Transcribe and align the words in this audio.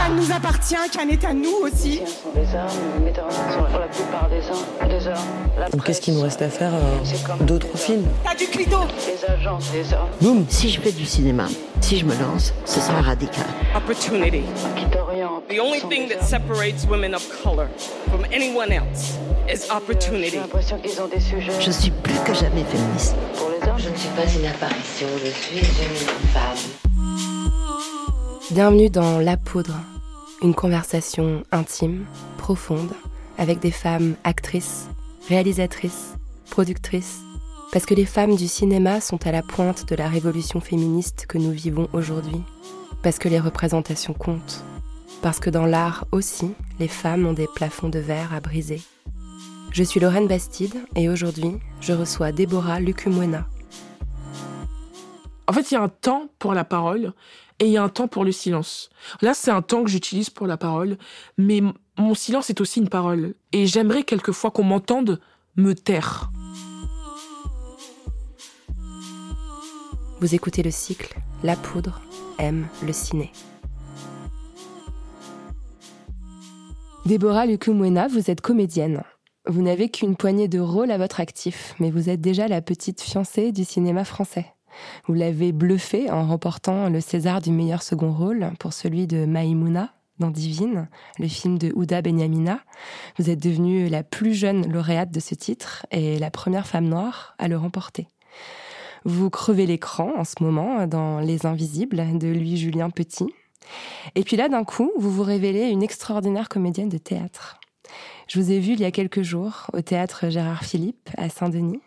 Cannes 0.00 0.16
nous 0.16 0.32
appartient, 0.32 0.74
Cannes 0.92 1.10
est 1.10 1.24
à 1.26 1.34
nous 1.34 1.56
aussi. 1.62 2.00
des 2.00 2.46
pour 3.70 3.78
la 3.78 3.86
plupart 3.88 4.28
des 4.30 4.40
des 4.88 5.70
Donc 5.70 5.84
qu'est-ce 5.84 6.00
qu'il 6.00 6.14
nous 6.14 6.22
reste 6.22 6.40
à 6.40 6.48
faire 6.48 6.72
euh, 6.72 7.44
D'autres 7.44 7.66
les 7.74 7.78
films 7.78 8.04
T'as 8.24 8.34
du 8.34 8.46
clito 8.46 8.78
Les 9.06 9.30
agences 9.30 9.70
des 9.72 9.92
hommes 9.92 10.08
Boum 10.22 10.46
Si 10.48 10.70
je 10.70 10.80
fais 10.80 10.92
du 10.92 11.04
cinéma, 11.04 11.48
si 11.82 11.98
je 11.98 12.06
me 12.06 12.14
lance, 12.14 12.54
ce 12.64 12.80
sera 12.80 13.02
radical. 13.02 13.44
Opportunity. 13.76 14.42
qui. 14.74 14.86
The 15.54 15.60
only 15.60 15.80
thing 15.80 16.08
that 16.08 16.24
separates 16.24 16.86
women 16.88 17.14
of 17.14 17.22
color 17.42 17.68
from 18.10 18.24
anyone 18.32 18.72
else 18.72 19.18
is 19.52 19.68
opportunity. 19.70 20.30
J'ai 20.30 20.38
l'impression 20.38 20.78
qu'ils 20.78 20.98
ont 21.02 21.08
des 21.08 21.20
sujets 21.20 21.52
Je 21.60 21.70
suis 21.70 21.90
plus 21.90 22.18
que 22.24 22.32
jamais 22.32 22.64
féministe. 22.64 23.16
pour 23.36 23.50
les 23.50 23.68
hommes. 23.68 23.78
Je 23.78 23.90
ne 23.90 23.96
suis 23.96 24.08
pas 24.10 24.24
une 24.24 24.46
apparition, 24.46 25.08
je 25.22 25.30
suis 25.30 25.58
une 25.58 26.28
femme. 26.32 26.89
Bienvenue 28.52 28.90
dans 28.90 29.20
La 29.20 29.36
Poudre, 29.36 29.76
une 30.42 30.56
conversation 30.56 31.44
intime, 31.52 32.04
profonde, 32.36 32.90
avec 33.38 33.60
des 33.60 33.70
femmes 33.70 34.16
actrices, 34.24 34.88
réalisatrices, 35.28 36.16
productrices, 36.50 37.20
parce 37.70 37.86
que 37.86 37.94
les 37.94 38.04
femmes 38.04 38.34
du 38.34 38.48
cinéma 38.48 39.00
sont 39.00 39.24
à 39.24 39.30
la 39.30 39.42
pointe 39.42 39.88
de 39.88 39.94
la 39.94 40.08
révolution 40.08 40.58
féministe 40.58 41.26
que 41.28 41.38
nous 41.38 41.52
vivons 41.52 41.88
aujourd'hui, 41.92 42.42
parce 43.04 43.20
que 43.20 43.28
les 43.28 43.38
représentations 43.38 44.14
comptent, 44.14 44.64
parce 45.22 45.38
que 45.38 45.50
dans 45.50 45.66
l'art 45.66 46.04
aussi, 46.10 46.52
les 46.80 46.88
femmes 46.88 47.26
ont 47.26 47.34
des 47.34 47.48
plafonds 47.54 47.88
de 47.88 48.00
verre 48.00 48.34
à 48.34 48.40
briser. 48.40 48.82
Je 49.70 49.84
suis 49.84 50.00
Lorraine 50.00 50.26
Bastide 50.26 50.74
et 50.96 51.08
aujourd'hui, 51.08 51.52
je 51.80 51.92
reçois 51.92 52.32
Déborah 52.32 52.80
Lucumwena. 52.80 53.46
En 55.46 55.52
fait, 55.52 55.70
il 55.70 55.74
y 55.74 55.76
a 55.76 55.82
un 55.82 55.88
temps 55.88 56.28
pour 56.40 56.52
la 56.52 56.64
parole 56.64 57.12
et 57.60 57.66
il 57.66 57.72
y 57.72 57.76
a 57.76 57.82
un 57.82 57.88
temps 57.88 58.08
pour 58.08 58.24
le 58.24 58.32
silence. 58.32 58.88
Là, 59.20 59.34
c'est 59.34 59.50
un 59.50 59.62
temps 59.62 59.84
que 59.84 59.90
j'utilise 59.90 60.30
pour 60.30 60.46
la 60.46 60.56
parole, 60.56 60.96
mais 61.36 61.60
mon 61.98 62.14
silence 62.14 62.50
est 62.50 62.60
aussi 62.60 62.80
une 62.80 62.88
parole. 62.88 63.34
Et 63.52 63.66
j'aimerais 63.66 64.02
quelquefois 64.02 64.50
qu'on 64.50 64.64
m'entende 64.64 65.20
me 65.56 65.74
taire. 65.74 66.30
Vous 70.20 70.34
écoutez 70.34 70.62
le 70.62 70.70
cycle 70.70 71.18
La 71.42 71.56
Poudre 71.56 72.00
aime 72.38 72.66
le 72.84 72.92
ciné. 72.92 73.30
Déborah 77.04 77.46
Lucumwena, 77.46 78.08
vous 78.08 78.30
êtes 78.30 78.40
comédienne. 78.40 79.02
Vous 79.46 79.62
n'avez 79.62 79.88
qu'une 79.88 80.16
poignée 80.16 80.48
de 80.48 80.60
rôles 80.60 80.90
à 80.90 80.98
votre 80.98 81.20
actif, 81.20 81.74
mais 81.78 81.90
vous 81.90 82.08
êtes 82.08 82.20
déjà 82.20 82.48
la 82.48 82.60
petite 82.60 83.00
fiancée 83.00 83.52
du 83.52 83.64
cinéma 83.64 84.04
français. 84.04 84.54
Vous 85.06 85.14
l'avez 85.14 85.52
bluffé 85.52 86.10
en 86.10 86.26
remportant 86.26 86.88
le 86.88 87.00
César 87.00 87.40
du 87.40 87.50
meilleur 87.50 87.82
second 87.82 88.12
rôle 88.12 88.50
pour 88.58 88.72
celui 88.72 89.06
de 89.06 89.24
Maïmouna 89.24 89.94
dans 90.18 90.30
Divine, 90.30 90.88
le 91.18 91.28
film 91.28 91.58
de 91.58 91.72
Ouda 91.74 92.02
Benyamina. 92.02 92.60
Vous 93.18 93.30
êtes 93.30 93.42
devenue 93.42 93.88
la 93.88 94.02
plus 94.02 94.34
jeune 94.34 94.70
lauréate 94.70 95.10
de 95.10 95.20
ce 95.20 95.34
titre 95.34 95.86
et 95.90 96.18
la 96.18 96.30
première 96.30 96.66
femme 96.66 96.88
noire 96.88 97.34
à 97.38 97.48
le 97.48 97.56
remporter. 97.56 98.06
Vous 99.04 99.30
crevez 99.30 99.66
l'écran 99.66 100.12
en 100.16 100.24
ce 100.24 100.42
moment 100.42 100.86
dans 100.86 101.20
Les 101.20 101.46
Invisibles 101.46 102.18
de 102.18 102.28
Louis-Julien 102.28 102.90
Petit. 102.90 103.32
Et 104.14 104.22
puis 104.22 104.36
là, 104.36 104.48
d'un 104.48 104.64
coup, 104.64 104.92
vous 104.98 105.10
vous 105.10 105.22
révélez 105.22 105.68
une 105.68 105.82
extraordinaire 105.82 106.48
comédienne 106.48 106.88
de 106.88 106.98
théâtre. 106.98 107.58
Je 108.28 108.38
vous 108.38 108.52
ai 108.52 108.60
vu 108.60 108.74
il 108.74 108.80
y 108.80 108.84
a 108.84 108.90
quelques 108.90 109.22
jours 109.22 109.66
au 109.72 109.80
théâtre 109.80 110.28
Gérard 110.28 110.64
Philippe 110.64 111.10
à 111.16 111.28
Saint-Denis, 111.28 111.80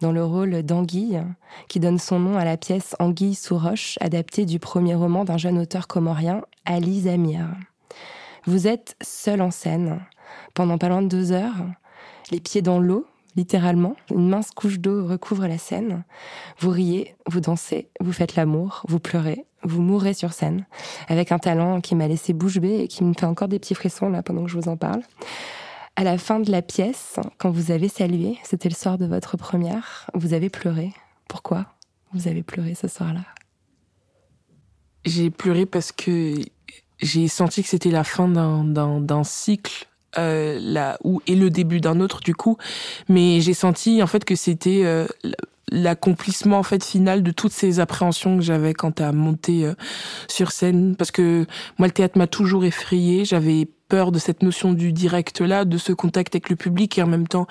dans 0.00 0.12
le 0.12 0.24
rôle 0.24 0.62
d'Anguille, 0.62 1.22
qui 1.68 1.80
donne 1.80 1.98
son 1.98 2.18
nom 2.18 2.38
à 2.38 2.44
la 2.44 2.56
pièce 2.56 2.94
Anguille 2.98 3.34
sous 3.34 3.58
roche, 3.58 3.98
adaptée 4.00 4.44
du 4.44 4.58
premier 4.58 4.94
roman 4.94 5.24
d'un 5.24 5.38
jeune 5.38 5.58
auteur 5.58 5.86
comorien, 5.86 6.42
Ali 6.64 7.02
Zamir. 7.02 7.46
Vous 8.46 8.66
êtes 8.66 8.96
seule 9.02 9.42
en 9.42 9.50
scène, 9.50 10.00
pendant 10.54 10.78
pas 10.78 10.88
loin 10.88 11.02
de 11.02 11.08
deux 11.08 11.32
heures, 11.32 11.66
les 12.30 12.40
pieds 12.40 12.62
dans 12.62 12.78
l'eau, 12.78 13.06
littéralement. 13.36 13.96
Une 14.10 14.28
mince 14.28 14.50
couche 14.50 14.78
d'eau 14.78 15.06
recouvre 15.06 15.46
la 15.46 15.58
scène. 15.58 16.04
Vous 16.58 16.70
riez, 16.70 17.14
vous 17.26 17.40
dansez, 17.40 17.90
vous 18.00 18.12
faites 18.12 18.34
l'amour, 18.34 18.82
vous 18.88 18.98
pleurez, 18.98 19.44
vous 19.62 19.82
mourrez 19.82 20.14
sur 20.14 20.32
scène, 20.32 20.64
avec 21.08 21.32
un 21.32 21.38
talent 21.38 21.80
qui 21.80 21.94
m'a 21.94 22.08
laissé 22.08 22.32
bouche 22.32 22.58
bée 22.58 22.80
et 22.80 22.88
qui 22.88 23.04
me 23.04 23.14
fait 23.14 23.26
encore 23.26 23.48
des 23.48 23.58
petits 23.58 23.74
frissons 23.74 24.08
là 24.08 24.22
pendant 24.22 24.44
que 24.44 24.50
je 24.50 24.58
vous 24.58 24.68
en 24.68 24.76
parle. 24.76 25.02
À 25.96 26.04
la 26.04 26.18
fin 26.18 26.40
de 26.40 26.50
la 26.50 26.60
pièce, 26.62 27.16
quand 27.38 27.50
vous 27.50 27.70
avez 27.70 27.88
salué, 27.88 28.36
c'était 28.44 28.68
le 28.68 28.74
soir 28.74 28.98
de 28.98 29.06
votre 29.06 29.36
première, 29.38 30.10
vous 30.14 30.34
avez 30.34 30.50
pleuré. 30.50 30.92
Pourquoi 31.28 31.66
vous 32.12 32.28
avez 32.28 32.42
pleuré 32.42 32.74
ce 32.74 32.86
soir-là? 32.86 33.22
J'ai 35.04 35.30
pleuré 35.30 35.64
parce 35.66 35.92
que 35.92 36.34
j'ai 37.00 37.28
senti 37.28 37.62
que 37.62 37.68
c'était 37.68 37.90
la 37.90 38.04
fin 38.04 38.28
d'un- 38.28 39.24
cycle. 39.24 39.86
Euh, 40.18 40.58
là 40.60 40.96
où 41.04 41.20
et 41.26 41.34
le 41.34 41.50
début 41.50 41.78
d'un 41.78 42.00
autre 42.00 42.20
du 42.20 42.34
coup 42.34 42.56
mais 43.10 43.42
j'ai 43.42 43.52
senti 43.52 44.02
en 44.02 44.06
fait 44.06 44.24
que 44.24 44.34
c'était 44.34 44.80
euh, 44.84 45.06
l'accomplissement 45.70 46.58
en 46.58 46.62
fait 46.62 46.82
final 46.82 47.22
de 47.22 47.32
toutes 47.32 47.52
ces 47.52 47.80
appréhensions 47.80 48.36
que 48.36 48.42
j'avais 48.42 48.72
quant 48.72 48.92
à 48.98 49.12
monter 49.12 49.66
euh, 49.66 49.74
sur 50.26 50.52
scène 50.52 50.96
parce 50.96 51.10
que 51.10 51.44
moi 51.78 51.86
le 51.86 51.92
théâtre 51.92 52.16
m'a 52.16 52.28
toujours 52.28 52.64
effrayé 52.64 53.26
j'avais 53.26 53.68
peur 53.88 54.12
de 54.12 54.18
cette 54.18 54.42
notion 54.42 54.72
du 54.72 54.92
direct 54.92 55.40
là 55.40 55.64
de 55.64 55.78
ce 55.78 55.92
contact 55.92 56.34
avec 56.34 56.50
le 56.50 56.56
public 56.56 56.98
et 56.98 57.02
en 57.02 57.06
même 57.06 57.28
temps 57.28 57.46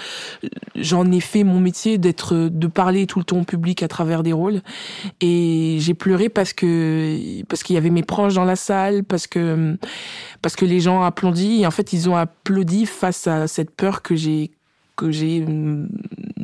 j'en 0.76 1.10
ai 1.12 1.20
fait 1.20 1.44
mon 1.44 1.60
métier 1.60 1.98
d'être 1.98 2.36
de 2.36 2.68
parler 2.68 3.08
tout 3.08 3.20
le 3.20 3.26
temps 3.26 3.40
au 3.40 3.44
public 3.44 3.84
à 3.84 3.88
travers 3.88 4.24
des 4.24 4.34
rôles. 4.34 4.62
Et 5.22 5.78
j'ai 5.80 5.94
pleuré 5.94 6.30
parce 6.30 6.54
que 6.54 7.44
parce 7.44 7.64
qu'il 7.64 7.76
y 7.76 7.78
avait 7.78 7.90
mes 7.90 8.04
proches 8.04 8.36
dans 8.36 8.46
la 8.46 8.56
salle 8.56 9.04
parce 9.04 9.28
que 9.28 9.78
parce 10.42 10.56
que 10.56 10.66
les 10.66 10.80
gens 10.80 11.04
applaudissent 11.04 11.62
et 11.62 11.68
en 11.68 11.72
fait 11.72 11.94
ils 11.94 12.10
ont 12.10 12.16
applaudi 12.16 12.86
face 12.86 13.28
à 13.28 13.48
cette 13.48 13.72
peur 13.72 14.02
que 14.02 14.16
j'ai 14.16 14.52
que 14.96 15.12
j'ai 15.12 15.46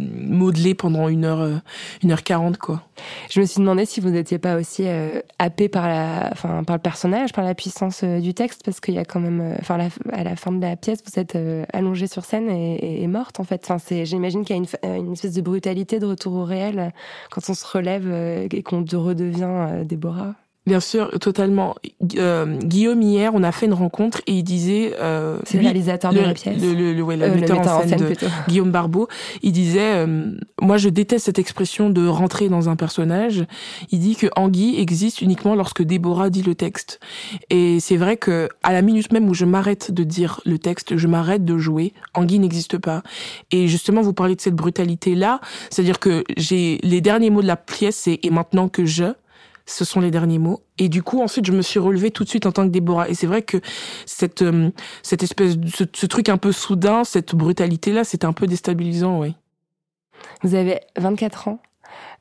modelé 0.02 0.74
pendant 0.76 1.08
une 1.08 1.26
heure, 1.26 1.42
euh, 1.42 1.58
une 2.04 2.12
heure 2.12 2.24
quarante, 2.24 2.58
quoi. 2.58 2.84
Je 3.30 3.40
me 3.40 3.46
suis 3.46 3.60
demandé 3.60 3.86
si 3.86 4.00
vous 4.02 4.10
n'étiez 4.10 4.40
pas 4.40 4.56
aussi 4.56 4.88
euh, 4.88 5.22
happé 5.40 5.70
par 5.70 5.88
la, 5.88 6.30
enfin, 6.32 6.64
par 6.64 6.76
le 6.76 6.82
personnage, 6.82 7.34
par 7.34 7.44
la 7.44 7.56
puissance 7.56 8.02
euh, 8.04 8.20
du 8.20 8.34
texte, 8.34 8.62
parce 8.66 8.80
qu'il 8.80 8.94
y 8.94 9.00
a 9.00 9.06
quand 9.06 9.20
même, 9.20 9.56
enfin, 9.60 9.80
à 10.12 10.24
la 10.24 10.36
fin 10.36 10.52
de 10.52 10.62
la 10.62 10.76
pièce, 10.76 11.00
vous 11.06 11.20
êtes 11.20 11.38
allongée 11.74 12.08
sur 12.08 12.26
scène 12.26 12.50
et, 12.50 13.04
et- 13.04 13.08
morte, 13.08 13.40
en 13.40 13.44
fait. 13.44 13.62
Enfin, 13.64 13.78
c'est, 13.78 14.06
j'imagine 14.06 14.44
qu'il 14.46 14.56
y 14.56 14.60
a 14.60 14.64
une, 14.90 15.06
une 15.06 15.14
espèce 15.14 15.34
de 15.34 15.42
brutalité 15.42 16.00
de 16.00 16.06
retour 16.06 16.34
au 16.34 16.44
réel 16.46 16.94
quand 17.30 17.42
on 17.50 17.54
se 17.54 17.66
relève 17.66 18.10
et 18.52 18.64
qu'on 18.64 18.82
de- 18.82 18.96
redevient 18.96 19.84
Déborah. 19.86 20.36
Bien 20.68 20.80
sûr, 20.80 21.10
totalement. 21.20 21.74
Euh, 22.18 22.46
Guillaume 22.60 23.02
hier, 23.02 23.32
on 23.34 23.42
a 23.42 23.52
fait 23.52 23.66
une 23.66 23.74
rencontre 23.74 24.22
et 24.28 24.34
il 24.34 24.44
disait. 24.44 24.94
Euh, 25.00 25.40
C'est 25.44 25.58
le 25.58 25.64
réalisateur 25.64 26.14
de 26.14 26.20
le- 26.20 26.24
la 26.26 26.34
pièce. 26.36 26.62
Le, 26.62 26.74
le- 26.76 26.94
le- 26.94 27.02
ouais, 27.02 27.16
Euh, 27.20 27.34
metteur, 27.34 27.58
metteur 27.58 27.78
en 27.78 27.88
scène, 27.88 27.98
de. 28.00 28.14
Guillaume 28.48 28.70
Barbeau. 28.70 29.08
Il 29.42 29.54
disait, 29.54 29.96
euh, 29.96 30.32
moi 30.62 30.78
je 30.78 30.90
déteste 30.90 31.26
cette 31.26 31.40
expression 31.40 31.90
de 31.90 32.06
rentrer 32.06 32.48
dans 32.48 32.70
un 32.70 32.76
personnage. 32.76 33.44
Il 33.92 34.00
dit 34.00 34.16
que 34.16 34.28
Anguille 34.36 34.80
existe 34.80 35.24
uniquement 35.24 35.56
lorsque 35.56 35.82
Déborah 35.82 36.30
dit 36.30 36.44
le 36.44 36.54
texte. 36.54 37.00
Et 37.50 37.80
c'est 37.80 37.98
vrai 37.98 38.18
que 38.18 38.48
à 38.62 38.72
la 38.72 38.84
minute 38.84 39.12
même 39.12 39.28
où 39.30 39.34
je 39.34 39.46
m'arrête 39.46 39.92
de 39.92 40.04
dire 40.04 40.42
le 40.46 40.60
texte, 40.60 40.96
je 40.96 41.08
m'arrête 41.08 41.44
de 41.44 41.58
jouer. 41.58 41.91
Anguille 42.14 42.38
n'existe 42.40 42.78
pas. 42.78 43.02
Et 43.50 43.68
justement, 43.68 44.02
vous 44.02 44.14
parlez 44.14 44.35
de 44.35 44.41
cette 44.41 44.56
brutalité 44.56 45.16
là, 45.16 45.41
c'est-à-dire 45.72 45.97
que 45.97 46.24
j'ai 46.38 46.78
les 46.84 47.02
derniers 47.02 47.32
mots 47.32 47.41
de 47.41 47.47
la 47.47 47.56
pièce, 47.58 47.96
c'est 47.96 48.20
et 48.22 48.30
maintenant 48.30 48.70
que 48.70 48.85
je 48.85 49.06
ce 49.66 49.85
sont 49.85 49.99
les 49.99 50.11
derniers 50.11 50.40
mots. 50.40 50.63
Et 50.78 50.90
du 50.90 51.03
coup, 51.03 51.22
ensuite, 51.22 51.46
je 51.46 51.52
me 51.52 51.61
suis 51.61 51.79
relevée 51.79 52.11
tout 52.11 52.23
de 52.23 52.29
suite 52.29 52.46
en 52.46 52.52
tant 52.52 52.66
que 52.66 52.72
Déborah. 52.72 53.09
Et 53.09 53.13
c'est 53.13 53.28
vrai 53.28 53.41
que 53.41 53.58
cette, 54.05 54.41
euh, 54.41 54.72
cette 55.03 55.23
espèce, 55.23 55.55
ce, 55.73 55.84
ce 55.93 56.05
truc 56.05 56.29
un 56.29 56.37
peu 56.37 56.52
soudain, 56.52 57.03
cette 57.03 57.35
brutalité-là, 57.35 58.03
c'était 58.03 58.25
un 58.25 58.34
peu 58.34 58.47
déstabilisant, 58.47 59.19
oui. 59.19 59.35
Vous 60.43 60.55
avez 60.55 60.79
24 60.97 61.47
ans. 61.47 61.59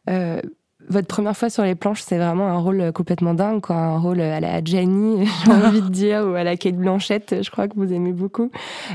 Euh, 0.08 0.40
votre 0.88 1.06
première 1.06 1.36
fois 1.36 1.50
sur 1.50 1.62
les 1.62 1.74
planches, 1.74 2.02
c'est 2.02 2.16
vraiment 2.16 2.48
un 2.48 2.58
rôle 2.58 2.92
complètement 2.92 3.34
dingue, 3.34 3.60
quoi. 3.60 3.76
Un 3.76 3.98
rôle 3.98 4.20
à 4.20 4.40
la 4.40 4.62
Gianni, 4.62 5.26
j'ai 5.44 5.52
envie 5.66 5.82
de 5.82 5.88
dire, 5.88 6.26
ou 6.26 6.34
à 6.34 6.44
la 6.44 6.56
Kate 6.56 6.76
Blanchette, 6.76 7.42
je 7.42 7.50
crois 7.50 7.68
que 7.68 7.74
vous 7.76 7.92
aimez 7.92 8.12
beaucoup. 8.12 8.50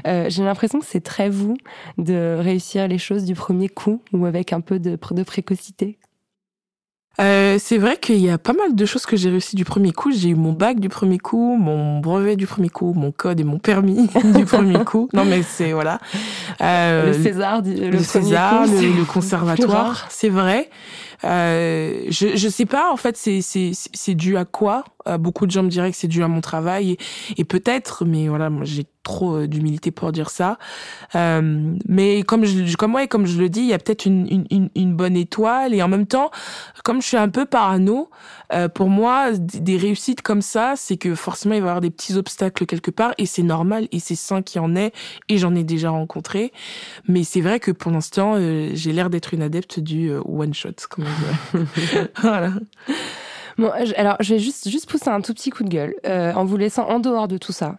Euh, 0.08 0.26
j'ai 0.30 0.44
l'impression 0.44 0.80
que 0.80 0.86
c'est 0.86 1.04
très 1.04 1.30
vous 1.30 1.56
de 1.98 2.38
réussir 2.40 2.88
les 2.88 2.98
choses 2.98 3.24
du 3.24 3.34
premier 3.34 3.70
coup 3.70 4.02
ou 4.14 4.26
avec 4.26 4.54
un 4.54 4.62
peu 4.62 4.80
de, 4.80 4.98
de 5.12 5.24
précocité. 5.24 5.98
Euh, 7.22 7.58
c'est 7.60 7.78
vrai 7.78 7.98
qu'il 7.98 8.18
y 8.18 8.30
a 8.30 8.38
pas 8.38 8.54
mal 8.54 8.76
de 8.76 8.86
choses 8.86 9.06
que 9.06 9.16
j'ai 9.16 9.30
réussi 9.30 9.56
du 9.56 9.66
premier 9.66 9.92
coup. 9.92 10.12
J'ai 10.12 10.30
eu 10.30 10.36
mon 10.36 10.52
bac 10.52 10.80
du 10.80 10.90
premier 10.90 11.18
coup, 11.18 11.56
mon 11.58 12.00
brevet 12.00 12.36
du 12.36 12.48
premier 12.48 12.70
coup, 12.70 12.94
mon 12.94 13.12
code 13.12 13.40
et 13.40 13.44
mon 13.44 13.60
permis 13.60 14.10
du 14.36 14.46
premier 14.46 14.84
coup. 14.84 15.10
Non, 15.14 15.26
mais 15.26 15.44
c'est 15.44 15.72
voilà. 15.72 16.00
Euh, 16.62 17.08
le 17.08 17.14
César, 17.14 17.62
le, 17.62 17.90
le 17.90 18.00
César, 18.00 18.66
le, 18.66 18.98
le, 18.98 19.06
conservatoire, 19.12 20.08
c'est 20.10 20.30
vrai. 20.30 20.70
Euh, 21.24 22.04
je 22.10 22.36
je 22.36 22.50
sais 22.50 22.66
pas 22.66 22.92
en 22.92 22.98
fait 22.98 23.16
c'est 23.16 23.42
c'est 23.42 23.72
c'est 23.74 24.16
dû 24.16 24.36
à 24.38 24.46
quoi? 24.46 24.84
Beaucoup 25.20 25.46
de 25.46 25.52
gens 25.52 25.64
me 25.64 25.70
diraient 25.70 25.92
que 25.92 25.98
c'est 25.98 26.08
dû 26.08 26.24
à 26.24 26.28
mon 26.28 26.42
travail 26.42 26.92
et, 26.92 26.98
et 27.38 27.46
peut-être 27.46 28.04
mais 28.06 28.28
voilà 28.28 28.50
moi 28.50 28.66
j'ai 28.66 28.86
trop 29.06 29.36
euh, 29.36 29.48
d'humilité 29.48 29.92
pour 29.92 30.12
dire 30.12 30.30
ça. 30.30 30.58
Euh, 31.16 31.76
mais 31.88 32.24
comme 32.24 32.44
je 32.44 32.76
comme 32.76 32.94
ouais 32.96 33.08
comme 33.08 33.26
je 33.26 33.40
le 33.40 33.48
dis 33.48 33.62
il 33.62 33.68
y 33.68 33.74
a 33.74 33.78
peut-être 33.78 34.06
une, 34.06 34.46
une 34.52 34.70
une 34.76 34.94
bonne 34.94 35.16
étoile 35.16 35.74
et 35.74 35.82
en 35.82 35.88
même 35.88 36.08
temps 36.08 36.32
comme 36.84 37.02
je 37.02 37.08
suis 37.08 37.18
un 37.18 37.30
peu 37.30 37.46
parano 37.46 38.10
euh, 38.52 38.68
pour 38.68 38.90
moi 38.90 39.32
des 39.32 39.78
réussites 39.78 40.22
comme 40.22 40.42
ça 40.42 40.74
c'est 40.76 40.98
que 40.98 41.16
forcément 41.16 41.56
il 41.56 41.62
va 41.62 41.68
y 41.68 41.70
avoir 41.70 41.82
des 41.82 41.92
petits 41.92 42.16
obstacles 42.16 42.66
quelque 42.66 42.92
part 42.92 43.14
et 43.18 43.26
c'est 43.26 43.44
normal 43.44 43.88
et 43.94 44.00
c'est 44.00 44.16
sain 44.16 44.42
qu'il 44.42 44.62
y 44.62 44.66
en 44.66 44.76
ait 44.76 44.92
et 45.30 45.38
j'en 45.38 45.56
ai 45.56 45.64
déjà 45.64 45.92
rencontré. 45.92 46.52
Mais 47.08 47.24
c'est 47.24 47.42
vrai 47.42 47.60
que 47.60 47.72
pour 47.72 47.92
l'instant 47.92 48.34
euh, 48.36 48.72
j'ai 48.74 48.92
l'air 48.92 49.10
d'être 49.10 49.34
une 49.34 49.44
adepte 49.44 49.80
du 49.80 50.12
one 50.12 50.54
shot 50.54 50.70
comme 50.90 51.06
voilà. 52.22 52.52
Bon, 53.58 53.72
alors 53.96 54.18
je 54.20 54.34
vais 54.34 54.40
juste, 54.40 54.70
juste 54.70 54.90
pousser 54.90 55.10
un 55.10 55.22
tout 55.22 55.34
petit 55.34 55.50
coup 55.50 55.64
de 55.64 55.70
gueule 55.70 55.96
euh, 56.06 56.34
en 56.34 56.46
vous 56.46 56.58
laissant 56.58 56.88
en 56.90 57.00
dehors 57.00 57.28
de 57.28 57.38
tout 57.38 57.52
ça. 57.52 57.76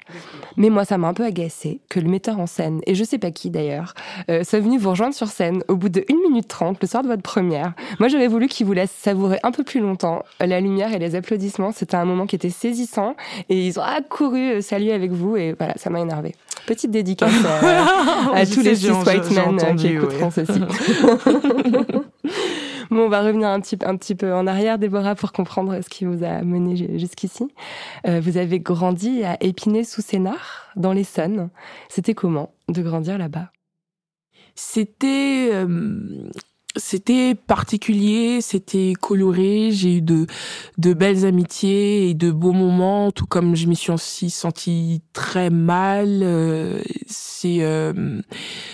Mais 0.56 0.70
moi, 0.70 0.84
ça 0.84 0.96
m'a 0.96 1.08
un 1.08 1.14
peu 1.14 1.25
agacé 1.25 1.81
que 1.88 2.00
le 2.00 2.08
metteur 2.08 2.38
en 2.38 2.46
scène, 2.46 2.81
et 2.87 2.94
je 2.94 3.05
sais 3.05 3.19
pas 3.19 3.31
qui 3.31 3.50
d'ailleurs, 3.50 3.94
euh, 4.31 4.43
soit 4.43 4.61
venu 4.61 4.78
vous 4.78 4.90
rejoindre 4.90 5.14
sur 5.14 5.28
scène 5.28 5.62
au 5.69 5.76
bout 5.76 5.88
de 5.88 6.05
1 6.11 6.14
minute 6.28 6.49
30 6.49 6.81
le 6.81 6.88
soir 6.88 7.02
de 7.02 7.08
votre 7.08 7.23
première. 7.23 7.75
Moi, 7.99 8.08
j'aurais 8.08 8.28
voulu 8.28 8.49
qu'il 8.49 8.67
vous 8.67 8.73
laisse 8.73 8.90
savourer 8.90 9.38
un 9.43 9.50
peu 9.50 9.64
plus 9.64 9.81
longtemps 9.81 10.25
la 10.40 10.61
lumière 10.61 10.94
et 10.94 10.99
les 10.99 11.14
applaudissements. 11.14 11.73
C'était 11.73 11.96
un 11.96 12.05
moment 12.05 12.26
qui 12.26 12.37
était 12.37 12.50
saisissant 12.50 13.17
et 13.49 13.67
ils 13.67 13.78
ont 13.78 13.82
accouru 13.82 14.52
euh, 14.52 14.61
saluer 14.61 14.93
avec 14.93 15.12
vous 15.12 15.37
et 15.37 15.55
voilà, 15.58 15.75
ça 15.76 15.90
m'a 15.90 16.00
énervé. 16.00 16.34
Petite 16.67 16.90
dédicace 16.90 17.32
à, 17.44 18.34
à 18.34 18.46
tous 18.46 18.61
les 18.61 18.75
six 18.75 18.90
white 18.90 19.31
men 19.31 19.58
euh, 19.62 19.75
qui 19.75 19.88
écouteront 19.88 20.26
ouais. 20.26 20.44
ceci. 20.46 20.61
On 22.91 23.09
va 23.09 23.23
revenir 23.23 23.49
un 23.49 23.61
petit, 23.61 24.15
peu 24.15 24.35
en 24.35 24.47
arrière, 24.47 24.79
Déborah, 24.79 25.15
pour 25.15 25.33
comprendre 25.33 25.81
ce 25.81 25.88
qui 25.88 26.05
vous 26.05 26.25
a 26.25 26.43
mené 26.43 26.99
jusqu'ici. 26.99 27.49
Euh, 28.06 28.21
vous 28.21 28.37
avez 28.37 28.61
grandi 28.61 29.25
à 29.25 29.37
Épinay-sous-Sénard, 29.43 30.71
dans 30.77 30.93
l'Essonne. 30.93 31.50
C'était 31.88 32.15
comment 32.15 32.53
de 32.69 32.83
grandir 32.83 33.19
là-bas? 33.19 33.50
C'était 34.55 35.50
euh, 35.53 36.31
c'était 36.76 37.34
particulier, 37.34 38.40
c'était 38.40 38.93
coloré. 39.00 39.70
J'ai 39.73 39.96
eu 39.96 40.02
de 40.02 40.26
de 40.78 40.94
belles 40.94 41.25
amitiés 41.25 42.11
et 42.11 42.14
de 42.14 42.31
beaux 42.31 42.52
moments, 42.52 43.11
tout 43.11 43.26
comme 43.26 43.56
je 43.56 43.67
m'y 43.67 43.76
suis 43.76 43.93
aussi 43.93 44.31
sentie 44.31 45.02
très 45.12 45.50
mal. 45.50 46.20
Euh, 46.23 46.81
c'est 47.06 47.58
euh, 47.61 48.20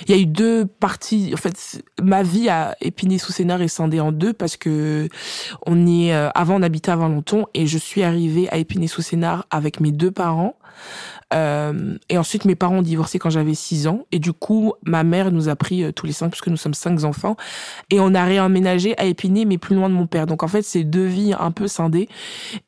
il 0.07 0.15
y 0.15 0.19
a 0.19 0.21
eu 0.21 0.27
deux 0.27 0.67
parties. 0.67 1.31
En 1.35 1.37
fait, 1.37 1.83
ma 2.03 2.23
vie 2.23 2.49
à 2.49 2.77
Épinay-sous-Sénard 2.81 3.63
est 3.63 3.69
scindée 3.69 4.01
en 4.01 4.13
deux 4.13 4.33
parce 4.33 4.57
que 4.57 5.09
on 5.67 5.87
est 5.87 6.15
euh, 6.15 6.29
avant 6.35 6.57
on 6.57 6.63
habitait 6.63 6.91
à 6.91 6.97
Valenton 6.97 7.47
et 7.55 7.67
je 7.67 7.79
suis 7.79 8.03
arrivée 8.03 8.49
à 8.51 8.59
Épinay-sous-Sénard 8.59 9.47
avec 9.51 9.81
mes 9.81 9.93
deux 9.93 10.11
parents. 10.11 10.57
Euh, 11.33 11.97
et 12.09 12.19
ensuite, 12.19 12.45
mes 12.45 12.55
parents 12.55 12.79
ont 12.79 12.83
divorcé 12.83 13.19
quand 13.19 13.31
j'avais 13.31 13.55
6 13.55 13.87
ans. 13.87 14.07
Et 14.13 14.19
du 14.19 14.33
coup, 14.33 14.75
ma 14.85 15.03
mère 15.05 15.33
nous 15.33 15.49
a 15.49 15.57
pris 15.57 15.83
euh, 15.83 15.93
tous 15.93 16.07
les 16.07 16.13
cinq, 16.13 16.31
puisque 16.31 16.49
nous 16.49 16.57
sommes 16.57 16.75
cinq 16.75 17.05
enfants. 17.05 17.37
Et 17.93 18.01
on 18.01 18.15
a 18.15 18.25
réemménagé 18.25 18.99
à 18.99 19.05
Épinay, 19.05 19.45
mais 19.45 19.59
plus 19.59 19.77
loin 19.77 19.91
de 19.91 19.95
mon 19.95 20.07
père. 20.07 20.27
Donc 20.27 20.43
en 20.43 20.49
fait, 20.49 20.63
c'est 20.63 20.83
deux 20.83 21.05
vies 21.05 21.35
un 21.39 21.51
peu 21.51 21.69
scindées. 21.69 22.09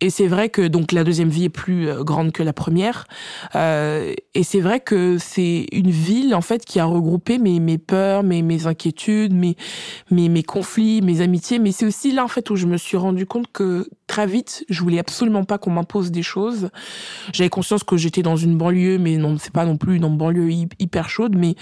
Et 0.02 0.10
c'est 0.10 0.26
vrai 0.26 0.50
que 0.50 0.60
donc 0.60 0.92
la 0.92 1.02
deuxième 1.02 1.30
vie 1.30 1.44
est 1.44 1.48
plus 1.48 1.88
euh, 1.88 2.04
grande 2.04 2.30
que 2.30 2.42
la 2.42 2.52
première. 2.52 3.06
Euh, 3.54 4.12
et 4.34 4.42
c'est 4.42 4.60
vrai 4.60 4.80
que 4.80 5.16
c'est 5.16 5.66
une 5.72 5.88
ville 5.88 6.34
en 6.34 6.42
fait 6.42 6.66
qui 6.66 6.78
a 6.78 6.84
regroupé 6.84 7.38
mes, 7.38 7.58
mes 7.58 7.78
peurs, 7.78 8.22
mes, 8.22 8.42
mes 8.42 8.66
inquiétudes, 8.66 9.32
mes, 9.32 9.56
mes, 10.10 10.28
mes 10.28 10.42
conflits, 10.42 11.00
mes 11.00 11.22
amitiés. 11.22 11.58
Mais 11.58 11.72
c'est 11.72 11.86
aussi 11.86 12.12
là 12.12 12.22
en 12.22 12.28
fait 12.28 12.50
où 12.50 12.56
je 12.56 12.66
me 12.66 12.76
suis 12.76 12.98
rendu 12.98 13.24
compte 13.24 13.50
que 13.50 13.88
très 14.06 14.26
vite, 14.26 14.66
je 14.68 14.82
voulais 14.82 14.98
absolument 14.98 15.44
pas 15.44 15.56
qu'on 15.56 15.70
m'impose 15.70 16.10
des 16.10 16.22
choses. 16.22 16.68
J'avais 17.32 17.48
conscience 17.48 17.82
que 17.82 17.96
j'étais 17.96 18.22
dans 18.22 18.36
une 18.36 18.58
banlieue, 18.58 18.98
mais 18.98 19.16
non, 19.16 19.38
c'est 19.38 19.52
pas 19.52 19.64
non 19.64 19.78
plus 19.78 19.96
une 19.96 20.18
banlieue 20.18 20.50
hyper 20.78 21.08
chaude, 21.08 21.34
mais 21.34 21.54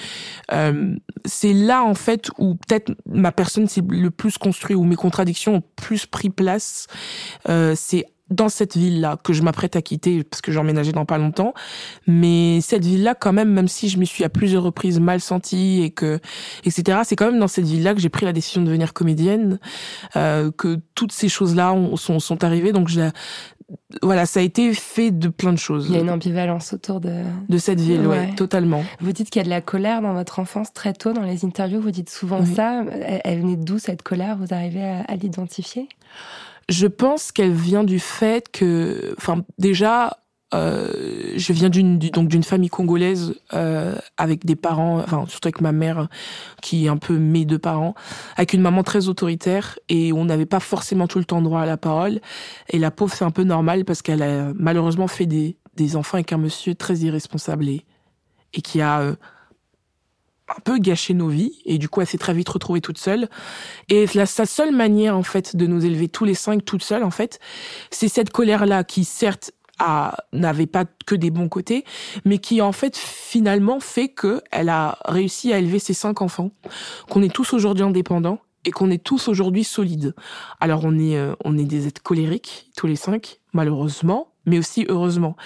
euh, 0.52 0.96
c'est 1.24 1.52
là 1.52 1.84
en 1.84 1.94
fait 1.94 2.30
où 2.38 2.56
peut-être 2.56 2.92
ma 3.06 3.30
personne 3.30 3.51
s'est 3.66 3.82
le 3.88 4.10
plus 4.10 4.38
construite, 4.38 4.76
où 4.76 4.84
mes 4.84 4.96
contradictions 4.96 5.56
ont 5.56 5.62
plus 5.76 6.06
pris 6.06 6.30
place. 6.30 6.86
Euh, 7.48 7.74
c'est 7.76 8.06
dans 8.32 8.48
cette 8.48 8.76
ville-là 8.76 9.18
que 9.22 9.32
je 9.32 9.42
m'apprête 9.42 9.76
à 9.76 9.82
quitter 9.82 10.24
parce 10.24 10.40
que 10.40 10.52
j'emménageais 10.52 10.92
dans 10.92 11.04
pas 11.04 11.18
longtemps. 11.18 11.54
Mais 12.06 12.60
cette 12.60 12.84
ville-là, 12.84 13.14
quand 13.14 13.32
même, 13.32 13.50
même 13.52 13.68
si 13.68 13.88
je 13.88 13.98
me 13.98 14.04
suis 14.04 14.24
à 14.24 14.28
plusieurs 14.28 14.62
reprises 14.62 14.98
mal 15.00 15.20
sentie 15.20 15.82
et 15.82 15.90
que, 15.90 16.18
etc., 16.64 17.00
c'est 17.04 17.16
quand 17.16 17.26
même 17.26 17.38
dans 17.38 17.48
cette 17.48 17.66
ville-là 17.66 17.94
que 17.94 18.00
j'ai 18.00 18.08
pris 18.08 18.24
la 18.24 18.32
décision 18.32 18.62
de 18.62 18.66
devenir 18.66 18.92
comédienne, 18.92 19.58
euh, 20.16 20.50
que 20.50 20.78
toutes 20.94 21.12
ces 21.12 21.28
choses-là 21.28 21.76
sont, 21.96 22.18
sont 22.18 22.42
arrivées. 22.42 22.72
Donc, 22.72 22.88
je, 22.88 23.10
voilà, 24.02 24.26
ça 24.26 24.40
a 24.40 24.42
été 24.42 24.74
fait 24.74 25.10
de 25.10 25.28
plein 25.28 25.52
de 25.52 25.58
choses. 25.58 25.86
Il 25.88 25.94
y 25.94 25.98
a 25.98 26.00
une 26.00 26.10
ambivalence 26.10 26.72
autour 26.72 27.00
de 27.00 27.22
de 27.48 27.58
cette 27.58 27.80
ville, 27.80 28.06
ouais, 28.06 28.18
ouais 28.18 28.34
totalement. 28.34 28.84
Vous 29.00 29.12
dites 29.12 29.30
qu'il 29.30 29.40
y 29.40 29.42
a 29.42 29.44
de 29.44 29.50
la 29.50 29.60
colère 29.60 30.02
dans 30.02 30.14
votre 30.14 30.38
enfance 30.38 30.72
très 30.72 30.92
tôt 30.92 31.12
dans 31.12 31.22
les 31.22 31.44
interviews. 31.44 31.80
Vous 31.80 31.90
dites 31.90 32.10
souvent 32.10 32.40
oui. 32.40 32.54
ça. 32.54 32.84
Elle, 32.90 33.20
elle 33.24 33.40
venait 33.40 33.56
d'où 33.56 33.78
cette 33.78 34.02
colère? 34.02 34.36
Vous 34.36 34.54
arrivez 34.54 34.84
à, 34.84 35.00
à 35.02 35.16
l'identifier? 35.16 35.88
Je 36.68 36.86
pense 36.86 37.32
qu'elle 37.32 37.52
vient 37.52 37.84
du 37.84 37.98
fait 37.98 38.48
que, 38.50 39.14
enfin, 39.18 39.44
déjà. 39.58 40.18
Euh, 40.54 41.32
je 41.36 41.52
viens 41.52 41.70
d'une 41.70 41.98
donc 41.98 42.28
d'une 42.28 42.42
famille 42.42 42.68
congolaise 42.68 43.34
euh, 43.54 43.96
avec 44.16 44.44
des 44.44 44.56
parents, 44.56 44.98
enfin 44.98 45.24
surtout 45.26 45.48
avec 45.48 45.60
ma 45.60 45.72
mère 45.72 46.08
qui 46.60 46.86
est 46.86 46.88
un 46.88 46.98
peu 46.98 47.16
mes 47.16 47.44
deux 47.44 47.58
parents, 47.58 47.94
avec 48.36 48.52
une 48.52 48.60
maman 48.60 48.82
très 48.82 49.08
autoritaire 49.08 49.78
et 49.88 50.12
on 50.12 50.26
n'avait 50.26 50.46
pas 50.46 50.60
forcément 50.60 51.06
tout 51.06 51.18
le 51.18 51.24
temps 51.24 51.40
droit 51.40 51.62
à 51.62 51.66
la 51.66 51.76
parole. 51.76 52.20
Et 52.68 52.78
la 52.78 52.90
pauvre 52.90 53.14
c'est 53.14 53.24
un 53.24 53.30
peu 53.30 53.44
normal 53.44 53.84
parce 53.84 54.02
qu'elle 54.02 54.22
a 54.22 54.52
malheureusement 54.54 55.08
fait 55.08 55.26
des 55.26 55.56
des 55.76 55.96
enfants 55.96 56.18
avec 56.18 56.32
un 56.32 56.38
monsieur 56.38 56.74
très 56.74 56.96
irresponsable 56.98 57.68
et 57.68 57.84
et 58.54 58.60
qui 58.60 58.80
a 58.80 59.00
euh, 59.00 59.14
un 60.48 60.60
peu 60.64 60.78
gâché 60.78 61.14
nos 61.14 61.28
vies 61.28 61.62
et 61.64 61.78
du 61.78 61.88
coup 61.88 62.00
elle 62.00 62.06
s'est 62.06 62.18
très 62.18 62.34
vite 62.34 62.48
retrouvée 62.48 62.80
toute 62.80 62.98
seule 62.98 63.28
et 63.88 64.06
la, 64.14 64.26
sa 64.26 64.44
seule 64.44 64.74
manière 64.74 65.16
en 65.16 65.22
fait 65.22 65.56
de 65.56 65.66
nous 65.66 65.84
élever 65.86 66.08
tous 66.08 66.24
les 66.24 66.34
cinq 66.34 66.64
toute 66.64 66.82
seule 66.82 67.04
en 67.04 67.10
fait 67.10 67.40
c'est 67.90 68.08
cette 68.08 68.30
colère 68.30 68.66
là 68.66 68.84
qui 68.84 69.04
certes 69.04 69.52
n'avait 70.32 70.66
pas 70.66 70.84
que 71.06 71.14
des 71.14 71.30
bons 71.30 71.48
côtés, 71.48 71.84
mais 72.24 72.38
qui 72.38 72.60
en 72.60 72.72
fait 72.72 72.96
finalement 72.96 73.80
fait 73.80 74.08
que 74.08 74.42
elle 74.50 74.68
a 74.68 74.98
réussi 75.04 75.52
à 75.52 75.58
élever 75.58 75.78
ses 75.78 75.94
cinq 75.94 76.22
enfants, 76.22 76.50
qu'on 77.08 77.22
est 77.22 77.32
tous 77.32 77.52
aujourd'hui 77.52 77.84
indépendants 77.84 78.38
et 78.64 78.70
qu'on 78.70 78.90
est 78.90 79.02
tous 79.02 79.28
aujourd'hui 79.28 79.64
solides. 79.64 80.14
Alors 80.60 80.82
on 80.84 80.98
est 80.98 81.16
euh, 81.16 81.34
on 81.44 81.58
est 81.58 81.64
des 81.64 81.86
êtres 81.86 82.02
colériques 82.02 82.70
tous 82.76 82.86
les 82.86 82.96
cinq, 82.96 83.40
malheureusement, 83.52 84.31
mais 84.46 84.58
aussi 84.58 84.86
heureusement. 84.88 85.36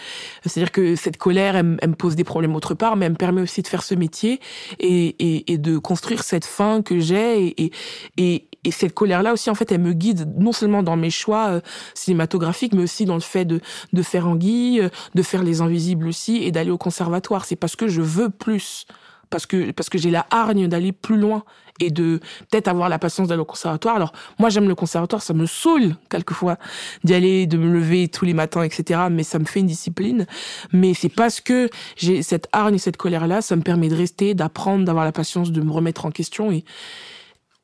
C'est-à-dire 0.45 0.73
que 0.73 0.97
cette 0.97 1.17
colère, 1.17 1.57
elle, 1.57 1.77
elle, 1.83 1.91
me 1.91 1.95
pose 1.95 2.17
des 2.17 2.25
problèmes 2.25 2.55
autre 2.55 2.75
part, 2.75 2.97
mais 2.97 3.07
elle 3.07 3.13
me 3.13 3.17
permet 3.17 3.43
aussi 3.43 3.63
de 3.63 3.69
faire 3.69 3.83
ce 3.83 3.95
métier 3.95 4.41
et, 4.79 5.17
et, 5.19 5.53
et 5.53 5.59
de 5.59 5.79
construire 5.79 6.23
cette 6.23 6.45
fin 6.45 6.83
que 6.83 6.99
j'ai 6.99 7.47
et, 7.47 7.73
et, 8.17 8.49
et 8.65 8.71
cette 8.73 8.95
colère-là 8.95 9.33
aussi, 9.33 9.49
en 9.49 9.55
fait, 9.55 9.71
elle 9.71 9.81
me 9.81 9.93
guide 9.93 10.35
non 10.37 10.53
seulement 10.53 10.83
dans 10.83 10.97
mes 10.97 11.11
choix 11.11 11.49
euh, 11.49 11.61
cinématographiques, 11.95 12.73
mais 12.75 12.83
aussi 12.83 13.05
dans 13.05 13.15
le 13.15 13.21
fait 13.21 13.45
de, 13.45 13.61
de 13.93 14.03
faire 14.03 14.27
Anguille, 14.27 14.81
euh, 14.81 14.89
de 15.15 15.23
faire 15.23 15.45
Les 15.45 15.61
Invisibles 15.61 16.09
aussi 16.09 16.39
et 16.43 16.51
d'aller 16.51 16.71
au 16.71 16.79
conservatoire. 16.79 17.45
C'est 17.45 17.55
parce 17.55 17.77
que 17.77 17.87
je 17.87 18.03
veux 18.03 18.29
plus, 18.29 18.87
parce 19.31 19.47
que 19.47 19.71
parce 19.71 19.89
que 19.89 19.99
j'ai 19.99 20.11
la 20.11 20.27
hargne 20.31 20.67
d'aller 20.67 20.91
plus 20.91 21.17
loin 21.17 21.45
et 21.81 21.91
de 21.91 22.21
peut-être 22.51 22.69
avoir 22.69 22.89
la 22.89 22.99
patience 22.99 23.29
d'aller 23.29 23.41
au 23.41 23.47
conservatoire. 23.47 23.97
Alors 23.97 24.13
moi 24.39 24.51
j'aime 24.51 24.69
le 24.69 24.75
conservatoire, 24.75 25.23
ça 25.23 25.35
me 25.35 25.47
saoule 25.47 25.97
quelquefois 26.11 26.57
d'y 27.05 27.15
aller, 27.15 27.47
de 27.47 27.57
me 27.57 27.73
lever 27.73 28.09
tous 28.09 28.25
les 28.25 28.35
matins, 28.35 28.63
etc. 28.63 29.01
Mais 29.11 29.23
ça 29.23 29.39
me 29.39 29.45
fait 29.45 29.61
une 29.61 29.67
discipline. 29.67 30.27
Mais 30.73 30.95
c'est 30.95 31.09
parce 31.09 31.41
que 31.41 31.69
j'ai 31.97 32.23
cette 32.23 32.49
hargne 32.53 32.77
et 32.77 32.79
cette 32.79 32.97
colère 32.97 33.27
là, 33.27 33.43
ça 33.43 33.57
me 33.57 33.63
permet 33.63 33.89
de 33.89 33.97
rester, 33.97 34.35
d'apprendre, 34.35 34.85
d'avoir 34.85 35.05
la 35.05 35.13
patience 35.13 35.53
de 35.53 35.61
me 35.61 35.71
remettre 35.71 36.07
en 36.07 36.11
question 36.11 36.51
et 36.51 36.65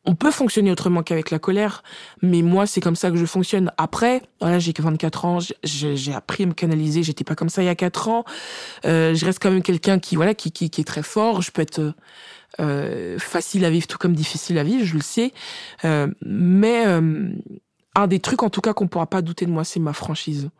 on 0.04 0.14
peut 0.14 0.33
fonctionner 0.33 0.73
autrement 0.73 1.02
qu'avec 1.02 1.31
la 1.31 1.38
colère, 1.38 1.83
mais 2.23 2.42
moi 2.42 2.66
c'est 2.66 2.81
comme 2.81 2.97
ça 2.97 3.11
que 3.11 3.16
je 3.16 3.25
fonctionne. 3.25 3.71
Après, 3.78 4.23
voilà, 4.40 4.59
j'ai 4.59 4.73
que 4.73 4.83
24 4.83 5.25
ans, 5.25 5.38
j'ai 5.62 6.12
appris 6.12 6.42
à 6.42 6.47
me 6.47 6.54
canaliser, 6.54 7.02
j'étais 7.04 7.25
pas 7.25 7.37
comme 7.37 7.49
ça 7.49 7.62
il 7.62 7.66
y 7.66 7.69
a 7.69 7.75
4 7.76 8.09
ans. 8.09 8.25
Euh, 8.85 9.14
je 9.14 9.25
reste 9.25 9.40
quand 9.40 9.50
même 9.50 9.62
quelqu'un 9.62 10.00
qui 10.00 10.16
voilà 10.16 10.35
qui, 10.35 10.50
qui, 10.50 10.71
qui 10.71 10.81
est 10.81 10.85
très 10.85 11.04
fort. 11.04 11.40
Je 11.40 11.52
peux 11.52 11.62
être 11.62 11.95
euh, 12.61 13.18
facile 13.18 13.64
à 13.64 13.71
vivre 13.71 13.87
tout 13.87 13.99
comme 13.99 14.14
difficile 14.14 14.59
à 14.59 14.64
vivre, 14.64 14.85
je 14.85 14.94
le 14.94 15.02
sais. 15.02 15.32
Euh, 15.85 16.09
mais 16.25 16.87
euh, 16.87 17.30
un 17.94 18.06
des 18.06 18.21
trucs 18.21 18.42
en 18.42 18.50
tout 18.50 18.61
cas 18.61 18.73
qu'on 18.73 18.88
pourra 18.88 19.06
pas 19.06 19.23
douter 19.23 19.47
de 19.47 19.50
moi, 19.50 19.64
c'est 19.64 19.80
ma 19.80 19.92
franchise. 19.92 20.50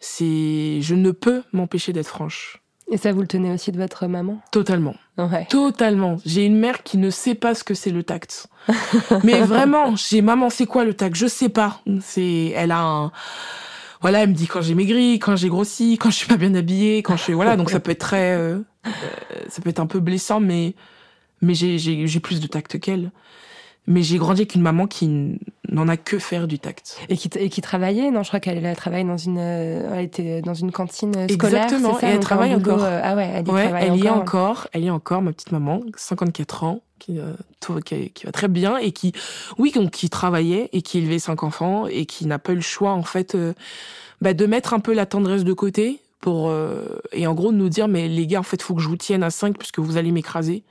C'est 0.00 0.80
je 0.80 0.94
ne 0.94 1.10
peux 1.10 1.42
m'empêcher 1.52 1.92
d'être 1.92 2.08
franche. 2.08 2.62
Et 2.90 2.98
ça, 2.98 3.12
vous 3.12 3.22
le 3.22 3.26
tenez 3.26 3.50
aussi 3.52 3.72
de 3.72 3.78
votre 3.78 4.06
maman? 4.06 4.42
Totalement. 4.50 4.94
Ouais. 5.16 5.46
Totalement. 5.48 6.16
J'ai 6.26 6.44
une 6.44 6.58
mère 6.58 6.82
qui 6.82 6.98
ne 6.98 7.08
sait 7.08 7.34
pas 7.34 7.54
ce 7.54 7.64
que 7.64 7.74
c'est 7.74 7.90
le 7.90 8.02
tact. 8.02 8.48
Mais 9.24 9.40
vraiment, 9.40 9.96
j'ai 9.96 10.20
maman, 10.20 10.50
c'est 10.50 10.66
quoi 10.66 10.84
le 10.84 10.92
tact? 10.92 11.16
Je 11.16 11.26
sais 11.26 11.48
pas. 11.48 11.80
C'est, 12.00 12.52
elle 12.54 12.70
a 12.70 12.80
un, 12.80 13.12
voilà, 14.02 14.24
elle 14.24 14.30
me 14.30 14.34
dit 14.34 14.48
quand 14.48 14.60
j'ai 14.60 14.74
maigri, 14.74 15.20
quand 15.20 15.36
j'ai 15.36 15.48
grossi, 15.48 15.96
quand 15.96 16.10
je 16.10 16.16
suis 16.16 16.26
pas 16.26 16.36
bien 16.36 16.54
habillée, 16.54 17.02
quand 17.02 17.16
je 17.16 17.22
suis, 17.22 17.32
voilà, 17.32 17.56
donc 17.56 17.70
ça 17.70 17.78
peut 17.78 17.92
être 17.92 18.00
très, 18.00 18.34
euh, 18.34 18.58
euh, 18.86 18.90
ça 19.48 19.62
peut 19.62 19.70
être 19.70 19.78
un 19.78 19.86
peu 19.86 20.00
blessant, 20.00 20.40
mais, 20.40 20.74
mais 21.42 21.54
j'ai, 21.54 22.20
plus 22.20 22.40
de 22.40 22.46
tact 22.46 22.78
qu'elle. 22.80 23.10
Mais 23.88 24.02
j'ai 24.04 24.16
grandi 24.16 24.42
avec 24.42 24.54
une 24.54 24.62
maman 24.62 24.86
qui 24.86 25.38
n'en 25.68 25.88
a 25.88 25.96
que 25.96 26.20
faire 26.20 26.46
du 26.46 26.60
tact. 26.60 27.00
Et 27.08 27.16
qui, 27.16 27.28
et 27.36 27.48
qui 27.50 27.60
travaillait 27.60 28.12
Non, 28.12 28.22
je 28.22 28.28
crois 28.28 28.38
qu'elle 28.38 28.64
elle 28.64 28.76
travaille 28.76 29.04
dans 29.04 29.16
une, 29.16 29.38
euh, 29.40 29.90
elle 29.96 30.04
était 30.04 30.40
dans 30.40 30.54
une 30.54 30.70
cantine 30.70 31.12
scolaire. 31.28 31.64
Exactement, 31.64 31.98
ça 31.98 32.08
et 32.08 32.12
elle 32.12 32.20
travaille 32.20 32.54
boulot, 32.56 32.76
encore. 32.76 32.84
euh, 32.84 33.00
ah 33.02 33.16
ouais, 33.16 33.28
elle 33.34 33.48
y 33.48 33.50
Ouais, 33.50 33.62
travaille 33.64 33.86
elle 33.88 33.96
y 33.96 34.06
est 34.06 34.10
encore. 34.10 34.22
encore, 34.22 34.68
elle 34.72 34.84
y 34.84 34.86
est 34.86 34.90
encore, 34.90 35.20
ma 35.22 35.32
petite 35.32 35.50
maman, 35.50 35.80
54 35.96 36.62
ans, 36.62 36.80
qui, 37.00 37.18
euh, 37.18 37.32
tout- 37.58 37.80
qui, 37.80 38.10
qui 38.10 38.24
va 38.24 38.30
très 38.30 38.46
bien 38.46 38.76
et 38.76 38.92
qui, 38.92 39.12
oui, 39.58 39.72
donc, 39.72 39.90
qui 39.90 40.08
travaillait 40.08 40.68
et 40.72 40.82
qui 40.82 40.98
élevait 40.98 41.18
cinq 41.18 41.42
enfants 41.42 41.88
et 41.88 42.06
qui 42.06 42.26
n'a 42.26 42.38
pas 42.38 42.52
eu 42.52 42.56
le 42.56 42.60
choix, 42.60 42.92
en 42.92 43.02
fait, 43.02 43.34
euh, 43.34 43.52
bah, 44.20 44.32
de 44.32 44.46
mettre 44.46 44.74
un 44.74 44.78
peu 44.80 44.92
la 44.94 45.06
tendresse 45.06 45.42
de 45.42 45.52
côté 45.52 45.98
pour, 46.20 46.50
euh, 46.50 47.00
et 47.12 47.26
en 47.26 47.34
gros, 47.34 47.50
de 47.50 47.56
nous 47.56 47.68
dire, 47.68 47.88
mais 47.88 48.06
les 48.06 48.28
gars, 48.28 48.38
en 48.38 48.44
fait, 48.44 48.62
faut 48.62 48.76
que 48.76 48.80
je 48.80 48.86
vous 48.88 48.96
tienne 48.96 49.24
à 49.24 49.30
5 49.30 49.58
puisque 49.58 49.80
vous 49.80 49.96
allez 49.96 50.12
m'écraser. 50.12 50.62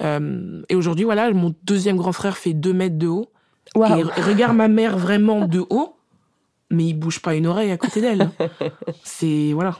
Euh, 0.00 0.62
et 0.68 0.74
aujourd'hui, 0.74 1.04
voilà, 1.04 1.30
mon 1.32 1.54
deuxième 1.64 1.96
grand 1.96 2.12
frère 2.12 2.36
fait 2.36 2.54
2 2.54 2.72
mètres 2.72 2.98
de 2.98 3.08
haut. 3.08 3.26
Et 3.76 3.78
r- 3.80 4.22
regarde 4.28 4.56
ma 4.56 4.68
mère 4.68 4.98
vraiment 4.98 5.46
de 5.46 5.60
haut, 5.70 5.94
mais 6.70 6.86
il 6.86 6.94
bouge 6.94 7.20
pas 7.20 7.34
une 7.34 7.46
oreille 7.46 7.70
à 7.70 7.76
côté 7.76 8.00
d'elle. 8.00 8.30
C'est, 9.04 9.52
voilà. 9.52 9.78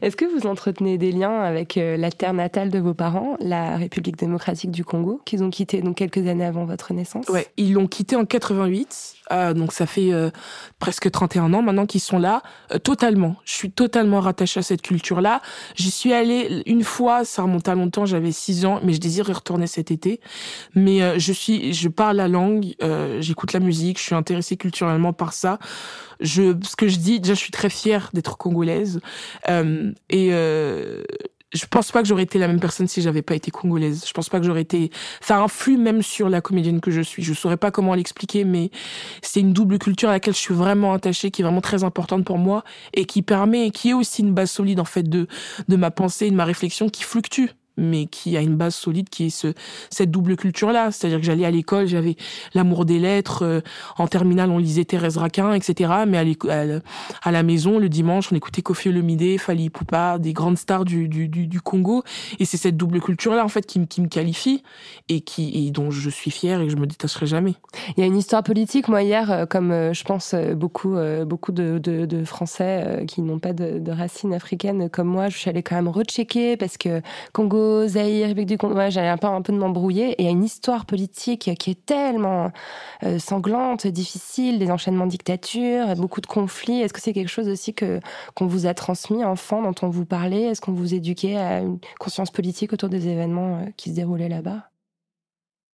Est-ce 0.00 0.14
que 0.14 0.24
vous 0.24 0.46
entretenez 0.46 0.96
des 0.96 1.10
liens 1.10 1.40
avec 1.40 1.76
euh, 1.76 1.96
la 1.96 2.12
terre 2.12 2.32
natale 2.32 2.70
de 2.70 2.78
vos 2.78 2.94
parents, 2.94 3.36
la 3.40 3.76
République 3.76 4.16
démocratique 4.16 4.70
du 4.70 4.84
Congo, 4.84 5.20
qu'ils 5.24 5.42
ont 5.42 5.50
quitté 5.50 5.82
donc 5.82 5.96
quelques 5.96 6.24
années 6.28 6.44
avant 6.44 6.64
votre 6.64 6.92
naissance? 6.94 7.28
Ouais, 7.28 7.48
ils 7.56 7.72
l'ont 7.72 7.88
quitté 7.88 8.14
en 8.14 8.24
88, 8.24 9.16
euh, 9.32 9.54
donc 9.54 9.72
ça 9.72 9.86
fait 9.86 10.12
euh, 10.12 10.30
presque 10.78 11.10
31 11.10 11.52
ans 11.52 11.62
maintenant 11.62 11.86
qu'ils 11.86 12.00
sont 12.00 12.18
là, 12.18 12.42
euh, 12.72 12.78
totalement. 12.78 13.36
Je 13.44 13.52
suis 13.52 13.70
totalement 13.70 14.20
rattachée 14.20 14.60
à 14.60 14.62
cette 14.62 14.82
culture-là. 14.82 15.40
J'y 15.74 15.90
suis 15.90 16.12
allée 16.12 16.62
une 16.66 16.84
fois, 16.84 17.24
ça 17.24 17.42
remonte 17.42 17.68
à 17.68 17.74
longtemps, 17.74 18.06
j'avais 18.06 18.32
6 18.32 18.64
ans, 18.64 18.80
mais 18.82 18.92
je 18.92 19.00
désire 19.00 19.28
y 19.28 19.32
retourner 19.32 19.66
cet 19.66 19.90
été. 19.90 20.20
Mais 20.74 21.02
euh, 21.02 21.18
je 21.18 21.32
suis, 21.32 21.72
je 21.72 21.88
parle 21.88 22.16
la 22.16 22.28
langue, 22.28 22.74
euh, 22.82 23.20
j'écoute 23.20 23.52
la 23.52 23.60
musique, 23.60 23.98
je 23.98 24.04
suis 24.04 24.14
intéressée 24.14 24.56
culturellement 24.56 25.12
par 25.12 25.32
ça. 25.32 25.58
Je, 26.20 26.56
ce 26.62 26.76
que 26.76 26.88
je 26.88 26.98
dis, 26.98 27.20
déjà, 27.20 27.34
je 27.34 27.38
suis 27.38 27.52
très 27.52 27.70
fière 27.70 28.10
d'être 28.12 28.36
congolaise, 28.36 29.00
euh, 29.48 29.92
et 30.10 30.30
euh, 30.32 31.04
je 31.54 31.64
pense 31.66 31.92
pas 31.92 32.02
que 32.02 32.08
j'aurais 32.08 32.24
été 32.24 32.38
la 32.38 32.46
même 32.46 32.60
personne 32.60 32.86
si 32.86 33.00
j'avais 33.00 33.22
pas 33.22 33.34
été 33.34 33.50
congolaise. 33.50 34.04
Je 34.06 34.12
pense 34.12 34.28
pas 34.28 34.38
que 34.38 34.44
j'aurais 34.44 34.62
été. 34.62 34.90
Ça 35.20 35.40
influe 35.40 35.78
même 35.78 36.02
sur 36.02 36.28
la 36.28 36.40
comédienne 36.40 36.80
que 36.80 36.90
je 36.90 37.00
suis. 37.00 37.22
Je 37.22 37.32
saurais 37.32 37.56
pas 37.56 37.70
comment 37.70 37.94
l'expliquer, 37.94 38.44
mais 38.44 38.70
c'est 39.22 39.40
une 39.40 39.52
double 39.54 39.78
culture 39.78 40.10
à 40.10 40.12
laquelle 40.12 40.34
je 40.34 40.40
suis 40.40 40.54
vraiment 40.54 40.92
attachée, 40.92 41.30
qui 41.30 41.42
est 41.42 41.44
vraiment 41.44 41.62
très 41.62 41.84
importante 41.84 42.24
pour 42.24 42.38
moi 42.38 42.64
et 42.92 43.06
qui 43.06 43.22
permet, 43.22 43.70
qui 43.70 43.90
est 43.90 43.94
aussi 43.94 44.22
une 44.22 44.34
base 44.34 44.50
solide 44.50 44.80
en 44.80 44.84
fait 44.84 45.08
de 45.08 45.26
de 45.68 45.76
ma 45.76 45.90
pensée, 45.90 46.30
de 46.30 46.36
ma 46.36 46.44
réflexion, 46.44 46.88
qui 46.88 47.02
fluctue 47.02 47.46
mais 47.78 48.06
qui 48.06 48.36
a 48.36 48.42
une 48.42 48.56
base 48.56 48.74
solide 48.74 49.08
qui 49.08 49.26
est 49.26 49.30
ce 49.30 49.54
cette 49.90 50.10
double 50.10 50.36
culture 50.36 50.72
là 50.72 50.90
c'est 50.90 51.06
à 51.06 51.10
dire 51.10 51.20
que 51.20 51.24
j'allais 51.24 51.44
à 51.44 51.50
l'école 51.50 51.86
j'avais 51.86 52.16
l'amour 52.54 52.84
des 52.84 52.98
lettres 52.98 53.44
euh, 53.44 53.60
en 53.96 54.06
terminale 54.06 54.50
on 54.50 54.58
lisait 54.58 54.84
Thérèse 54.84 55.16
Raquin 55.16 55.52
etc 55.54 55.92
mais 56.06 56.18
à, 56.18 57.30
la- 57.32 57.42
maison 57.42 57.78
le 57.78 57.88
dimanche 57.88 58.30
on 58.32 58.36
écoutait 58.36 58.62
Kofi 58.62 58.88
Olomide 58.88 59.38
Fali 59.38 59.64
Ipupa 59.64 60.18
des 60.18 60.32
grandes 60.32 60.58
stars 60.58 60.84
du, 60.84 61.08
du, 61.08 61.60
Congo. 61.60 62.02
Et 62.38 62.44
c'est 62.44 62.56
cette 62.56 62.76
double 62.76 63.00
culture 63.00 63.34
là 63.34 63.44
en 63.44 63.48
fait 63.48 63.66
qui, 63.66 63.80
me- 63.80 63.86
qui 63.86 64.00
me 64.00 64.08
qualifie 64.08 64.62
et 65.08 65.20
qui 65.20 65.70
dont 65.70 65.90
je 65.90 66.10
suis 66.10 66.30
fière 66.30 66.60
et 66.60 66.66
que 66.66 66.72
je 66.72 66.76
me 66.76 66.86
détacherai 66.86 67.26
jamais. 67.26 67.54
Il 67.96 68.00
y 68.00 68.02
a 68.02 68.06
une 68.06 68.16
histoire 68.16 68.42
politique. 68.42 68.88
Moi, 68.88 69.02
hier, 69.02 69.30
euh, 69.30 69.46
comme 69.46 69.70
euh, 69.70 69.92
je 69.92 70.04
pense 70.04 70.34
beaucoup, 70.54 70.96
beaucoup 71.26 71.52
de, 71.52 71.78
de, 71.78 72.24
Français 72.24 73.04
qui 73.06 73.22
n'ont 73.22 73.38
pas 73.38 73.52
de, 73.52 73.78
de 73.78 73.92
racines 73.92 74.34
africaines 74.34 74.88
comme 74.90 75.08
moi, 75.08 75.28
je 75.28 75.38
suis 75.38 75.48
allée 75.48 75.62
quand 75.62 75.76
même 75.76 75.88
rechecker 75.88 76.56
parce 76.56 76.76
que 76.76 77.00
Congo, 77.32 77.58
République 78.26 78.46
du 78.46 78.58
Congo, 78.58 78.74
ouais, 78.74 78.96
un 78.98 79.16
peu, 79.16 79.26
un 79.26 79.42
peu 79.42 79.52
de 79.52 79.58
m'embrouiller. 79.58 80.10
Et 80.12 80.22
il 80.22 80.24
y 80.24 80.28
a 80.28 80.30
une 80.30 80.44
histoire 80.44 80.86
politique 80.86 81.54
qui 81.58 81.70
est 81.70 81.86
tellement 81.86 82.50
euh, 83.02 83.18
sanglante, 83.18 83.86
difficile, 83.86 84.58
des 84.58 84.70
enchaînements 84.70 85.06
de 85.06 85.10
dictatures, 85.10 85.94
beaucoup 85.96 86.20
de 86.20 86.26
conflits. 86.26 86.80
Est-ce 86.80 86.92
que 86.92 87.00
c'est 87.00 87.12
quelque 87.12 87.28
chose 87.28 87.48
aussi 87.48 87.74
que 87.74 88.00
qu'on 88.34 88.46
vous 88.46 88.66
a 88.66 88.74
transmis 88.74 89.24
enfant, 89.24 89.62
dont 89.62 89.74
on 89.82 89.88
vous 89.88 90.06
parlait? 90.06 90.42
Est-ce 90.42 90.60
qu'on 90.60 90.72
vous 90.72 90.94
éduquait 90.94 91.36
à 91.36 91.60
une 91.60 91.78
conscience 91.98 92.30
politique 92.30 92.72
autour 92.72 92.88
des 92.88 93.08
événements 93.08 93.58
euh, 93.58 93.66
qui 93.76 93.90
se 93.90 93.94
déroulaient 93.94 94.28
là-bas? 94.28 94.70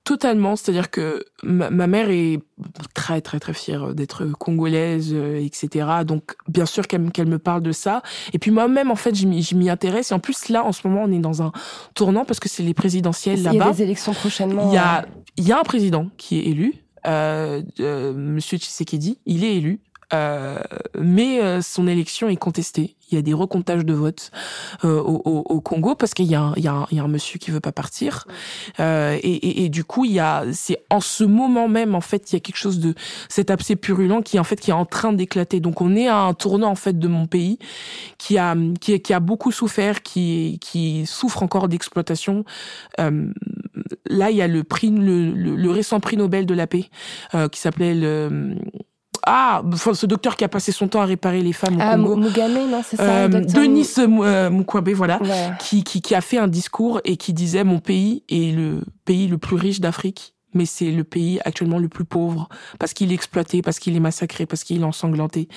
Totalement, 0.06 0.58
c'est-à-dire 0.58 0.92
que 0.92 1.24
ma, 1.44 1.70
ma 1.70 1.88
mère 1.88 2.10
est 2.10 2.40
très 2.94 3.22
très 3.22 3.40
très 3.40 3.54
fière 3.54 3.94
d'être 3.96 4.26
congolaise, 4.26 5.12
euh, 5.14 5.40
etc. 5.42 5.88
Donc 6.06 6.36
bien 6.50 6.66
sûr 6.66 6.88
qu'elle 6.88 7.02
me- 7.02 7.38
parle 7.40 7.62
de 7.62 7.72
ça. 7.72 8.02
Et 8.34 8.40
puis 8.40 8.52
moi-même 8.52 8.92
en 8.92 8.96
fait 8.98 9.16
je 9.16 9.26
m'y 9.26 9.70
intéresse. 9.70 10.12
Et 10.12 10.14
en 10.14 10.20
plus 10.20 10.50
là 10.50 10.66
en 10.66 10.74
ce 10.74 10.86
moment 10.88 11.04
on 11.06 11.12
est 11.14 11.20
dans 11.20 11.42
un 11.42 11.54
tournant 11.94 12.26
parce 12.26 12.42
que 12.42 12.50
c'est 12.50 12.64
les 12.64 12.74
présidentielles 12.74 13.40
Il 13.40 13.44
y 13.44 13.48
a 13.48 13.54
là-bas. 13.54 13.72
des 13.72 13.82
élections 13.84 14.14
prochainement. 14.14 14.70
Il 14.72 14.76
y 14.76 14.78
a 14.78 15.04
euh, 15.04 15.06
il 15.38 15.48
y 15.48 15.52
a 15.54 15.60
un 15.60 15.64
président 15.64 16.10
qui 16.18 16.38
est 16.38 16.44
élu, 16.48 16.74
euh, 17.08 17.62
euh, 17.80 18.14
Monsieur 18.14 18.58
Tshisekedi. 18.58 19.20
Il 19.26 19.44
est 19.46 19.56
élu. 19.56 19.80
Euh, 20.14 20.60
mais 21.00 21.42
euh, 21.42 21.62
son 21.62 21.88
élection 21.88 22.30
est 22.30 22.36
contestée. 22.36 22.96
Il 23.12 23.16
y 23.16 23.18
a 23.18 23.22
des 23.22 23.34
recomptages 23.34 23.86
de 23.86 23.94
votes 23.94 24.32
euh, 24.84 25.00
au, 25.00 25.22
au, 25.26 25.40
au 25.48 25.62
Congo 25.62 25.94
parce 25.94 26.14
qu'il 26.14 26.26
y, 26.26 26.34
a 26.36 26.42
un- 26.42 26.54
il 26.56 26.62
y, 26.64 26.96
y 26.96 27.00
a 27.00 27.04
un 27.04 27.08
monsieur 27.08 27.38
qui 27.38 27.52
veut 27.52 27.60
pas 27.60 27.72
partir. 27.72 28.26
Euh, 28.80 29.18
et, 29.22 29.34
et, 29.34 29.66
et 29.66 29.70
du 29.70 29.84
coup, 29.84 30.04
il 30.06 30.14
y 30.14 30.20
a, 30.20 30.46
c'est 30.52 30.80
en 30.90 31.00
ce 31.00 31.24
moment 31.24 31.68
même 31.68 31.94
en 31.96 32.02
fait, 32.02 32.32
il 32.32 32.36
y 32.36 32.38
a 32.38 32.40
quelque 32.40 32.58
chose 32.58 32.80
de 32.80 32.96
cet 33.30 33.52
abcès 33.52 33.76
purulent 33.76 34.22
qui 34.24 34.40
en 34.40 34.44
fait 34.44 34.60
qui 34.60 34.72
est 34.72 34.74
en 34.74 34.86
train 34.86 35.14
d'éclater. 35.14 35.60
Donc 35.60 35.82
on 35.82 35.96
est 35.96 36.08
à 36.08 36.18
un 36.22 36.34
tournant 36.34 36.70
en 36.72 36.76
fait 36.76 36.98
de 36.98 37.08
mon 37.08 37.28
pays 37.28 37.60
qui 38.18 38.38
a 38.38 38.56
qui, 38.82 39.00
qui 39.00 39.14
a 39.14 39.20
beaucoup 39.20 39.52
souffert, 39.52 40.02
qui 40.02 40.58
qui 40.62 41.06
souffre 41.06 41.44
encore 41.44 41.68
d'exploitation. 41.68 42.46
Euh, 43.00 43.32
là, 44.08 44.32
il 44.32 44.38
y 44.38 44.42
a 44.42 44.48
le 44.48 44.64
prix, 44.64 44.90
le, 44.90 45.32
le, 45.32 45.56
le 45.56 45.72
récent 45.72 46.00
prix 46.00 46.18
Nobel 46.18 46.46
de 46.46 46.54
la 46.54 46.68
paix 46.68 46.86
euh, 47.36 47.48
qui 47.48 47.60
s'appelait 47.60 47.94
le 47.96 48.56
ah, 49.26 49.62
enfin, 49.72 49.94
ce 49.94 50.06
docteur 50.06 50.36
qui 50.36 50.44
a 50.44 50.50
passé 50.50 50.72
son 50.72 50.88
temps 50.88 51.02
à 51.02 51.06
réparer 51.06 51.42
les 51.42 51.54
femmes 51.54 51.76
au 51.78 51.80
Ah, 51.82 51.96
Congo. 51.96 52.16
Mugabe, 52.18 52.52
non, 52.70 52.82
c'est 52.86 52.98
ça 52.98 53.04
Euh, 53.04 53.28
Denis 53.28 53.88
euh, 53.98 54.50
Mukwege, 54.50 54.94
voilà, 54.96 55.22
Ouais. 55.22 55.52
qui, 55.60 55.84
qui, 55.84 56.02
qui 56.02 56.14
a 56.16 56.22
fait 56.22 56.38
un 56.38 56.48
discours 56.48 57.00
et 57.06 57.18
qui 57.18 57.34
disait 57.34 57.64
mon 57.64 57.80
pays 57.80 58.24
est 58.30 58.54
le 58.56 58.82
pays 59.06 59.28
le 59.28 59.38
plus 59.38 59.56
riche 59.56 59.80
d'Afrique, 59.80 60.34
mais 60.54 60.66
c'est 60.66 60.92
le 60.92 61.04
pays 61.04 61.40
actuellement 61.46 61.80
le 61.80 61.88
plus 61.90 62.06
pauvre 62.06 62.48
parce 62.80 62.94
qu'il 62.94 63.12
est 63.12 63.16
exploité, 63.16 63.62
parce 63.62 63.80
qu'il 63.80 63.96
est 63.96 64.00
massacré, 64.00 64.46
parce 64.46 64.64
qu'il 64.64 64.82
est 64.82 64.84
ensanglanté. 64.84 65.48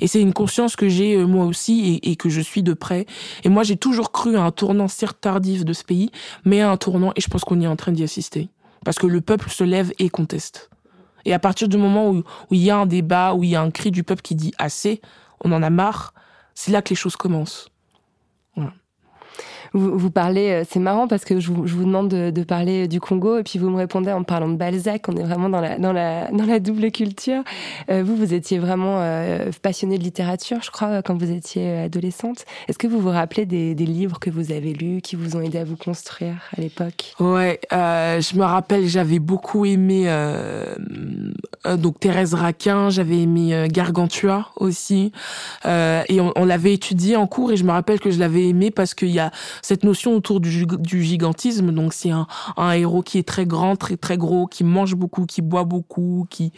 Et 0.00 0.06
c'est 0.06 0.20
une 0.20 0.32
conscience 0.32 0.76
que 0.76 0.88
j'ai 0.88 1.16
euh, 1.16 1.26
moi 1.26 1.44
aussi 1.46 1.98
et, 2.04 2.10
et 2.12 2.16
que 2.16 2.28
je 2.28 2.40
suis 2.40 2.62
de 2.62 2.72
près. 2.72 3.06
Et 3.42 3.48
moi 3.48 3.62
j'ai 3.64 3.76
toujours 3.76 4.12
cru 4.12 4.36
à 4.36 4.42
un 4.42 4.50
tournant 4.52 4.86
certes 4.88 5.18
tardif 5.20 5.64
de 5.64 5.72
ce 5.72 5.82
pays, 5.82 6.10
mais 6.44 6.60
à 6.60 6.70
un 6.70 6.76
tournant 6.76 7.12
et 7.16 7.20
je 7.20 7.28
pense 7.28 7.42
qu'on 7.44 7.60
est 7.60 7.66
en 7.66 7.76
train 7.76 7.92
d'y 7.92 8.04
assister 8.04 8.48
parce 8.84 8.98
que 8.98 9.06
le 9.06 9.20
peuple 9.22 9.48
se 9.50 9.64
lève 9.64 9.92
et 9.98 10.08
conteste. 10.10 10.68
Et 11.24 11.32
à 11.32 11.38
partir 11.38 11.68
du 11.68 11.76
moment 11.76 12.10
où, 12.10 12.22
il 12.50 12.62
y 12.62 12.70
a 12.70 12.76
un 12.76 12.86
débat, 12.86 13.34
où 13.34 13.44
il 13.44 13.50
y 13.50 13.56
a 13.56 13.62
un 13.62 13.70
cri 13.70 13.90
du 13.90 14.04
peuple 14.04 14.22
qui 14.22 14.34
dit 14.34 14.52
assez, 14.58 15.00
on 15.42 15.52
en 15.52 15.62
a 15.62 15.70
marre, 15.70 16.14
c'est 16.54 16.70
là 16.70 16.82
que 16.82 16.90
les 16.90 16.96
choses 16.96 17.16
commencent. 17.16 17.68
Vous, 19.74 19.98
vous 19.98 20.10
parlez, 20.10 20.50
euh, 20.50 20.64
c'est 20.68 20.78
marrant 20.78 21.08
parce 21.08 21.24
que 21.24 21.40
je 21.40 21.50
vous, 21.50 21.66
je 21.66 21.74
vous 21.74 21.84
demande 21.84 22.08
de, 22.08 22.30
de 22.30 22.42
parler 22.44 22.88
du 22.88 23.00
Congo 23.00 23.38
et 23.38 23.42
puis 23.42 23.58
vous 23.58 23.68
me 23.70 23.76
répondez 23.76 24.12
en 24.12 24.22
parlant 24.22 24.48
de 24.48 24.56
Balzac. 24.56 25.08
On 25.08 25.16
est 25.16 25.24
vraiment 25.24 25.48
dans 25.48 25.60
la, 25.60 25.78
dans 25.78 25.92
la, 25.92 26.30
dans 26.30 26.46
la 26.46 26.60
double 26.60 26.90
culture. 26.92 27.42
Euh, 27.90 28.02
vous, 28.04 28.16
vous 28.16 28.32
étiez 28.32 28.58
vraiment 28.58 28.98
euh, 29.00 29.50
passionné 29.62 29.98
de 29.98 30.04
littérature, 30.04 30.58
je 30.62 30.70
crois, 30.70 31.02
quand 31.02 31.16
vous 31.18 31.30
étiez 31.30 31.68
euh, 31.68 31.84
adolescente. 31.86 32.44
Est-ce 32.68 32.78
que 32.78 32.86
vous 32.86 33.00
vous 33.00 33.10
rappelez 33.10 33.46
des, 33.46 33.74
des 33.74 33.86
livres 33.86 34.20
que 34.20 34.30
vous 34.30 34.52
avez 34.52 34.72
lus, 34.72 35.00
qui 35.02 35.16
vous 35.16 35.36
ont 35.36 35.40
aidé 35.40 35.58
à 35.58 35.64
vous 35.64 35.76
construire 35.76 36.36
à 36.56 36.60
l'époque? 36.60 37.14
Ouais, 37.18 37.60
euh, 37.72 38.20
je 38.20 38.36
me 38.36 38.44
rappelle, 38.44 38.86
j'avais 38.86 39.18
beaucoup 39.18 39.64
aimé 39.64 40.04
euh, 40.06 40.76
euh, 41.66 41.76
donc 41.76 41.98
Thérèse 41.98 42.34
Raquin, 42.34 42.90
j'avais 42.90 43.20
aimé 43.20 43.54
euh, 43.54 43.66
Gargantua 43.68 44.50
aussi, 44.56 45.10
euh, 45.66 46.02
et 46.08 46.20
on, 46.20 46.32
on 46.36 46.44
l'avait 46.44 46.74
étudié 46.74 47.16
en 47.16 47.26
cours 47.26 47.50
et 47.50 47.56
je 47.56 47.64
me 47.64 47.72
rappelle 47.72 47.98
que 47.98 48.10
je 48.10 48.20
l'avais 48.20 48.48
aimé 48.48 48.70
parce 48.70 48.94
qu'il 48.94 49.10
y 49.10 49.18
a 49.18 49.32
cette 49.64 49.82
notion 49.82 50.14
autour 50.14 50.40
du, 50.40 50.50
gig- 50.50 50.80
du 50.82 51.02
gigantisme, 51.02 51.72
donc 51.72 51.94
c'est 51.94 52.10
un, 52.10 52.26
un 52.58 52.72
héros 52.72 53.02
qui 53.02 53.16
est 53.18 53.26
très 53.26 53.46
grand, 53.46 53.76
très 53.76 53.96
très 53.96 54.18
gros, 54.18 54.46
qui 54.46 54.62
mange 54.62 54.94
beaucoup, 54.94 55.24
qui 55.24 55.40
boit 55.40 55.64
beaucoup, 55.64 56.26
qui 56.28 56.52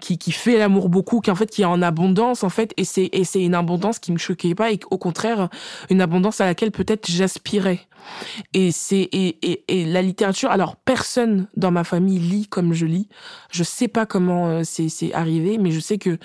qui, 0.00 0.18
qui 0.18 0.30
fait 0.30 0.56
l'amour 0.56 0.88
beaucoup, 0.88 1.20
qui 1.20 1.30
en 1.32 1.34
fait 1.34 1.50
qui 1.50 1.62
est 1.62 1.66
en 1.66 1.82
abondance 1.82 2.44
en 2.44 2.48
fait, 2.50 2.72
et 2.76 2.84
c'est 2.84 3.08
et 3.12 3.24
c'est 3.24 3.42
une 3.42 3.54
abondance 3.54 3.98
qui 3.98 4.12
me 4.12 4.18
choquait 4.18 4.54
pas 4.54 4.70
et 4.70 4.78
au 4.90 4.98
contraire 4.98 5.48
une 5.90 6.00
abondance 6.00 6.40
à 6.40 6.46
laquelle 6.46 6.70
peut-être 6.70 7.10
j'aspirais. 7.10 7.80
Et 8.52 8.72
c'est 8.72 9.08
et, 9.12 9.38
et, 9.42 9.64
et, 9.68 9.84
la 9.84 10.02
littérature. 10.02 10.50
Alors 10.50 10.76
personne 10.76 11.48
dans 11.56 11.70
ma 11.70 11.84
famille 11.84 12.18
lit 12.18 12.46
comme 12.46 12.72
je 12.72 12.86
lis. 12.86 13.08
Je 13.50 13.62
sais 13.62 13.88
pas 13.88 14.06
comment 14.06 14.48
euh, 14.48 14.62
c'est 14.64 15.12
arrivé, 15.12 15.58
mais 15.58 15.70
je 15.70 15.80
sais 15.80 15.98
que 15.98 16.18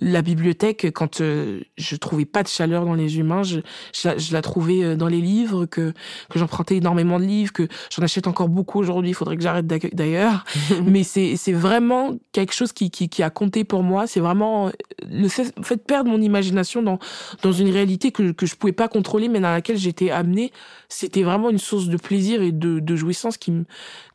la 0.00 0.22
bibliothèque, 0.22 0.90
quand 0.92 1.20
euh, 1.20 1.60
je 1.76 1.96
trouvais 1.96 2.24
pas 2.24 2.42
de 2.42 2.48
chaleur 2.48 2.84
dans 2.84 2.94
les 2.94 3.18
humains, 3.18 3.42
je, 3.42 3.60
je, 3.94 4.08
la, 4.08 4.18
je 4.18 4.32
la 4.32 4.42
trouvais 4.42 4.84
euh, 4.84 4.96
dans 4.96 5.08
les 5.08 5.20
livres, 5.20 5.66
que 5.66 5.92
que 6.30 6.38
j'empruntais 6.38 6.76
énormément 6.76 7.18
de 7.18 7.24
livres, 7.24 7.52
que 7.52 7.68
j'en 7.90 8.02
achète 8.02 8.26
encore 8.26 8.48
beaucoup 8.48 8.78
aujourd'hui. 8.78 9.10
Il 9.10 9.14
faudrait 9.14 9.36
que 9.36 9.42
j'arrête 9.42 9.66
d'ailleurs. 9.66 10.44
mais 10.84 11.02
c'est 11.02 11.36
c'est 11.36 11.52
vraiment 11.52 12.16
quelque 12.32 12.52
chose 12.52 12.72
qui, 12.72 12.90
qui 12.90 13.08
qui 13.08 13.22
a 13.22 13.30
compté 13.30 13.64
pour 13.64 13.82
moi. 13.82 14.06
C'est 14.06 14.20
vraiment 14.20 14.70
le 15.08 15.28
fait, 15.28 15.52
fait 15.62 15.76
de 15.76 15.80
perdre 15.80 16.10
mon 16.10 16.20
imagination 16.20 16.82
dans 16.82 16.98
dans 17.42 17.52
une 17.52 17.70
réalité 17.70 18.12
que 18.12 18.32
que 18.32 18.46
je 18.46 18.56
pouvais 18.56 18.72
pas 18.72 18.88
contrôler, 18.88 19.28
mais 19.28 19.40
dans 19.40 19.50
laquelle 19.50 19.78
j'étais 19.78 20.10
amenée. 20.10 20.52
C'était 20.88 21.22
vraiment 21.22 21.50
une 21.50 21.58
source 21.58 21.86
de 21.86 21.96
plaisir 21.96 22.42
et 22.42 22.52
de, 22.52 22.80
de 22.80 22.96
jouissance 22.96 23.36
qui 23.36 23.52
me 23.52 23.64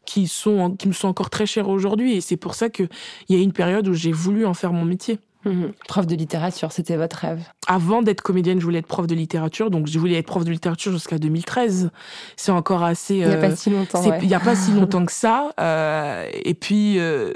qui 0.06 0.28
sont 0.28 0.76
qui 0.76 0.88
me 0.88 0.94
sont 0.94 1.08
encore 1.08 1.30
très 1.30 1.46
chères 1.46 1.70
aujourd'hui. 1.70 2.16
Et 2.16 2.22
c'est 2.22 2.38
pour 2.38 2.56
ça 2.56 2.70
que 2.70 2.84
il 3.30 3.38
y 3.38 3.40
a 3.40 3.44
une 3.44 3.54
période 3.54 3.88
où 3.88 3.94
j'ai 3.94 4.12
voulu 4.12 4.46
en 4.46 4.54
faire 4.54 4.74
mon 4.74 4.86
métier. 4.86 5.20
Mmh. 5.46 5.66
Prof 5.90 6.08
de 6.08 6.16
littérature, 6.16 6.72
c'était 6.72 6.96
votre 6.96 7.18
rêve. 7.18 7.42
Avant 7.68 8.02
d'être 8.02 8.22
comédienne, 8.22 8.60
je 8.60 8.64
voulais 8.64 8.80
être 8.80 8.88
prof 8.88 9.08
de 9.08 9.16
littérature, 9.16 9.70
donc 9.70 9.88
je 9.88 10.00
voulais 10.00 10.18
être 10.18 10.26
prof 10.26 10.46
de 10.46 10.52
littérature 10.52 10.94
jusqu'à 10.94 11.18
2013. 11.18 11.92
C'est 12.38 12.52
encore 12.54 12.84
assez. 12.84 13.16
Il 13.16 13.28
n'y 13.28 13.34
a 13.34 13.38
pas 13.38 13.56
si 13.56 13.70
longtemps. 13.70 14.02
Il 14.22 14.28
n'y 14.28 14.34
a 14.34 14.40
pas 14.40 14.56
si 14.56 14.72
longtemps 14.72 15.06
que 15.06 15.12
ça. 15.12 15.52
Euh, 15.60 16.30
et 16.32 16.54
puis 16.54 16.98
euh, 16.98 17.34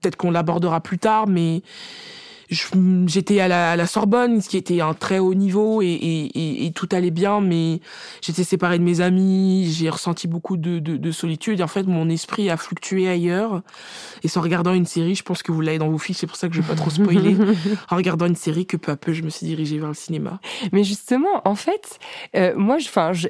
peut-être 0.00 0.16
qu'on 0.16 0.30
l'abordera 0.30 0.80
plus 0.80 0.98
tard, 0.98 1.26
mais 1.26 1.62
j'étais 2.50 3.40
à 3.40 3.48
la, 3.48 3.72
à 3.72 3.76
la, 3.76 3.86
Sorbonne, 3.86 4.40
ce 4.40 4.48
qui 4.48 4.56
était 4.56 4.80
un 4.80 4.94
très 4.94 5.18
haut 5.18 5.34
niveau 5.34 5.82
et, 5.82 5.86
et, 5.86 6.66
et 6.66 6.72
tout 6.72 6.88
allait 6.92 7.10
bien, 7.10 7.40
mais 7.40 7.80
j'étais 8.20 8.44
séparée 8.44 8.78
de 8.78 8.84
mes 8.84 9.00
amis, 9.00 9.70
j'ai 9.72 9.90
ressenti 9.90 10.28
beaucoup 10.28 10.56
de, 10.56 10.78
de, 10.78 10.96
de, 10.96 11.10
solitude. 11.10 11.60
Et 11.60 11.62
en 11.62 11.68
fait, 11.68 11.84
mon 11.84 12.08
esprit 12.08 12.50
a 12.50 12.56
fluctué 12.56 13.08
ailleurs. 13.08 13.62
Et 14.22 14.28
en 14.36 14.40
regardant 14.40 14.74
une 14.74 14.86
série, 14.86 15.14
je 15.14 15.22
pense 15.22 15.42
que 15.42 15.50
vous 15.50 15.60
l'avez 15.60 15.78
dans 15.78 15.88
vos 15.88 15.98
fiches, 15.98 16.18
c'est 16.18 16.26
pour 16.26 16.36
ça 16.36 16.48
que 16.48 16.54
je 16.54 16.60
vais 16.60 16.68
pas 16.68 16.74
trop 16.74 16.90
spoiler. 16.90 17.36
en 17.90 17.96
regardant 17.96 18.26
une 18.26 18.36
série, 18.36 18.66
que 18.66 18.76
peu 18.76 18.92
à 18.92 18.96
peu, 18.96 19.12
je 19.12 19.22
me 19.22 19.30
suis 19.30 19.46
dirigée 19.46 19.78
vers 19.78 19.88
le 19.88 19.94
cinéma. 19.94 20.40
Mais 20.72 20.84
justement, 20.84 21.42
en 21.44 21.54
fait, 21.54 21.98
euh, 22.36 22.54
moi, 22.56 22.76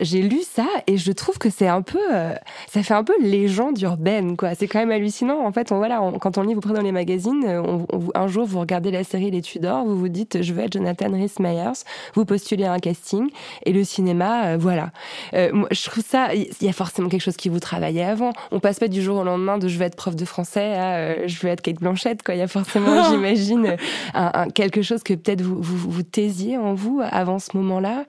j'ai 0.00 0.22
lu 0.22 0.40
ça 0.42 0.66
et 0.86 0.96
je 0.96 1.12
trouve 1.12 1.38
que 1.38 1.50
c'est 1.50 1.68
un 1.68 1.82
peu, 1.82 1.98
euh, 2.12 2.34
ça 2.70 2.82
fait 2.82 2.94
un 2.94 3.04
peu 3.04 3.14
légende 3.20 3.80
urbaine, 3.80 4.36
quoi. 4.36 4.54
C'est 4.54 4.66
quand 4.66 4.78
même 4.78 4.90
hallucinant. 4.90 5.44
En 5.46 5.52
fait, 5.52 5.72
on, 5.72 5.78
voilà, 5.78 6.02
on, 6.02 6.18
quand 6.18 6.38
on 6.38 6.42
lit 6.42 6.54
vous 6.54 6.60
prenez 6.60 6.76
dans 6.76 6.82
les 6.82 6.92
magazines, 6.92 7.44
on, 7.46 7.86
on, 7.92 8.08
un 8.14 8.26
jour 8.26 8.46
vous 8.46 8.60
regardez 8.60 8.90
la 8.90 9.04
série 9.06 9.30
Les 9.30 9.42
Tudors, 9.42 9.84
vous 9.84 9.98
vous 9.98 10.08
dites 10.08 10.42
je 10.42 10.52
veux 10.52 10.62
être 10.62 10.74
Jonathan 10.74 11.10
Rhys 11.10 11.34
Meyers, 11.40 11.84
vous 12.14 12.24
postulez 12.24 12.64
à 12.64 12.72
un 12.72 12.78
casting 12.78 13.30
et 13.64 13.72
le 13.72 13.84
cinéma, 13.84 14.46
euh, 14.46 14.56
voilà. 14.58 14.90
Euh, 15.34 15.50
moi, 15.52 15.68
je 15.70 15.84
trouve 15.84 16.04
ça, 16.04 16.34
il 16.34 16.48
y 16.60 16.68
a 16.68 16.72
forcément 16.72 17.08
quelque 17.08 17.22
chose 17.22 17.36
qui 17.36 17.48
vous 17.48 17.60
travaillait 17.60 18.04
avant. 18.04 18.32
On 18.50 18.60
passe 18.60 18.78
pas 18.78 18.88
du 18.88 19.02
jour 19.02 19.18
au 19.18 19.24
lendemain 19.24 19.58
de 19.58 19.68
je 19.68 19.78
veux 19.78 19.84
être 19.84 19.96
prof 19.96 20.16
de 20.16 20.24
français 20.24 20.74
à 20.74 20.96
euh, 20.96 21.22
je 21.26 21.38
veux 21.40 21.48
être 21.48 21.62
Kate 21.62 21.76
Blanchette, 21.76 22.22
quoi. 22.22 22.34
Il 22.34 22.38
y 22.38 22.42
a 22.42 22.48
forcément, 22.48 23.04
j'imagine, 23.10 23.76
un, 24.14 24.30
un, 24.34 24.48
quelque 24.48 24.82
chose 24.82 25.02
que 25.02 25.14
peut-être 25.14 25.42
vous, 25.42 25.60
vous, 25.60 25.90
vous 25.90 26.02
taisiez 26.02 26.58
en 26.58 26.74
vous 26.74 27.00
avant 27.02 27.38
ce 27.38 27.56
moment-là? 27.56 28.04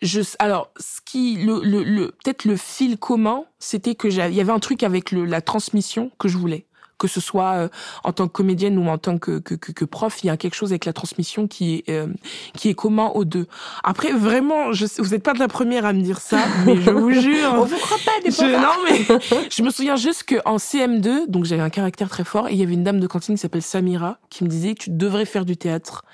Je, 0.00 0.20
alors, 0.38 0.70
ce 0.78 1.00
qui, 1.04 1.36
le, 1.36 1.60
le, 1.64 1.82
le 1.82 2.06
peut-être 2.06 2.44
le 2.44 2.56
fil 2.56 2.98
commun, 2.98 3.44
c'était 3.58 3.96
que 3.96 4.06
il 4.06 4.34
y 4.34 4.40
avait 4.40 4.52
un 4.52 4.60
truc 4.60 4.82
avec 4.84 5.10
le, 5.10 5.24
la 5.24 5.40
transmission 5.40 6.12
que 6.18 6.28
je 6.28 6.38
voulais 6.38 6.67
que 6.98 7.08
ce 7.08 7.20
soit 7.20 7.52
euh, 7.52 7.68
en 8.04 8.12
tant 8.12 8.26
que 8.26 8.32
comédienne 8.32 8.78
ou 8.78 8.88
en 8.88 8.98
tant 8.98 9.18
que, 9.18 9.38
que, 9.38 9.54
que, 9.54 9.72
que, 9.72 9.84
prof, 9.84 10.22
il 10.22 10.26
y 10.26 10.30
a 10.30 10.36
quelque 10.36 10.54
chose 10.54 10.72
avec 10.72 10.84
la 10.84 10.92
transmission 10.92 11.46
qui 11.46 11.76
est 11.76 11.90
euh, 11.90 12.06
qui 12.54 12.68
est 12.68 12.74
commun 12.74 13.10
aux 13.14 13.24
deux. 13.24 13.46
Après, 13.84 14.12
vraiment, 14.12 14.72
je 14.72 14.86
vous 14.98 15.10
n'êtes 15.10 15.22
pas 15.22 15.34
de 15.34 15.38
la 15.38 15.48
première 15.48 15.84
à 15.84 15.92
me 15.92 16.02
dire 16.02 16.20
ça, 16.20 16.38
mais 16.66 16.80
je 16.80 16.90
vous 16.90 17.12
jure, 17.20 17.54
on 17.54 17.64
vous 17.64 17.78
croit 17.78 17.98
pas 18.04 18.20
des 18.22 18.30
je, 18.30 18.44
Non 18.44 18.74
mais 18.84 19.48
je 19.50 19.62
me 19.62 19.70
souviens 19.70 19.96
juste 19.96 20.24
que 20.24 20.36
en 20.44 20.56
CM2, 20.56 21.28
donc 21.28 21.44
j'avais 21.44 21.62
un 21.62 21.70
caractère 21.70 22.08
très 22.08 22.24
fort 22.24 22.48
et 22.48 22.52
il 22.52 22.58
y 22.58 22.62
avait 22.62 22.74
une 22.74 22.84
dame 22.84 23.00
de 23.00 23.06
cantine 23.06 23.36
qui 23.36 23.40
s'appelle 23.40 23.62
Samira 23.62 24.18
qui 24.30 24.44
me 24.44 24.48
disait 24.48 24.74
tu 24.74 24.90
devrais 24.90 25.24
faire 25.24 25.44
du 25.44 25.56
théâtre. 25.56 26.04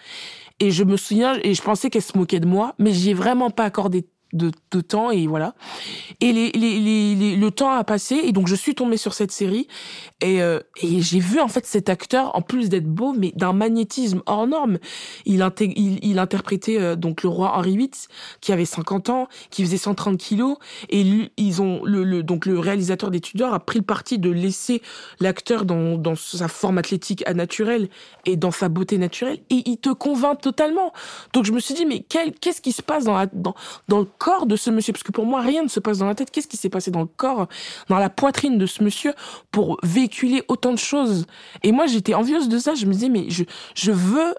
Et 0.61 0.71
je 0.71 0.85
me 0.85 0.97
souviens, 0.97 1.37
et 1.43 1.53
je 1.55 1.63
pensais 1.63 1.91
qu'elle 1.91 2.03
se 2.03 2.17
moquait 2.17 2.39
de 2.39 2.47
moi, 2.47 2.75
mais 2.79 2.93
j'y 2.93 3.11
ai 3.11 3.15
vraiment 3.15 3.51
pas 3.51 3.65
accordé 3.65 4.07
de, 4.35 4.81
temps 4.81 5.11
et 5.11 5.27
voilà. 5.27 5.55
Et 6.21 6.33
le 6.33 7.49
temps 7.51 7.71
a 7.71 7.85
passé 7.85 8.17
et 8.25 8.33
donc 8.33 8.49
je 8.49 8.55
suis 8.55 8.75
tombée 8.75 8.97
sur 8.97 9.15
cette 9.15 9.31
série 9.31 9.69
et, 10.21 10.43
euh, 10.43 10.61
et 10.83 11.01
j'ai 11.01 11.21
vu 11.21 11.41
en 11.41 11.49
fait 11.49 11.65
cet 11.65 11.89
acteur 11.89 12.35
en 12.37 12.43
plus 12.43 12.69
d'être 12.69 12.87
beau 12.87 13.15
mais 13.17 13.33
d'un 13.37 13.53
magnétisme 13.53 14.23
hors 14.27 14.47
norme. 14.47 14.79
Il, 15.25 15.49
il, 16.03 16.19
interprétait 16.19 16.81
euh, 16.81 16.97
donc 16.97 17.23
le 17.23 17.29
roi 17.29 17.57
Henri 17.57 17.77
VIII 17.77 17.91
qui 18.41 18.53
avait 18.53 18.65
50 18.65 19.11
ans, 19.11 19.29
qui 19.51 19.63
faisait 19.63 19.77
130 19.77 20.19
kilos 20.19 20.57
et 20.89 21.05
ils 21.37 21.63
ont 21.63 21.85
le, 21.85 22.23
donc 22.23 22.47
le 22.47 22.59
réalisateur 22.59 23.11
des 23.11 23.21
Tudors 23.21 23.55
a 23.55 23.61
pris 23.61 23.79
le 23.79 23.85
parti 23.85 24.19
de 24.19 24.31
laisser 24.31 24.83
l'acteur 25.21 25.65
dans, 25.65 26.17
sa 26.17 26.49
forme 26.49 26.79
athlétique 26.79 27.23
à 27.27 27.33
et 28.25 28.37
dans 28.37 28.51
sa 28.51 28.69
beauté 28.69 28.99
naturelle 28.99 29.39
et 29.51 29.63
il 29.67 29.77
te 29.77 29.91
convainc 29.91 30.41
totalement. 30.41 30.93
Donc 31.33 31.45
je 31.45 31.53
me 31.53 31.61
suis 31.61 31.75
dit 31.75 31.87
mais 31.87 32.01
qu'est-ce 32.01 32.61
qui 32.61 32.73
se 32.73 32.83
passe 32.83 33.05
dans 33.05 33.15
la, 33.15 33.27
dans 33.27 33.55
dans 33.89 33.99
le 33.99 34.07
corps 34.25 34.47
de 34.47 34.57
ce 34.57 34.71
monsieur, 34.71 34.95
parce 34.95 35.03
que 35.03 35.13
pour 35.13 35.27
moi, 35.27 35.43
rien 35.43 35.63
ne 35.63 35.69
se 35.69 35.81
passe 35.81 35.99
dans 35.99 36.07
la 36.07 36.15
tête. 36.15 36.31
Qu'est-ce 36.31 36.49
qui 36.49 36.57
s'est 36.57 36.71
passé 36.71 36.91
dans 36.91 37.03
le 37.03 37.07
corps, 37.07 37.47
dans 37.91 37.99
la 37.99 38.09
poitrine 38.09 38.57
de 38.57 38.65
ce 38.65 38.83
monsieur 38.83 39.13
pour 39.51 39.79
véhiculer 39.83 40.43
autant 40.49 40.73
de 40.73 40.79
choses? 40.79 41.27
Et 41.63 41.73
moi, 41.73 41.87
j'étais 41.87 42.15
envieuse 42.15 42.49
de 42.49 42.57
ça. 42.57 42.75
Je 42.75 42.87
me 42.87 42.93
disais, 42.93 43.11
mais 43.11 43.27
je, 43.29 43.45
je 43.75 43.93
veux 43.93 44.35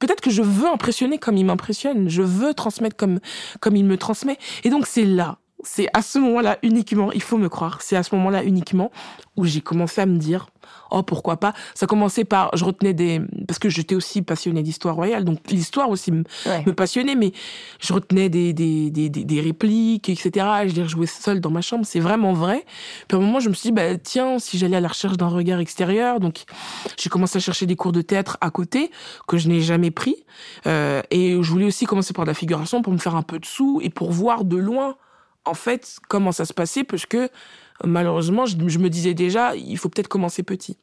peut-être 0.00 0.20
que 0.20 0.30
je 0.30 0.42
veux 0.42 0.66
impressionner 0.66 1.18
comme 1.18 1.36
il 1.36 1.44
m'impressionne, 1.44 2.08
je 2.08 2.22
veux 2.22 2.52
transmettre 2.54 2.96
comme 2.96 3.20
comme 3.60 3.76
il 3.76 3.84
me 3.84 3.96
transmet. 3.96 4.38
Et 4.64 4.70
donc 4.70 4.88
c'est 4.88 5.04
là, 5.04 5.38
c'est 5.62 5.88
à 5.92 6.02
ce 6.02 6.18
moment-là 6.18 6.58
uniquement, 6.62 7.12
il 7.12 7.22
faut 7.22 7.38
me 7.38 7.48
croire, 7.48 7.82
c'est 7.82 7.96
à 7.96 8.02
ce 8.02 8.14
moment-là 8.14 8.42
uniquement 8.44 8.90
où 9.36 9.44
j'ai 9.44 9.60
commencé 9.60 10.00
à 10.00 10.06
me 10.06 10.18
dire 10.18 10.46
oh 10.90 11.02
pourquoi 11.02 11.38
pas? 11.38 11.54
Ça 11.74 11.86
commençait 11.86 12.24
par, 12.24 12.50
je 12.54 12.64
retenais 12.64 12.92
des, 12.92 13.20
parce 13.46 13.58
que 13.58 13.68
j'étais 13.68 13.94
aussi 13.94 14.22
passionnée 14.22 14.62
d'histoire 14.62 14.94
royale, 14.94 15.24
donc 15.24 15.38
l'histoire 15.50 15.90
aussi 15.90 16.12
me, 16.12 16.24
ouais. 16.46 16.62
me, 16.66 16.72
passionnait, 16.72 17.14
mais 17.14 17.32
je 17.80 17.92
retenais 17.92 18.28
des, 18.28 18.52
des, 18.52 18.90
des, 18.90 19.08
des 19.08 19.40
répliques, 19.40 20.08
etc. 20.08 20.46
Je 20.66 20.74
les 20.74 20.82
rejouais 20.82 21.06
seule 21.06 21.40
dans 21.40 21.50
ma 21.50 21.62
chambre, 21.62 21.84
c'est 21.86 22.00
vraiment 22.00 22.32
vrai. 22.32 22.64
Puis 23.08 23.16
à 23.16 23.20
un 23.20 23.24
moment, 23.24 23.40
je 23.40 23.48
me 23.48 23.54
suis 23.54 23.68
dit, 23.68 23.72
bah, 23.72 23.96
tiens, 23.96 24.38
si 24.38 24.58
j'allais 24.58 24.76
à 24.76 24.80
la 24.80 24.88
recherche 24.88 25.16
d'un 25.16 25.28
regard 25.28 25.60
extérieur, 25.60 26.20
donc 26.20 26.44
j'ai 26.98 27.10
commencé 27.10 27.38
à 27.38 27.40
chercher 27.40 27.66
des 27.66 27.76
cours 27.76 27.92
de 27.92 28.02
théâtre 28.02 28.38
à 28.40 28.50
côté, 28.50 28.90
que 29.26 29.38
je 29.38 29.48
n'ai 29.48 29.60
jamais 29.60 29.90
pris. 29.90 30.16
Euh, 30.66 31.02
et 31.10 31.32
je 31.32 31.50
voulais 31.50 31.66
aussi 31.66 31.86
commencer 31.86 32.12
par 32.12 32.24
la 32.24 32.34
figuration 32.34 32.82
pour 32.82 32.92
me 32.92 32.98
faire 32.98 33.16
un 33.16 33.22
peu 33.22 33.38
de 33.38 33.46
sous 33.46 33.80
et 33.82 33.90
pour 33.90 34.12
voir 34.12 34.44
de 34.44 34.56
loin, 34.56 34.96
en 35.44 35.54
fait, 35.54 35.98
comment 36.08 36.32
ça 36.32 36.44
se 36.44 36.52
passait, 36.52 36.84
parce 36.84 37.06
que 37.06 37.28
malheureusement, 37.84 38.46
je, 38.46 38.56
me 38.56 38.88
disais 38.88 39.14
déjà, 39.14 39.56
il 39.56 39.76
faut 39.78 39.88
peut-être 39.88 40.08
commencer 40.08 40.42
petit. 40.42 40.76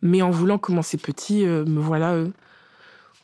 Mais 0.00 0.22
en 0.22 0.30
voulant 0.30 0.58
commencer 0.58 0.96
petit, 0.96 1.44
euh, 1.46 1.64
me 1.64 1.80
voilà 1.80 2.12
euh, 2.12 2.28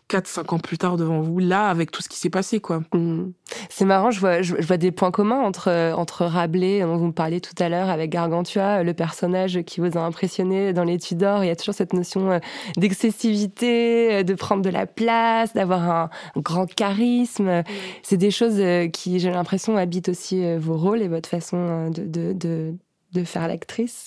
4-5 0.08 0.54
ans 0.54 0.58
plus 0.58 0.78
tard 0.78 0.96
devant 0.96 1.20
vous, 1.20 1.38
là, 1.38 1.68
avec 1.68 1.90
tout 1.90 2.02
ce 2.02 2.08
qui 2.08 2.18
s'est 2.18 2.30
passé, 2.30 2.60
quoi. 2.60 2.82
Mmh. 2.92 3.32
C'est 3.68 3.84
marrant, 3.84 4.10
je 4.10 4.20
vois, 4.20 4.42
je, 4.42 4.54
je, 4.58 4.66
vois 4.66 4.76
des 4.76 4.90
points 4.90 5.10
communs 5.10 5.40
entre, 5.40 5.92
entre 5.96 6.24
Rabelais, 6.24 6.80
dont 6.80 6.96
vous 6.96 7.06
me 7.06 7.12
parliez 7.12 7.40
tout 7.40 7.54
à 7.62 7.68
l'heure, 7.68 7.88
avec 7.88 8.10
Gargantua, 8.10 8.82
le 8.82 8.94
personnage 8.94 9.62
qui 9.62 9.80
vous 9.80 9.98
a 9.98 10.00
impressionné 10.00 10.72
dans 10.72 10.84
les 10.84 10.98
Tudors. 10.98 11.44
Il 11.44 11.48
y 11.48 11.50
a 11.50 11.56
toujours 11.56 11.74
cette 11.74 11.92
notion 11.92 12.30
euh, 12.30 12.38
d'excessivité, 12.76 14.16
euh, 14.16 14.22
de 14.22 14.34
prendre 14.34 14.62
de 14.62 14.70
la 14.70 14.86
place, 14.86 15.52
d'avoir 15.52 15.90
un, 15.90 16.10
grand 16.36 16.72
charisme. 16.72 17.62
C'est 18.02 18.16
des 18.16 18.30
choses 18.30 18.60
qui, 18.92 19.18
j'ai 19.18 19.30
l'impression, 19.30 19.76
habitent 19.76 20.08
aussi 20.08 20.56
vos 20.56 20.76
rôles 20.76 21.02
et 21.02 21.08
votre 21.08 21.28
façon 21.28 21.90
de, 21.90 22.04
de, 22.04 22.32
de 22.32 22.74
de 23.12 23.24
faire 23.24 23.48
l'actrice 23.48 24.06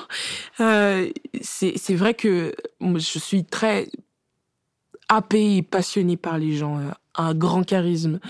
euh, 0.60 1.10
C'est 1.40 1.94
vrai 1.94 2.14
que 2.14 2.54
je 2.80 3.18
suis 3.18 3.44
très 3.44 3.86
happée 5.14 5.56
et 5.56 5.62
passionnée 5.62 6.16
par 6.16 6.38
les 6.38 6.52
gens, 6.54 6.78
euh, 6.78 6.90
un 7.14 7.34
grand 7.34 7.64
charisme. 7.64 8.20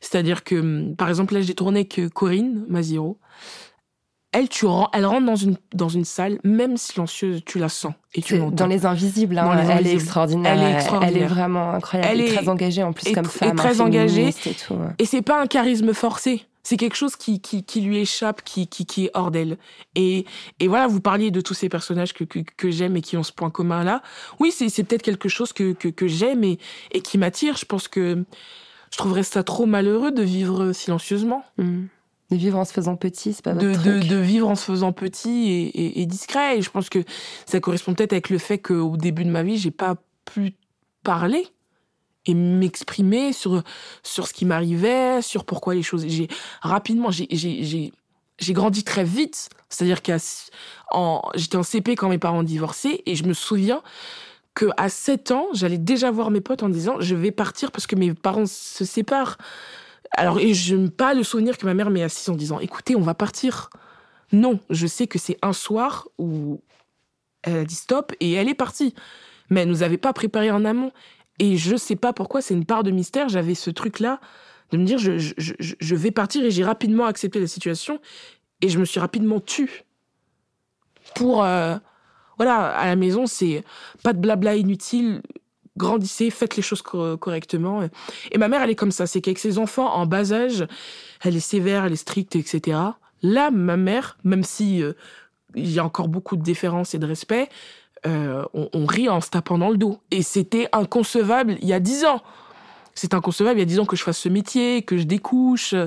C'est-à-dire 0.00 0.44
que, 0.44 0.56
hum, 0.56 0.96
par 0.96 1.08
exemple, 1.08 1.34
là, 1.34 1.40
j'ai 1.40 1.54
tourné 1.54 1.86
que 1.86 2.08
Corinne 2.08 2.64
Maziro. 2.68 3.18
Elle, 4.32 4.48
tu 4.48 4.66
elle 4.92 5.06
rentre 5.06 5.26
dans 5.26 5.34
une, 5.34 5.56
dans 5.74 5.88
une 5.88 6.04
salle, 6.04 6.38
même 6.44 6.76
silencieuse, 6.76 7.42
tu 7.44 7.58
la 7.58 7.68
sens 7.68 7.94
et 8.14 8.22
tu 8.22 8.38
l'entends. 8.38 8.54
Dans 8.54 8.66
les 8.68 8.86
invisibles, 8.86 9.36
hein, 9.36 9.56
les 9.56 9.62
elle, 9.62 9.70
invisibles. 9.70 9.88
Est 9.88 9.94
extraordinaire. 9.94 10.52
elle 10.52 10.62
est 10.62 10.74
extraordinaire. 10.74 11.16
Elle 11.16 11.22
est 11.22 11.26
vraiment 11.26 11.70
incroyable. 11.72 12.12
Elle 12.12 12.20
est 12.20 12.34
très 12.36 12.48
engagée 12.48 12.82
en 12.84 12.92
plus 12.92 13.12
comme 13.12 13.24
femme. 13.24 13.50
Et 13.50 13.54
très 13.56 13.80
engagée. 13.80 14.28
Et, 14.28 14.54
tout, 14.54 14.74
ouais. 14.74 14.86
et 15.00 15.04
c'est 15.04 15.22
pas 15.22 15.42
un 15.42 15.46
charisme 15.48 15.92
forcé 15.92 16.46
c'est 16.62 16.76
quelque 16.76 16.96
chose 16.96 17.16
qui, 17.16 17.40
qui, 17.40 17.64
qui, 17.64 17.80
lui 17.80 17.98
échappe, 17.98 18.42
qui, 18.42 18.66
qui, 18.66 18.86
qui 18.86 19.06
est 19.06 19.10
hors 19.14 19.30
d'elle. 19.30 19.58
Et, 19.94 20.26
et 20.58 20.68
voilà, 20.68 20.86
vous 20.86 21.00
parliez 21.00 21.30
de 21.30 21.40
tous 21.40 21.54
ces 21.54 21.68
personnages 21.68 22.12
que, 22.12 22.24
que, 22.24 22.38
que 22.38 22.70
j'aime 22.70 22.96
et 22.96 23.00
qui 23.00 23.16
ont 23.16 23.22
ce 23.22 23.32
point 23.32 23.50
commun 23.50 23.84
là. 23.84 24.02
Oui, 24.38 24.52
c'est, 24.52 24.68
c'est 24.68 24.84
peut-être 24.84 25.02
quelque 25.02 25.28
chose 25.28 25.52
que, 25.52 25.72
que, 25.72 25.88
que 25.88 26.06
j'aime 26.06 26.44
et, 26.44 26.58
et 26.92 27.00
qui 27.00 27.18
m'attire. 27.18 27.56
Je 27.56 27.64
pense 27.64 27.88
que 27.88 28.24
je 28.92 28.98
trouverais 28.98 29.22
ça 29.22 29.42
trop 29.42 29.66
malheureux 29.66 30.12
de 30.12 30.22
vivre 30.22 30.72
silencieusement. 30.72 31.44
Mmh. 31.58 31.84
De 32.30 32.36
vivre 32.36 32.58
en 32.58 32.64
se 32.64 32.72
faisant 32.72 32.94
petit, 32.94 33.32
c'est 33.32 33.44
pas 33.44 33.54
de, 33.54 33.68
votre 33.68 33.82
de, 33.82 33.98
truc. 33.98 34.08
de 34.08 34.16
vivre 34.16 34.48
en 34.48 34.54
se 34.54 34.64
faisant 34.64 34.92
petit 34.92 35.50
et, 35.50 35.62
et, 35.62 36.02
et 36.02 36.06
discret. 36.06 36.58
Et 36.58 36.62
je 36.62 36.70
pense 36.70 36.88
que 36.88 37.00
ça 37.44 37.58
correspond 37.58 37.94
peut-être 37.94 38.12
avec 38.12 38.30
le 38.30 38.38
fait 38.38 38.58
qu'au 38.58 38.96
début 38.96 39.24
de 39.24 39.30
ma 39.30 39.42
vie, 39.42 39.56
j'ai 39.56 39.72
pas 39.72 39.96
pu 40.24 40.54
parler 41.02 41.48
et 42.26 42.34
m'exprimer 42.34 43.32
sur 43.32 43.62
sur 44.02 44.26
ce 44.26 44.32
qui 44.32 44.44
m'arrivait, 44.44 45.22
sur 45.22 45.44
pourquoi 45.44 45.74
les 45.74 45.82
choses. 45.82 46.06
J'ai 46.06 46.28
rapidement, 46.60 47.10
j'ai 47.10 47.26
j'ai 48.40 48.52
grandi 48.52 48.84
très 48.84 49.04
vite. 49.04 49.48
C'est-à-dire 49.68 50.02
qu'à 50.02 50.16
en 50.90 51.22
j'étais 51.34 51.56
en 51.56 51.62
CP 51.62 51.96
quand 51.96 52.08
mes 52.08 52.18
parents 52.18 52.42
divorçaient 52.42 53.02
et 53.06 53.14
je 53.14 53.24
me 53.24 53.34
souviens 53.34 53.82
que 54.54 54.66
à 54.76 54.88
7 54.88 55.30
ans, 55.30 55.46
j'allais 55.52 55.78
déjà 55.78 56.10
voir 56.10 56.30
mes 56.30 56.40
potes 56.40 56.62
en 56.62 56.68
disant 56.68 56.96
je 57.00 57.14
vais 57.14 57.30
partir 57.30 57.70
parce 57.70 57.86
que 57.86 57.96
mes 57.96 58.14
parents 58.14 58.46
se 58.46 58.84
séparent. 58.84 59.38
Alors 60.16 60.40
et 60.40 60.54
je 60.54 60.74
n'ai 60.74 60.90
pas 60.90 61.14
le 61.14 61.22
souvenir 61.22 61.56
que 61.56 61.66
ma 61.66 61.74
mère 61.74 61.90
m'ait 61.90 62.02
assis 62.02 62.28
en 62.30 62.34
disant 62.34 62.58
écoutez, 62.58 62.96
on 62.96 63.00
va 63.02 63.14
partir. 63.14 63.70
Non, 64.32 64.60
je 64.70 64.86
sais 64.86 65.06
que 65.06 65.18
c'est 65.18 65.38
un 65.42 65.52
soir 65.52 66.08
où 66.18 66.60
elle 67.42 67.58
a 67.58 67.64
dit 67.64 67.74
stop 67.74 68.12
et 68.20 68.32
elle 68.32 68.48
est 68.48 68.54
partie. 68.54 68.94
Mais 69.50 69.62
elle 69.62 69.68
nous 69.68 69.82
avait 69.82 69.98
pas 69.98 70.12
préparé 70.12 70.50
en 70.50 70.64
amont. 70.64 70.92
Et 71.40 71.56
je 71.56 71.74
sais 71.74 71.96
pas 71.96 72.12
pourquoi, 72.12 72.42
c'est 72.42 72.52
une 72.52 72.66
part 72.66 72.84
de 72.84 72.90
mystère. 72.90 73.30
J'avais 73.30 73.54
ce 73.54 73.70
truc-là 73.70 74.20
de 74.70 74.76
me 74.76 74.84
dire 74.84 74.98
je, 74.98 75.94
vais 75.96 76.10
partir 76.10 76.44
et 76.44 76.50
j'ai 76.50 76.62
rapidement 76.62 77.06
accepté 77.06 77.40
la 77.40 77.46
situation 77.46 77.98
et 78.60 78.68
je 78.68 78.78
me 78.78 78.84
suis 78.84 79.00
rapidement 79.00 79.40
tue. 79.40 79.84
Pour. 81.16 81.42
Euh, 81.42 81.76
voilà, 82.36 82.68
à 82.68 82.86
la 82.86 82.96
maison, 82.96 83.26
c'est 83.26 83.64
pas 84.02 84.12
de 84.12 84.18
blabla 84.18 84.54
inutile. 84.54 85.22
Grandissez, 85.76 86.30
faites 86.30 86.56
les 86.56 86.62
choses 86.62 86.82
correctement. 86.82 87.88
Et 88.30 88.38
ma 88.38 88.48
mère, 88.48 88.62
elle 88.62 88.70
est 88.70 88.74
comme 88.74 88.90
ça. 88.90 89.06
C'est 89.06 89.22
qu'avec 89.22 89.38
ses 89.38 89.58
enfants 89.58 89.94
en 89.94 90.06
bas 90.06 90.32
âge, 90.32 90.66
elle 91.22 91.36
est 91.36 91.40
sévère, 91.40 91.86
elle 91.86 91.92
est 91.92 91.96
stricte, 91.96 92.36
etc. 92.36 92.78
Là, 93.22 93.50
ma 93.50 93.76
mère, 93.76 94.18
même 94.24 94.42
si 94.42 94.82
euh, 94.82 94.92
il 95.54 95.70
y 95.70 95.78
a 95.78 95.84
encore 95.84 96.08
beaucoup 96.08 96.36
de 96.36 96.42
déférence 96.42 96.94
et 96.94 96.98
de 96.98 97.06
respect, 97.06 97.48
euh, 98.06 98.44
on, 98.54 98.68
on, 98.72 98.86
rit 98.86 99.08
en 99.08 99.20
se 99.20 99.30
tapant 99.30 99.58
dans 99.58 99.70
le 99.70 99.76
dos. 99.76 99.98
Et 100.10 100.22
c'était 100.22 100.68
inconcevable 100.72 101.56
il 101.60 101.68
y 101.68 101.72
a 101.72 101.80
dix 101.80 102.04
ans. 102.04 102.22
C'est 102.94 103.14
inconcevable 103.14 103.58
il 103.58 103.60
y 103.60 103.62
a 103.62 103.66
dix 103.66 103.78
ans 103.78 103.86
que 103.86 103.96
je 103.96 104.02
fasse 104.02 104.18
ce 104.18 104.28
métier, 104.28 104.82
que 104.82 104.96
je 104.96 105.04
découche, 105.04 105.74
euh, 105.74 105.86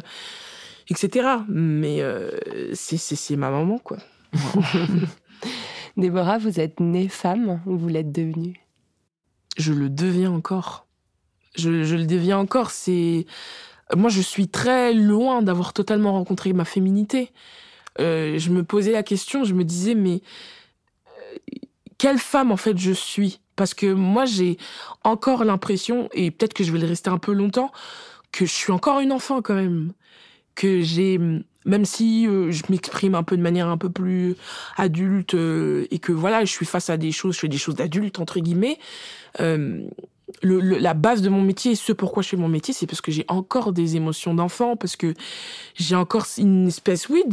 etc. 0.90 1.28
Mais 1.48 2.02
euh, 2.02 2.32
c'est 2.74 3.36
ma 3.36 3.50
maman, 3.50 3.78
quoi. 3.78 3.98
Déborah, 5.98 6.38
vous 6.38 6.60
êtes 6.60 6.80
née 6.80 7.08
femme 7.08 7.62
ou 7.66 7.78
vous 7.78 7.88
l'êtes 7.88 8.12
devenue? 8.12 8.60
Je 9.58 9.74
le 9.74 9.90
deviens 9.90 10.32
encore. 10.32 10.88
Je, 11.56 11.84
je 11.84 11.96
le 11.96 12.06
deviens 12.06 12.40
encore. 12.40 12.72
C'est 12.72 13.28
moi, 13.96 14.10
je 14.10 14.22
suis 14.22 14.48
très 14.48 14.94
loin 14.94 15.42
d'avoir 15.42 15.74
totalement 15.74 16.14
rencontré 16.14 16.54
ma 16.54 16.66
féminité. 16.66 17.32
Euh, 18.00 18.38
je 18.40 18.50
me 18.50 18.64
posais 18.64 18.92
la 18.92 19.04
question, 19.04 19.44
je 19.44 19.54
me 19.54 19.64
disais, 19.64 19.96
mais 19.96 20.22
quelle 22.04 22.20
femme 22.20 22.52
en 22.52 22.58
fait 22.58 22.78
je 22.78 22.92
suis? 22.92 23.40
Parce 23.56 23.74
que 23.74 23.86
moi, 23.86 24.26
j'ai 24.26 24.58
encore 25.06 25.46
l'impression, 25.46 26.10
et 26.12 26.32
peut-être 26.32 26.54
que 26.54 26.66
je 26.66 26.74
vais 26.74 26.80
le 26.80 26.86
rester 26.86 27.10
un 27.10 27.18
peu 27.18 27.32
longtemps, 27.32 27.72
que 28.34 28.46
je 28.46 28.52
suis 28.52 28.74
encore 28.74 29.00
une 29.00 29.14
enfant 29.14 29.42
quand 29.42 29.54
même. 29.54 29.94
Que 30.54 30.82
j'ai, 30.82 31.18
même 31.66 31.86
si 31.86 32.28
euh, 32.28 32.52
je 32.52 32.64
m'exprime 32.68 33.16
un 33.16 33.24
peu 33.24 33.38
de 33.38 33.42
manière 33.42 33.70
un 33.70 33.78
peu 33.78 33.90
plus 33.90 34.36
adulte 34.76 35.34
euh, 35.36 35.88
et 35.92 36.00
que 36.00 36.12
voilà, 36.12 36.44
je 36.44 36.52
suis 36.52 36.66
face 36.66 36.90
à 36.90 36.98
des 36.98 37.14
choses, 37.14 37.36
je 37.36 37.40
fais 37.40 37.48
des 37.48 37.58
choses 37.58 37.76
d'adulte 37.76 38.20
entre 38.20 38.42
guillemets. 38.42 38.80
Euh, 39.40 39.88
la 40.42 40.94
base 40.94 41.22
de 41.22 41.30
mon 41.30 41.42
métier, 41.42 41.76
ce 41.76 41.92
pourquoi 41.92 42.24
je 42.24 42.30
fais 42.30 42.38
mon 42.38 42.48
métier, 42.48 42.74
c'est 42.74 42.88
parce 42.88 43.02
que 43.02 43.12
j'ai 43.12 43.26
encore 43.28 43.74
des 43.74 43.96
émotions 43.96 44.34
d'enfant, 44.34 44.76
parce 44.76 44.96
que 44.96 45.14
j'ai 45.76 45.96
encore 45.96 46.26
une 46.38 46.68
espèce, 46.68 47.10
oui, 47.10 47.24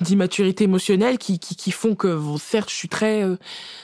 d'immaturité 0.00 0.64
émotionnelle 0.64 1.18
qui, 1.18 1.38
qui, 1.38 1.56
qui, 1.56 1.70
font 1.72 1.94
que, 1.94 2.18
certes, 2.38 2.70
je 2.70 2.74
suis 2.74 2.88
très, 2.88 3.22
euh, 3.24 3.36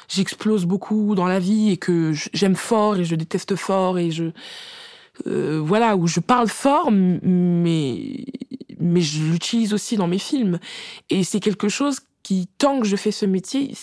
j'explose 0.09 0.67
beaucoup 0.67 1.15
dans 1.15 1.27
la 1.27 1.41
vie 1.41 1.71
et 1.71 1.77
que 1.77 2.13
j'aime 2.33 2.57
fort 2.57 2.97
et 2.97 3.05
je 3.05 3.15
déteste 3.17 3.57
fort 3.57 3.99
et 3.99 4.11
je, 4.11 4.31
euh, 5.27 5.61
voilà, 5.63 5.97
où 5.97 6.07
je 6.07 6.21
parle 6.21 6.49
fort, 6.49 6.91
mais, 6.91 8.25
mais 8.79 9.01
je 9.01 9.23
l'utilise 9.23 9.73
aussi 9.73 9.97
dans 9.97 10.09
mes 10.09 10.19
films. 10.19 10.59
Et 11.11 11.25
c'est 11.25 11.41
quelque 11.41 11.69
chose 11.69 12.01
qui, 12.23 12.49
tant 12.59 12.81
que 12.81 12.87
je 12.87 12.97
fais 12.97 13.13
ce 13.13 13.27
métier, 13.27 13.75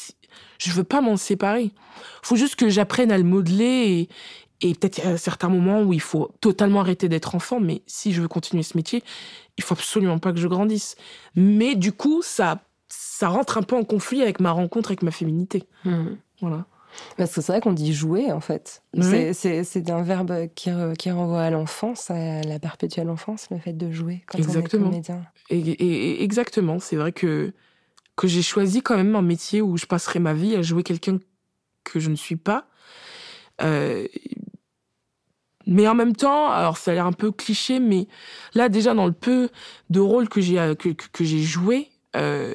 je 0.57 0.71
veux 0.71 0.83
pas 0.83 1.01
m'en 1.01 1.17
séparer. 1.17 1.71
Faut 2.21 2.35
juste 2.35 2.55
que 2.55 2.69
j'apprenne 2.69 3.11
à 3.11 3.17
le 3.17 3.23
modeler 3.23 4.09
et, 4.61 4.73
peut-être 4.75 5.05
à 5.05 5.17
certains 5.17 5.49
moments 5.49 5.81
où 5.81 5.93
il 5.93 6.01
faut 6.01 6.31
totalement 6.41 6.81
arrêter 6.81 7.09
d'être 7.09 7.35
enfant, 7.35 7.59
mais 7.59 7.81
si 7.87 8.13
je 8.13 8.21
veux 8.21 8.27
continuer 8.27 8.63
ce 8.63 8.77
métier, 8.77 9.03
il 9.57 9.63
faut 9.63 9.73
absolument 9.73 10.19
pas 10.19 10.31
que 10.31 10.39
je 10.39 10.47
grandisse. 10.47 10.95
Mais 11.35 11.75
du 11.75 11.91
coup, 11.91 12.21
ça, 12.21 12.61
ça 12.87 13.29
rentre 13.29 13.57
un 13.57 13.63
peu 13.63 13.75
en 13.75 13.83
conflit 13.83 14.21
avec 14.21 14.39
ma 14.39 14.51
rencontre 14.51 14.89
avec 14.89 15.01
ma 15.03 15.11
féminité. 15.11 15.63
Mmh. 15.85 16.07
Voilà. 16.41 16.65
Parce 17.17 17.33
que 17.33 17.41
c'est 17.41 17.53
vrai 17.53 17.61
qu'on 17.61 17.73
dit 17.73 17.93
jouer, 17.93 18.31
en 18.31 18.41
fait. 18.41 18.83
Oui. 18.95 19.33
C'est 19.33 19.89
un 19.89 20.03
verbe 20.03 20.47
qui, 20.55 20.69
qui 20.99 21.11
renvoie 21.11 21.41
à 21.41 21.49
l'enfance, 21.49 22.11
à 22.11 22.41
la 22.41 22.59
perpétuelle 22.59 23.09
enfance, 23.09 23.47
le 23.49 23.59
fait 23.59 23.73
de 23.73 23.91
jouer 23.91 24.23
quand 24.27 24.37
exactement. 24.37 24.87
on 24.87 24.89
est 24.89 25.07
comédien. 25.07 25.25
Et 25.49 26.23
exactement. 26.23 26.79
C'est 26.79 26.97
vrai 26.97 27.11
que, 27.11 27.53
que 28.15 28.27
j'ai 28.27 28.41
choisi 28.41 28.81
quand 28.81 28.97
même 28.97 29.15
un 29.15 29.21
métier 29.21 29.61
où 29.61 29.77
je 29.77 29.85
passerai 29.85 30.19
ma 30.19 30.33
vie 30.33 30.55
à 30.55 30.61
jouer 30.61 30.83
quelqu'un 30.83 31.19
que 31.83 31.99
je 31.99 32.09
ne 32.09 32.15
suis 32.15 32.35
pas. 32.35 32.67
Euh, 33.61 34.07
mais 35.67 35.87
en 35.87 35.95
même 35.95 36.15
temps, 36.15 36.49
alors 36.49 36.77
ça 36.77 36.91
a 36.91 36.93
l'air 36.93 37.05
un 37.05 37.11
peu 37.11 37.31
cliché, 37.31 37.79
mais 37.79 38.07
là 38.53 38.69
déjà 38.69 38.93
dans 38.93 39.05
le 39.05 39.11
peu 39.11 39.49
de 39.89 39.99
rôles 39.99 40.29
que 40.29 40.41
j'ai 40.41 40.55
que, 40.77 40.89
que, 40.89 41.05
que 41.11 41.23
j'ai 41.23 41.41
joué, 41.41 41.89
euh, 42.15 42.53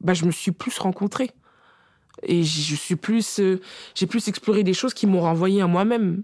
bah 0.00 0.14
je 0.14 0.24
me 0.24 0.30
suis 0.30 0.52
plus 0.52 0.78
rencontrée 0.78 1.30
et 2.22 2.44
je 2.44 2.74
suis 2.74 2.96
plus 2.96 3.40
euh, 3.40 3.60
j'ai 3.94 4.06
plus 4.06 4.28
exploré 4.28 4.62
des 4.62 4.74
choses 4.74 4.94
qui 4.94 5.06
m'ont 5.06 5.20
renvoyé 5.20 5.60
à 5.62 5.66
moi-même. 5.66 6.22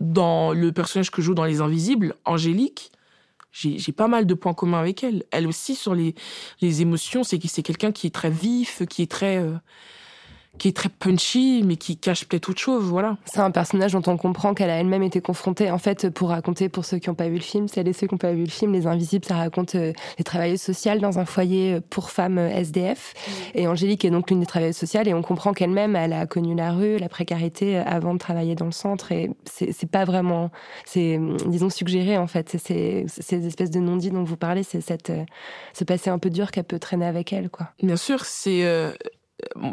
Dans 0.00 0.54
le 0.54 0.72
personnage 0.72 1.10
que 1.10 1.20
je 1.20 1.26
joue 1.26 1.34
dans 1.34 1.44
Les 1.44 1.60
Invisibles, 1.60 2.14
Angélique, 2.24 2.90
j'ai 3.52 3.92
pas 3.92 4.08
mal 4.08 4.24
de 4.24 4.32
points 4.32 4.54
communs 4.54 4.78
avec 4.78 5.04
elle. 5.04 5.24
Elle 5.30 5.46
aussi 5.46 5.74
sur 5.74 5.94
les 5.94 6.14
les 6.62 6.80
émotions, 6.80 7.22
c'est 7.22 7.38
c'est 7.46 7.62
quelqu'un 7.62 7.92
qui 7.92 8.06
est 8.06 8.14
très 8.14 8.30
vif, 8.30 8.82
qui 8.88 9.02
est 9.02 9.10
très 9.10 9.38
euh, 9.38 9.52
qui 10.60 10.68
est 10.68 10.76
très 10.76 10.90
punchy, 10.90 11.62
mais 11.64 11.76
qui 11.76 11.96
cache 11.96 12.26
peut-être 12.26 12.50
autre 12.50 12.60
chose, 12.60 12.84
voilà. 12.84 13.16
C'est 13.24 13.40
un 13.40 13.50
personnage 13.50 13.92
dont 13.92 14.02
on 14.06 14.18
comprend 14.18 14.52
qu'elle 14.52 14.68
a 14.68 14.76
elle-même 14.76 15.02
été 15.02 15.22
confrontée. 15.22 15.70
En 15.70 15.78
fait, 15.78 16.10
pour 16.10 16.28
raconter, 16.28 16.68
pour 16.68 16.84
ceux 16.84 16.98
qui 16.98 17.08
n'ont 17.08 17.14
pas 17.14 17.28
vu 17.28 17.36
le 17.36 17.40
film, 17.40 17.66
celles 17.66 17.88
et 17.88 17.94
ceux 17.94 18.06
qui 18.06 18.14
n'ont 18.14 18.18
pas 18.18 18.32
vu 18.32 18.44
le 18.44 18.50
film, 18.50 18.74
Les 18.74 18.86
Invisibles, 18.86 19.24
ça 19.24 19.36
raconte 19.36 19.74
euh, 19.74 19.94
les 20.18 20.24
travailleuses 20.24 20.60
sociales 20.60 21.00
dans 21.00 21.18
un 21.18 21.24
foyer 21.24 21.76
euh, 21.76 21.80
pour 21.88 22.10
femmes 22.10 22.36
euh, 22.36 22.50
SDF. 22.50 23.14
Mmh. 23.14 23.30
Et 23.54 23.68
Angélique 23.68 24.04
est 24.04 24.10
donc 24.10 24.28
l'une 24.28 24.40
des 24.40 24.46
travailleuses 24.46 24.76
sociales, 24.76 25.08
et 25.08 25.14
on 25.14 25.22
comprend 25.22 25.54
qu'elle-même, 25.54 25.96
elle 25.96 26.12
a 26.12 26.26
connu 26.26 26.54
la 26.54 26.72
rue, 26.72 26.98
la 26.98 27.08
précarité 27.08 27.78
avant 27.78 28.12
de 28.12 28.18
travailler 28.18 28.54
dans 28.54 28.66
le 28.66 28.72
centre, 28.72 29.12
et 29.12 29.30
c'est 29.46 29.90
pas 29.90 30.04
vraiment, 30.04 30.50
c'est, 30.84 31.18
disons, 31.46 31.70
suggéré, 31.70 32.18
en 32.18 32.26
fait. 32.26 32.56
C'est 32.62 33.06
ces 33.08 33.46
espèces 33.46 33.70
de 33.70 33.80
non-dits 33.80 34.10
dont 34.10 34.24
vous 34.24 34.36
parlez, 34.36 34.62
c'est 34.62 34.82
cette, 34.82 35.10
ce 35.72 35.84
passé 35.84 36.10
un 36.10 36.18
peu 36.18 36.28
dur 36.28 36.50
qu'elle 36.50 36.64
peut 36.64 36.78
traîner 36.78 37.06
avec 37.06 37.32
elle, 37.32 37.48
quoi. 37.48 37.68
Bien 37.82 37.96
sûr, 37.96 38.26
c'est, 38.26 38.64
euh 38.64 38.92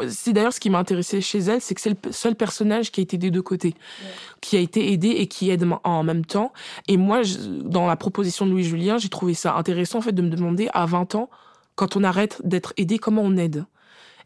c'est 0.10 0.34
d'ailleurs 0.34 0.54
ce 0.54 0.60
qui 0.60 0.70
m'a 0.70 0.80
intéressé 0.80 1.22
chez 1.22 1.40
elle, 1.40 1.62
c'est 1.62 1.76
que 1.76 1.82
c'est 1.82 1.90
le 1.90 2.12
seul 2.12 2.36
personnage 2.36 2.92
qui 2.92 3.02
a 3.02 3.04
été 3.04 3.18
des 3.18 3.32
deux 3.32 3.42
côtés, 3.42 3.76
ouais. 4.02 4.10
qui 4.42 4.58
a 4.58 4.60
été 4.60 4.92
aidé 4.92 5.10
et 5.10 5.28
qui 5.28 5.50
aide 5.50 5.66
en 5.84 6.04
même 6.04 6.26
temps. 6.26 6.54
Et 6.88 6.98
moi, 6.98 7.24
je, 7.24 7.38
dans 7.38 7.88
la 7.88 7.96
proposition 7.96 8.46
de 8.46 8.52
Louis 8.52 8.64
Julien, 8.64 8.98
j'ai 8.98 9.10
trouvé 9.10 9.34
ça 9.34 9.56
intéressant 9.56 10.00
en 10.00 10.02
fait 10.02 10.12
de 10.12 10.22
me 10.22 10.30
demander 10.30 10.70
à 10.74 10.86
20 10.86 11.16
ans, 11.16 11.30
quand 11.76 11.96
on 11.96 12.04
arrête 12.04 12.42
d'être 12.44 12.74
aidé, 12.78 12.98
comment 12.98 13.22
on 13.24 13.38
aide? 13.38 13.66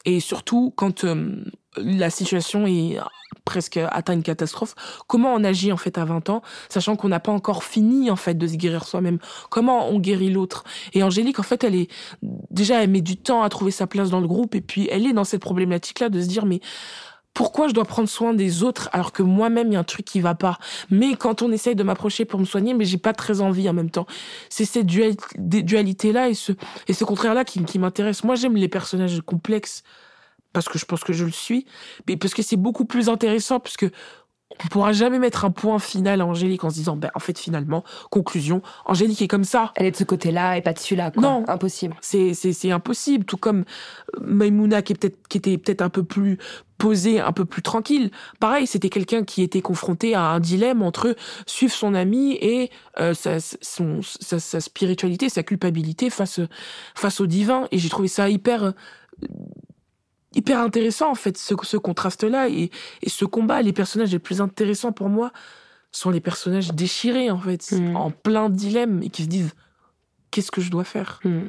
Et 0.05 0.19
surtout 0.19 0.73
quand 0.75 1.03
euh, 1.03 1.43
la 1.77 2.09
situation 2.09 2.65
est 2.67 2.97
presque 3.45 3.77
atteint 3.77 4.13
une 4.13 4.23
catastrophe, 4.23 4.75
comment 5.07 5.33
on 5.33 5.43
agit 5.43 5.71
en 5.71 5.77
fait 5.77 5.97
à 5.97 6.05
20 6.05 6.29
ans, 6.29 6.41
sachant 6.69 6.95
qu'on 6.95 7.09
n'a 7.09 7.19
pas 7.19 7.31
encore 7.31 7.63
fini 7.63 8.09
en 8.09 8.15
fait 8.15 8.37
de 8.37 8.47
se 8.47 8.55
guérir 8.55 8.83
soi-même? 8.85 9.19
Comment 9.49 9.89
on 9.89 9.99
guérit 9.99 10.29
l'autre? 10.29 10.63
Et 10.93 11.03
Angélique 11.03 11.39
en 11.39 11.43
fait, 11.43 11.63
elle 11.63 11.75
est 11.75 11.89
déjà 12.21 12.83
elle 12.83 12.89
met 12.89 13.01
du 13.01 13.17
temps 13.17 13.43
à 13.43 13.49
trouver 13.49 13.71
sa 13.71 13.87
place 13.87 14.09
dans 14.09 14.21
le 14.21 14.27
groupe 14.27 14.55
et 14.55 14.61
puis 14.61 14.87
elle 14.91 15.05
est 15.05 15.13
dans 15.13 15.23
cette 15.23 15.41
problématique 15.41 15.99
là 15.99 16.09
de 16.09 16.21
se 16.21 16.27
dire 16.27 16.45
mais 16.45 16.59
pourquoi 17.33 17.67
je 17.67 17.73
dois 17.73 17.85
prendre 17.85 18.09
soin 18.09 18.33
des 18.33 18.63
autres 18.63 18.89
alors 18.91 19.11
que 19.11 19.23
moi-même 19.23 19.67
il 19.67 19.73
y 19.73 19.75
a 19.75 19.79
un 19.79 19.83
truc 19.83 20.05
qui 20.05 20.19
va 20.19 20.35
pas? 20.35 20.57
Mais 20.89 21.15
quand 21.15 21.41
on 21.41 21.51
essaye 21.51 21.75
de 21.75 21.83
m'approcher 21.83 22.25
pour 22.25 22.39
me 22.39 22.45
soigner 22.45 22.73
mais 22.73 22.85
j'ai 22.85 22.97
pas 22.97 23.13
très 23.13 23.41
envie 23.41 23.69
en 23.69 23.73
même 23.73 23.89
temps. 23.89 24.07
C'est 24.49 24.65
cette 24.65 24.85
dualité 24.85 26.11
là 26.11 26.29
et 26.29 26.33
ce 26.33 26.51
et 26.87 26.93
contraire 27.05 27.33
là 27.33 27.45
qui, 27.45 27.63
qui 27.63 27.79
m'intéresse. 27.79 28.23
Moi 28.23 28.35
j'aime 28.35 28.55
les 28.55 28.67
personnages 28.67 29.21
complexes 29.21 29.83
parce 30.53 30.67
que 30.67 30.77
je 30.77 30.85
pense 30.85 31.03
que 31.03 31.13
je 31.13 31.25
le 31.25 31.31
suis, 31.31 31.65
mais 32.07 32.17
parce 32.17 32.33
que 32.33 32.41
c'est 32.41 32.57
beaucoup 32.57 32.85
plus 32.85 33.09
intéressant, 33.09 33.59
puisque 33.59 33.87
on 34.63 34.67
pourra 34.67 34.93
jamais 34.93 35.19
mettre 35.19 35.45
un 35.45 35.51
point 35.51 35.79
final 35.79 36.21
à 36.21 36.25
Angélique 36.25 36.63
en 36.63 36.69
se 36.69 36.75
disant, 36.75 36.95
ben, 36.95 37.09
en 37.15 37.19
fait, 37.19 37.37
finalement, 37.37 37.83
conclusion, 38.09 38.61
Angélique 38.85 39.21
est 39.21 39.27
comme 39.27 39.43
ça. 39.43 39.71
Elle 39.75 39.85
est 39.85 39.91
de 39.91 39.95
ce 39.95 40.03
côté-là 40.03 40.57
et 40.57 40.61
pas 40.61 40.73
de 40.73 40.79
celui-là, 40.79 41.11
quoi. 41.11 41.21
Non. 41.21 41.43
Impossible. 41.47 41.95
C'est, 42.01 42.33
c'est, 42.33 42.53
c'est 42.53 42.71
impossible. 42.71 43.25
Tout 43.25 43.37
comme 43.37 43.63
Maïmouna, 44.19 44.81
qui 44.81 44.93
est 44.93 44.95
peut-être, 44.95 45.27
qui 45.27 45.37
était 45.37 45.57
peut-être 45.57 45.81
un 45.81 45.89
peu 45.89 46.03
plus 46.03 46.37
posée, 46.77 47.19
un 47.19 47.31
peu 47.31 47.45
plus 47.45 47.61
tranquille. 47.61 48.09
Pareil, 48.39 48.65
c'était 48.65 48.89
quelqu'un 48.89 49.23
qui 49.23 49.43
était 49.43 49.61
confronté 49.61 50.15
à 50.15 50.23
un 50.23 50.39
dilemme 50.39 50.81
entre 50.81 51.15
suivre 51.45 51.73
son 51.73 51.93
ami 51.93 52.33
et 52.41 52.71
euh, 52.99 53.13
sa, 53.13 53.39
son, 53.39 53.99
sa, 54.01 54.39
sa 54.39 54.59
spiritualité, 54.59 55.29
sa 55.29 55.43
culpabilité 55.43 56.09
face, 56.09 56.39
face 56.95 57.21
au 57.21 57.27
divin. 57.27 57.67
Et 57.71 57.77
j'ai 57.77 57.89
trouvé 57.89 58.07
ça 58.07 58.29
hyper, 58.29 58.73
hyper 60.33 60.59
intéressant 60.59 61.11
en 61.11 61.15
fait 61.15 61.37
ce, 61.37 61.53
ce 61.63 61.77
contraste 61.77 62.23
là 62.23 62.47
et, 62.49 62.71
et 63.01 63.09
ce 63.09 63.25
combat 63.25 63.61
les 63.61 63.73
personnages 63.73 64.11
les 64.11 64.19
plus 64.19 64.39
intéressants 64.41 64.91
pour 64.91 65.09
moi 65.09 65.31
sont 65.91 66.09
les 66.09 66.21
personnages 66.21 66.71
déchirés, 66.71 67.29
en 67.31 67.37
fait, 67.39 67.69
Mm. 67.73 67.95
en 67.97 68.11
plein 68.11 68.49
dilemme, 68.49 69.03
et 69.03 69.09
qui 69.09 69.23
se 69.23 69.27
disent 69.27 69.53
qu'est-ce 70.31 70.49
que 70.51 70.61
je 70.61 70.71
dois 70.71 70.85
faire? 70.85 71.19
Hmm. 71.25 71.41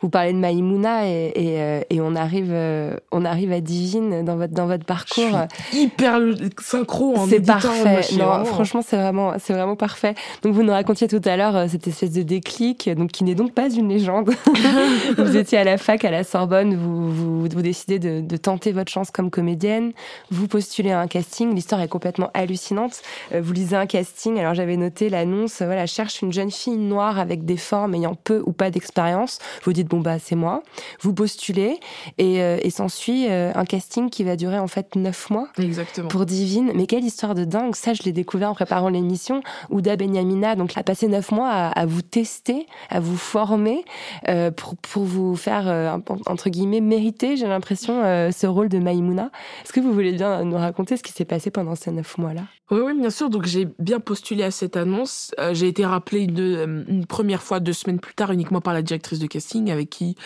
Vous 0.00 0.08
parlez 0.08 0.32
de 0.32 0.38
Maïmouna 0.38 1.08
et, 1.08 1.32
et, 1.34 1.60
euh, 1.60 1.80
et 1.90 2.00
on 2.00 2.14
arrive 2.14 2.50
euh, 2.50 2.96
on 3.12 3.24
arrive 3.24 3.52
à 3.52 3.60
Divine 3.60 4.24
dans 4.24 4.36
votre 4.36 4.52
dans 4.52 4.66
votre 4.66 4.84
parcours. 4.84 5.24
Je 5.26 5.76
suis 5.76 5.84
hyper 5.84 6.20
synchro 6.60 7.16
en 7.16 7.26
C'est 7.26 7.40
parfait. 7.40 8.00
Non, 8.18 8.44
franchement, 8.44 8.82
c'est 8.86 8.96
vraiment, 8.96 9.34
c'est 9.38 9.52
vraiment 9.52 9.76
parfait. 9.76 10.14
Donc, 10.42 10.54
vous 10.54 10.62
nous 10.62 10.72
racontiez 10.72 11.08
tout 11.08 11.20
à 11.24 11.36
l'heure 11.36 11.56
euh, 11.56 11.66
cette 11.68 11.86
espèce 11.86 12.12
de 12.12 12.22
déclic, 12.22 12.90
donc 12.90 13.10
qui 13.10 13.24
n'est 13.24 13.34
donc 13.34 13.52
pas 13.52 13.70
une 13.70 13.88
légende. 13.88 14.30
vous 15.18 15.36
étiez 15.36 15.58
à 15.58 15.64
la 15.64 15.78
fac 15.78 16.04
à 16.04 16.10
la 16.10 16.24
Sorbonne, 16.24 16.74
vous 16.74 17.10
vous, 17.10 17.40
vous 17.42 17.62
décidez 17.62 17.98
de, 17.98 18.20
de 18.20 18.36
tenter 18.36 18.72
votre 18.72 18.90
chance 18.90 19.10
comme 19.10 19.30
comédienne. 19.30 19.92
Vous 20.30 20.48
postulez 20.48 20.90
à 20.90 21.00
un 21.00 21.06
casting. 21.06 21.54
L'histoire 21.54 21.80
est 21.80 21.88
complètement 21.88 22.30
hallucinante. 22.34 23.02
Vous 23.32 23.52
lisez 23.52 23.76
un 23.76 23.86
casting. 23.86 24.38
Alors, 24.38 24.54
j'avais 24.54 24.76
noté 24.76 25.08
l'annonce. 25.08 25.62
Voilà, 25.62 25.86
cherche 25.86 26.22
une 26.22 26.32
jeune 26.32 26.50
fille 26.50 26.76
noire 26.76 27.18
avec 27.18 27.44
des 27.44 27.56
formes 27.56 27.94
ayant 27.94 28.14
peu 28.14 28.42
ou 28.46 28.52
pas 28.52 28.70
d'expérience. 28.70 29.38
Vous 29.64 29.72
dites 29.72 29.88
bon 29.88 30.00
bah 30.00 30.18
c'est 30.18 30.36
moi. 30.36 30.62
Vous 31.00 31.12
postulez 31.14 31.78
et, 32.18 32.42
euh, 32.42 32.58
et 32.62 32.70
s'ensuit 32.70 33.26
euh, 33.28 33.52
un 33.54 33.64
casting 33.64 34.10
qui 34.10 34.24
va 34.24 34.36
durer 34.36 34.58
en 34.58 34.66
fait 34.68 34.94
neuf 34.96 35.30
mois 35.30 35.48
Exactement. 35.58 36.08
pour 36.08 36.26
Divine. 36.26 36.72
Mais 36.74 36.86
quelle 36.86 37.04
histoire 37.04 37.34
de 37.34 37.44
dingue 37.44 37.74
Ça, 37.74 37.94
je 37.94 38.02
l'ai 38.02 38.12
découvert 38.12 38.50
en 38.50 38.54
préparant 38.54 38.88
l'émission. 38.88 39.42
Ouda 39.70 39.96
Benyamina, 39.96 40.54
donc, 40.56 40.76
a 40.76 40.82
passé 40.82 41.08
neuf 41.08 41.30
mois 41.32 41.48
à, 41.50 41.68
à 41.68 41.86
vous 41.86 42.02
tester, 42.02 42.66
à 42.90 43.00
vous 43.00 43.16
former 43.16 43.84
euh, 44.28 44.50
pour, 44.50 44.76
pour 44.76 45.04
vous 45.04 45.36
faire, 45.36 45.68
euh, 45.68 45.96
entre 46.26 46.50
guillemets, 46.50 46.80
mériter, 46.80 47.36
j'ai 47.36 47.46
l'impression, 47.46 48.02
euh, 48.04 48.30
ce 48.30 48.46
rôle 48.46 48.68
de 48.68 48.78
Maïmouna. 48.78 49.30
Est-ce 49.64 49.72
que 49.72 49.80
vous 49.80 49.92
voulez 49.92 50.12
bien 50.12 50.44
nous 50.44 50.56
raconter 50.56 50.96
ce 50.96 51.02
qui 51.02 51.12
s'est 51.12 51.24
passé 51.24 51.50
pendant 51.50 51.74
ces 51.74 51.90
neuf 51.90 52.18
mois-là? 52.18 52.42
Oui, 52.74 52.80
oui, 52.80 52.98
bien 52.98 53.10
sûr. 53.10 53.30
Donc 53.30 53.46
j'ai 53.46 53.68
bien 53.78 54.00
postulé 54.00 54.42
à 54.42 54.50
cette 54.50 54.76
annonce. 54.76 55.32
Euh, 55.38 55.54
j'ai 55.54 55.68
été 55.68 55.86
rappelée 55.86 56.22
une, 56.22 56.40
euh, 56.40 56.84
une 56.88 57.06
première 57.06 57.40
fois 57.40 57.60
deux 57.60 57.72
semaines 57.72 58.00
plus 58.00 58.14
tard 58.14 58.32
uniquement 58.32 58.60
par 58.60 58.74
la 58.74 58.82
directrice 58.82 59.20
de 59.20 59.28
casting 59.28 59.70
avec 59.70 59.90
qui 59.90 60.16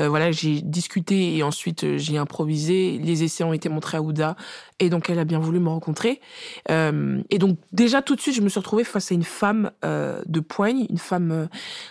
euh, 0.00 0.10
voilà 0.10 0.30
j'ai 0.30 0.60
discuté 0.60 1.34
et 1.34 1.42
ensuite 1.42 1.96
j'ai 1.96 2.18
improvisé. 2.18 2.98
Les 3.02 3.22
essais 3.22 3.42
ont 3.42 3.54
été 3.54 3.70
montrés 3.70 3.96
à 3.96 4.02
Ouda 4.02 4.36
et 4.80 4.90
donc 4.90 5.08
elle 5.08 5.18
a 5.18 5.24
bien 5.24 5.38
voulu 5.38 5.60
me 5.60 5.70
rencontrer. 5.70 6.20
Et 6.68 7.38
donc 7.38 7.58
déjà 7.72 8.02
tout 8.02 8.16
de 8.16 8.20
suite 8.20 8.34
je 8.34 8.42
me 8.42 8.50
suis 8.50 8.60
retrouvée 8.60 8.84
face 8.84 9.10
à 9.10 9.14
une 9.14 9.24
femme 9.24 9.70
de 9.82 10.40
poigne, 10.40 10.86
une 10.90 10.98
femme 10.98 11.48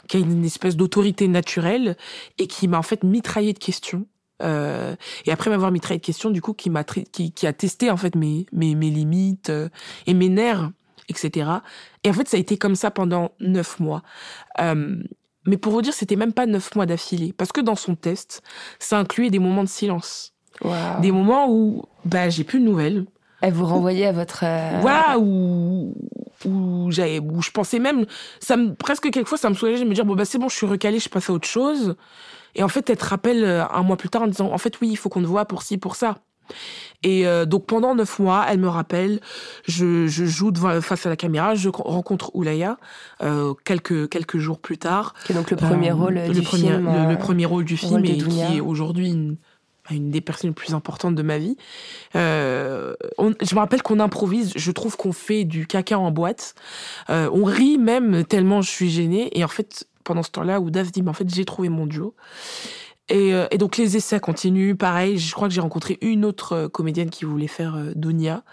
qui 0.07 0.17
a 0.17 0.19
une 0.19 0.45
espèce 0.45 0.75
d'autorité 0.75 1.27
naturelle 1.27 1.97
et 2.37 2.45
qui 2.45 2.67
m'a 2.67 2.77
en 2.77 2.83
fait 2.83 3.03
mitraillé 3.03 3.53
de 3.53 3.59
questions. 3.59 4.05
Euh, 4.41 4.95
et 5.25 5.31
après 5.31 5.49
m'avoir 5.49 5.71
mitraillé 5.71 5.99
de 5.99 6.05
questions, 6.05 6.29
du 6.29 6.41
coup, 6.41 6.53
qui 6.53 6.69
m'a 6.69 6.83
qui, 6.83 7.31
qui 7.31 7.47
a 7.47 7.53
testé 7.53 7.91
en 7.91 7.97
fait 7.97 8.15
mes 8.15 8.45
mes, 8.51 8.75
mes 8.75 8.89
limites 8.89 9.49
euh, 9.49 9.69
et 10.07 10.13
mes 10.13 10.29
nerfs, 10.29 10.71
etc. 11.09 11.49
Et 12.03 12.09
en 12.09 12.13
fait, 12.13 12.27
ça 12.27 12.37
a 12.37 12.39
été 12.39 12.57
comme 12.57 12.75
ça 12.75 12.91
pendant 12.91 13.31
neuf 13.39 13.79
mois. 13.79 14.03
Euh, 14.59 14.97
mais 15.45 15.57
pour 15.57 15.73
vous 15.73 15.81
dire, 15.81 15.93
c'était 15.93 16.15
même 16.15 16.33
pas 16.33 16.45
neuf 16.45 16.73
mois 16.75 16.85
d'affilée, 16.85 17.33
parce 17.33 17.51
que 17.51 17.61
dans 17.61 17.75
son 17.75 17.95
test, 17.95 18.41
ça 18.79 18.97
incluait 18.97 19.29
des 19.29 19.39
moments 19.39 19.63
de 19.63 19.69
silence, 19.69 20.33
des 21.01 21.11
moments 21.11 21.49
où 21.49 21.83
bah 22.05 22.29
j'ai 22.29 22.45
plus 22.45 22.59
de 22.59 22.65
nouvelles, 22.65 23.05
Elle 23.41 23.51
vous 23.51 23.65
renvoyait 23.65 24.05
à 24.05 24.13
votre... 24.13 24.45
voilà, 24.79 25.19
où, 25.19 25.93
où, 26.45 26.91
j'avais, 26.91 27.19
où 27.19 27.41
je 27.41 27.51
pensais 27.51 27.79
même, 27.79 28.05
ça 28.39 28.55
me, 28.55 28.73
presque 28.73 29.11
quelquefois, 29.11 29.37
ça 29.37 29.49
me 29.49 29.53
soulageait 29.53 29.83
de 29.83 29.89
me 29.89 29.93
dire, 29.93 30.05
bon, 30.05 30.15
bah, 30.15 30.23
c'est 30.23 30.37
bon, 30.37 30.47
je 30.47 30.55
suis 30.55 30.65
recalée, 30.65 30.99
je 30.99 31.09
passe 31.09 31.29
à 31.29 31.33
autre 31.33 31.47
chose. 31.47 31.97
Et 32.55 32.63
en 32.63 32.67
fait, 32.67 32.89
elle 32.89 32.97
te 32.97 33.05
rappelle 33.05 33.43
euh, 33.43 33.65
un 33.67 33.83
mois 33.83 33.97
plus 33.97 34.09
tard 34.09 34.23
en 34.23 34.27
disant, 34.27 34.51
en 34.51 34.57
fait, 34.57 34.79
oui, 34.81 34.89
il 34.91 34.95
faut 34.95 35.09
qu'on 35.09 35.21
te 35.21 35.27
voit 35.27 35.45
pour 35.45 35.63
ci, 35.63 35.77
pour 35.77 35.95
ça. 35.95 36.17
Et 37.03 37.25
euh, 37.25 37.45
donc, 37.45 37.65
pendant 37.65 37.95
neuf 37.95 38.19
mois, 38.19 38.45
elle 38.49 38.59
me 38.59 38.67
rappelle, 38.67 39.21
je, 39.65 40.07
je 40.07 40.25
joue 40.25 40.51
devant, 40.51 40.79
face 40.81 41.05
à 41.05 41.09
la 41.09 41.15
caméra, 41.15 41.55
je 41.55 41.69
rencontre 41.69 42.35
Oulaya, 42.35 42.77
euh, 43.23 43.53
quelques, 43.65 44.09
quelques 44.09 44.37
jours 44.37 44.59
plus 44.59 44.77
tard. 44.77 45.13
Qui 45.25 45.31
est 45.31 45.35
donc 45.35 45.49
le 45.51 45.57
premier 45.57 45.91
Euh, 45.91 45.95
rôle 45.95 46.13
le 46.15 46.33
du 46.33 46.41
premier, 46.41 46.67
film. 46.71 46.91
le, 47.05 47.11
le 47.11 47.17
premier 47.17 47.45
rôle 47.45 47.63
du 47.65 47.77
film 47.77 47.91
rôle 47.93 48.09
et 48.09 48.17
qui 48.17 48.41
est 48.57 48.59
aujourd'hui 48.59 49.09
une, 49.09 49.37
une 49.89 50.11
des 50.11 50.21
personnes 50.21 50.49
les 50.51 50.53
plus 50.53 50.73
importantes 50.73 51.15
de 51.15 51.23
ma 51.23 51.37
vie. 51.37 51.55
On- 52.15 53.33
je 53.41 53.55
me 53.55 53.59
rappelle 53.59 53.81
qu'on 53.81 53.99
improvise, 53.99 54.51
je 54.55 54.71
trouve 54.71 54.95
qu'on 54.97 55.11
fait 55.13 55.43
du 55.45 55.65
caca 55.67 55.97
en 55.97 56.11
boîte. 56.11 56.55
On 57.09 57.43
rit 57.43 57.77
même 57.77 58.25
tellement 58.25 58.61
je 58.61 58.69
suis 58.69 58.89
gênée. 58.89 59.29
Et 59.37 59.43
en 59.43 59.49
fait, 59.49 59.87
pendant 60.03 60.23
ce 60.23 60.31
temps-là, 60.31 60.59
Ouda 60.59 60.85
se 60.85 60.91
dit, 60.91 61.01
mais 61.01 61.09
en 61.09 61.13
fait, 61.13 61.33
j'ai 61.33 61.45
trouvé 61.45 61.69
mon 61.69 61.87
duo. 61.87 62.15
Et, 63.09 63.33
euh, 63.33 63.47
donc 63.59 63.77
les 63.77 63.97
essais 63.97 64.19
continuent. 64.19 64.75
Pareil, 64.75 65.17
je 65.17 65.33
crois 65.33 65.47
que 65.47 65.53
j'ai 65.53 65.61
rencontré 65.61 65.97
une 66.01 66.23
autre 66.23 66.53
euh, 66.53 66.69
comédienne 66.69 67.09
qui 67.09 67.25
voulait 67.25 67.47
faire 67.47 67.75
euh, 67.75 67.91
Dounia. 67.95 68.43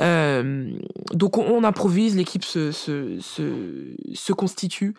Euh, 0.00 0.72
donc 1.12 1.38
on, 1.38 1.64
improvise, 1.64 2.16
l'équipe 2.16 2.44
se, 2.44 2.72
se, 2.72 3.18
se, 3.20 4.32
constitue 4.32 4.94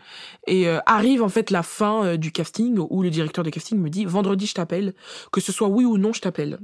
et 0.45 0.67
arrive 0.85 1.23
en 1.23 1.29
fait 1.29 1.49
la 1.49 1.63
fin 1.63 2.15
du 2.15 2.31
casting 2.31 2.77
où 2.77 3.01
le 3.01 3.09
directeur 3.09 3.43
de 3.43 3.49
casting 3.49 3.79
me 3.79 3.89
dit 3.89 4.05
vendredi 4.05 4.45
je 4.45 4.53
t'appelle, 4.53 4.93
que 5.31 5.41
ce 5.41 5.51
soit 5.51 5.67
oui 5.67 5.83
ou 5.83 5.97
non 5.97 6.13
je 6.13 6.21
t'appelle. 6.21 6.59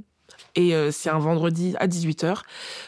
Et 0.56 0.74
euh, 0.74 0.90
c'est 0.90 1.10
un 1.10 1.18
vendredi 1.18 1.74
à 1.78 1.86
18h. 1.86 2.38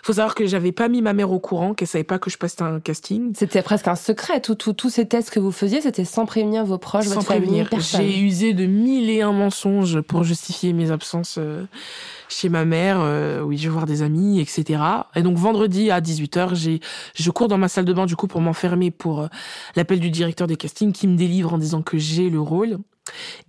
Faut 0.02 0.12
savoir 0.14 0.34
que 0.34 0.46
j'avais 0.46 0.72
pas 0.72 0.88
mis 0.88 1.00
ma 1.02 1.12
mère 1.12 1.30
au 1.30 1.38
courant, 1.38 1.74
qu'elle 1.74 1.86
savait 1.88 2.02
pas 2.04 2.18
que 2.18 2.28
je 2.30 2.36
passais 2.38 2.62
un 2.62 2.80
casting. 2.80 3.32
C'était 3.36 3.62
presque 3.62 3.86
un 3.88 3.94
secret. 3.94 4.40
Tout- 4.40 4.54
tout- 4.56 4.72
Tous 4.72 4.90
ces 4.90 5.06
tests 5.06 5.30
que 5.30 5.38
vous 5.38 5.52
faisiez, 5.52 5.80
c'était 5.80 6.04
sans 6.04 6.26
prévenir 6.26 6.64
vos 6.64 6.78
proches, 6.78 7.06
Sans 7.06 7.14
votre 7.16 7.26
famille, 7.26 7.42
prévenir. 7.46 7.68
personne. 7.70 8.00
J'ai 8.02 8.18
usé 8.18 8.52
de 8.52 8.66
mille 8.66 9.08
et 9.10 9.22
un 9.22 9.32
mensonges 9.32 10.00
pour 10.00 10.24
justifier 10.24 10.72
mes 10.72 10.90
absences 10.90 11.36
euh, 11.38 11.64
chez 12.28 12.48
ma 12.48 12.64
mère. 12.64 12.98
euh, 13.00 13.40
oui, 13.42 13.56
je 13.58 13.64
vais 13.64 13.68
voir 13.72 13.86
des 13.86 14.02
amis, 14.02 14.40
etc. 14.40 14.82
Et 15.14 15.22
donc 15.22 15.36
vendredi 15.36 15.90
à 15.92 16.00
18h, 16.00 16.54
j'ai, 16.54 16.80
je 17.14 17.30
cours 17.30 17.46
dans 17.48 17.58
ma 17.58 17.68
salle 17.68 17.84
de 17.84 17.92
bain 17.92 18.06
du 18.06 18.16
coup 18.16 18.26
pour 18.26 18.40
m'enfermer 18.40 18.90
pour 18.90 19.20
euh, 19.20 19.26
l'appel 19.76 20.00
du 20.00 20.10
directeur 20.10 20.46
des 20.48 20.56
castings 20.56 20.92
qui 20.92 21.06
me 21.06 21.16
délivre 21.16 21.52
en 21.54 21.58
disant 21.58 21.82
que 21.82 21.96
j'ai 21.98 22.28
le 22.28 22.40
rôle. 22.40 22.78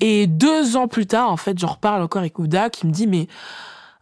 Et 0.02 0.28
deux 0.28 0.76
ans 0.78 0.88
plus 0.88 1.06
tard, 1.08 1.32
en 1.32 1.38
fait, 1.38 1.58
j'en 1.60 1.68
reparle 1.68 2.02
encore 2.02 2.20
avec 2.22 2.38
Ouda 2.40 2.70
qui 2.70 2.86
me 2.88 2.92
dit 2.92 3.08
mais 3.08 3.28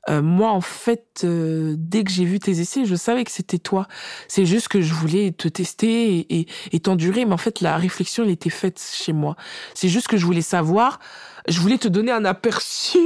euh, 0.09 0.21
moi, 0.21 0.51
en 0.51 0.61
fait, 0.61 1.21
euh, 1.23 1.75
dès 1.77 2.03
que 2.03 2.11
j'ai 2.11 2.25
vu 2.25 2.39
tes 2.39 2.59
essais, 2.59 2.85
je 2.85 2.95
savais 2.95 3.23
que 3.23 3.31
c'était 3.31 3.59
toi. 3.59 3.87
C'est 4.27 4.45
juste 4.45 4.67
que 4.67 4.81
je 4.81 4.93
voulais 4.93 5.31
te 5.31 5.47
tester 5.47 6.17
et, 6.17 6.39
et, 6.39 6.47
et 6.71 6.79
t'endurer, 6.79 7.25
mais 7.25 7.33
en 7.33 7.37
fait, 7.37 7.61
la 7.61 7.77
réflexion, 7.77 8.23
elle 8.23 8.31
était 8.31 8.49
faite 8.49 8.81
chez 8.81 9.13
moi. 9.13 9.35
C'est 9.75 9.89
juste 9.89 10.07
que 10.07 10.17
je 10.17 10.25
voulais 10.25 10.41
savoir, 10.41 10.99
je 11.47 11.59
voulais 11.59 11.77
te 11.77 11.87
donner 11.87 12.11
un 12.11 12.25
aperçu 12.25 12.99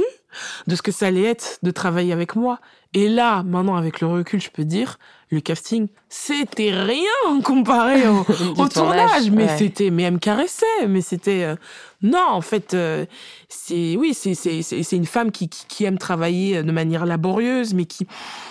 de 0.66 0.76
ce 0.76 0.82
que 0.82 0.92
ça 0.92 1.06
allait 1.06 1.24
être 1.24 1.58
de 1.62 1.70
travailler 1.70 2.12
avec 2.12 2.36
moi. 2.36 2.60
Et 2.94 3.08
là, 3.08 3.42
maintenant, 3.42 3.76
avec 3.76 4.00
le 4.00 4.06
recul, 4.06 4.40
je 4.40 4.50
peux 4.50 4.64
dire, 4.64 4.98
le 5.30 5.40
casting, 5.40 5.88
c'était 6.08 6.72
rien 6.72 7.40
comparé 7.42 8.08
au, 8.08 8.24
au 8.56 8.68
tournage, 8.68 9.30
mais 9.30 9.44
ouais. 9.44 9.58
c'était, 9.58 9.90
mais 9.90 10.04
elle 10.04 10.14
me 10.14 10.18
caressait, 10.18 10.86
mais 10.88 11.00
c'était, 11.00 11.42
euh, 11.42 11.56
non, 12.00 12.26
en 12.30 12.40
fait, 12.40 12.74
euh, 12.74 13.04
c'est, 13.48 13.96
oui, 13.96 14.14
c'est, 14.14 14.34
c'est, 14.34 14.62
c'est, 14.62 14.96
une 14.96 15.06
femme 15.06 15.30
qui, 15.32 15.48
qui, 15.48 15.66
qui 15.66 15.84
aime 15.84 15.98
travailler 15.98 16.62
de 16.62 16.72
manière 16.72 17.06
laborieuse, 17.06 17.74
mais 17.74 17.86
qui, 17.86 18.06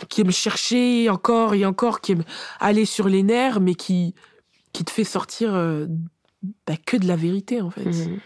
qui 0.09 0.21
aime 0.21 0.31
chercher 0.31 1.09
encore 1.09 1.53
et 1.53 1.65
encore, 1.65 2.01
qui 2.01 2.11
aime 2.11 2.23
aller 2.59 2.85
sur 2.85 3.07
les 3.07 3.23
nerfs, 3.23 3.61
mais 3.61 3.75
qui, 3.75 4.13
qui 4.73 4.83
te 4.83 4.91
fait 4.91 5.05
sortir 5.05 5.55
euh, 5.55 5.87
bah, 6.67 6.75
que 6.85 6.97
de 6.97 7.07
la 7.07 7.15
vérité, 7.15 7.61
en 7.61 7.69
fait. 7.69 7.85
Mhm. 7.85 8.19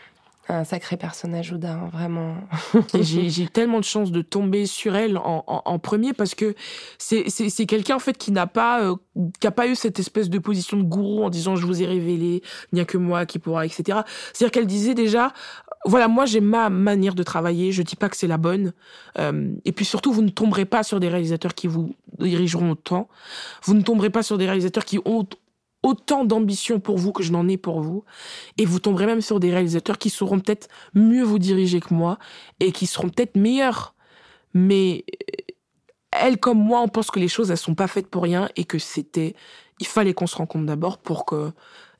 Un 0.51 0.63
sacré 0.63 0.97
personnage, 0.97 1.51
Ouda, 1.51 1.73
hein, 1.73 1.89
vraiment. 1.93 2.37
J'ai 2.99 3.47
tellement 3.47 3.77
de 3.77 3.83
chance 3.83 4.11
de 4.11 4.23
tomber 4.23 4.65
sur 4.65 4.95
elle 4.95 5.19
en, 5.19 5.43
en, 5.45 5.61
en 5.63 5.79
premier 5.79 6.11
parce 6.13 6.33
que 6.33 6.55
c'est 6.97 7.25
c'est 7.27 7.49
c'est 7.49 7.67
quelqu'un 7.67 7.97
en 7.97 7.99
fait 7.99 8.17
qui 8.17 8.31
n'a 8.31 8.47
pas 8.47 8.81
euh, 8.81 8.95
qui 9.39 9.45
a 9.45 9.51
pas 9.51 9.67
eu 9.67 9.75
cette 9.75 9.99
espèce 9.99 10.27
de 10.27 10.39
position 10.39 10.77
de 10.77 10.81
gourou 10.81 11.23
en 11.23 11.29
disant 11.29 11.55
je 11.55 11.67
vous 11.67 11.83
ai 11.83 11.85
révélé, 11.85 12.41
il 12.71 12.75
n'y 12.75 12.81
a 12.81 12.85
que 12.85 12.97
moi 12.97 13.27
qui 13.27 13.37
pourra, 13.37 13.63
etc. 13.63 13.99
C'est-à-dire 14.33 14.51
qu'elle 14.51 14.65
disait 14.65 14.95
déjà 14.95 15.33
voilà 15.85 16.07
moi 16.07 16.25
j'ai 16.25 16.41
ma 16.41 16.71
manière 16.71 17.13
de 17.13 17.21
travailler, 17.21 17.71
je 17.71 17.83
dis 17.83 17.95
pas 17.95 18.09
que 18.09 18.17
c'est 18.17 18.27
la 18.27 18.37
bonne. 18.37 18.73
Euh, 19.19 19.53
et 19.65 19.71
puis 19.71 19.85
surtout 19.85 20.11
vous 20.11 20.23
ne 20.23 20.29
tomberez 20.29 20.65
pas 20.65 20.81
sur 20.81 20.99
des 20.99 21.09
réalisateurs 21.09 21.53
qui 21.53 21.67
vous 21.67 21.93
dirigeront 22.17 22.71
autant. 22.71 23.07
Vous 23.65 23.75
ne 23.75 23.81
tomberez 23.81 24.09
pas 24.09 24.23
sur 24.23 24.39
des 24.39 24.45
réalisateurs 24.45 24.85
qui 24.85 24.97
ont 25.05 25.27
autant 25.83 26.25
d'ambition 26.25 26.79
pour 26.79 26.97
vous 26.97 27.11
que 27.11 27.23
je 27.23 27.31
n'en 27.31 27.47
ai 27.47 27.57
pour 27.57 27.81
vous. 27.81 28.03
Et 28.57 28.65
vous 28.65 28.79
tomberez 28.79 29.05
même 29.05 29.21
sur 29.21 29.39
des 29.39 29.51
réalisateurs 29.51 29.97
qui 29.97 30.09
sauront 30.09 30.39
peut-être 30.39 30.67
mieux 30.93 31.23
vous 31.23 31.39
diriger 31.39 31.79
que 31.79 31.93
moi 31.93 32.17
et 32.59 32.71
qui 32.71 32.85
seront 32.85 33.09
peut-être 33.09 33.37
meilleurs. 33.37 33.95
Mais 34.53 35.05
euh, 35.11 35.53
elle 36.11 36.37
comme 36.37 36.59
moi, 36.59 36.81
on 36.81 36.87
pense 36.87 37.11
que 37.11 37.19
les 37.19 37.27
choses, 37.27 37.51
elles 37.51 37.57
sont 37.57 37.75
pas 37.75 37.87
faites 37.87 38.07
pour 38.07 38.23
rien 38.23 38.49
et 38.55 38.65
que 38.65 38.79
c'était, 38.79 39.35
il 39.79 39.87
fallait 39.87 40.13
qu'on 40.13 40.27
se 40.27 40.35
rencontre 40.35 40.65
d'abord 40.65 40.97
pour 40.97 41.25
que, 41.25 41.51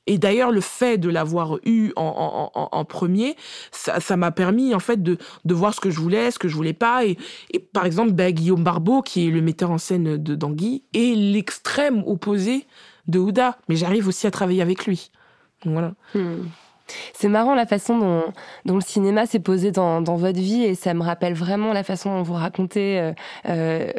et 0.06 0.18
d'ailleurs, 0.18 0.50
le 0.50 0.60
fait 0.60 0.98
de 0.98 1.08
l'avoir 1.08 1.58
eu 1.64 1.92
en, 1.94 2.84
premier, 2.84 3.36
ça 3.70 4.16
m'a 4.16 4.32
permis 4.32 4.74
en 4.74 4.80
fait 4.80 5.02
de, 5.02 5.18
de 5.44 5.54
voir 5.54 5.72
ce 5.72 5.80
que 5.80 5.90
je 5.90 6.00
voulais, 6.00 6.32
ce 6.32 6.38
que 6.38 6.48
je 6.48 6.56
voulais 6.56 6.72
pas. 6.72 7.04
Et, 7.04 7.16
par 7.72 7.86
exemple, 7.86 8.12
bah, 8.12 8.32
Guillaume 8.32 8.64
Barbeau, 8.64 9.02
qui 9.02 9.28
est 9.28 9.30
le 9.30 9.40
metteur 9.40 9.70
en 9.70 9.78
scène 9.78 10.16
de 10.16 10.34
Dangui, 10.34 10.82
est 10.94 11.14
l'extrême 11.14 12.02
opposé 12.06 12.66
de 13.10 13.18
Ouda. 13.18 13.58
Mais 13.68 13.76
j'arrive 13.76 14.08
aussi 14.08 14.26
à 14.26 14.30
travailler 14.30 14.62
avec 14.62 14.86
lui. 14.86 15.10
Voilà. 15.64 15.92
Hmm. 16.14 16.44
C'est 17.12 17.28
marrant 17.28 17.54
la 17.54 17.66
façon 17.66 17.98
dont, 17.98 18.22
dont 18.64 18.74
le 18.74 18.80
cinéma 18.80 19.26
s'est 19.26 19.40
posé 19.40 19.70
dans, 19.70 20.00
dans, 20.00 20.16
votre 20.16 20.38
vie 20.38 20.64
et 20.64 20.74
ça 20.74 20.94
me 20.94 21.02
rappelle 21.02 21.34
vraiment 21.34 21.72
la 21.72 21.82
façon 21.82 22.16
dont 22.16 22.22
vous 22.22 22.34
racontez 22.34 22.98
euh, 22.98 23.12
euh, 23.48 23.90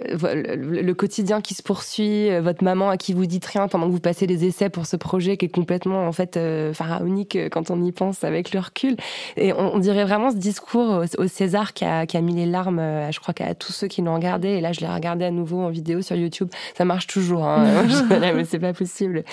le, 0.55 0.81
le, 0.81 0.93
quotidien 0.93 1.41
qui 1.41 1.53
se 1.53 1.63
poursuit, 1.63 2.29
euh, 2.29 2.41
votre 2.41 2.63
maman 2.63 2.89
à 2.89 2.97
qui 2.97 3.13
vous 3.13 3.25
dites 3.25 3.45
rien 3.45 3.67
pendant 3.67 3.87
que 3.87 3.91
vous 3.91 3.99
passez 3.99 4.27
les 4.27 4.45
essais 4.45 4.69
pour 4.69 4.85
ce 4.85 4.95
projet 4.95 5.37
qui 5.37 5.45
est 5.45 5.49
complètement 5.49 6.07
en 6.07 6.11
fait 6.11 6.37
euh, 6.37 6.73
pharaonique 6.73 7.35
euh, 7.35 7.49
quand 7.49 7.71
on 7.71 7.81
y 7.83 7.91
pense 7.91 8.23
avec 8.23 8.53
le 8.53 8.59
recul. 8.59 8.95
Et 9.37 9.53
on, 9.53 9.75
on 9.75 9.79
dirait 9.79 10.03
vraiment 10.03 10.31
ce 10.31 10.35
discours 10.35 11.05
au, 11.17 11.23
au 11.23 11.27
César 11.27 11.73
qui 11.73 11.85
a, 11.85 12.05
qui 12.05 12.17
a, 12.17 12.21
mis 12.21 12.35
les 12.35 12.45
larmes, 12.45 12.81
je 13.11 13.19
crois 13.19 13.33
qu'à 13.33 13.53
tous 13.55 13.71
ceux 13.71 13.87
qui 13.87 14.01
l'ont 14.01 14.15
regardé. 14.15 14.49
Et 14.49 14.61
là, 14.61 14.71
je 14.73 14.81
l'ai 14.81 14.87
regardé 14.87 15.25
à 15.25 15.31
nouveau 15.31 15.61
en 15.61 15.69
vidéo 15.69 16.01
sur 16.01 16.15
YouTube. 16.15 16.49
Ça 16.77 16.85
marche 16.85 17.07
toujours, 17.07 17.45
hein. 17.45 17.85
mais 18.09 18.45
c'est 18.45 18.59
pas 18.59 18.73
possible. 18.73 19.23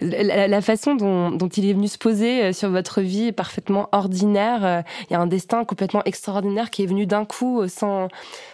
La, 0.00 0.48
la 0.48 0.60
façon 0.60 0.94
dont, 0.94 1.30
dont 1.30 1.48
il 1.48 1.68
est 1.68 1.72
venu 1.72 1.88
se 1.88 1.98
poser 1.98 2.52
sur 2.52 2.70
votre 2.70 3.00
vie 3.00 3.07
parfaitement 3.32 3.88
ordinaire. 3.92 4.64
Euh, 4.64 4.82
il 5.08 5.12
y 5.12 5.16
a 5.16 5.20
un 5.20 5.26
destin 5.26 5.64
complètement 5.64 6.02
extraordinaire 6.04 6.70
qui 6.70 6.82
est 6.82 6.86
venu 6.86 7.06
d'un 7.06 7.24
coup, 7.24 7.62
euh, 7.62 7.68
sans 7.68 8.08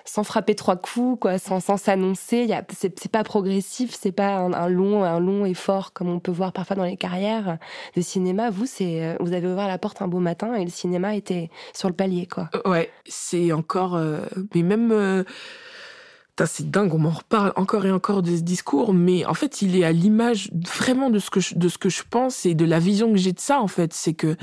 sans 0.04 0.24
frapper 0.24 0.54
trois 0.54 0.76
coups, 0.76 1.20
quoi, 1.20 1.38
sans 1.38 1.60
sans 1.60 1.76
s'annoncer. 1.76 2.48
C'est 2.76 3.10
pas 3.10 3.24
progressif, 3.24 3.96
c'est 3.98 4.12
pas 4.12 4.36
un, 4.36 4.68
long 4.68 5.04
un 5.04 5.20
long 5.20 5.44
effort 5.44 5.92
comme 5.92 6.08
on 6.08 6.20
peut 6.20 6.32
voir 6.32 6.52
parfois 6.52 6.76
dans 6.76 6.84
les 6.84 6.96
carrières 6.96 7.58
de 7.96 8.00
cinéma. 8.00 8.50
Vous, 8.50 8.66
c'est 8.66 9.02
euh, 9.02 9.16
vous 9.20 9.32
avez 9.32 9.46
ouvert 9.46 9.68
la 9.68 9.78
porte 9.78 10.02
un 10.02 10.08
beau 10.08 10.20
matin 10.20 10.54
et 10.54 10.64
le 10.64 10.70
cinéma 10.70 11.14
était 11.14 11.50
sur 11.72 11.88
le 11.88 11.94
palier, 11.94 12.26
quoi. 12.26 12.50
Ouais, 12.64 12.90
c'est 13.06 13.52
encore, 13.52 13.94
euh, 13.96 14.20
mais 14.54 14.62
même. 14.62 14.92
Euh 14.92 15.24
c'est 16.46 16.68
dingue, 16.70 16.92
on 16.94 16.98
m'en 16.98 17.10
reparle 17.10 17.52
encore 17.56 17.86
et 17.86 17.92
encore 17.92 18.22
de 18.22 18.36
ce 18.36 18.42
discours, 18.42 18.92
mais 18.92 19.24
en 19.24 19.34
fait, 19.34 19.62
il 19.62 19.76
est 19.76 19.84
à 19.84 19.92
l'image 19.92 20.50
vraiment 20.52 21.10
de 21.10 21.18
ce 21.18 21.30
que 21.30 21.40
je, 21.40 21.54
de 21.54 21.68
ce 21.68 21.78
que 21.78 21.88
je 21.88 22.02
pense 22.08 22.44
et 22.44 22.54
de 22.54 22.64
la 22.64 22.80
vision 22.80 23.12
que 23.12 23.18
j'ai 23.18 23.32
de 23.32 23.40
ça, 23.40 23.60
en 23.60 23.68
fait. 23.68 23.92
C'est 23.92 24.14
que, 24.14 24.36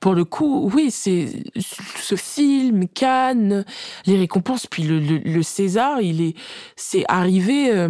pour 0.00 0.14
le 0.14 0.24
coup, 0.24 0.70
oui, 0.72 0.90
c'est 0.90 1.42
ce 1.56 2.16
film, 2.16 2.86
Cannes, 2.88 3.64
les 4.04 4.18
récompenses, 4.18 4.66
puis 4.66 4.82
le, 4.82 5.00
le, 5.00 5.18
le 5.18 5.42
César, 5.42 6.02
il 6.02 6.20
est, 6.20 6.34
c'est 6.76 7.04
arrivé 7.08 7.72
euh, 7.72 7.88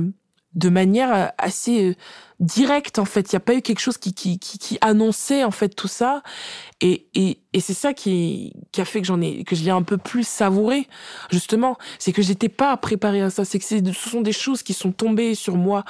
de 0.55 0.69
manière 0.69 1.33
assez 1.39 1.91
euh, 1.91 1.95
direct 2.43 2.99
en 2.99 3.05
fait. 3.05 3.33
Il 3.33 3.37
n'y 3.37 3.39
a 3.39 3.41
pas 3.41 3.55
eu 3.55 3.63
quelque 3.63 3.79
chose 3.79 3.97
qui, 3.97 4.13
qui, 4.13 4.39
qui, 4.39 4.59
qui, 4.59 4.79
annonçait 4.81 5.45
en 5.45 5.51
fait 5.51 5.71
tout 5.71 5.89
ça. 5.89 6.23
Et, 6.81 7.07
et, 7.15 7.39
et 7.53 7.61
c'est 7.61 7.75
ça 7.75 7.95
qui, 7.95 8.53
qui 8.73 8.81
a 8.81 8.85
fait 8.85 9.01
que 9.01 9.07
j'en 9.07 9.21
ai, 9.21 9.45
que 9.45 9.55
je 9.55 9.63
l'ai 9.63 9.71
un 9.71 9.83
peu 9.83 9.97
plus 9.97 10.27
savouré, 10.27 10.89
justement. 11.31 11.79
C'est 12.01 12.13
que 12.13 12.23
j'étais 12.23 12.49
pas 12.49 12.77
préparée 12.77 13.23
à 13.23 13.31
ça. 13.31 13.45
C'est 13.45 13.61
que 13.61 13.65
ce 13.65 13.93
sont 13.93 14.21
des 14.21 14.33
choses 14.33 14.65
qui 14.65 14.75
sont 14.75 14.91
tombées 14.91 15.37
sur 15.37 15.57
moi, 15.57 15.85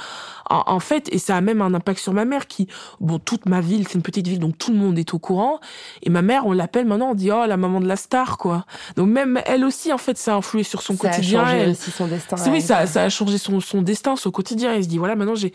en, 0.50 0.62
en, 0.66 0.80
fait. 0.80 1.08
Et 1.12 1.18
ça 1.18 1.36
a 1.36 1.40
même 1.40 1.62
un 1.62 1.72
impact 1.72 1.98
sur 1.98 2.12
ma 2.12 2.26
mère 2.26 2.46
qui, 2.46 2.68
bon, 3.00 3.18
toute 3.18 3.46
ma 3.46 3.62
ville, 3.62 3.88
c'est 3.88 3.94
une 3.94 4.02
petite 4.02 4.28
ville, 4.28 4.38
donc 4.38 4.58
tout 4.58 4.70
le 4.70 4.78
monde 4.78 4.98
est 4.98 5.14
au 5.14 5.18
courant. 5.18 5.60
Et 6.02 6.10
ma 6.10 6.20
mère, 6.20 6.46
on 6.46 6.52
l'appelle 6.52 6.84
maintenant, 6.84 7.12
on 7.12 7.14
dit, 7.14 7.30
oh, 7.30 7.46
la 7.46 7.56
maman 7.56 7.80
de 7.80 7.88
la 7.88 7.96
star, 7.96 8.36
quoi. 8.36 8.66
Donc 8.96 9.08
même 9.08 9.40
elle 9.46 9.64
aussi, 9.64 9.92
en 9.92 9.98
fait, 9.98 10.18
ça 10.18 10.34
a 10.34 10.36
influé 10.36 10.62
sur 10.62 10.82
son 10.82 10.94
ça 10.96 11.08
quotidien. 11.08 11.40
A 11.40 11.44
changé 11.46 11.56
elle, 11.56 11.70
aussi 11.70 11.90
son 11.90 12.06
destin. 12.06 12.36
Oui, 12.50 12.60
ça, 12.60 12.86
ça 12.86 13.04
a 13.04 13.08
changé 13.08 13.38
son, 13.38 13.60
son 13.60 13.80
destin, 13.80 14.16
son 14.16 14.30
quotidien. 14.30 14.74
Elle 14.74 14.84
se 14.84 14.88
dit, 14.88 14.98
voilà, 14.98 15.16
maintenant 15.16 15.36
j'ai, 15.36 15.54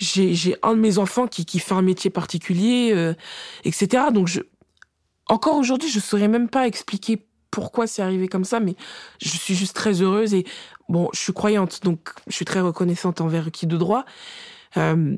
j'ai 0.00 0.34
j'ai 0.34 0.56
un 0.62 0.74
de 0.74 0.80
mes 0.80 0.98
enfants 0.98 1.26
qui 1.26 1.44
qui 1.44 1.58
fait 1.58 1.74
un 1.74 1.82
métier 1.82 2.10
particulier 2.10 2.90
euh, 2.94 3.14
etc 3.64 4.04
donc 4.12 4.26
je 4.26 4.40
encore 5.28 5.56
aujourd'hui 5.56 5.88
je 5.88 6.00
saurais 6.00 6.28
même 6.28 6.48
pas 6.48 6.66
expliquer 6.66 7.24
pourquoi 7.50 7.86
c'est 7.86 8.02
arrivé 8.02 8.26
comme 8.26 8.44
ça 8.44 8.58
mais 8.60 8.74
je 9.20 9.28
suis 9.28 9.54
juste 9.54 9.76
très 9.76 10.02
heureuse 10.02 10.34
et 10.34 10.44
bon 10.88 11.08
je 11.12 11.20
suis 11.20 11.32
croyante 11.32 11.80
donc 11.84 12.10
je 12.26 12.34
suis 12.34 12.44
très 12.44 12.60
reconnaissante 12.60 13.20
envers 13.20 13.50
qui 13.50 13.66
de 13.66 13.76
droit. 13.76 14.04
Euh, 14.76 15.16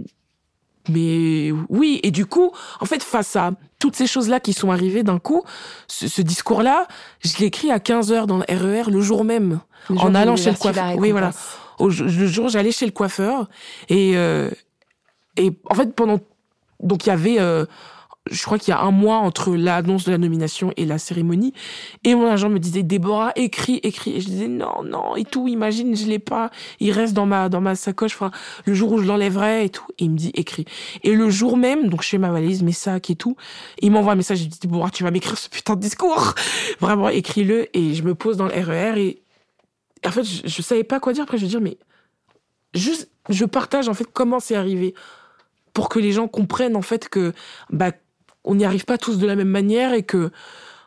mais 0.88 1.52
oui 1.68 2.00
et 2.02 2.10
du 2.10 2.26
coup 2.26 2.50
en 2.80 2.86
fait 2.86 3.04
face 3.04 3.36
à 3.36 3.52
toutes 3.78 3.94
ces 3.94 4.08
choses 4.08 4.28
là 4.28 4.40
qui 4.40 4.52
sont 4.52 4.72
arrivées 4.72 5.04
d'un 5.04 5.20
coup 5.20 5.44
ce, 5.86 6.08
ce 6.08 6.22
discours 6.22 6.62
là 6.62 6.88
je 7.20 7.36
l'ai 7.38 7.46
écrit 7.46 7.70
à 7.70 7.78
15 7.78 8.10
heures 8.10 8.26
dans 8.26 8.38
le 8.38 8.44
RER 8.48 8.90
le 8.90 9.00
jour 9.00 9.24
même 9.24 9.60
le 9.88 9.98
en 9.98 10.14
allant 10.14 10.36
chez 10.36 10.50
le 10.50 10.56
coiffeur. 10.56 10.96
Oui 10.96 11.12
voilà. 11.12 11.30
Au, 11.78 11.88
le 11.88 12.26
jour 12.26 12.48
j'allais 12.48 12.72
chez 12.72 12.86
le 12.86 12.92
coiffeur 12.92 13.48
et 13.88 14.12
euh, 14.16 14.50
et 15.36 15.52
en 15.70 15.74
fait, 15.74 15.94
pendant. 15.94 16.20
Donc, 16.80 17.06
il 17.06 17.10
y 17.10 17.12
avait. 17.12 17.40
Euh, 17.40 17.64
je 18.30 18.42
crois 18.44 18.58
qu'il 18.58 18.70
y 18.72 18.74
a 18.74 18.80
un 18.80 18.92
mois 18.92 19.16
entre 19.16 19.56
l'annonce 19.56 20.04
de 20.04 20.12
la 20.12 20.18
nomination 20.18 20.72
et 20.76 20.86
la 20.86 20.98
cérémonie. 20.98 21.52
Et 22.04 22.14
mon 22.14 22.28
agent 22.28 22.48
me 22.48 22.58
disait, 22.58 22.84
Déborah, 22.84 23.32
écris, 23.34 23.80
écris. 23.82 24.14
Et 24.16 24.20
je 24.20 24.26
disais, 24.26 24.48
non, 24.48 24.84
non, 24.84 25.16
et 25.16 25.24
tout, 25.24 25.48
imagine, 25.48 25.96
je 25.96 26.06
l'ai 26.06 26.20
pas. 26.20 26.50
Il 26.78 26.92
reste 26.92 27.14
dans 27.14 27.26
ma, 27.26 27.48
dans 27.48 27.60
ma 27.60 27.74
sacoche, 27.74 28.14
enfin, 28.14 28.30
le 28.64 28.74
jour 28.74 28.92
où 28.92 28.98
je 28.98 29.06
l'enlèverai 29.06 29.64
et 29.64 29.70
tout. 29.70 29.86
Et 29.98 30.04
il 30.04 30.10
me 30.10 30.16
dit, 30.16 30.30
écris. 30.34 30.66
Et 31.02 31.14
le 31.14 31.30
jour 31.30 31.56
même, 31.56 31.88
donc 31.88 32.02
je 32.02 32.08
fais 32.08 32.18
ma 32.18 32.30
valise, 32.30 32.62
mes 32.62 32.72
sacs 32.72 33.10
et 33.10 33.16
tout, 33.16 33.36
il 33.80 33.90
m'envoie 33.90 34.12
un 34.12 34.16
message, 34.16 34.40
il 34.40 34.46
me 34.46 34.50
dit, 34.50 34.60
Déborah, 34.60 34.90
tu 34.90 35.02
vas 35.02 35.10
m'écrire 35.10 35.36
ce 35.36 35.48
putain 35.48 35.74
de 35.74 35.80
discours. 35.80 36.34
Vraiment, 36.80 37.08
écris-le. 37.08 37.76
Et 37.76 37.94
je 37.94 38.04
me 38.04 38.14
pose 38.14 38.36
dans 38.36 38.46
le 38.46 38.52
RER 38.52 39.00
et, 39.00 39.22
et 40.04 40.08
en 40.08 40.12
fait, 40.12 40.24
je, 40.24 40.42
je 40.44 40.62
savais 40.62 40.84
pas 40.84 41.00
quoi 41.00 41.12
dire. 41.12 41.24
Après, 41.24 41.38
je 41.38 41.42
veux 41.42 41.48
dire, 41.48 41.60
mais 41.60 41.76
juste, 42.72 43.10
je 43.28 43.44
partage 43.44 43.88
en 43.88 43.94
fait 43.94 44.06
comment 44.12 44.38
c'est 44.38 44.54
arrivé 44.54 44.94
pour 45.72 45.88
que 45.88 45.98
les 45.98 46.12
gens 46.12 46.28
comprennent 46.28 46.76
en 46.76 46.82
fait 46.82 47.08
que 47.08 47.32
bah 47.70 47.92
on 48.44 48.54
n'y 48.54 48.64
arrive 48.64 48.84
pas 48.84 48.98
tous 48.98 49.18
de 49.18 49.26
la 49.26 49.36
même 49.36 49.48
manière 49.48 49.92
et 49.92 50.02
que 50.02 50.30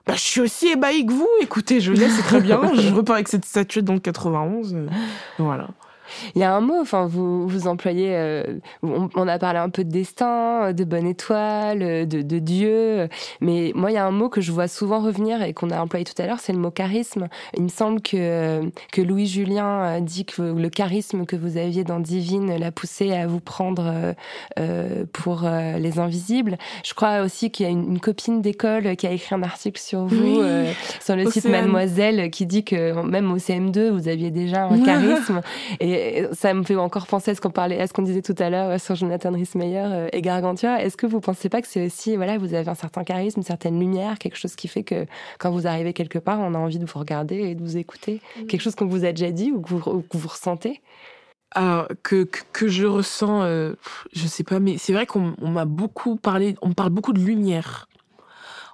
bah, 0.06 0.14
je 0.16 0.22
suis 0.22 0.42
aussi 0.42 0.68
ébahi 0.68 1.06
que 1.06 1.14
vous. 1.14 1.28
Écoutez, 1.42 1.80
je 1.82 1.92
l'ai, 1.92 2.10
c'est 2.10 2.22
très 2.22 2.42
bien. 2.42 2.62
je 2.76 2.94
repars 2.94 3.16
avec 3.16 3.28
cette 3.28 3.46
statuette 3.46 3.86
dans 3.86 3.94
le 3.94 4.00
91. 4.00 4.76
Voilà. 5.40 5.70
Il 6.36 6.42
y 6.42 6.44
a 6.44 6.54
un 6.54 6.62
mot, 6.62 6.80
enfin, 6.80 7.06
vous, 7.06 7.48
vous 7.48 7.68
employez, 7.68 8.16
euh, 8.16 8.44
on, 8.84 9.10
on, 9.16 9.28
a 9.28 9.40
parlé 9.40 9.60
un 9.60 9.70
peu 9.70 9.84
de 9.84 9.92
destin, 9.92 10.74
de 10.74 10.84
bonne 10.84 11.08
étoile, 11.08 12.08
de, 12.08 12.22
de 12.22 12.40
Dieu, 12.40 13.08
mais 13.42 13.72
moi, 13.76 13.92
il 13.92 13.96
y 13.96 13.98
a 13.98 14.06
un 14.06 14.12
mot 14.12 14.30
que 14.30 14.42
je 14.42 14.52
vois 14.52 14.68
souvent 14.68 15.00
revenir 15.00 15.42
et 15.42 15.54
qu'on 15.54 15.70
a 15.70 15.80
employé 15.80 16.06
tout 16.06 16.20
à 16.22 16.26
l'heure, 16.26 16.40
c'est 16.40 16.54
le 16.54 16.60
mot 16.60 16.72
charisme. 16.72 17.28
Il 17.56 17.64
me 17.64 17.70
semble 17.70 18.02
que, 18.02 18.70
que 18.92 19.02
Louis 19.02 19.28
Julien 19.28 20.00
dit 20.02 20.26
que 20.26 20.42
le 20.42 20.70
charisme 20.70 21.26
que 21.26 21.36
vous 21.36 21.58
aviez 21.58 21.84
dans 21.84 22.00
Divine 22.00 22.58
l'a 22.58 22.72
poussé 22.72 23.14
à 23.14 23.28
vous 23.28 23.40
prendre 23.40 24.14
euh, 24.60 25.06
pour 25.14 25.44
euh, 25.46 25.78
les 25.78 26.00
invisibles. 26.00 26.58
Je 26.84 26.94
crois 26.94 27.22
aussi 27.22 27.52
qu'il 27.52 27.66
y 27.66 27.70
a 27.70 27.72
une, 27.72 27.92
une 27.92 28.00
copine 28.00 28.42
d'école 28.42 28.96
qui 28.96 29.08
a 29.08 29.12
écrit 29.12 29.36
un 29.36 29.44
article 29.44 29.80
sur 29.80 30.06
vous, 30.06 30.42
oui, 30.42 30.74
sur 31.02 31.16
le 31.16 31.30
site 31.30 31.46
Mademoiselle, 31.46 32.30
qui 32.30 32.46
dit 32.46 32.64
que 32.64 33.02
même 33.02 33.32
au 33.32 33.38
CM2, 33.38 33.90
vous 33.90 34.08
aviez 34.08 34.32
déjà 34.32 34.66
un 34.66 34.82
charisme. 34.84 35.42
et 35.80 35.95
ça 36.34 36.54
me 36.54 36.64
fait 36.64 36.76
encore 36.76 37.08
penser 37.08 37.32
à 37.32 37.36
ce 37.36 37.42
qu'on 37.42 37.52
parlait, 37.52 37.80
à 37.80 37.88
ce 37.88 37.94
qu'on 37.94 38.02
disait 38.02 38.22
tout 38.22 38.36
à 38.40 38.50
l'heure 38.50 38.80
sur 38.80 38.96
Jonathan 38.96 39.32
Rhys-Meyer 39.32 40.08
et 40.12 40.22
Gargantua. 40.22 40.82
Est-ce 40.82 40.98
que 40.98 41.06
vous 41.06 41.20
pensez 41.20 41.50
pas 41.50 41.62
que 41.62 41.68
c'est 41.68 41.86
aussi, 41.86 42.16
voilà, 42.16 42.38
vous 42.38 42.54
avez 42.54 42.70
un 42.70 42.76
certain 42.76 43.04
charisme, 43.04 43.40
une 43.40 43.46
certaine 43.46 43.80
lumière, 43.80 44.18
quelque 44.20 44.38
chose 44.38 44.56
qui 44.56 44.68
fait 44.68 44.84
que 44.84 45.06
quand 45.40 45.52
vous 45.52 45.68
arrivez 45.68 45.94
quelque 45.94 46.20
part, 46.20 46.40
on 46.40 46.54
a 46.54 46.58
envie 46.58 46.80
de 46.80 46.86
vous 46.86 47.00
regarder 47.00 47.38
et 47.38 47.56
de 47.56 47.62
vous 47.62 47.78
écouter, 47.78 48.22
mmh. 48.38 48.46
quelque 48.48 48.62
chose 48.62 48.76
qu'on 48.76 48.88
vous 48.88 49.06
a 49.06 49.12
déjà 49.12 49.32
dit 49.32 49.52
ou 49.52 49.62
que 49.62 49.70
vous, 49.70 49.90
ou 49.90 50.02
que 50.02 50.18
vous 50.18 50.28
ressentez? 50.28 50.82
Alors, 51.52 51.88
que, 52.04 52.24
que, 52.24 52.40
que, 52.52 52.68
je 52.68 52.86
ressens, 52.86 53.44
euh, 53.44 53.74
je 54.12 54.28
sais 54.28 54.44
pas, 54.44 54.60
mais 54.60 54.78
c'est 54.78 54.92
vrai 54.92 55.06
qu'on 55.06 55.36
m'a 55.40 55.64
beaucoup 55.66 56.18
parlé, 56.18 56.56
on 56.62 56.70
me 56.70 56.74
parle 56.74 56.90
beaucoup 56.90 57.14
de 57.14 57.22
lumière 57.22 57.88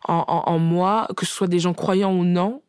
en, 0.08 0.24
en, 0.28 0.52
en, 0.52 0.58
moi, 0.58 1.08
que 1.16 1.26
ce 1.26 1.32
soit 1.32 1.48
des 1.48 1.60
gens 1.60 1.74
croyants 1.74 2.14
ou 2.14 2.24
non. 2.24 2.64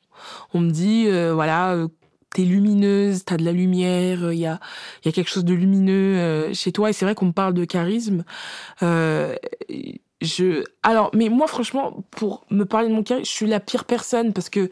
On 0.53 0.61
me 0.61 0.71
dit, 0.71 1.07
euh, 1.09 1.33
voilà, 1.33 1.73
euh, 1.73 1.88
t'es 2.33 2.42
lumineuse, 2.42 3.25
t'as 3.25 3.37
de 3.37 3.45
la 3.45 3.53
lumière, 3.53 4.33
il 4.33 4.38
y 4.38 4.47
a, 4.47 4.61
y 5.05 5.09
a 5.09 5.12
quelque 5.12 5.31
chose 5.31 5.45
de 5.45 5.55
lumineux 5.55 6.16
euh, 6.18 6.55
chez 6.55 6.73
toi. 6.73 6.90
Et 6.90 6.92
c'est 6.92 7.05
vrai 7.05 7.14
qu'on 7.14 7.27
me 7.27 7.33
parle 7.33 7.55
de 7.55 7.64
charisme. 7.64 8.25
Euh, 8.83 9.37
je, 10.23 10.64
alors, 10.83 11.11
mais 11.14 11.29
moi, 11.29 11.47
franchement, 11.47 12.05
pour 12.11 12.47
me 12.51 12.64
parler 12.64 12.88
de 12.88 12.95
mon 12.95 13.03
charisme, 13.03 13.29
je 13.29 13.31
suis 13.31 13.47
la 13.47 13.61
pire 13.61 13.85
personne 13.85 14.33
parce 14.33 14.49
que 14.49 14.71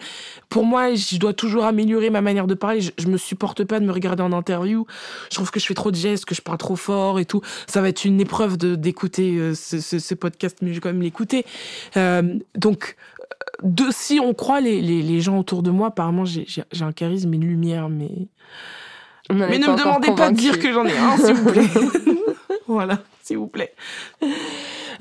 pour 0.48 0.64
moi, 0.64 0.94
je 0.94 1.16
dois 1.18 1.32
toujours 1.32 1.64
améliorer 1.64 2.08
ma 2.08 2.20
manière 2.20 2.46
de 2.46 2.54
parler. 2.54 2.80
Je, 2.80 2.92
je 2.96 3.08
me 3.08 3.16
supporte 3.16 3.64
pas 3.64 3.80
de 3.80 3.84
me 3.84 3.92
regarder 3.92 4.22
en 4.22 4.32
interview. 4.32 4.86
Je 5.30 5.34
trouve 5.34 5.50
que 5.50 5.58
je 5.60 5.66
fais 5.66 5.74
trop 5.74 5.90
de 5.90 5.96
gestes, 5.96 6.24
que 6.24 6.34
je 6.34 6.42
parle 6.42 6.58
trop 6.58 6.76
fort 6.76 7.18
et 7.18 7.24
tout. 7.24 7.40
Ça 7.66 7.80
va 7.80 7.88
être 7.88 8.04
une 8.04 8.20
épreuve 8.20 8.56
d'écouter 8.56 9.36
euh, 9.38 9.54
ce, 9.54 10.14
podcast, 10.14 10.58
mais 10.62 10.70
je 10.70 10.74
vais 10.74 10.80
quand 10.80 10.92
même 10.92 11.02
l'écouter. 11.02 11.44
Euh, 11.96 12.38
donc, 12.54 12.96
de 13.62 13.84
si 13.90 14.20
on 14.20 14.34
croit 14.34 14.60
les, 14.60 14.80
les, 14.80 15.02
les 15.02 15.20
gens 15.20 15.38
autour 15.38 15.62
de 15.62 15.70
moi, 15.70 15.88
apparemment 15.88 16.24
j'ai 16.24 16.46
un 16.80 16.92
charisme 16.92 17.32
et 17.34 17.36
une 17.36 17.46
lumière, 17.46 17.88
mais 17.88 18.28
mais 19.32 19.58
ne 19.58 19.68
me 19.68 19.76
demandez 19.76 20.12
pas 20.14 20.30
de 20.30 20.36
dire 20.36 20.58
que 20.58 20.72
j'en 20.72 20.84
ai 20.86 20.96
un, 20.96 21.16
s'il 21.16 21.34
vous 21.34 21.52
plaît. 21.52 21.68
voilà, 22.66 22.98
s'il 23.22 23.38
vous 23.38 23.46
plaît. 23.46 23.74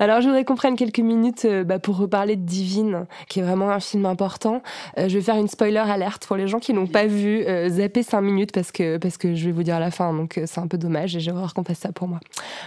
Alors, 0.00 0.22
je 0.22 0.28
voudrais 0.28 0.46
qu'on 0.46 0.54
prenne 0.54 0.76
quelques 0.76 1.00
minutes 1.00 1.44
euh, 1.44 1.62
bah, 1.62 1.78
pour 1.78 1.98
reparler 1.98 2.34
de 2.34 2.40
Divine, 2.40 3.04
qui 3.28 3.40
est 3.40 3.42
vraiment 3.42 3.68
un 3.70 3.80
film 3.80 4.06
important. 4.06 4.62
Euh, 4.96 5.10
je 5.10 5.18
vais 5.18 5.22
faire 5.22 5.36
une 5.36 5.46
spoiler 5.46 5.76
alerte 5.76 6.26
pour 6.26 6.36
les 6.36 6.48
gens 6.48 6.58
qui 6.58 6.72
n'ont 6.72 6.86
pas 6.86 7.04
vu. 7.06 7.44
Euh, 7.46 7.68
zapper 7.68 8.02
5 8.02 8.22
minutes 8.22 8.50
parce 8.50 8.72
que, 8.72 8.96
parce 8.96 9.18
que 9.18 9.34
je 9.34 9.44
vais 9.44 9.52
vous 9.52 9.62
dire 9.62 9.78
la 9.78 9.90
fin, 9.90 10.14
donc 10.14 10.38
euh, 10.38 10.44
c'est 10.46 10.58
un 10.58 10.68
peu 10.68 10.78
dommage 10.78 11.16
et 11.16 11.20
j'ai 11.20 11.30
horreur 11.30 11.52
qu'on 11.52 11.64
fasse 11.64 11.80
ça 11.80 11.92
pour 11.92 12.08
moi. 12.08 12.18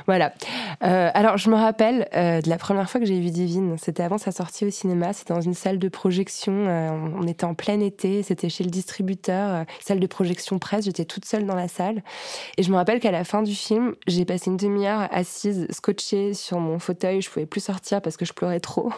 Voilà. 0.06 0.32
Alors, 0.80 1.38
je 1.38 1.50
me 1.50 1.56
rappelle 1.56 2.08
de 2.14 2.48
la 2.48 2.58
première 2.58 2.88
fois 2.88 3.00
que 3.00 3.08
j'ai 3.08 3.20
vu 3.20 3.32
Divine. 3.32 3.78
C'était 3.80 4.04
avant 4.04 4.20
sa 4.20 4.32
sortie 4.32 4.66
au 4.66 4.70
cinéma. 4.70 5.12
C'était 5.14 5.34
dans 5.34 5.42
une 5.42 5.56
salle 5.56 5.80
de 5.80 5.90
projection. 5.90 6.54
On, 6.54 7.24
on, 7.24 7.28
était 7.28 7.46
en 7.46 7.56
plein 7.56 7.80
été. 7.80 8.22
C'était 8.22 8.50
chez 8.50 8.64
le 8.64 8.70
distributeur, 8.70 9.66
salle 9.82 10.00
de 10.00 10.08
projection 10.08 10.60
presse. 10.60 10.86
J'étais 10.86 11.06
toute 11.06 11.26
seule 11.26 11.46
dans 11.46 11.56
la 11.56 11.68
salle. 11.68 12.04
Et 12.58 12.64
je 12.64 12.70
me 12.70 12.76
rappelle 12.76 13.00
qu'à 13.00 13.12
la 13.12 13.24
fin 13.24 13.42
du 13.42 13.56
film, 13.56 13.96
j'ai 14.08 14.26
passé 14.26 14.52
une 14.52 14.58
demi-heure 14.58 15.08
assise, 15.12 15.68
scotchée 15.72 16.34
sur 16.34 16.60
mon 16.60 16.78
fauteuil 16.80 17.23
je 17.24 17.30
pouvais 17.30 17.46
plus 17.46 17.64
sortir 17.64 18.02
parce 18.02 18.18
que 18.18 18.26
je 18.26 18.34
pleurais 18.34 18.60
trop. 18.60 18.92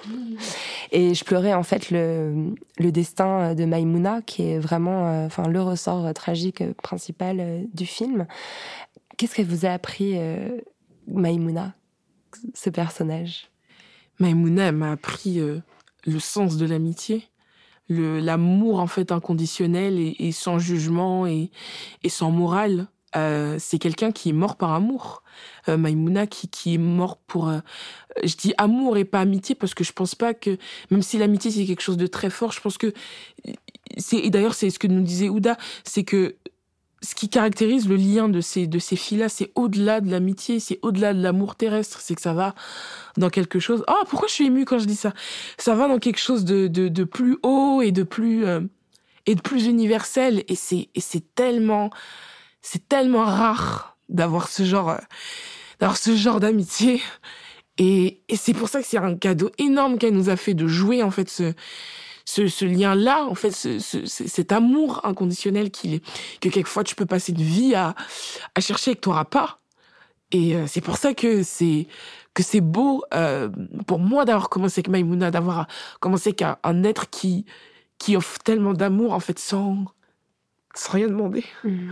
Et 0.91 1.13
je 1.13 1.23
pleurais 1.23 1.53
en 1.53 1.63
fait 1.63 1.91
le, 1.91 2.53
destin 2.79 3.55
de 3.55 3.65
Maïmouna, 3.65 4.21
qui 4.21 4.43
est 4.43 4.59
vraiment 4.59 5.07
euh, 5.07 5.25
enfin, 5.25 5.47
le 5.47 5.61
ressort 5.61 6.13
tragique 6.13 6.63
principal 6.81 7.39
euh, 7.39 7.61
du 7.73 7.85
film. 7.85 8.27
Qu'est-ce 9.17 9.35
qu'elle 9.35 9.47
vous 9.47 9.65
a 9.65 9.69
appris, 9.69 10.13
euh, 10.15 10.59
Maïmouna, 11.07 11.73
ce 12.53 12.69
personnage? 12.69 13.49
Maïmouna, 14.19 14.67
elle 14.67 14.75
m'a 14.75 14.91
appris 14.91 15.39
le 15.39 16.19
sens 16.19 16.57
de 16.57 16.65
l'amitié 16.65 17.29
l'amour 17.87 18.79
en 18.79 18.87
fait 18.87 19.11
inconditionnel 19.11 19.99
et, 19.99 20.31
sans 20.31 20.57
jugement 20.57 21.27
et 21.27 21.51
sans 22.07 22.31
morale 22.31 22.87
euh, 23.15 23.57
c'est 23.59 23.79
quelqu'un 23.79 24.11
qui 24.11 24.29
est 24.29 24.33
mort 24.33 24.55
par 24.55 24.73
amour. 24.73 25.23
Euh, 25.69 25.77
Maïmouna 25.77 26.27
qui, 26.27 26.73
est 26.73 26.77
mort 26.77 27.17
pour... 27.17 27.49
Euh, 27.49 27.59
je 28.23 28.35
dis 28.35 28.53
amour 28.57 28.97
et 28.97 29.05
pas 29.05 29.19
amitié 29.19 29.55
parce 29.55 29.73
que 29.73 29.83
je 29.83 29.93
pense 29.93 30.15
pas 30.15 30.33
que... 30.33 30.57
Même 30.91 31.01
si 31.01 31.17
l'amitié 31.17 31.51
c'est 31.51 31.65
quelque 31.65 31.81
chose 31.81 31.97
de 31.97 32.07
très 32.07 32.29
fort, 32.29 32.51
je 32.51 32.61
pense 32.61 32.77
que... 32.77 32.93
c'est 33.97 34.17
Et 34.17 34.29
d'ailleurs 34.29 34.53
c'est 34.53 34.69
ce 34.69 34.79
que 34.79 34.87
nous 34.87 35.01
disait 35.01 35.29
Ouda, 35.29 35.57
c'est 35.83 36.03
que 36.03 36.35
ce 37.01 37.13
qui 37.13 37.29
caractérise 37.29 37.87
le 37.87 37.95
lien 37.95 38.29
de 38.29 38.41
ces, 38.41 38.67
de 38.67 38.79
ces 38.79 38.95
filles-là, 38.95 39.29
c'est 39.29 39.51
au-delà 39.55 40.01
de 40.01 40.09
l'amitié, 40.09 40.59
c'est 40.59 40.79
au-delà 40.81 41.13
de 41.13 41.21
l'amour 41.21 41.55
terrestre, 41.55 41.99
c'est 42.01 42.15
que 42.15 42.21
ça 42.21 42.33
va 42.33 42.55
dans 43.17 43.29
quelque 43.29 43.59
chose... 43.59 43.83
Oh, 43.87 44.03
pourquoi 44.09 44.27
je 44.27 44.33
suis 44.33 44.47
émue 44.47 44.65
quand 44.65 44.79
je 44.79 44.85
dis 44.85 44.95
ça? 44.95 45.13
Ça 45.57 45.75
va 45.75 45.87
dans 45.87 45.99
quelque 45.99 46.19
chose 46.19 46.45
de, 46.45 46.67
de, 46.67 47.03
plus 47.03 47.37
haut 47.43 47.81
et 47.81 47.91
de 47.91 48.03
plus... 48.03 48.45
Euh, 48.45 48.61
et 49.27 49.33
de 49.33 49.41
plus 49.41 49.65
universel. 49.65 50.43
Et 50.47 50.55
c'est 50.55 51.35
tellement 51.35 51.89
c'est 52.65 52.89
tellement 52.89 53.25
rare 53.25 53.95
d'avoir 54.09 54.47
ce 54.47 54.63
genre, 54.63 54.89
euh, 54.89 54.97
d'avoir 55.79 55.97
ce 55.97 56.15
genre 56.15 56.39
d'amitié. 56.39 56.99
Et, 57.77 58.23
c'est 58.35 58.53
pour 58.53 58.69
ça 58.69 58.81
que 58.81 58.87
c'est 58.87 58.97
un 58.97 59.15
cadeau 59.15 59.51
énorme 59.59 59.99
qu'elle 59.99 60.15
nous 60.15 60.29
a 60.29 60.35
fait 60.35 60.55
de 60.55 60.65
jouer, 60.65 61.03
en 61.03 61.11
fait, 61.11 61.29
ce, 61.29 62.65
lien-là, 62.65 63.23
en 63.25 63.35
fait, 63.35 63.51
ce, 63.51 63.77
ce, 63.77 64.03
cet 64.07 64.51
amour 64.51 65.01
inconditionnel 65.03 65.69
qu'il 65.69 65.93
est, 65.93 66.03
que 66.39 66.49
quelquefois 66.49 66.83
tu 66.83 66.95
peux 66.95 67.05
passer 67.05 67.33
une 67.33 67.43
vie 67.43 67.75
à, 67.75 67.93
chercher 68.59 68.91
et 68.91 68.95
que 68.95 69.01
tu 69.01 69.09
n'auras 69.09 69.25
pas. 69.25 69.59
Et 70.31 70.55
euh, 70.55 70.65
c'est 70.65 70.81
pour 70.81 70.97
ça 70.97 71.13
que 71.13 71.43
c'est 71.43 71.87
que 72.33 72.41
c'est 72.41 72.61
beau 72.61 73.03
euh, 73.13 73.47
pour 73.85 73.99
moi 73.99 74.25
d'avoir 74.25 74.49
commencé 74.49 74.79
avec 74.79 74.89
Maïmouna, 74.89 75.29
d'avoir 75.29 75.67
commencé 75.99 76.29
avec 76.29 76.41
un, 76.41 76.83
être 76.83 77.11
qui 77.11 77.45
qui 77.99 78.17
offre 78.17 78.39
tellement 78.39 78.73
d'amour 78.73 79.13
en 79.13 79.19
fait 79.19 79.37
sans 79.37 79.85
sans 80.73 80.93
rien 80.93 81.07
demander. 81.07 81.45
Mmh 81.63 81.91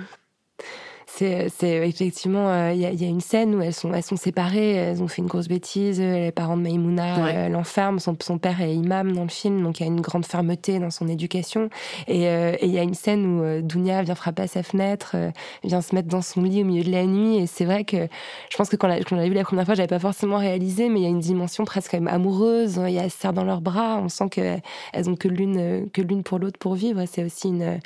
c'est, 1.16 1.88
effectivement, 1.88 2.48
il 2.72 2.72
euh, 2.72 2.74
y, 2.74 2.86
a, 2.86 2.92
y, 2.92 3.06
a, 3.06 3.08
une 3.08 3.22
scène 3.22 3.54
où 3.54 3.62
elles 3.62 3.74
sont, 3.74 3.94
elles 3.94 4.04
sont 4.04 4.16
séparées, 4.16 4.74
elles 4.74 5.04
ont 5.04 5.08
fait 5.08 5.22
une 5.22 5.28
grosse 5.28 5.48
bêtise, 5.48 6.00
les 6.00 6.32
parents 6.32 6.58
de 6.58 6.64
Maïmouna 6.64 7.24
ouais. 7.24 7.36
euh, 7.36 7.50
l'enferment, 7.50 8.00
son, 8.00 8.18
son, 8.20 8.40
père 8.40 8.62
est 8.62 8.74
imam 8.74 9.12
dans 9.12 9.22
le 9.22 9.30
film, 9.30 9.62
donc 9.62 9.80
il 9.80 9.84
y 9.84 9.86
a 9.86 9.92
une 9.92 10.02
grande 10.02 10.26
fermeté 10.26 10.80
dans 10.80 10.90
son 10.90 11.08
éducation. 11.08 11.70
Et 12.08 12.28
euh, 12.28 12.56
il 12.64 12.72
y 12.72 12.80
a 12.80 12.82
une 12.82 12.96
scène 12.96 13.26
où 13.28 13.44
euh, 13.44 13.62
Dounia 13.62 14.02
vient 14.02 14.16
frapper 14.16 14.44
à 14.44 14.48
sa 14.48 14.64
fenêtre, 14.64 15.16
vient 15.64 15.82
se 15.82 15.94
mettre 15.94 16.08
dans 16.08 16.24
son 16.24 16.42
lit 16.42 16.64
au 16.64 16.66
milieu 16.66 16.84
de 16.84 16.92
la 16.92 17.06
nuit, 17.06 17.38
et 17.38 17.48
c'est 17.48 17.66
vrai 17.66 17.84
que 17.84 18.08
je 18.50 18.58
pense 18.58 18.70
que 18.70 18.76
quand, 18.76 18.88
on 19.12 19.16
l'a 19.16 19.28
vu 19.28 19.34
la 19.34 19.44
première 19.44 19.66
fois, 19.66 19.76
j'avais 19.76 19.88
pas 19.88 20.00
forcément 20.00 20.38
réalisé, 20.38 20.90
mais 20.90 21.02
il 21.02 21.04
y 21.04 21.08
a 21.08 21.10
une 21.10 21.20
dimension 21.20 21.64
presque 21.64 21.92
quand 21.92 22.02
même 22.02 22.14
amoureuse, 22.14 22.82
il 22.88 22.94
y 22.94 22.98
a 23.00 23.04
elles 23.04 23.12
se 23.12 23.20
serrent 23.20 23.34
dans 23.34 23.44
leurs 23.44 23.62
bras, 23.62 24.00
on 24.04 24.10
sent 24.10 24.30
qu'elles 24.30 25.10
ont 25.10 25.16
que 25.16 25.28
l'une, 25.28 25.90
que 25.92 26.02
l'une 26.02 26.24
pour 26.24 26.40
l'autre 26.40 26.58
pour 26.58 26.74
vivre, 26.74 27.04
c'est 27.06 27.24
aussi 27.24 27.50
une 27.50 27.80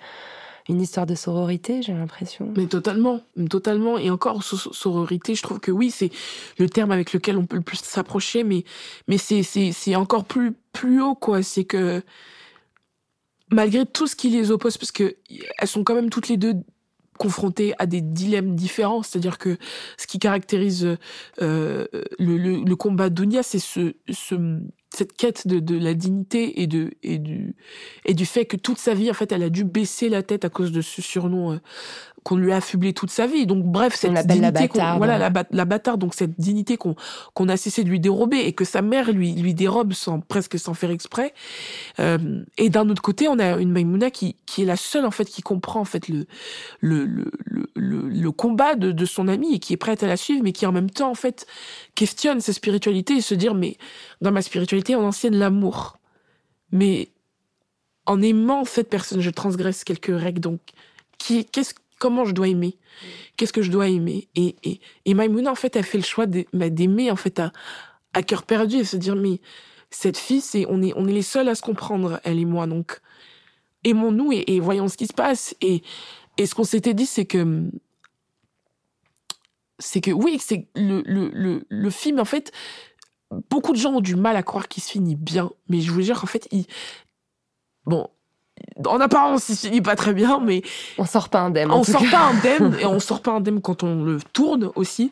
une 0.69 0.81
histoire 0.81 1.05
de 1.05 1.15
sororité, 1.15 1.81
j'ai 1.81 1.93
l'impression. 1.93 2.51
Mais 2.55 2.67
totalement, 2.67 3.21
totalement. 3.49 3.97
Et 3.97 4.09
encore, 4.09 4.43
sororité, 4.43 5.35
je 5.35 5.41
trouve 5.41 5.59
que 5.59 5.71
oui, 5.71 5.91
c'est 5.91 6.11
le 6.57 6.69
terme 6.69 6.91
avec 6.91 7.13
lequel 7.13 7.37
on 7.37 7.45
peut 7.45 7.57
le 7.57 7.63
plus 7.63 7.77
s'approcher, 7.77 8.43
mais, 8.43 8.63
mais 9.07 9.17
c'est, 9.17 9.95
encore 9.95 10.25
plus, 10.25 10.53
plus 10.73 11.01
haut, 11.01 11.15
quoi. 11.15 11.41
C'est 11.41 11.63
que, 11.63 12.01
malgré 13.51 13.85
tout 13.85 14.07
ce 14.07 14.15
qui 14.15 14.29
les 14.29 14.51
oppose, 14.51 14.77
parce 14.77 14.91
que 14.91 15.15
elles 15.57 15.67
sont 15.67 15.83
quand 15.83 15.95
même 15.95 16.09
toutes 16.09 16.27
les 16.27 16.37
deux 16.37 16.55
confrontées 17.17 17.73
à 17.79 17.85
des 17.85 18.01
dilemmes 18.01 18.55
différents. 18.55 19.03
C'est-à-dire 19.03 19.37
que 19.37 19.57
ce 19.97 20.07
qui 20.07 20.19
caractérise 20.19 20.97
euh, 21.41 21.85
le, 22.19 22.75
combat 22.75 23.09
d'Ounia, 23.09 23.43
c'est 23.43 23.59
ce, 23.59 23.95
ce, 24.09 24.59
cette 24.97 25.13
quête 25.13 25.47
de, 25.47 25.77
la 25.77 25.93
dignité 25.93 26.61
et 26.61 26.67
du 26.67 26.97
et 27.03 28.13
du 28.13 28.25
fait 28.25 28.45
que 28.45 28.57
toute 28.57 28.79
sa 28.79 28.95
vie 28.95 29.11
en 29.11 29.13
fait 29.13 29.31
elle 29.31 29.43
a 29.43 29.49
dû 29.49 29.63
baisser 29.63 30.09
la 30.09 30.23
tête 30.23 30.43
à 30.43 30.49
cause 30.49 30.71
de 30.71 30.81
ce 30.81 31.01
surnom 31.01 31.53
euh, 31.53 31.57
qu'on 32.23 32.35
lui 32.35 32.51
a 32.51 32.57
affublé 32.57 32.93
toute 32.93 33.11
sa 33.11 33.27
vie. 33.27 33.45
Donc 33.45 33.63
bref, 33.63 33.95
cette 33.95 34.13
dignité, 34.27 34.69
la 34.75 34.97
voilà 34.97 35.17
la, 35.17 35.31
la 35.49 35.65
bâtarde, 35.65 35.99
donc 35.99 36.13
cette 36.13 36.39
dignité 36.39 36.77
qu'on 36.77 36.95
qu'on 37.33 37.49
a 37.49 37.57
cessé 37.57 37.83
de 37.83 37.89
lui 37.89 37.99
dérober 37.99 38.37
et 38.39 38.53
que 38.53 38.65
sa 38.65 38.81
mère 38.81 39.11
lui 39.11 39.33
lui 39.33 39.53
dérobe 39.53 39.93
sans 39.93 40.19
presque 40.19 40.59
sans 40.59 40.73
faire 40.73 40.91
exprès. 40.91 41.33
Euh, 41.99 42.43
et 42.57 42.69
d'un 42.69 42.89
autre 42.89 43.01
côté, 43.01 43.27
on 43.27 43.39
a 43.39 43.57
une 43.57 43.71
Maïmouna 43.71 44.11
qui 44.11 44.35
qui 44.45 44.63
est 44.63 44.65
la 44.65 44.77
seule 44.77 45.05
en 45.05 45.11
fait 45.11 45.25
qui 45.25 45.41
comprend 45.41 45.81
en 45.81 45.85
fait 45.85 46.07
le 46.07 46.25
le 46.79 47.05
le 47.05 47.31
le, 47.75 48.09
le 48.09 48.31
combat 48.31 48.75
de, 48.75 48.91
de 48.91 49.05
son 49.05 49.27
ami 49.27 49.55
et 49.55 49.59
qui 49.59 49.73
est 49.73 49.77
prête 49.77 50.03
à 50.03 50.07
la 50.07 50.17
suivre, 50.17 50.43
mais 50.43 50.51
qui 50.51 50.65
en 50.65 50.71
même 50.71 50.89
temps 50.89 51.09
en 51.09 51.15
fait 51.15 51.47
questionne 51.95 52.41
sa 52.41 52.53
spiritualité 52.53 53.15
et 53.15 53.21
se 53.21 53.35
dire 53.35 53.53
mais 53.53 53.77
dans 54.21 54.31
ma 54.31 54.41
spiritualité 54.41 54.95
on 54.95 55.05
enseigne 55.05 55.37
l'amour, 55.37 55.97
mais 56.71 57.09
en 58.07 58.21
aimant 58.21 58.65
cette 58.65 58.89
personne, 58.89 59.21
je 59.21 59.29
transgresse 59.29 59.83
quelques 59.83 60.17
règles. 60.17 60.39
Donc, 60.39 60.61
qui, 61.19 61.45
qu'est-ce, 61.45 61.73
comment 61.99 62.25
je 62.25 62.33
dois 62.33 62.47
aimer? 62.47 62.77
Qu'est-ce 63.35 63.53
que 63.53 63.61
je 63.61 63.71
dois 63.71 63.87
aimer? 63.87 64.27
Et, 64.35 64.55
et, 64.63 64.79
et 65.05 65.13
Maïmouna, 65.13 65.51
en 65.51 65.55
fait, 65.55 65.75
elle 65.75 65.83
fait 65.83 65.97
le 65.97 66.03
choix 66.03 66.25
bah, 66.53 66.69
d'aimer, 66.69 67.11
en 67.11 67.15
fait, 67.15 67.39
à, 67.39 67.51
à 68.13 68.23
cœur 68.23 68.43
perdu 68.43 68.77
et 68.77 68.83
se 68.83 68.97
dire, 68.97 69.15
mais 69.15 69.41
cette 69.89 70.17
fille, 70.17 70.41
c'est, 70.41 70.65
on 70.67 70.81
est, 70.81 70.93
on 70.95 71.07
est 71.07 71.13
les 71.13 71.21
seuls 71.21 71.47
à 71.47 71.55
se 71.55 71.61
comprendre, 71.61 72.19
elle 72.23 72.39
et 72.39 72.45
moi. 72.45 72.67
Donc, 72.67 72.99
aimons-nous 73.83 74.31
et, 74.33 74.43
et 74.47 74.59
voyons 74.59 74.87
ce 74.87 74.97
qui 74.97 75.07
se 75.07 75.13
passe. 75.13 75.55
Et, 75.61 75.81
et 76.37 76.45
ce 76.45 76.55
qu'on 76.55 76.63
s'était 76.63 76.93
dit, 76.93 77.05
c'est 77.05 77.25
que, 77.25 77.69
c'est 79.79 80.01
que, 80.01 80.11
oui, 80.11 80.39
c'est 80.39 80.67
le, 80.75 81.03
le, 81.05 81.29
le, 81.33 81.65
le 81.69 81.89
film, 81.89 82.19
en 82.19 82.25
fait, 82.25 82.51
beaucoup 83.49 83.73
de 83.73 83.77
gens 83.77 83.93
ont 83.93 84.01
du 84.01 84.15
mal 84.15 84.35
à 84.35 84.43
croire 84.43 84.67
qu'il 84.67 84.83
se 84.83 84.91
finit 84.91 85.15
bien. 85.15 85.51
Mais 85.69 85.81
je 85.81 85.91
vous 85.91 86.01
jure, 86.01 86.23
en 86.23 86.27
fait, 86.27 86.47
il, 86.51 86.65
bon, 87.85 88.09
en 88.85 88.99
apparence, 88.99 89.49
il 89.49 89.55
se 89.55 89.67
finit 89.67 89.81
pas 89.81 89.95
très 89.95 90.13
bien, 90.13 90.39
mais 90.39 90.61
on 90.97 91.05
sort 91.05 91.29
pas 91.29 91.41
indemne. 91.41 91.71
On 91.71 91.83
sort 91.83 92.01
cas. 92.01 92.11
pas 92.11 92.25
indemne 92.25 92.77
et 92.79 92.85
on 92.87 92.99
sort 92.99 93.21
pas 93.21 93.31
indemne 93.31 93.61
quand 93.61 93.83
on 93.83 94.03
le 94.03 94.19
tourne 94.33 94.71
aussi. 94.75 95.11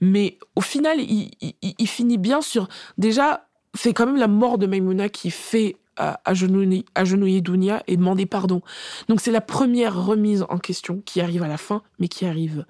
Mais 0.00 0.38
au 0.54 0.60
final, 0.60 1.00
il, 1.00 1.30
il, 1.40 1.54
il 1.78 1.88
finit 1.88 2.18
bien 2.18 2.40
sur 2.40 2.68
déjà. 2.98 3.42
C'est 3.74 3.92
quand 3.92 4.06
même 4.06 4.16
la 4.16 4.28
mort 4.28 4.56
de 4.56 4.66
Maimouna 4.66 5.10
qui 5.10 5.30
fait 5.30 5.76
euh, 5.98 6.12
agenouiller, 6.26 6.84
agenouiller 6.94 7.40
Dounia 7.40 7.82
et 7.86 7.96
demander 7.96 8.26
pardon. 8.26 8.60
Donc 9.08 9.22
c'est 9.22 9.30
la 9.30 9.40
première 9.40 10.04
remise 10.04 10.44
en 10.50 10.58
question 10.58 11.00
qui 11.06 11.22
arrive 11.22 11.42
à 11.42 11.48
la 11.48 11.56
fin, 11.56 11.80
mais 11.98 12.08
qui 12.08 12.26
arrive. 12.26 12.66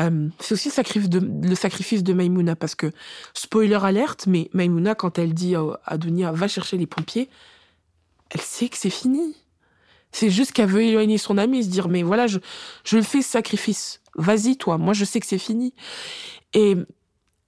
Euh, 0.00 0.26
c'est 0.40 0.54
aussi 0.54 0.68
le 0.68 0.72
sacrifice, 0.72 1.08
de, 1.08 1.20
le 1.48 1.54
sacrifice 1.54 2.02
de 2.02 2.12
Maimouna 2.12 2.56
parce 2.56 2.74
que 2.74 2.90
spoiler 3.34 3.78
alerte, 3.80 4.26
mais 4.26 4.50
Maimouna 4.52 4.96
quand 4.96 5.20
elle 5.20 5.32
dit 5.32 5.54
à 5.54 5.96
Dounia 5.96 6.32
va 6.32 6.48
chercher 6.48 6.76
les 6.76 6.88
pompiers, 6.88 7.28
elle 8.30 8.40
sait 8.40 8.68
que 8.68 8.76
c'est 8.76 8.90
fini. 8.90 9.36
C'est 10.12 10.30
juste 10.30 10.52
qu'elle 10.52 10.68
veut 10.68 10.82
éloigner 10.82 11.18
son 11.18 11.38
ami 11.38 11.58
et 11.58 11.62
se 11.62 11.68
dire, 11.68 11.88
mais 11.88 12.02
voilà, 12.02 12.26
je, 12.26 12.38
je 12.84 12.96
le 12.96 13.02
fais 13.02 13.22
ce 13.22 13.30
sacrifice. 13.30 14.00
Vas-y, 14.16 14.56
toi. 14.56 14.76
Moi, 14.76 14.92
je 14.92 15.04
sais 15.04 15.20
que 15.20 15.26
c'est 15.26 15.38
fini. 15.38 15.72
Et, 16.52 16.74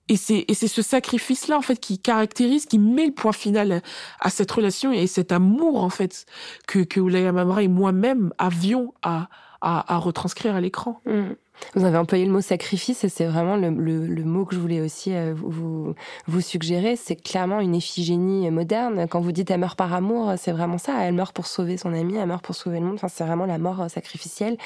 et 0.07 0.15
c'est, 0.15 0.45
et 0.47 0.53
c'est 0.53 0.69
ce 0.69 0.81
sacrifice-là, 0.81 1.57
en 1.57 1.61
fait, 1.61 1.79
qui 1.79 1.99
caractérise, 1.99 2.65
qui 2.65 2.79
met 2.79 3.05
le 3.05 3.11
point 3.11 3.33
final 3.33 3.81
à, 4.19 4.29
cette 4.29 4.51
relation 4.51 4.93
et 4.93 5.07
cet 5.07 5.31
amour, 5.31 5.83
en 5.83 5.89
fait, 5.89 6.25
que, 6.67 6.79
que 6.79 6.99
Oulaya 6.99 7.31
Mamra 7.33 7.63
et 7.63 7.67
moi-même 7.67 8.33
avions 8.37 8.93
à, 9.01 9.27
à, 9.59 9.93
à 9.93 9.97
retranscrire 9.97 10.55
à 10.55 10.61
l'écran. 10.61 11.01
Mmh. 11.05 11.31
Vous 11.75 11.85
avez 11.85 11.97
employé 11.97 12.25
le 12.25 12.31
mot 12.31 12.41
sacrifice 12.41 13.03
et 13.03 13.09
c'est 13.09 13.25
vraiment 13.25 13.55
le, 13.55 13.69
mot 13.71 14.45
que 14.45 14.55
je 14.55 14.59
voulais 14.59 14.81
aussi 14.81 15.13
euh, 15.13 15.33
vous, 15.35 15.95
vous 16.27 16.41
suggérer. 16.41 16.95
C'est 16.95 17.15
clairement 17.15 17.59
une 17.59 17.75
Iphigénie 17.75 18.49
moderne. 18.51 19.07
Quand 19.09 19.21
vous 19.21 19.31
dites 19.31 19.49
elle 19.49 19.59
meurt 19.59 19.77
par 19.77 19.93
amour, 19.93 20.33
c'est 20.37 20.51
vraiment 20.51 20.77
ça. 20.77 20.93
Elle 21.01 21.15
meurt 21.15 21.33
pour 21.35 21.47
sauver 21.47 21.77
son 21.77 21.93
ami, 21.93 22.15
elle 22.15 22.27
meurt 22.27 22.43
pour 22.43 22.55
sauver 22.55 22.79
le 22.79 22.85
monde. 22.85 22.95
Enfin, 22.95 23.07
c'est 23.07 23.23
vraiment 23.23 23.45
la 23.45 23.57
mort 23.57 23.81
euh, 23.81 23.87
sacrificielle. 23.87 24.57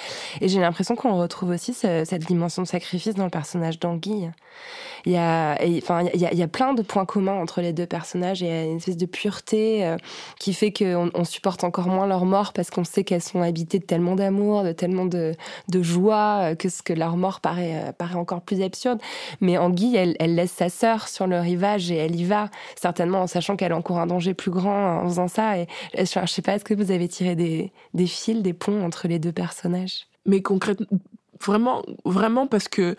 Et 0.42 0.48
j'ai 0.48 0.60
l'impression 0.60 0.96
qu'on 0.96 1.18
retrouve 1.18 1.50
aussi 1.50 1.74
ce, 1.74 2.04
cette 2.06 2.26
dimension 2.26 2.62
de 2.62 2.68
sacrifice 2.68 3.16
dans 3.16 3.26
le 3.26 3.30
personnage 3.30 3.80
d'Anguille. 3.80 4.32
Il 5.06 5.12
y 5.14 5.18
a, 5.18 5.58
enfin, 5.78 6.06
il 6.14 6.20
y 6.20 6.44
a, 6.44 6.48
plein 6.48 6.74
de 6.74 6.82
points 6.82 7.06
communs 7.06 7.40
entre 7.40 7.62
les 7.62 7.72
deux 7.72 7.86
personnages. 7.86 8.42
Il 8.42 8.48
y 8.48 8.52
a 8.52 8.64
une 8.64 8.78
espèce 8.78 8.98
de 8.98 9.06
pureté 9.06 9.86
euh, 9.86 9.96
qui 10.40 10.54
fait 10.54 10.74
qu'on 10.74 11.10
on 11.14 11.24
supporte 11.24 11.64
encore 11.64 11.88
moins 11.88 12.08
leur 12.08 12.26
mort 12.26 12.52
parce 12.52 12.70
qu'on 12.70 12.84
sait 12.84 13.04
qu'elles 13.04 13.22
sont 13.22 13.42
habitées 13.42 13.80
de 13.80 13.86
tellement 13.86 14.16
d'amour, 14.16 14.64
de 14.64 14.72
tellement 14.72 15.06
de, 15.06 15.34
de 15.70 15.82
joie 15.82 16.56
que 16.56 16.68
ce 16.78 16.84
que 16.84 16.94
leur 16.94 17.18
mort 17.18 17.42
paraît, 17.42 17.90
euh, 17.90 17.92
paraît 17.92 18.16
encore 18.16 18.42
plus 18.42 18.62
absurde. 18.62 19.00
Mais 19.42 19.58
Anguille, 19.58 19.96
elle, 19.96 20.16
elle 20.20 20.36
laisse 20.36 20.52
sa 20.52 20.70
sœur 20.70 21.08
sur 21.08 21.28
le 21.28 21.40
rivage 21.40 21.92
et 21.92 21.96
elle 21.96 22.16
y 22.16 22.24
va, 22.24 22.50
certainement 22.76 23.22
en 23.22 23.28
sachant 23.28 23.56
qu'elle 23.56 23.74
encourt 23.74 24.00
un 24.00 24.08
danger 24.08 24.34
plus 24.34 24.52
grand 24.52 25.02
en 25.02 25.08
faisant 25.08 25.28
ça. 25.28 25.58
Et 25.58 25.68
je, 25.98 26.04
je 26.06 26.26
sais 26.26 26.42
pas, 26.42 26.56
est-ce 26.56 26.66
que 26.66 26.74
vous 26.74 26.92
avez 26.92 27.08
tiré 27.08 27.36
des, 27.36 27.72
des 27.94 28.08
fils, 28.08 28.42
des 28.42 28.54
ponts 28.54 28.84
entre 28.84 29.08
les 29.08 29.20
deux 29.20 29.32
personnages? 29.32 30.08
Mais 30.26 30.42
concrètement, 30.42 30.88
vraiment, 31.44 31.84
vraiment 32.06 32.48
parce 32.48 32.68
que 32.68 32.96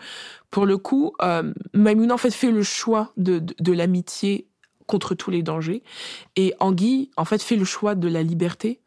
pour 0.49 0.65
le 0.65 0.77
coup, 0.77 1.13
euh, 1.21 1.53
Maimouna 1.73 2.15
en 2.15 2.17
fait 2.17 2.33
fait 2.33 2.51
le 2.51 2.63
choix 2.63 3.11
de, 3.17 3.39
de, 3.39 3.55
de 3.59 3.71
l'amitié 3.71 4.47
contre 4.87 5.13
tous 5.13 5.29
les 5.29 5.43
dangers, 5.43 5.83
et 6.35 6.55
Anguille 6.59 7.11
en 7.15 7.25
fait 7.25 7.43
fait 7.43 7.55
le 7.55 7.65
choix 7.65 7.93
de 7.93 8.07
la 8.07 8.23
liberté 8.23 8.79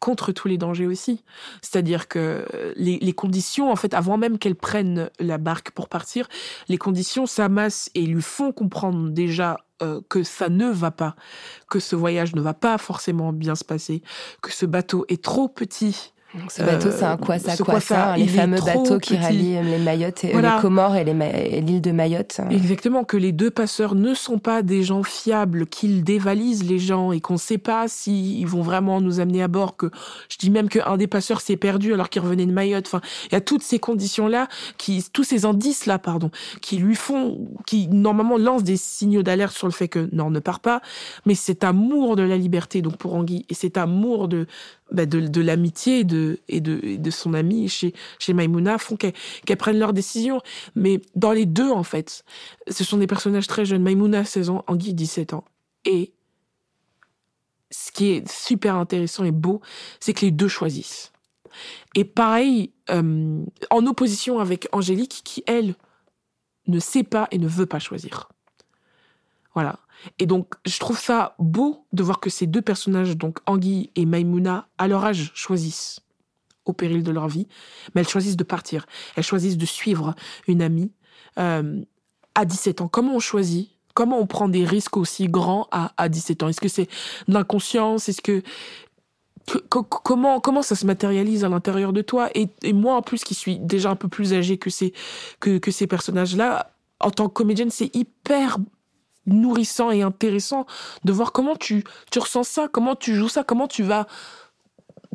contre 0.00 0.32
tous 0.32 0.48
les 0.48 0.58
dangers 0.58 0.86
aussi. 0.86 1.24
C'est-à-dire 1.62 2.08
que 2.08 2.46
les, 2.76 2.98
les, 2.98 3.12
conditions, 3.12 3.70
en 3.70 3.76
fait, 3.76 3.94
avant 3.94 4.16
même 4.16 4.38
qu'elle 4.38 4.54
prenne 4.54 5.10
la 5.18 5.38
barque 5.38 5.70
pour 5.72 5.88
partir, 5.88 6.28
les 6.68 6.78
conditions 6.78 7.26
s'amassent 7.26 7.90
et 7.94 8.02
lui 8.02 8.22
font 8.22 8.52
comprendre 8.52 9.10
déjà 9.10 9.58
euh, 9.80 10.00
que 10.08 10.24
ça 10.24 10.48
ne 10.48 10.66
va 10.66 10.90
pas, 10.90 11.14
que 11.68 11.78
ce 11.78 11.94
voyage 11.94 12.34
ne 12.34 12.40
va 12.40 12.52
pas 12.54 12.78
forcément 12.78 13.32
bien 13.32 13.54
se 13.54 13.64
passer, 13.64 14.02
que 14.42 14.52
ce 14.52 14.66
bateau 14.66 15.04
est 15.08 15.22
trop 15.22 15.48
petit 15.48 16.12
ce 16.50 16.62
bateau, 16.62 16.90
c'est 16.90 17.04
un 17.04 17.16
quoi 17.16 17.38
ça, 17.38 17.56
quoi 17.56 17.80
ça, 17.80 18.16
les 18.16 18.26
fameux 18.26 18.60
bateaux 18.60 18.98
qui 18.98 19.16
rallient 19.16 19.62
les 19.62 19.78
Mayotte, 19.78 20.24
et, 20.24 20.34
les 20.34 20.60
Comores 20.60 20.96
et 20.96 21.04
l'île 21.04 21.80
de 21.80 21.90
Mayotte. 21.90 22.40
Exactement, 22.50 23.04
que 23.04 23.16
les 23.16 23.32
deux 23.32 23.50
passeurs 23.50 23.94
ne 23.94 24.12
sont 24.12 24.38
pas 24.38 24.62
des 24.62 24.82
gens 24.82 25.02
fiables, 25.02 25.66
qu'ils 25.66 26.04
dévalisent 26.04 26.68
les 26.68 26.78
gens 26.78 27.12
et 27.12 27.20
qu'on 27.20 27.34
ne 27.34 27.38
sait 27.38 27.56
pas 27.56 27.88
s'ils 27.88 28.46
vont 28.46 28.60
vraiment 28.60 29.00
nous 29.00 29.20
amener 29.20 29.42
à 29.42 29.48
bord. 29.48 29.76
Que 29.76 29.90
je 30.28 30.36
dis 30.36 30.50
même 30.50 30.68
qu'un 30.68 30.98
des 30.98 31.06
passeurs 31.06 31.40
s'est 31.40 31.56
perdu 31.56 31.94
alors 31.94 32.10
qu'il 32.10 32.20
revenait 32.20 32.46
de 32.46 32.52
Mayotte. 32.52 32.86
Enfin, 32.86 33.00
il 33.30 33.32
y 33.32 33.36
a 33.36 33.40
toutes 33.40 33.62
ces 33.62 33.78
conditions-là, 33.78 34.48
qui, 34.76 35.02
tous 35.10 35.24
ces 35.24 35.46
indices-là, 35.46 35.98
pardon, 35.98 36.30
qui 36.60 36.76
lui 36.76 36.94
font, 36.94 37.48
qui 37.66 37.88
normalement 37.88 38.36
lancent 38.36 38.64
des 38.64 38.76
signaux 38.76 39.22
d'alerte 39.22 39.56
sur 39.56 39.66
le 39.66 39.72
fait 39.72 39.88
que 39.88 40.10
non, 40.12 40.30
ne 40.30 40.40
part 40.40 40.60
pas. 40.60 40.82
Mais 41.24 41.34
cet 41.34 41.64
amour 41.64 42.16
de 42.16 42.22
la 42.22 42.36
liberté, 42.36 42.82
donc 42.82 42.98
pour 42.98 43.14
Anguille, 43.14 43.46
et 43.48 43.54
cet 43.54 43.78
amour 43.78 44.28
de 44.28 44.46
bah 44.90 45.04
de, 45.04 45.20
de 45.20 45.40
l'amitié 45.42 45.98
et 45.98 46.04
et, 46.48 46.60
de, 46.60 46.96
de 46.96 47.10
son 47.10 47.34
ami 47.34 47.68
chez, 47.68 47.94
chez 48.18 48.32
Maimouna 48.32 48.78
font 48.78 48.96
qu'elles 48.96 49.14
qu 49.46 49.56
prennent 49.56 49.78
leurs 49.78 49.92
décisions. 49.92 50.40
Mais 50.74 51.00
dans 51.14 51.32
les 51.32 51.46
deux, 51.46 51.70
en 51.70 51.82
fait, 51.82 52.24
ce 52.68 52.84
sont 52.84 52.98
des 52.98 53.06
personnages 53.06 53.46
très 53.46 53.64
jeunes. 53.64 53.82
Maimouna, 53.82 54.24
16 54.24 54.50
ans, 54.50 54.64
Anguille, 54.66 54.94
17 54.94 55.34
ans. 55.34 55.44
Et 55.84 56.12
ce 57.70 57.92
qui 57.92 58.10
est 58.10 58.28
super 58.30 58.76
intéressant 58.76 59.24
et 59.24 59.32
beau, 59.32 59.60
c'est 60.00 60.14
que 60.14 60.24
les 60.24 60.30
deux 60.30 60.48
choisissent. 60.48 61.12
Et 61.94 62.04
pareil, 62.04 62.72
euh, 62.90 63.44
en 63.70 63.86
opposition 63.86 64.38
avec 64.38 64.68
Angélique, 64.72 65.22
qui, 65.24 65.42
elle, 65.46 65.74
ne 66.66 66.78
sait 66.78 67.02
pas 67.02 67.28
et 67.30 67.38
ne 67.38 67.48
veut 67.48 67.66
pas 67.66 67.78
choisir. 67.78 68.28
Voilà. 69.54 69.78
Et 70.18 70.26
donc, 70.26 70.54
je 70.64 70.78
trouve 70.78 70.98
ça 70.98 71.34
beau 71.38 71.86
de 71.92 72.02
voir 72.02 72.20
que 72.20 72.30
ces 72.30 72.46
deux 72.46 72.62
personnages, 72.62 73.16
donc 73.16 73.38
Anguille 73.46 73.90
et 73.96 74.06
Maimouna, 74.06 74.68
à 74.78 74.86
leur 74.86 75.04
âge, 75.04 75.32
choisissent, 75.34 76.00
au 76.68 76.72
péril 76.72 77.02
de 77.02 77.10
leur 77.10 77.28
vie, 77.28 77.48
mais 77.94 78.02
elles 78.02 78.08
choisissent 78.08 78.36
de 78.36 78.44
partir. 78.44 78.86
Elles 79.16 79.24
choisissent 79.24 79.58
de 79.58 79.66
suivre 79.66 80.14
une 80.46 80.62
amie 80.62 80.92
euh, 81.38 81.82
à 82.34 82.44
17 82.44 82.82
ans. 82.82 82.88
Comment 82.88 83.16
on 83.16 83.20
choisit? 83.20 83.70
Comment 83.94 84.18
on 84.18 84.26
prend 84.26 84.48
des 84.48 84.64
risques 84.64 84.96
aussi 84.96 85.26
grands 85.28 85.66
à, 85.72 85.92
à 85.96 86.08
17 86.08 86.42
ans? 86.44 86.48
Est-ce 86.48 86.60
que 86.60 86.68
c'est 86.68 86.88
l'inconscience? 87.26 88.08
Est-ce 88.08 88.22
que, 88.22 88.42
comment 89.68 90.40
comment 90.40 90.62
ça 90.62 90.76
se 90.76 90.86
matérialise 90.86 91.42
à 91.44 91.48
l'intérieur 91.48 91.92
de 91.92 92.02
toi? 92.02 92.28
Et, 92.34 92.48
et, 92.62 92.72
moi 92.72 92.94
en 92.96 93.02
plus 93.02 93.24
qui 93.24 93.34
suis 93.34 93.58
déjà 93.58 93.90
un 93.90 93.96
peu 93.96 94.08
plus 94.08 94.34
âgée 94.34 94.58
que 94.58 94.70
ces 94.70 94.92
que, 95.40 95.58
que 95.58 95.70
ces 95.70 95.86
personnages 95.86 96.36
là 96.36 96.72
en 97.00 97.10
tant 97.10 97.28
que 97.28 97.32
comédienne 97.32 97.70
c'est 97.70 97.94
hyper 97.96 98.58
nourrissant 99.26 99.90
et 99.90 100.02
intéressant 100.02 100.66
de 101.04 101.12
voir 101.12 101.32
comment 101.32 101.56
tu, 101.56 101.84
tu 102.10 102.18
ressens 102.18 102.44
ça, 102.44 102.68
comment 102.68 102.94
tu 102.94 103.14
joues 103.14 103.28
ça, 103.28 103.44
comment 103.44 103.68
tu 103.68 103.82
vas 103.82 104.06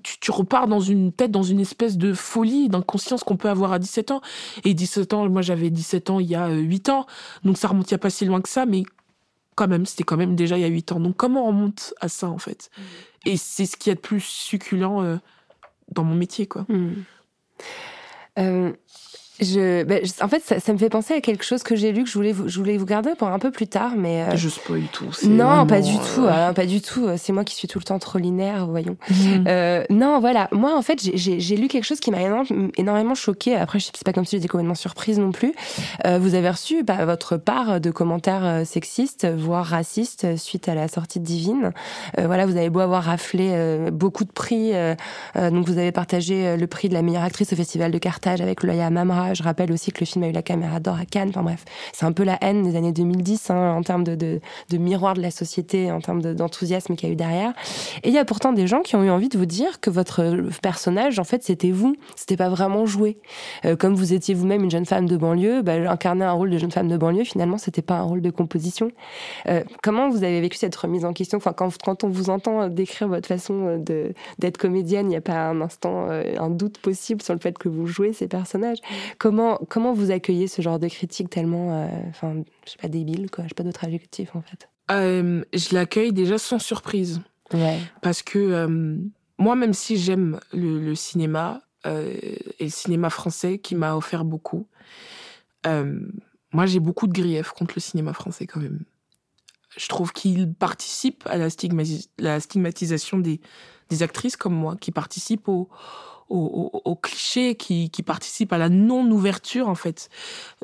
tu, 0.04 0.20
tu, 0.20 0.32
repars 0.32 0.68
dans 0.68 0.80
une 0.80 1.12
tête, 1.12 1.32
dans 1.32 1.44
une 1.44 1.60
espèce 1.60 1.98
de 1.98 2.14
folie, 2.14 2.70
d'inconscience 2.70 3.24
qu'on 3.24 3.38
peut 3.38 3.50
avoir 3.50 3.74
à 3.74 3.80
17 3.80 4.12
ans. 4.12 4.22
Et 4.66 4.74
17 4.74 5.14
ans, 5.14 5.30
moi 5.30 5.42
j'avais 5.42 5.70
17 5.70 6.10
ans 6.10 6.20
il 6.20 6.28
y 6.28 6.36
a 6.36 6.50
8 6.50 6.90
ans, 6.90 7.06
donc 7.44 7.58
ça 7.58 7.68
remonte 7.68 7.90
il 7.90 7.94
n'y 7.94 7.96
a 7.96 8.00
pas 8.00 8.10
si 8.10 8.26
loin 8.26 8.42
que 8.42 8.50
ça, 8.50 8.66
mais 8.66 8.84
quand 9.56 9.68
même, 9.68 9.86
c'était 9.86 10.04
quand 10.04 10.18
même 10.18 10.36
déjà 10.36 10.58
il 10.58 10.62
y 10.62 10.66
a 10.66 10.68
8 10.68 10.94
ans. 10.94 11.00
Donc 11.00 11.16
comment 11.16 11.46
on 11.46 11.48
remonte 11.48 11.94
à 12.02 12.10
ça 12.10 12.30
en 12.30 12.38
fait? 12.38 12.70
Mmh. 12.78 12.82
Et 13.26 13.38
c'est 13.38 13.66
ce 13.66 13.78
qui 13.78 13.90
est 13.90 13.96
de 13.96 14.00
plus 14.00 14.22
succulent 14.22 15.02
euh, 15.02 15.18
dans 15.92 16.04
mon 16.04 16.16
métier, 16.16 16.48
quoi. 16.48 16.66
Mmh. 16.68 16.92
Euh, 18.40 18.74
je, 19.40 19.84
ben, 19.84 20.02
en 20.22 20.28
fait, 20.28 20.44
ça, 20.44 20.60
ça, 20.60 20.74
me 20.74 20.78
fait 20.78 20.90
penser 20.90 21.16
à 21.16 21.22
quelque 21.22 21.44
chose 21.44 21.64
que 21.64 21.76
j'ai 21.76 21.92
lu 21.92 22.04
que 22.04 22.10
je 22.10 22.14
voulais 22.14 22.32
vous, 22.32 22.48
je 22.48 22.60
voulais 22.60 22.78
vous 22.78 22.86
garder 22.86 23.12
pour 23.18 23.28
un 23.28 23.40
peu 23.40 23.50
plus 23.50 23.68
tard, 23.68 23.94
mais 23.98 24.24
euh... 24.24 24.36
je 24.36 24.48
spoil 24.48 24.84
tout. 24.92 25.06
Non, 25.24 25.46
vraiment, 25.46 25.68
pas 25.68 25.82
du 25.82 25.96
euh... 25.96 26.16
tout, 26.16 26.28
hein, 26.28 26.54
pas 26.54 26.66
du 26.68 26.82
tout. 26.82 27.08
C'est 27.18 27.34
moi 27.34 27.44
qui 27.44 27.56
suis 27.56 27.68
tout 27.68 27.80
le 27.80 27.84
temps 27.84 27.98
trop 27.98 28.20
linéaire, 28.20 28.68
voyons. 28.68 28.96
Mmh. 29.10 29.46
Euh, 29.48 29.84
non, 29.90 30.20
voilà. 30.20 30.50
Moi, 30.52 30.78
en 30.78 30.82
fait, 30.84 31.00
j'ai 31.16 31.58
lu 31.58 31.68
quelque 31.68 31.84
chose 31.84 32.00
qui 32.00 32.12
m'a 32.12 32.22
énormément, 32.22 32.70
énormément 32.78 33.16
choqué. 33.16 33.56
Après, 33.56 33.80
je 33.80 33.86
sais 33.86 33.92
pas 34.06 34.14
comme 34.14 34.26
si 34.26 34.36
j'étais 34.36 34.48
complètement 34.48 34.76
surprise 34.76 35.18
non 35.18 35.32
plus. 35.32 35.54
Euh, 36.06 36.20
vous 36.20 36.36
avez 36.36 36.50
reçu 36.50 36.84
bah, 36.84 37.04
votre 37.06 37.38
part 37.38 37.82
de 37.82 37.90
commentaires 37.92 38.46
euh, 38.46 38.66
sexistes, 38.66 39.28
voire 39.28 39.66
racistes, 39.66 40.38
suite 40.38 40.70
à 40.70 40.76
la 40.76 40.88
sortie 40.88 41.20
de 41.20 41.26
Divine. 41.26 41.72
Euh, 42.20 42.28
voilà, 42.28 42.46
vous 42.46 42.56
avez 42.56 42.70
beau 42.70 42.82
avoir 42.82 43.04
raflé 43.04 43.50
euh, 43.54 43.90
beaucoup 43.90 44.26
de 44.26 44.32
prix. 44.32 44.74
donc, 45.36 45.66
vous 45.66 45.78
avez 45.78 45.92
partagé 45.92 46.58
le 46.58 46.68
prix 46.68 46.90
de 46.90 46.94
la 46.94 47.02
meilleure 47.02 47.24
actrice 47.24 47.52
au 47.54 47.56
Festival 47.56 47.92
de 47.92 47.98
Carthage 47.98 48.42
avec 48.42 48.64
Loya 48.64 48.90
Mamra. 48.90 49.23
Je 49.34 49.44
rappelle 49.44 49.72
aussi 49.72 49.92
que 49.92 50.00
le 50.02 50.06
film 50.06 50.24
a 50.24 50.28
eu 50.28 50.32
la 50.32 50.42
caméra 50.42 50.80
d'or 50.80 50.98
à 51.00 51.06
Cannes. 51.06 51.30
Enfin 51.30 51.44
bref, 51.44 51.64
c'est 51.94 52.06
un 52.06 52.12
peu 52.12 52.24
la 52.24 52.38
haine 52.42 52.64
des 52.64 52.76
années 52.76 52.92
2010 52.92 53.50
hein, 53.50 53.76
en 53.76 53.82
termes 53.82 54.04
de, 54.04 54.40
miroir 54.74 55.14
de 55.14 55.22
la 55.22 55.32
société, 55.32 55.92
en 55.92 56.02
termes 56.02 56.22
d'enthousiasme 56.22 56.96
qu'il 56.96 57.10
y 57.10 57.12
a 57.12 57.14
eu 57.14 57.16
derrière. 57.16 57.54
Et 58.04 58.10
il 58.10 58.14
y 58.14 58.18
a 58.18 58.26
pourtant 58.26 58.54
des 58.54 58.68
gens 58.68 58.82
qui 58.82 58.96
ont 58.96 59.04
eu 59.04 59.10
envie 59.10 59.30
de 59.30 59.38
vous 59.38 59.46
dire 59.46 59.80
que 59.80 59.90
votre 59.90 60.24
personnage, 60.62 61.20
en 61.20 61.24
fait, 61.24 61.44
c'était 61.44 61.72
vous. 61.72 61.96
C'était 62.16 62.38
pas 62.38 62.50
vraiment 62.50 62.86
joué. 62.86 63.18
Euh, 63.66 63.76
comme 63.76 63.96
vous 63.96 64.14
étiez 64.14 64.34
vous-même 64.34 64.64
une 64.64 64.72
jeune 64.72 64.86
femme 64.86 65.08
de 65.08 65.18
banlieue, 65.18 65.62
bah, 65.62 65.74
incarner 65.90 66.26
un 66.26 66.32
rôle 66.32 66.50
de 66.50 66.58
jeune 66.58 66.72
femme 66.72 66.88
de 66.88 66.98
banlieue, 66.98 67.24
finalement, 67.24 67.58
c'était 67.58 67.82
pas 67.82 67.96
un 67.96 68.04
rôle 68.04 68.22
de 68.22 68.30
composition. 68.30 68.92
Euh, 69.48 69.64
comment 69.82 70.10
vous 70.10 70.24
avez 70.24 70.42
vécu 70.42 70.58
cette 70.58 70.76
remise 70.76 71.06
en 71.06 71.14
question? 71.14 71.38
Enfin, 71.38 71.54
quand, 71.54 71.70
quand 71.84 72.04
on 72.04 72.10
vous 72.10 72.30
entend 72.30 72.68
décrire 72.68 73.08
votre 73.08 73.28
façon 73.28 73.78
de 73.78 74.14
d'être 74.40 74.58
comédienne, 74.58 75.08
il 75.08 75.10
n'y 75.10 75.16
a 75.16 75.22
pas 75.22 75.50
un 75.50 75.62
instant, 75.62 76.08
euh, 76.10 76.34
un 76.38 76.50
doute 76.50 76.78
possible 76.78 77.22
sur 77.22 77.34
le 77.34 77.40
fait 77.40 77.58
que 77.58 77.70
vous 77.70 77.88
jouez 77.88 78.14
ces 78.14 78.28
personnages. 78.28 78.80
Comment 79.20 79.58
comment 79.70 79.94
vous 79.94 80.12
accueillez 80.12 80.48
ce 80.48 80.62
genre 80.62 80.80
de 80.80 80.88
critique 80.88 81.30
tellement, 81.30 81.74
euh, 81.74 81.88
enfin, 82.10 82.44
je 82.66 82.72
sais 82.72 82.78
pas, 82.78 82.88
débile, 82.88 83.30
quoi. 83.30 83.44
Je 83.46 83.50
sais 83.50 83.56
pas 83.56 83.64
d'autres 83.64 83.86
adjectifs, 83.86 84.36
en 84.36 84.42
fait. 84.42 84.70
Euh, 84.92 85.44
je 85.54 85.74
l'accueille 85.74 86.14
déjà 86.14 86.38
sans 86.38 86.60
surprise. 86.60 87.22
Ouais. 87.54 87.80
Parce 88.02 88.24
que 88.24 88.40
euh, 88.40 88.98
moi, 89.38 89.56
même 89.56 89.74
si 89.74 89.98
j'aime 89.98 90.40
le, 90.52 90.80
le, 90.80 90.96
cinéma 90.96 91.62
et 91.86 92.40
le 92.60 92.70
cinéma 92.70 93.10
français 93.10 93.58
qui 93.60 93.76
m'a 93.76 93.96
offert 93.96 94.26
beaucoup, 94.26 94.68
moi, 95.66 96.66
j'ai 96.66 96.80
beaucoup 96.80 97.08
de 97.08 97.14
griefs 97.14 97.52
contre 97.52 97.74
le 97.76 97.82
cinéma 97.82 98.14
français 98.14 98.46
quand 98.48 98.60
même. 98.60 98.84
Je 99.76 99.88
trouve 99.88 100.14
qu'il 100.14 100.54
participe 100.54 101.24
à 101.26 101.38
la 101.38 101.50
stigmatisation 102.40 103.18
des, 103.18 103.42
des 103.90 104.04
actrices 104.04 104.38
comme 104.38 104.54
moi, 104.54 104.76
qui 104.80 104.92
participent 104.92 105.48
au, 105.48 105.70
au, 106.30 106.72
au, 106.74 106.82
au 106.84 106.96
cliché 106.96 107.56
qui, 107.56 107.90
qui 107.90 108.04
participe 108.04 108.54
à 108.54 108.58
la 108.58 108.70
non-ouverture 108.70 109.68
en 109.68 109.76
fait 109.76 110.10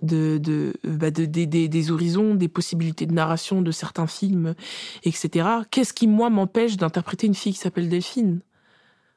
de, 0.01 0.38
de, 0.38 0.74
bah 0.84 1.12
de, 1.12 1.26
de, 1.26 1.45
de, 1.45 1.68
des 1.68 1.91
horizons, 1.91 2.36
des 2.36 2.47
possibilités 2.47 3.05
de 3.05 3.14
narration 3.14 3.62
de 3.62 3.72
certains 3.72 4.07
films, 4.07 4.55
etc. 5.03 5.47
Qu'est-ce 5.72 5.93
qui 5.93 6.07
moi 6.07 6.30
m'empêche 6.30 6.78
d'interpréter 6.78 7.28
une 7.28 7.36
fille 7.36 7.53
qui 7.53 7.60
s'appelle 7.60 7.89
Delphine? 7.89 8.41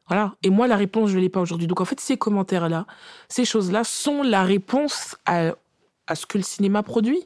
Voilà. 0.08 0.34
Et 0.42 0.50
moi, 0.50 0.66
la 0.66 0.76
réponse, 0.76 1.10
je 1.10 1.18
l'ai 1.18 1.28
pas 1.28 1.40
aujourd'hui. 1.40 1.66
Donc, 1.66 1.80
en 1.80 1.84
fait, 1.84 2.00
ces 2.00 2.16
commentaires-là, 2.16 2.86
ces 3.28 3.44
choses-là 3.44 3.84
sont 3.84 4.22
la 4.22 4.42
réponse 4.42 5.16
à, 5.26 5.54
à 6.06 6.14
ce 6.14 6.26
que 6.26 6.38
le 6.38 6.44
cinéma 6.44 6.82
produit. 6.82 7.24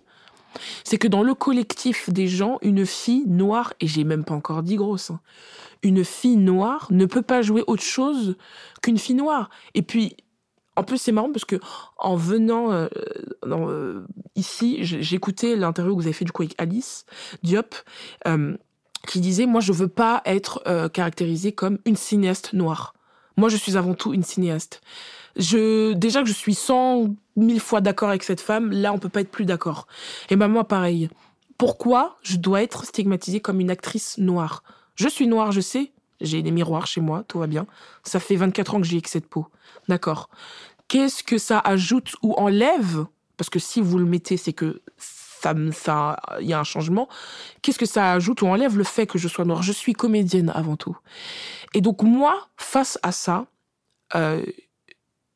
C'est 0.84 0.98
que 0.98 1.08
dans 1.08 1.22
le 1.22 1.34
collectif 1.34 2.10
des 2.10 2.28
gens, 2.28 2.58
une 2.62 2.86
fille 2.86 3.24
noire, 3.26 3.74
et 3.80 3.86
j'ai 3.86 4.04
même 4.04 4.24
pas 4.24 4.34
encore 4.34 4.62
dit 4.62 4.76
grosse, 4.76 5.10
hein, 5.10 5.20
une 5.82 6.04
fille 6.04 6.36
noire 6.36 6.88
ne 6.90 7.06
peut 7.06 7.22
pas 7.22 7.42
jouer 7.42 7.64
autre 7.66 7.82
chose 7.82 8.36
qu'une 8.82 8.98
fille 8.98 9.14
noire. 9.14 9.50
Et 9.74 9.82
puis, 9.82 10.16
en 10.76 10.84
plus, 10.84 10.98
c'est 10.98 11.12
marrant 11.12 11.32
parce 11.32 11.46
que 11.46 11.56
en 11.96 12.16
venant 12.16 12.70
euh, 12.70 12.86
euh, 13.44 14.06
ici, 14.36 14.78
j'écoutais 14.82 15.56
l'interview 15.56 15.96
que 15.96 16.02
vous 16.02 16.06
avez 16.06 16.12
fait 16.12 16.26
du 16.26 16.32
coup 16.32 16.42
avec 16.42 16.54
Alice 16.58 17.06
Diop, 17.42 17.74
euh, 18.26 18.56
qui 19.06 19.20
disait 19.20 19.46
moi 19.46 19.60
je 19.60 19.72
veux 19.72 19.88
pas 19.88 20.20
être 20.26 20.62
caractérisée 20.92 21.52
comme 21.52 21.78
une 21.86 21.96
cinéaste 21.96 22.52
noire. 22.52 22.94
Moi 23.36 23.48
je 23.48 23.56
suis 23.56 23.76
avant 23.76 23.94
tout 23.94 24.12
une 24.12 24.22
cinéaste. 24.22 24.82
Déjà 25.36 26.22
que 26.22 26.28
je 26.28 26.34
suis 26.34 26.54
cent 26.54 27.14
mille 27.36 27.60
fois 27.60 27.80
d'accord 27.80 28.08
avec 28.08 28.22
cette 28.22 28.40
femme, 28.40 28.72
là 28.72 28.92
on 28.92 28.98
peut 28.98 29.08
pas 29.08 29.20
être 29.20 29.30
plus 29.30 29.44
d'accord. 29.44 29.86
Et 30.28 30.36
ben 30.36 30.48
moi 30.48 30.64
pareil. 30.64 31.08
Pourquoi 31.56 32.18
je 32.22 32.36
dois 32.36 32.62
être 32.62 32.84
stigmatisée 32.84 33.40
comme 33.40 33.60
une 33.60 33.70
actrice 33.70 34.18
noire? 34.18 34.62
Je 34.96 35.08
suis 35.08 35.26
noire, 35.26 35.52
je 35.52 35.60
sais. 35.60 35.92
J'ai 36.20 36.42
des 36.42 36.50
miroirs 36.50 36.86
chez 36.86 37.00
moi, 37.00 37.24
tout 37.28 37.38
va 37.38 37.46
bien. 37.46 37.66
Ça 38.02 38.20
fait 38.20 38.36
24 38.36 38.74
ans 38.74 38.80
que 38.80 38.86
j'ai 38.86 39.00
de 39.00 39.18
peau. 39.20 39.46
D'accord. 39.88 40.30
Qu'est-ce 40.88 41.22
que 41.22 41.38
ça 41.38 41.58
ajoute 41.58 42.14
ou 42.22 42.32
enlève? 42.34 43.06
Parce 43.36 43.50
que 43.50 43.58
si 43.58 43.80
vous 43.80 43.98
le 43.98 44.06
mettez, 44.06 44.36
c'est 44.36 44.54
que 44.54 44.80
ça, 44.96 45.54
ça, 45.72 46.16
y 46.40 46.52
a 46.54 46.58
un 46.58 46.64
changement. 46.64 47.08
Qu'est-ce 47.60 47.78
que 47.78 47.86
ça 47.86 48.12
ajoute 48.12 48.40
ou 48.42 48.46
enlève 48.46 48.78
le 48.78 48.84
fait 48.84 49.06
que 49.06 49.18
je 49.18 49.28
sois 49.28 49.44
noire? 49.44 49.62
Je 49.62 49.72
suis 49.72 49.92
comédienne 49.92 50.50
avant 50.54 50.76
tout. 50.76 50.96
Et 51.74 51.82
donc 51.82 52.02
moi, 52.02 52.48
face 52.56 52.98
à 53.02 53.12
ça, 53.12 53.46
euh, 54.14 54.42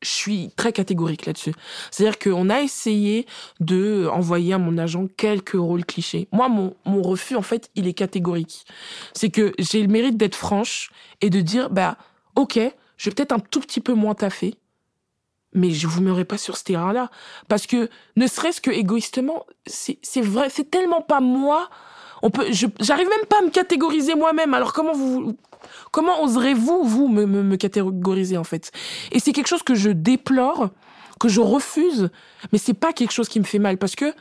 je 0.01 0.09
suis 0.09 0.51
très 0.55 0.73
catégorique 0.73 1.25
là-dessus. 1.25 1.53
C'est-à-dire 1.91 2.19
qu'on 2.19 2.49
a 2.49 2.61
essayé 2.61 3.25
de 3.59 4.07
envoyer 4.11 4.53
à 4.53 4.57
mon 4.57 4.77
agent 4.77 5.07
quelques 5.17 5.51
rôles 5.53 5.85
clichés. 5.85 6.27
Moi, 6.31 6.49
mon, 6.49 6.75
mon 6.85 7.01
refus, 7.01 7.35
en 7.35 7.41
fait, 7.41 7.69
il 7.75 7.87
est 7.87 7.93
catégorique. 7.93 8.65
C'est 9.13 9.29
que 9.29 9.53
j'ai 9.59 9.81
le 9.81 9.87
mérite 9.87 10.17
d'être 10.17 10.35
franche 10.35 10.91
et 11.21 11.29
de 11.29 11.41
dire, 11.41 11.69
bah, 11.69 11.97
ok, 12.35 12.59
je 12.97 13.09
vais 13.09 13.13
peut-être 13.13 13.31
un 13.31 13.39
tout 13.39 13.59
petit 13.59 13.81
peu 13.81 13.93
moins 13.93 14.15
taffer, 14.15 14.55
mais 15.53 15.71
je 15.71 15.87
vous 15.87 16.01
meurerai 16.01 16.25
pas 16.25 16.37
sur 16.37 16.57
ce 16.57 16.63
terrain-là. 16.63 17.09
Parce 17.47 17.67
que, 17.67 17.89
ne 18.15 18.27
serait-ce 18.27 18.61
que 18.61 18.71
égoïstement, 18.71 19.45
c'est 19.65 20.21
vrai, 20.21 20.49
c'est 20.49 20.69
tellement 20.69 21.01
pas 21.01 21.19
moi. 21.19 21.69
On 22.23 22.29
peut, 22.29 22.47
j'arrive 22.79 23.09
même 23.09 23.25
pas 23.27 23.39
à 23.39 23.41
me 23.41 23.49
catégoriser 23.49 24.15
moi-même. 24.15 24.53
Alors 24.53 24.73
comment 24.73 24.93
vous, 24.93 25.35
comment 25.91 26.23
oserez-vous, 26.23 26.83
vous, 26.83 27.07
me, 27.07 27.25
me, 27.25 27.43
me 27.43 27.55
catégoriser, 27.55 28.37
en 28.37 28.43
fait? 28.43 28.71
Et 29.11 29.19
c'est 29.19 29.31
quelque 29.31 29.47
chose 29.47 29.63
que 29.63 29.75
je 29.75 29.89
déplore, 29.89 30.69
que 31.19 31.29
je 31.29 31.41
refuse, 31.41 32.09
mais 32.51 32.57
c'est 32.57 32.73
pas 32.73 32.93
quelque 32.93 33.11
chose 33.11 33.29
qui 33.29 33.39
me 33.39 33.45
fait 33.45 33.59
mal 33.59 33.77
parce 33.77 33.95
que 33.95 34.13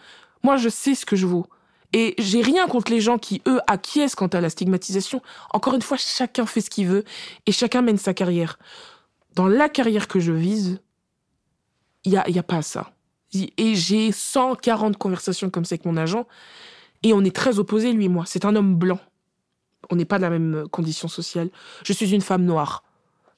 moi, 0.43 0.57
je 0.57 0.69
sais 0.69 0.95
ce 0.95 1.07
que 1.07 1.17
je 1.17 1.27
vaux. 1.27 1.47
Et 1.93 2.15
j'ai 2.19 2.41
rien 2.41 2.69
contre 2.69 2.93
les 2.93 3.01
gens 3.01 3.19
qui, 3.19 3.43
eux, 3.49 3.61
acquiescent 3.67 4.15
quant 4.15 4.29
à 4.29 4.41
la 4.41 4.49
stigmatisation. 4.49 5.21
Encore 5.53 5.75
une 5.75 5.83
fois, 5.83 5.97
chacun 5.97 6.47
fait 6.47 6.61
ce 6.61 6.71
qu'il 6.71 6.87
veut 6.87 7.05
et 7.47 7.53
chacun 7.53 7.83
mène 7.83 7.99
sa 7.99 8.15
carrière. 8.15 8.59
Dans 9.35 9.49
la 9.49 9.69
carrière 9.69 10.07
que 10.07 10.21
je 10.21 10.33
vise, 10.33 10.81
il 12.05 12.13
y 12.13 12.17
a, 12.17 12.29
y 12.29 12.39
a 12.39 12.43
pas 12.43 12.63
ça. 12.63 12.93
Et 13.33 13.75
j'ai 13.75 14.13
140 14.13 14.97
conversations 14.97 15.51
comme 15.51 15.65
ça 15.65 15.75
avec 15.75 15.85
mon 15.85 15.97
agent 15.97 16.27
et 17.03 17.13
on 17.13 17.25
est 17.25 17.35
très 17.35 17.59
opposés, 17.59 17.93
lui 17.93 18.07
et 18.07 18.09
moi. 18.09 18.25
C'est 18.27 18.45
un 18.45 18.55
homme 18.57 18.75
blanc. 18.75 18.99
On 19.91 19.97
n'est 19.97 20.05
pas 20.05 20.19
de 20.19 20.23
la 20.23 20.31
même 20.31 20.69
condition 20.71 21.09
sociale. 21.09 21.51
Je 21.85 21.93
suis 21.93 22.13
une 22.15 22.21
femme 22.21 22.45
noire. 22.45 22.85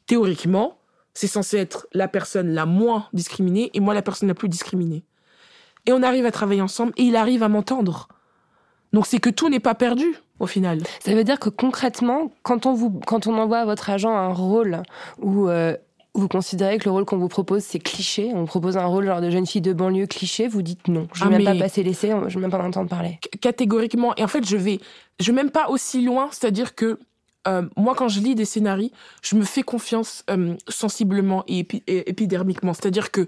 Théoriquement, 0.07 0.78
c'est 1.14 1.26
censé 1.26 1.59
être 1.59 1.86
la 1.92 2.09
personne 2.09 2.53
la 2.53 2.66
moins 2.66 3.09
discriminée 3.12 3.70
et 3.74 3.80
moi 3.80 3.94
la 3.94 4.03
personne 4.03 4.28
la 4.28 4.34
plus 4.34 4.48
discriminée. 4.48 5.05
Et 5.86 5.92
on 5.92 6.03
arrive 6.03 6.26
à 6.26 6.30
travailler 6.30 6.62
ensemble 6.62 6.92
et 6.96 7.03
il 7.03 7.16
arrive 7.16 7.42
à 7.42 7.48
m'entendre. 7.48 8.09
Donc 8.92 9.07
c'est 9.07 9.18
que 9.18 9.30
tout 9.30 9.48
n'est 9.48 9.61
pas 9.61 9.74
perdu 9.74 10.07
au 10.38 10.46
final. 10.46 10.80
Ça 11.00 11.14
veut 11.14 11.24
dire 11.24 11.38
que 11.38 11.48
concrètement, 11.48 12.30
quand 12.42 12.66
on, 12.66 12.74
vous, 12.74 12.90
quand 13.07 13.26
on 13.26 13.38
envoie 13.38 13.59
à 13.59 13.64
votre 13.64 13.90
agent 13.90 14.14
un 14.14 14.32
rôle 14.32 14.82
où 15.18 15.48
euh, 15.48 15.76
vous 16.14 16.28
considérez 16.28 16.78
que 16.78 16.84
le 16.84 16.90
rôle 16.90 17.04
qu'on 17.06 17.16
vous 17.16 17.28
propose, 17.28 17.62
c'est 17.62 17.78
cliché, 17.78 18.30
on 18.34 18.40
vous 18.40 18.46
propose 18.46 18.76
un 18.76 18.84
rôle 18.84 19.06
genre 19.06 19.20
de 19.22 19.30
jeune 19.30 19.46
fille 19.46 19.62
de 19.62 19.72
banlieue 19.72 20.06
cliché, 20.06 20.46
vous 20.46 20.60
dites 20.62 20.88
non. 20.88 21.08
Je 21.14 21.24
ne 21.24 21.28
Ah, 21.28 21.30
veux 21.38 21.42
même 21.44 21.58
pas 21.58 21.64
passer 21.64 21.82
l'essai, 21.82 22.08
je 22.10 22.14
ne 22.16 22.28
veux 22.34 22.40
même 22.40 22.50
pas 22.50 22.58
en 22.58 22.66
entendre 22.66 22.90
parler. 22.90 23.18
Catégoriquement. 23.40 24.14
Et 24.16 24.22
en 24.24 24.28
fait, 24.28 24.46
je 24.46 24.56
vais, 24.58 24.78
je 25.20 25.26
vais 25.26 25.32
même 25.32 25.50
pas 25.50 25.68
aussi 25.70 26.02
loin, 26.02 26.28
c'est-à-dire 26.30 26.74
que 26.74 26.98
euh, 27.48 27.62
moi, 27.76 27.94
quand 27.96 28.08
je 28.08 28.20
lis 28.20 28.34
des 28.34 28.44
scénarios, 28.44 28.90
je 29.22 29.36
me 29.36 29.42
fais 29.44 29.62
confiance 29.62 30.22
euh, 30.30 30.54
sensiblement 30.68 31.44
et, 31.48 31.62
épi- 31.62 31.82
et 31.86 32.08
épidermiquement. 32.10 32.74
C'est-à-dire 32.74 33.10
que 33.10 33.26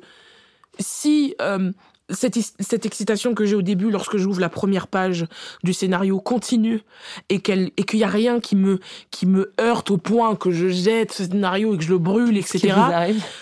si 0.78 1.34
euh, 1.40 1.72
cette, 2.10 2.38
cette 2.60 2.84
excitation 2.84 3.34
que 3.34 3.46
j'ai 3.46 3.54
au 3.54 3.62
début, 3.62 3.90
lorsque 3.90 4.16
j'ouvre 4.16 4.40
la 4.40 4.50
première 4.50 4.88
page 4.88 5.26
du 5.62 5.72
scénario, 5.72 6.20
continue 6.20 6.82
et 7.30 7.40
qu'elle 7.40 7.70
et 7.76 7.84
qu'il 7.84 7.98
y 7.98 8.04
a 8.04 8.08
rien 8.08 8.40
qui 8.40 8.56
me 8.56 8.78
qui 9.10 9.26
me 9.26 9.52
heurte 9.60 9.90
au 9.90 9.96
point 9.96 10.36
que 10.36 10.50
je 10.50 10.68
jette 10.68 11.12
ce 11.12 11.24
scénario 11.24 11.74
et 11.74 11.78
que 11.78 11.84
je 11.84 11.90
le 11.90 11.98
brûle, 11.98 12.36
etc. 12.36 12.74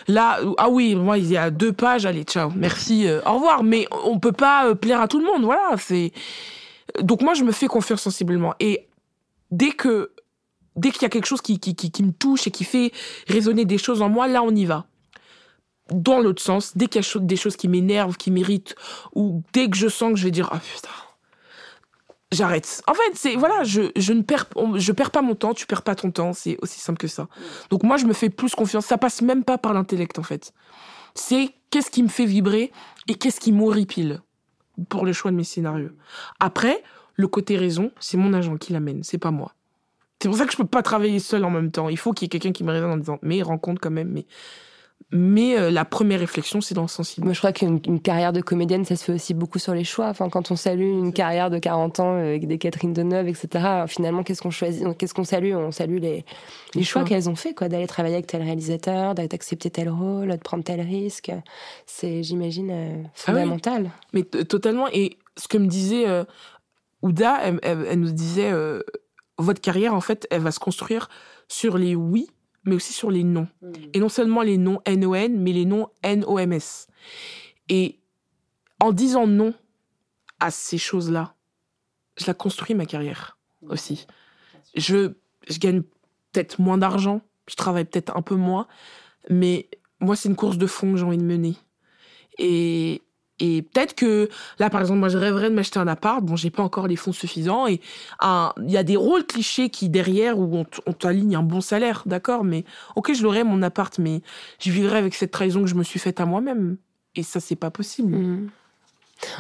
Là, 0.07 0.39
ah 0.59 0.69
oui, 0.69 0.95
moi, 0.95 1.19
il 1.19 1.29
y 1.29 1.37
a 1.37 1.51
deux 1.51 1.73
pages, 1.73 2.07
allez, 2.07 2.23
ciao, 2.23 2.51
merci, 2.55 3.09
euh, 3.09 3.21
au 3.27 3.35
revoir. 3.35 3.65
Mais 3.65 3.87
on 4.05 4.19
peut 4.19 4.33
pas 4.33 4.69
euh, 4.69 4.75
plaire 4.75 5.01
à 5.01 5.09
tout 5.09 5.19
le 5.19 5.25
monde, 5.25 5.43
voilà. 5.43 5.77
C'est 5.79 6.13
donc 7.01 7.23
moi, 7.23 7.35
je 7.35 7.43
me 7.43 7.53
fais 7.53 7.67
confiance 7.67 8.03
sensiblement. 8.03 8.55
Et 8.61 8.87
dès 9.51 9.71
que 9.71 10.13
dès 10.77 10.91
qu'il 10.91 11.03
y 11.03 11.07
a 11.07 11.09
quelque 11.09 11.27
chose 11.27 11.43
qui, 11.43 11.59
qui, 11.59 11.75
qui, 11.75 11.91
qui 11.91 12.03
me 12.03 12.13
touche 12.13 12.47
et 12.47 12.51
qui 12.51 12.65
fait 12.65 12.93
résonner 13.27 13.65
des 13.65 13.79
choses 13.79 14.03
en 14.03 14.09
moi, 14.09 14.29
là, 14.29 14.43
on 14.43 14.55
y 14.55 14.65
va. 14.65 14.87
Dans 15.93 16.21
l'autre 16.21 16.43
sens, 16.43 16.77
dès 16.77 16.87
qu'il 16.87 17.03
y 17.03 17.05
a 17.05 17.21
des 17.21 17.37
choses 17.37 17.57
qui 17.57 17.69
m'énervent, 17.69 18.17
qui 18.17 18.31
m'irritent, 18.31 18.75
ou 19.15 19.43
dès 19.53 19.69
que 19.69 19.77
je 19.77 19.89
sens 19.89 20.13
que 20.13 20.19
je 20.19 20.25
vais 20.25 20.31
dire, 20.31 20.49
ah 20.53 20.59
putain, 20.59 20.89
j'arrête. 22.33 22.83
En 22.87 22.95
fait, 22.95 23.13
c'est 23.15 23.37
voilà, 23.37 23.63
je, 23.65 23.93
je 23.97 24.13
ne 24.13 24.23
perds, 24.23 24.47
je 24.77 24.93
perds 24.93 25.11
pas 25.11 25.23
mon 25.23 25.35
temps, 25.35 25.55
tu 25.55 25.67
perds 25.67 25.83
pas 25.83 25.95
ton 25.95 26.11
temps, 26.11 26.33
c'est 26.33 26.57
aussi 26.63 26.81
simple 26.81 26.99
que 26.99 27.09
ça. 27.09 27.29
Donc 27.71 27.83
moi, 27.83 27.97
je 27.97 28.07
me 28.07 28.13
fais 28.13 28.31
plus 28.31 28.55
confiance. 28.55 28.87
Ça 28.87 28.99
passe 28.99 29.23
même 29.23 29.45
pas 29.45 29.59
par 29.59 29.75
l'intellect, 29.75 30.19
en 30.19 30.23
fait. 30.23 30.53
C'est 31.15 31.51
qu'est-ce 31.71 31.91
qui 31.91 32.03
me 32.03 32.09
fait 32.09 32.27
vibrer 32.27 32.73
et 33.09 33.15
qu'est-ce 33.15 33.41
qui 33.41 33.53
m'horripile 33.53 34.23
pour 34.89 35.05
le 35.05 35.13
choix 35.13 35.31
de 35.31 35.37
mes 35.37 35.45
scénarios. 35.45 35.91
Après, 36.41 36.83
le 37.15 37.29
côté 37.29 37.57
raison, 37.57 37.93
c'est 38.01 38.17
mon 38.17 38.33
agent 38.33 38.57
qui 38.57 38.73
l'amène, 38.73 39.03
c'est 39.03 39.19
pas 39.19 39.31
moi. 39.31 39.55
C'est 40.21 40.29
pour 40.29 40.39
ça 40.39 40.47
que 40.47 40.53
je 40.53 40.57
peux 40.57 40.67
pas 40.67 40.83
travailler 40.83 41.19
seul 41.19 41.45
en 41.45 41.51
même 41.51 41.71
temps. 41.73 41.89
Il 41.89 41.99
faut 41.99 42.13
qu'il 42.13 42.25
y 42.25 42.27
ait 42.27 42.29
quelqu'un 42.29 42.53
qui 42.53 42.65
me 42.65 42.71
raisonne 42.71 42.93
en 42.93 42.97
disant, 42.97 43.19
mais 43.23 43.43
rencontre 43.43 43.81
quand 43.81 43.91
même, 43.91 44.09
mais. 44.09 44.27
Mais 45.15 45.59
euh, 45.59 45.71
la 45.71 45.85
première 45.85 46.21
réflexion, 46.21 46.61
c'est 46.63 46.75
dans 46.75 46.83
le 46.83 46.89
sensible. 46.89 47.27
Moi, 47.27 47.35
je 47.35 47.39
crois 47.39 47.53
qu'une 47.53 47.81
une 47.87 48.01
carrière 48.01 48.33
de 48.33 48.41
comédienne, 48.41 48.85
ça 48.87 48.97
se 48.97 49.05
fait 49.05 49.13
aussi 49.13 49.35
beaucoup 49.35 49.59
sur 49.59 49.75
les 49.75 49.85
choix. 49.85 50.09
Enfin, 50.09 50.31
quand 50.31 50.51
on 50.51 50.57
salue 50.57 50.81
une 50.91 51.13
carrière 51.13 51.51
de 51.51 51.59
40 51.59 52.01
ans 52.01 52.15
euh, 52.15 52.29
avec 52.31 52.47
des 52.47 52.57
Catherine 52.57 52.95
Deneuve, 52.95 53.29
etc., 53.29 53.85
finalement, 53.89 54.23
qu'est-ce 54.23 54.41
qu'on 54.41 54.51
choisit 54.51 54.87
Qu'est-ce 54.97 55.13
qu'on 55.13 55.25
salue? 55.25 55.55
On 55.55 55.71
salue 55.71 55.99
les, 55.99 56.25
les 56.75 56.83
choix 56.83 57.03
choix. 57.03 57.09
qu'elles 57.09 57.29
ont 57.29 57.37
fait, 57.37 57.53
quoi, 57.53 57.69
d'aller 57.69 57.87
travailler 57.87 58.15
avec 58.15 58.27
tel 58.27 58.43
réalisateur, 58.43 59.15
d'accepter 59.15 59.69
tel 59.69 59.91
rôle, 59.91 60.29
de 60.31 60.37
prendre 60.37 60.65
tel 60.65 60.81
risque. 60.81 61.31
C'est, 61.85 62.23
j'imagine, 62.23 62.71
euh, 62.73 63.03
fondamental. 63.15 63.91
Mais 64.15 64.23
totalement. 64.23 64.87
Et 64.93 65.19
ce 65.37 65.47
que 65.47 65.59
me 65.59 65.67
disait 65.67 66.09
euh, 66.09 66.25
Ouda, 67.03 67.39
elle, 67.43 67.59
elle- 67.63 67.87
elle 67.91 68.01
nous 68.01 68.13
disait, 68.13 68.51
votre 69.39 69.61
carrière, 69.61 69.93
en 69.95 70.01
fait, 70.01 70.27
elle 70.31 70.41
va 70.41 70.53
se 70.53 70.61
construire 70.61 71.09
sur 71.49 71.77
les 71.77 71.95
oui, 71.97 72.31
mais 72.65 72.75
aussi 72.75 72.93
sur 72.93 73.11
les 73.11 73.25
non. 73.25 73.49
Et 73.93 74.01
non 74.01 74.09
seulement 74.09 74.43
les 74.43 74.57
noms 74.57 74.81
N-O-N, 74.85 75.41
mais 75.41 75.53
les 75.53 75.65
noms 75.65 75.89
N-O-M-S. 76.03 76.87
Et 77.69 77.99
en 78.81 78.93
disant 78.93 79.27
non 79.27 79.55
à 80.41 80.51
ces 80.51 80.79
choses-là, 80.79 81.35
je 82.19 82.27
la 82.27 82.35
construis, 82.35 82.75
ma 82.75 82.87
carrière, 82.87 83.39
aussi. 83.69 84.07
Je, 84.75 85.13
je 85.49 85.59
gagne 85.59 85.83
peut-être 86.33 86.61
moins 86.61 86.79
d'argent, 86.79 87.23
je 87.49 87.55
travaille 87.55 87.85
peut-être 87.85 88.17
un 88.17 88.23
peu 88.23 88.35
moins, 88.35 88.67
mais 89.31 89.69
moi, 90.01 90.17
c'est 90.17 90.29
une 90.29 90.37
course 90.37 90.59
de 90.59 90.67
fond 90.67 90.93
que 90.93 90.99
j'ai 90.99 91.05
envie 91.05 91.19
de 91.19 91.25
mener. 91.25 91.57
Et, 92.39 93.03
et 93.43 93.63
peut-être 93.63 93.97
que 93.97 94.29
là, 94.61 94.71
par 94.71 94.81
exemple, 94.81 95.01
moi, 95.01 95.09
je 95.09 95.19
rêverais 95.19 95.51
de 95.51 95.55
m'acheter 95.55 95.81
un 95.81 95.89
appart. 95.89 96.23
Bon, 96.23 96.37
j'ai 96.37 96.51
pas 96.51 96.63
encore 96.63 96.87
les 96.87 96.95
fonds 96.95 97.13
suffisants. 97.13 97.67
Et 97.67 97.81
il 98.23 98.71
y 98.71 98.77
a 98.77 98.85
des 98.85 98.95
rôles 98.95 99.27
clichés 99.27 99.69
qui 99.69 99.89
derrière 99.89 100.39
où 100.39 100.65
on, 100.87 100.93
t'aligne 100.93 101.35
un 101.35 101.43
bon 101.43 101.61
salaire, 101.61 102.05
d'accord. 102.07 102.45
Mais 102.45 102.65
ok, 102.95 103.13
je 103.13 103.23
l'aurais 103.25 103.43
mon 103.43 103.61
appart, 103.63 103.99
mais 103.99 104.23
je 104.61 104.71
vivrais 104.71 104.99
avec 104.99 105.17
cette 105.17 105.33
trahison 105.33 105.63
que 105.63 105.67
je 105.67 105.75
me 105.75 105.83
suis 105.83 105.99
faite 105.99 106.21
à 106.21 106.25
moi-même. 106.25 106.77
Et 107.17 107.25
ça, 107.25 107.41
c'est 107.41 107.57
pas 107.57 107.71
possible. 107.71 108.17
Mhm. 108.17 108.51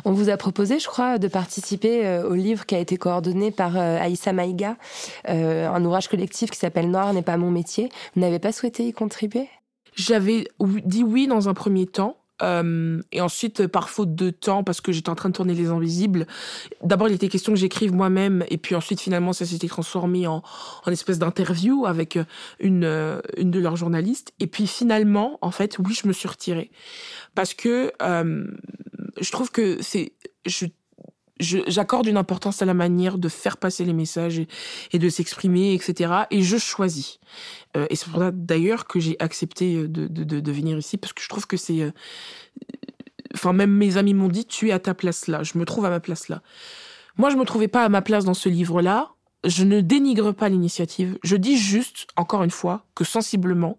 On 0.04 0.12
vous 0.12 0.30
a 0.30 0.36
proposé, 0.36 0.80
je 0.80 0.88
crois, 0.88 1.18
de 1.18 1.28
participer 1.28 2.04
euh, 2.04 2.28
au 2.28 2.34
livre 2.34 2.66
qui 2.66 2.74
a 2.74 2.78
été 2.78 2.96
coordonné 2.96 3.52
par 3.52 3.76
euh, 3.76 4.00
Aïssa 4.00 4.32
Maïga, 4.32 4.76
euh, 5.28 5.68
un 5.68 5.84
ouvrage 5.84 6.08
collectif 6.08 6.50
qui 6.50 6.58
s'appelle 6.58 6.90
Noir 6.90 7.12
n'est 7.12 7.22
pas 7.22 7.36
mon 7.36 7.52
métier. 7.52 7.88
Vous 8.14 8.20
n'avez 8.20 8.40
pas 8.40 8.50
souhaité 8.50 8.84
y 8.84 8.92
contribuer? 8.92 9.48
J'avais 9.94 10.48
dit 10.60 11.04
oui 11.04 11.28
dans 11.28 11.48
un 11.48 11.54
premier 11.54 11.86
temps. 11.86 12.16
Euh, 12.42 13.00
et 13.12 13.20
ensuite, 13.20 13.60
euh, 13.60 13.68
par 13.68 13.88
faute 13.88 14.14
de 14.14 14.30
temps, 14.30 14.64
parce 14.64 14.80
que 14.80 14.92
j'étais 14.92 15.10
en 15.10 15.14
train 15.14 15.28
de 15.28 15.34
tourner 15.34 15.54
Les 15.54 15.68
Invisibles, 15.68 16.26
d'abord 16.82 17.08
il 17.08 17.14
était 17.14 17.28
question 17.28 17.52
que 17.52 17.58
j'écrive 17.58 17.92
moi-même, 17.94 18.44
et 18.50 18.58
puis 18.58 18.74
ensuite 18.74 19.00
finalement 19.00 19.32
ça 19.32 19.46
s'était 19.46 19.68
transformé 19.68 20.26
en, 20.26 20.42
en 20.84 20.90
espèce 20.90 21.18
d'interview 21.18 21.86
avec 21.86 22.16
euh, 22.16 22.24
une, 22.60 23.20
une 23.36 23.50
de 23.50 23.60
leurs 23.60 23.76
journalistes. 23.76 24.32
Et 24.40 24.46
puis 24.46 24.66
finalement, 24.66 25.38
en 25.40 25.50
fait, 25.50 25.78
oui, 25.78 25.94
je 25.94 26.08
me 26.08 26.12
suis 26.12 26.28
retirée. 26.28 26.70
Parce 27.34 27.54
que 27.54 27.92
je 28.00 29.30
trouve 29.30 29.50
que 29.50 29.80
c'est... 29.80 30.12
j'accorde 31.42 32.06
une 32.06 32.16
importance 32.16 32.62
à 32.62 32.64
la 32.64 32.74
manière 32.74 33.18
de 33.18 33.28
faire 33.28 33.56
passer 33.56 33.84
les 33.84 33.92
messages 33.92 34.40
et, 34.92 34.98
de 34.98 35.08
s'exprimer, 35.08 35.74
etc. 35.74 36.12
Et 36.30 36.42
je 36.42 36.56
choisis. 36.56 37.18
Euh, 37.76 37.86
et 37.90 37.96
c'est 37.96 38.08
pour 38.10 38.20
ça 38.20 38.30
d'ailleurs 38.32 38.86
que 38.86 39.00
j'ai 39.00 39.16
accepté 39.18 39.76
euh, 39.76 39.88
de, 39.88 40.52
venir 40.52 40.78
ici, 40.78 40.96
parce 40.96 41.12
que 41.12 41.22
je 41.22 41.28
trouve 41.28 41.46
que 41.46 41.56
c'est... 41.56 41.80
euh, 41.80 41.90
Enfin, 43.34 43.54
même 43.54 43.70
mes 43.70 43.96
amis 43.96 44.12
m'ont 44.12 44.28
dit, 44.28 44.44
tu 44.44 44.68
es 44.68 44.72
à 44.72 44.78
ta 44.78 44.92
place 44.92 45.26
là, 45.26 45.42
je 45.42 45.56
me 45.56 45.64
trouve 45.64 45.86
à 45.86 45.90
ma 45.90 46.00
place 46.00 46.28
là. 46.28 46.42
Moi, 47.16 47.30
je 47.30 47.36
me 47.36 47.44
trouvais 47.44 47.68
pas 47.68 47.84
à 47.84 47.88
ma 47.88 48.02
place 48.02 48.24
dans 48.24 48.34
ce 48.34 48.48
livre-là. 48.48 49.12
Je 49.44 49.64
ne 49.64 49.80
dénigre 49.80 50.32
pas 50.32 50.48
l'initiative. 50.48 51.18
Je 51.22 51.36
dis 51.36 51.56
juste, 51.56 52.06
encore 52.16 52.42
une 52.42 52.50
fois, 52.50 52.84
que 52.94 53.04
sensiblement, 53.04 53.76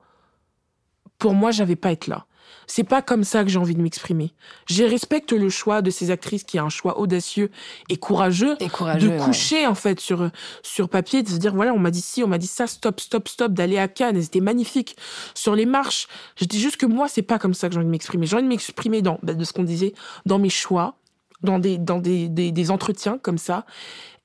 pour 1.18 1.34
moi, 1.34 1.52
j'avais 1.52 1.76
pas 1.76 1.92
être 1.92 2.08
là. 2.08 2.26
C'est 2.68 2.84
pas 2.84 3.02
comme 3.02 3.24
ça 3.24 3.44
que 3.44 3.50
j'ai 3.50 3.60
envie 3.60 3.76
de 3.76 3.82
m'exprimer. 3.82 4.32
Je 4.68 4.84
respecte 4.84 5.32
le 5.32 5.50
choix 5.50 5.82
de 5.82 5.90
ces 5.90 6.12
actrices 6.12 6.44
qui 6.44 6.58
a 6.58 6.64
un 6.64 6.70
choix 6.70 7.00
audacieux 7.00 7.50
et 7.90 7.98
courageux 7.98 8.56
Et 8.60 8.70
courageux. 8.70 9.08
de 9.10 9.14
ouais. 9.14 9.20
coucher 9.20 9.68
en 9.68 9.76
fait 9.76 10.00
sur 10.00 10.30
sur 10.62 10.90
papier 10.90 11.24
de 11.24 11.30
se 11.30 11.38
dire 11.38 11.54
voilà 11.54 11.74
on 11.74 11.80
m'a 11.80 11.92
dit 11.92 12.02
ci 12.02 12.24
on 12.24 12.28
m'a 12.28 12.38
dit 12.38 12.48
ça 12.48 12.68
stop 12.68 13.00
stop 13.00 13.28
stop 13.28 13.52
d'aller 13.54 13.78
à 13.78 13.88
Cannes 13.88 14.18
et 14.18 14.22
c'était 14.22 14.40
magnifique 14.40 14.96
sur 15.36 15.56
les 15.56 15.66
marches 15.66 16.08
je 16.36 16.46
dis 16.46 16.60
juste 16.60 16.78
que 16.78 16.86
moi 16.86 17.08
c'est 17.08 17.22
pas 17.22 17.40
comme 17.40 17.54
ça 17.54 17.68
que 17.68 17.74
j'ai 17.74 17.80
envie 17.80 17.88
de 17.88 17.92
m'exprimer 17.92 18.26
j'ai 18.26 18.36
envie 18.36 18.44
de 18.44 18.50
m'exprimer 18.50 19.02
dans 19.02 19.20
bah, 19.24 19.34
de 19.34 19.44
ce 19.44 19.54
qu'on 19.54 19.64
disait 19.64 19.94
dans 20.26 20.40
mes 20.40 20.50
choix 20.50 20.96
dans 21.42 21.60
des 21.60 21.78
dans 21.78 22.00
des 22.00 22.30
des, 22.30 22.52
des 22.52 22.72
entretiens 22.72 23.18
comme 23.18 23.38
ça 23.38 23.66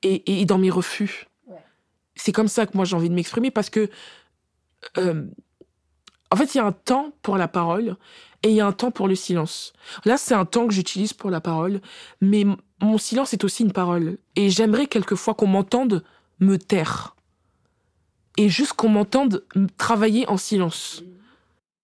et, 0.03 0.41
et 0.41 0.45
dans 0.45 0.59
mes 0.59 0.71
refus 0.71 1.27
c'est 2.15 2.33
comme 2.33 2.49
ça 2.49 2.67
que 2.67 2.73
moi 2.77 2.85
j'ai 2.85 2.97
envie 2.97 3.09
de 3.11 3.15
m'exprimer 3.15 3.51
parce 3.51 3.71
que 3.71 3.89
euh, 4.97 5.25
en 6.31 6.37
fait, 6.37 6.55
il 6.55 6.59
y 6.59 6.61
a 6.61 6.67
un 6.67 6.73
temps 6.73 7.13
pour 7.23 7.39
la 7.39 7.49
parole 7.49 7.97
et 8.43 8.51
il 8.51 8.55
y 8.55 8.61
a 8.61 8.67
un 8.67 8.73
temps 8.73 8.91
pour 8.91 9.09
le 9.09 9.15
silence. 9.15 9.73
Là, 10.05 10.17
c'est 10.17 10.35
un 10.35 10.45
temps 10.45 10.67
que 10.67 10.75
j'utilise 10.75 11.13
pour 11.13 11.31
la 11.31 11.41
parole, 11.41 11.81
mais 12.21 12.45
mon 12.81 12.99
silence 12.99 13.33
est 13.33 13.45
aussi 13.45 13.63
une 13.63 13.73
parole. 13.73 14.19
Et 14.37 14.51
j'aimerais 14.51 14.87
quelquefois 14.87 15.35
qu'on 15.35 15.47
m'entende 15.47 16.05
me 16.41 16.57
taire. 16.57 17.17
Et 18.37 18.49
juste 18.49 18.75
qu'on 18.75 18.89
m'entende 18.89 19.45
travailler 19.79 20.29
en 20.29 20.37
silence. 20.37 21.03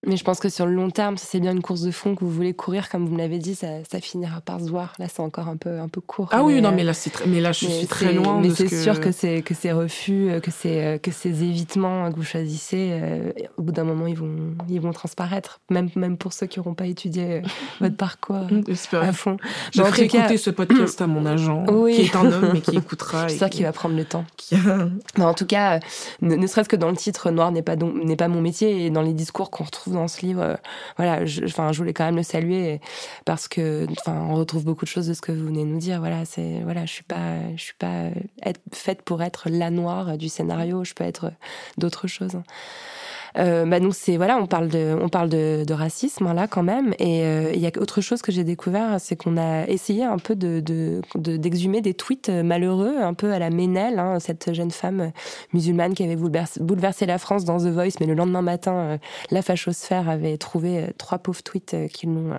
Mais 0.06 0.16
je 0.16 0.24
pense 0.24 0.40
que 0.40 0.48
sur 0.48 0.66
le 0.66 0.74
long 0.74 0.90
terme, 0.90 1.16
si 1.16 1.26
c'est 1.26 1.40
bien 1.40 1.52
une 1.52 1.62
course 1.62 1.82
de 1.82 1.90
fond 1.90 2.14
que 2.14 2.24
vous 2.24 2.30
voulez 2.30 2.54
courir, 2.54 2.88
comme 2.88 3.06
vous 3.06 3.12
me 3.12 3.18
l'avez 3.18 3.38
dit, 3.38 3.54
ça, 3.54 3.66
ça, 3.90 4.00
finira 4.00 4.40
par 4.40 4.60
se 4.60 4.68
voir. 4.68 4.92
Là, 4.98 5.06
c'est 5.08 5.20
encore 5.20 5.48
un 5.48 5.56
peu, 5.56 5.78
un 5.78 5.88
peu 5.88 6.00
court. 6.00 6.28
Ah 6.32 6.42
oui, 6.42 6.60
non, 6.60 6.72
mais 6.72 6.84
là, 6.84 6.92
c'est 6.92 7.26
mais 7.26 7.40
là, 7.40 7.52
je 7.52 7.66
suis 7.66 7.86
très 7.86 8.12
loin. 8.12 8.40
Mais 8.40 8.50
c'est 8.50 8.68
sûr 8.68 9.00
que 9.00 9.12
ces 9.12 9.72
refus, 9.72 10.30
euh, 10.30 10.40
que 10.40 10.50
ces 10.50 10.80
euh, 10.80 10.98
que 10.98 11.10
ces 11.10 11.42
évitements 11.42 12.10
que 12.10 12.16
vous 12.16 12.24
choisissez, 12.24 12.90
euh, 12.92 13.32
au 13.56 13.62
bout 13.62 13.72
d'un 13.72 13.84
moment, 13.84 14.06
ils 14.06 14.16
vont 14.16 14.54
ils 14.68 14.80
vont 14.80 14.92
transparaître. 14.92 15.60
Même 15.70 15.88
même 15.96 16.16
pour 16.16 16.32
ceux 16.32 16.46
qui 16.46 16.58
n'auront 16.58 16.74
pas 16.74 16.86
étudié 16.86 17.42
votre 17.80 17.96
parcours 17.96 18.46
à 18.92 19.12
fond. 19.12 19.36
Je 19.72 19.82
ferai 19.82 20.04
écouter 20.04 20.36
ce 20.36 20.50
podcast 20.50 21.00
à 21.00 21.06
mon 21.06 21.26
agent, 21.26 21.64
qui 21.94 22.02
est 22.02 22.16
un 22.16 22.30
homme 22.30 22.50
mais 22.52 22.60
qui 22.60 22.76
écoutera. 22.76 23.28
C'est 23.28 23.38
ça 23.38 23.48
qui 23.48 23.62
va 23.62 23.72
prendre 23.72 23.96
le 23.96 24.04
temps. 24.04 24.24
en 25.18 25.34
tout 25.34 25.46
cas, 25.46 25.80
ne, 26.20 26.34
ne 26.34 26.46
serait-ce 26.46 26.68
que 26.68 26.76
dans 26.76 26.90
le 26.90 26.96
titre, 26.96 27.30
noir 27.30 27.52
n'est 27.52 27.62
pas 27.62 27.76
n'est 27.76 28.16
pas 28.16 28.28
mon 28.28 28.40
métier 28.40 28.86
et 28.86 28.90
dans 28.90 29.02
les 29.02 29.14
discours 29.14 29.50
qu'on 29.50 29.64
retrouve 29.64 29.93
dans 29.94 30.08
ce 30.08 30.24
livre, 30.24 30.42
euh, 30.42 30.54
voilà, 30.96 31.24
je, 31.24 31.46
je 31.46 31.78
voulais 31.78 31.94
quand 31.94 32.04
même 32.04 32.16
le 32.16 32.22
saluer 32.22 32.80
parce 33.24 33.48
que, 33.48 33.86
on 34.06 34.34
retrouve 34.34 34.64
beaucoup 34.64 34.84
de 34.84 34.90
choses 34.90 35.06
de 35.06 35.14
ce 35.14 35.20
que 35.20 35.32
vous 35.32 35.46
venez 35.46 35.64
de 35.64 35.70
nous 35.70 35.78
dire. 35.78 35.98
Voilà, 36.00 36.24
c'est, 36.24 36.60
voilà, 36.62 36.86
je 36.86 36.92
suis 36.92 37.02
pas, 37.04 37.38
je 37.56 37.62
suis 37.62 37.74
pas 37.78 38.10
être, 38.42 38.60
faite 38.72 39.02
pour 39.02 39.22
être 39.22 39.48
la 39.48 39.70
noire 39.70 40.18
du 40.18 40.28
scénario. 40.28 40.84
Je 40.84 40.94
peux 40.94 41.04
être 41.04 41.32
d'autres 41.78 42.06
choses. 42.06 42.36
Euh, 43.36 43.64
bah 43.66 43.80
donc 43.80 43.94
c'est 43.94 44.16
voilà, 44.16 44.38
on 44.38 44.46
parle 44.46 44.68
de, 44.68 44.96
on 45.00 45.08
parle 45.08 45.28
de, 45.28 45.64
de 45.66 45.74
racisme 45.74 46.26
hein, 46.26 46.34
là 46.34 46.46
quand 46.46 46.62
même. 46.62 46.94
Et 46.98 47.22
euh, 47.22 47.50
il 47.52 47.60
y 47.60 47.66
a 47.66 47.70
autre 47.78 48.00
chose 48.00 48.22
que 48.22 48.30
j'ai 48.30 48.44
découvert, 48.44 48.96
c'est 49.00 49.16
qu'on 49.16 49.36
a 49.36 49.66
essayé 49.66 50.04
un 50.04 50.18
peu 50.18 50.36
de 50.36 50.60
d'exhumer 51.14 51.78
de, 51.78 51.84
des 51.84 51.94
tweets 51.94 52.28
malheureux, 52.28 52.96
un 52.98 53.14
peu 53.14 53.32
à 53.32 53.38
la 53.38 53.50
Ménel, 53.50 53.98
hein, 53.98 54.20
cette 54.20 54.52
jeune 54.52 54.70
femme 54.70 55.12
musulmane 55.52 55.94
qui 55.94 56.04
avait 56.04 56.16
bouleversé, 56.16 57.06
la 57.06 57.18
France 57.18 57.44
dans 57.44 57.58
The 57.58 57.68
Voice, 57.68 57.96
mais 58.00 58.06
le 58.06 58.14
lendemain 58.14 58.42
matin, 58.42 58.74
euh, 58.74 58.98
la 59.30 59.42
fachosphère 59.42 60.08
avait 60.08 60.38
trouvé 60.38 60.78
euh, 60.78 60.86
trois 60.96 61.18
pauvres 61.18 61.42
tweets 61.42 61.76
qui 61.92 62.06
l'ont 62.06 62.30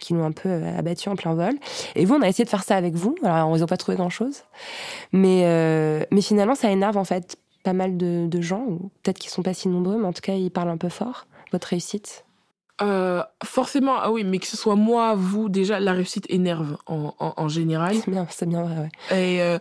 qui 0.00 0.14
l'ont 0.14 0.24
un 0.24 0.32
peu 0.32 0.62
abattu 0.76 1.08
en 1.08 1.16
plein 1.16 1.34
vol. 1.34 1.54
Et 1.94 2.04
vous, 2.04 2.14
on 2.14 2.22
a 2.22 2.28
essayé 2.28 2.44
de 2.44 2.50
faire 2.50 2.64
ça 2.64 2.76
avec 2.76 2.94
vous. 2.94 3.14
Alors, 3.24 3.48
on 3.48 3.56
n'a 3.56 3.66
pas 3.66 3.76
trouvé 3.76 3.96
grand 3.96 4.10
chose, 4.10 4.42
mais 5.12 5.44
mais 6.10 6.20
finalement, 6.20 6.54
ça 6.54 6.70
énerve 6.70 6.96
en 6.96 7.04
fait 7.04 7.36
pas 7.64 7.72
mal 7.72 7.96
de, 7.96 8.40
gens, 8.40 8.78
peut-être 9.02 9.18
qu'ils 9.18 9.30
sont 9.30 9.42
pas 9.42 9.54
si 9.54 9.68
nombreux, 9.68 9.98
mais 9.98 10.06
en 10.06 10.12
tout 10.12 10.20
cas, 10.20 10.34
ils 10.34 10.50
parlent 10.50 10.68
un 10.68 10.76
peu 10.76 10.90
fort. 10.90 11.26
Votre 11.50 11.68
réussite 11.68 12.24
euh, 12.82 13.22
forcément, 13.44 13.94
ah 14.00 14.10
oui, 14.10 14.24
mais 14.24 14.40
que 14.40 14.48
ce 14.48 14.56
soit 14.56 14.74
moi, 14.74 15.14
vous, 15.14 15.48
déjà, 15.48 15.78
la 15.78 15.92
réussite 15.92 16.26
énerve 16.28 16.76
en, 16.86 17.14
en, 17.18 17.48
général. 17.48 17.94
C'est 17.94 18.10
bien, 18.10 18.26
c'est 18.28 18.48
bien 18.48 18.64
vrai, 18.64 18.76
ouais. 18.76 19.16
Et 19.16 19.42
euh, 19.42 19.60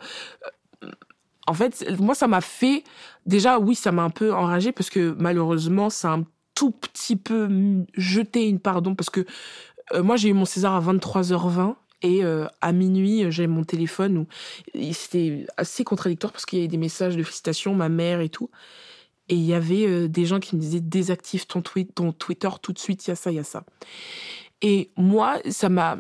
en 1.46 1.54
fait, 1.54 1.86
moi, 2.00 2.16
ça 2.16 2.28
m'a 2.28 2.42
fait. 2.42 2.84
Déjà, 3.28 3.60
oui, 3.60 3.76
ça 3.76 3.92
m'a 3.92 4.02
un 4.02 4.10
peu 4.10 4.34
enragé 4.34 4.72
parce 4.72 4.90
que 4.90 5.16
malheureusement, 5.20 5.92
ça 5.92 6.10
a 6.10 6.16
un 6.16 6.26
tout 6.56 6.72
petit 6.72 7.16
peu 7.16 7.48
jeté 7.94 8.48
une 8.48 8.60
pardon 8.60 8.96
parce 8.96 9.12
que 9.12 9.26
euh, 9.94 10.02
moi, 10.02 10.16
j'ai 10.16 10.30
eu 10.30 10.34
mon 10.34 10.46
César 10.46 10.74
à 10.74 10.82
23h20 10.82 11.76
et 12.04 12.24
euh, 12.24 12.46
à 12.60 12.74
minuit, 12.74 13.32
j'ai 13.32 13.48
mon 13.48 13.64
téléphone 13.64 14.18
où 14.18 14.28
c'était 14.92 15.48
assez 15.56 15.86
contradictoire 15.86 16.34
parce 16.34 16.46
qu'il 16.46 16.60
y 16.60 16.62
avait 16.62 16.68
des 16.68 16.78
messages 16.78 17.16
de 17.16 17.24
félicitations, 17.24 17.74
ma 17.74 17.90
mère 17.90 18.20
et 18.20 18.30
tout. 18.30 18.50
Et 19.30 19.36
il 19.36 19.44
y 19.44 19.54
avait 19.54 19.88
euh, 19.88 20.10
des 20.10 20.26
gens 20.26 20.42
qui 20.42 20.58
me 20.58 20.62
disaient 20.62 20.82
désactive 20.82 21.48
ton, 21.48 21.62
tweet, 21.62 21.96
ton 21.96 22.12
Twitter 22.12 22.50
tout 22.62 22.74
de 22.74 22.80
suite, 22.80 23.08
il 23.08 23.12
y 23.12 23.14
a 23.14 23.16
ça, 23.16 23.32
il 23.32 23.36
y 23.36 23.40
a 23.40 23.46
ça. 23.46 23.64
Et 24.62 24.92
moi, 24.98 25.40
ça 25.50 25.70
m'a. 25.70 25.98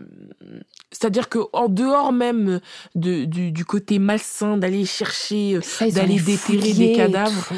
C'est-à-dire 0.91 1.29
que 1.29 1.39
en 1.53 1.69
dehors 1.69 2.11
même 2.11 2.59
de, 2.95 3.23
du, 3.25 3.65
côté 3.65 3.97
malsain 3.97 4.57
d'aller 4.57 4.85
chercher, 4.85 5.59
d'aller 5.93 6.19
déterrer 6.19 6.73
des 6.73 6.93
cadavres, 6.93 7.49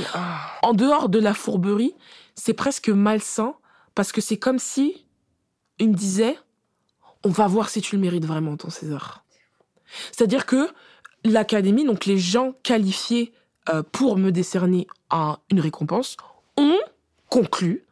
en 0.63 0.73
dehors 0.73 1.09
de 1.09 1.19
la 1.19 1.33
fourberie, 1.33 1.93
c'est 2.35 2.53
presque 2.53 2.89
malsain 2.89 3.55
parce 3.93 4.11
que 4.11 4.21
c'est 4.21 4.37
comme 4.37 4.57
si 4.57 5.05
il 5.77 5.89
me 5.89 5.93
disait 5.93 6.37
on 7.25 7.29
va 7.29 7.47
voir 7.47 7.69
si 7.69 7.81
tu 7.81 7.95
le 7.95 8.01
mérites 8.01 8.25
vraiment, 8.25 8.55
ton 8.55 8.69
César. 8.69 9.23
C'est-à-dire 10.11 10.45
que 10.45 10.69
l'académie, 11.23 11.83
donc 11.83 12.05
les 12.05 12.19
gens 12.19 12.53
qualifiés 12.63 13.33
euh, 13.69 13.81
pour 13.91 14.17
me 14.17 14.31
décerner 14.31 14.87
une 15.49 15.59
récompense, 15.59 16.17
ont 16.55 16.79
conclu 17.29 17.83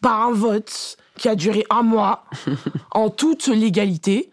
par 0.00 0.22
un 0.22 0.32
vote 0.32 0.96
qui 1.16 1.28
a 1.28 1.34
duré 1.34 1.66
un 1.68 1.82
mois, 1.82 2.24
en 2.92 3.10
toute 3.10 3.48
légalité, 3.48 4.30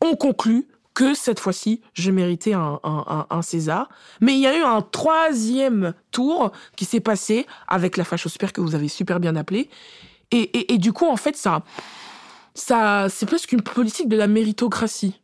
ont 0.00 0.14
conclu 0.14 0.68
que 0.94 1.14
cette 1.14 1.40
fois-ci, 1.40 1.80
je 1.94 2.10
méritais 2.10 2.52
un, 2.52 3.42
César. 3.42 3.88
Mais 4.20 4.34
il 4.34 4.40
y 4.40 4.46
a 4.46 4.56
eu 4.56 4.62
un 4.62 4.82
troisième 4.82 5.94
tour 6.10 6.52
qui 6.76 6.84
s'est 6.84 7.00
passé 7.00 7.46
avec 7.66 7.96
la 7.96 8.04
fachosphère 8.04 8.52
que 8.52 8.60
vous 8.60 8.74
avez 8.74 8.88
super 8.88 9.18
bien 9.18 9.34
appelée. 9.34 9.68
et, 10.30 10.78
du 10.78 10.92
coup, 10.92 11.06
en 11.06 11.16
fait, 11.16 11.36
ça, 11.36 11.62
ça, 12.54 13.08
c'est 13.08 13.26
presque 13.26 13.52
une 13.52 13.62
politique 13.62 14.08
de 14.08 14.16
la 14.16 14.26
méritocratie. 14.26 15.20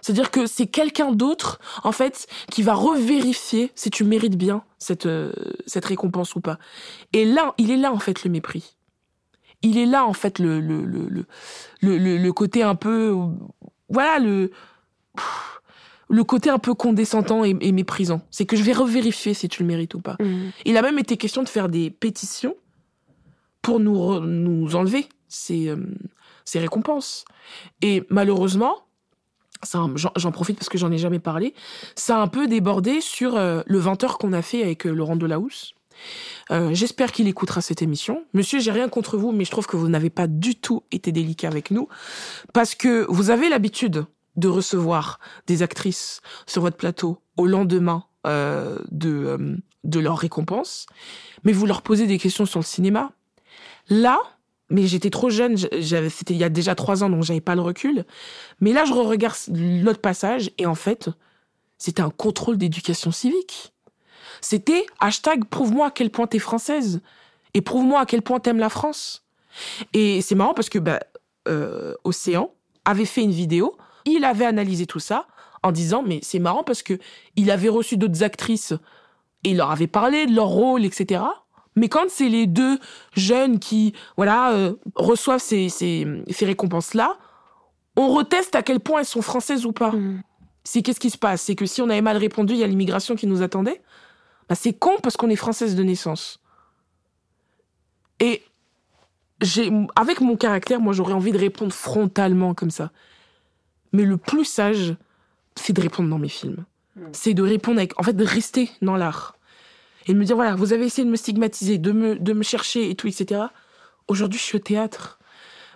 C'est-à-dire 0.00 0.30
que 0.30 0.46
c'est 0.46 0.66
quelqu'un 0.66 1.12
d'autre, 1.12 1.60
en 1.82 1.92
fait, 1.92 2.26
qui 2.50 2.62
va 2.62 2.74
revérifier 2.74 3.72
si 3.74 3.90
tu 3.90 4.04
mérites 4.04 4.36
bien 4.36 4.62
cette, 4.78 5.06
euh, 5.06 5.32
cette 5.66 5.84
récompense 5.84 6.34
ou 6.34 6.40
pas. 6.40 6.58
Et 7.12 7.24
là, 7.24 7.54
il 7.58 7.70
est 7.70 7.76
là, 7.76 7.92
en 7.92 7.98
fait, 7.98 8.24
le 8.24 8.30
mépris. 8.30 8.76
Il 9.62 9.76
est 9.76 9.86
là, 9.86 10.06
en 10.06 10.12
fait, 10.12 10.38
le, 10.38 10.60
le, 10.60 10.84
le, 10.84 11.08
le, 11.80 12.16
le, 12.16 12.32
côté 12.32 12.62
un 12.62 12.76
peu, 12.76 13.16
voilà, 13.88 14.20
le, 14.20 14.52
le 16.08 16.24
côté 16.24 16.48
un 16.48 16.60
peu 16.60 16.74
condescendant 16.74 17.42
et, 17.42 17.72
méprisant. 17.72 18.20
C'est 18.30 18.46
que 18.46 18.56
je 18.56 18.62
vais 18.62 18.72
revérifier 18.72 19.34
si 19.34 19.48
tu 19.48 19.62
le 19.62 19.66
mérites 19.66 19.94
ou 19.94 20.00
pas. 20.00 20.16
Mmh. 20.20 20.50
Il 20.64 20.76
a 20.76 20.82
même 20.82 20.98
été 20.98 21.16
question 21.16 21.42
de 21.42 21.48
faire 21.48 21.68
des 21.68 21.90
pétitions 21.90 22.54
pour 23.62 23.80
nous, 23.80 24.20
nous 24.20 24.76
enlever 24.76 25.08
ces, 25.26 25.68
euh, 25.68 25.76
ces 26.48 26.58
récompenses. 26.58 27.24
Et 27.82 28.04
malheureusement, 28.08 28.74
j'en 29.64 30.32
profite 30.32 30.56
parce 30.56 30.68
que 30.68 30.78
j'en 30.78 30.90
ai 30.90 30.98
jamais 30.98 31.18
parlé, 31.18 31.54
ça 31.94 32.18
a 32.18 32.20
un 32.20 32.28
peu 32.28 32.46
débordé 32.46 33.00
sur 33.00 33.36
euh, 33.36 33.62
le 33.66 33.80
20h 33.80 34.16
qu'on 34.16 34.32
a 34.32 34.40
fait 34.40 34.62
avec 34.62 34.86
euh, 34.86 34.90
Laurent 34.90 35.16
Delahousse. 35.16 35.74
Euh, 36.50 36.70
J'espère 36.72 37.12
qu'il 37.12 37.26
écoutera 37.28 37.60
cette 37.60 37.82
émission. 37.82 38.24
Monsieur, 38.32 38.60
j'ai 38.60 38.70
rien 38.70 38.88
contre 38.88 39.18
vous, 39.18 39.32
mais 39.32 39.44
je 39.44 39.50
trouve 39.50 39.66
que 39.66 39.76
vous 39.76 39.88
n'avez 39.88 40.10
pas 40.10 40.26
du 40.26 40.54
tout 40.54 40.84
été 40.90 41.12
délicat 41.12 41.48
avec 41.48 41.70
nous 41.70 41.88
parce 42.54 42.74
que 42.74 43.04
vous 43.10 43.30
avez 43.30 43.48
l'habitude 43.48 44.06
de 44.36 44.48
recevoir 44.48 45.18
des 45.48 45.62
actrices 45.62 46.20
sur 46.46 46.62
votre 46.62 46.76
plateau 46.76 47.18
au 47.36 47.46
lendemain 47.46 48.04
de, 48.24 49.56
de 49.84 50.00
leur 50.00 50.18
récompense, 50.18 50.86
mais 51.44 51.52
vous 51.52 51.64
leur 51.64 51.80
posez 51.80 52.06
des 52.06 52.18
questions 52.18 52.44
sur 52.44 52.60
le 52.60 52.64
cinéma. 52.64 53.10
Là, 53.88 54.18
mais 54.70 54.86
j'étais 54.86 55.10
trop 55.10 55.30
jeune, 55.30 55.56
j'avais, 55.56 56.10
c'était 56.10 56.34
il 56.34 56.40
y 56.40 56.44
a 56.44 56.48
déjà 56.48 56.74
trois 56.74 57.02
ans, 57.02 57.08
donc 57.08 57.22
j'avais 57.22 57.40
pas 57.40 57.54
le 57.54 57.62
recul. 57.62 58.04
Mais 58.60 58.72
là, 58.72 58.84
je 58.84 58.92
regarde 58.92 59.36
l'autre 59.48 60.00
passage, 60.00 60.50
et 60.58 60.66
en 60.66 60.74
fait, 60.74 61.08
c'était 61.78 62.02
un 62.02 62.10
contrôle 62.10 62.58
d'éducation 62.58 63.10
civique. 63.10 63.72
C'était 64.40 64.86
hashtag 65.00 65.44
prouve-moi 65.44 65.86
à 65.86 65.90
quel 65.90 66.10
point 66.10 66.26
t'es 66.26 66.38
française, 66.38 67.00
et 67.54 67.60
prouve-moi 67.60 68.00
à 68.00 68.06
quel 68.06 68.22
point 68.22 68.40
t'aimes 68.40 68.58
la 68.58 68.68
France. 68.68 69.24
Et 69.92 70.20
c'est 70.20 70.34
marrant 70.34 70.54
parce 70.54 70.68
que 70.68 70.78
bah, 70.78 71.00
euh, 71.48 71.94
Océan 72.04 72.52
avait 72.84 73.06
fait 73.06 73.22
une 73.22 73.32
vidéo, 73.32 73.76
il 74.04 74.24
avait 74.24 74.44
analysé 74.44 74.86
tout 74.86 75.00
ça 75.00 75.26
en 75.62 75.72
disant 75.72 76.02
mais 76.06 76.20
c'est 76.22 76.38
marrant 76.38 76.62
parce 76.62 76.82
que 76.82 76.98
il 77.36 77.50
avait 77.50 77.68
reçu 77.68 77.96
d'autres 77.96 78.22
actrices 78.22 78.72
et 79.44 79.50
il 79.50 79.56
leur 79.56 79.70
avait 79.70 79.86
parlé 79.86 80.26
de 80.26 80.34
leur 80.34 80.48
rôle, 80.48 80.84
etc. 80.84 81.22
Mais 81.78 81.88
quand 81.88 82.04
c'est 82.08 82.28
les 82.28 82.46
deux 82.46 82.78
jeunes 83.16 83.58
qui, 83.58 83.94
voilà, 84.16 84.52
euh, 84.52 84.74
reçoivent 84.94 85.40
ces, 85.40 85.68
ces, 85.68 86.06
ces 86.30 86.44
récompenses-là, 86.44 87.18
on 87.96 88.08
reteste 88.08 88.54
à 88.54 88.62
quel 88.62 88.80
point 88.80 89.00
elles 89.00 89.06
sont 89.06 89.22
françaises 89.22 89.64
ou 89.64 89.72
pas. 89.72 89.92
Mm. 89.92 90.22
C'est 90.64 90.82
qu'est-ce 90.82 91.00
qui 91.00 91.10
se 91.10 91.18
passe? 91.18 91.42
C'est 91.42 91.54
que 91.54 91.66
si 91.66 91.80
on 91.80 91.88
avait 91.88 92.02
mal 92.02 92.16
répondu, 92.16 92.54
il 92.54 92.58
y 92.58 92.64
a 92.64 92.66
l'immigration 92.66 93.16
qui 93.16 93.26
nous 93.26 93.42
attendait? 93.42 93.80
Bah, 94.48 94.54
c'est 94.54 94.72
con 94.72 94.96
parce 95.02 95.16
qu'on 95.16 95.30
est 95.30 95.36
française 95.36 95.76
de 95.76 95.82
naissance. 95.82 96.40
Et 98.20 98.42
j'ai, 99.40 99.70
avec 99.94 100.20
mon 100.20 100.36
caractère, 100.36 100.80
moi, 100.80 100.92
j'aurais 100.92 101.14
envie 101.14 101.32
de 101.32 101.38
répondre 101.38 101.72
frontalement 101.72 102.54
comme 102.54 102.70
ça. 102.70 102.90
Mais 103.92 104.04
le 104.04 104.16
plus 104.16 104.44
sage, 104.44 104.96
c'est 105.54 105.72
de 105.72 105.80
répondre 105.80 106.10
dans 106.10 106.18
mes 106.18 106.28
films. 106.28 106.64
Mm. 106.96 107.02
C'est 107.12 107.34
de 107.34 107.42
répondre 107.42 107.78
avec, 107.78 107.98
en 107.98 108.02
fait, 108.02 108.14
de 108.14 108.24
rester 108.24 108.70
dans 108.82 108.96
l'art 108.96 109.37
et 110.08 110.14
de 110.14 110.18
me 110.18 110.24
dire 110.24 110.34
voilà, 110.34 110.56
vous 110.56 110.72
avez 110.72 110.86
essayé 110.86 111.04
de 111.04 111.10
me 111.10 111.16
stigmatiser, 111.16 111.78
de 111.78 111.92
me, 111.92 112.18
de 112.18 112.32
me 112.32 112.42
chercher 112.42 112.90
et 112.90 112.96
tout, 112.96 113.06
etc. 113.06 113.42
Aujourd'hui, 114.08 114.38
je 114.38 114.44
suis 114.44 114.56
au 114.56 114.60
théâtre. 114.60 115.20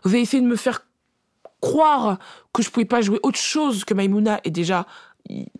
Vous 0.02 0.10
avez 0.10 0.20
essayé 0.20 0.42
de 0.42 0.48
me 0.48 0.56
faire 0.56 0.86
croire 1.60 2.18
que 2.52 2.62
je 2.62 2.70
pouvais 2.70 2.86
pas 2.86 3.02
jouer 3.02 3.20
autre 3.22 3.38
chose 3.38 3.84
que 3.84 3.94
Maimouna 3.94 4.40
et 4.42 4.50
déjà 4.50 4.86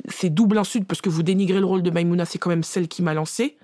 c'est 0.09 0.31
double 0.31 0.59
insulte 0.59 0.89
parce 0.89 1.01
que 1.01 1.09
vous 1.09 1.23
dénigrez 1.23 1.61
le 1.61 1.67
rôle 1.67 1.83
de 1.85 1.91
Maimouna, 1.91 2.25
c'est 2.25 2.39
quand 2.39 2.51
même 2.51 2.65
celle 2.65 2.89
qui 2.89 3.03
m'a 3.03 3.15
lancé. 3.15 3.57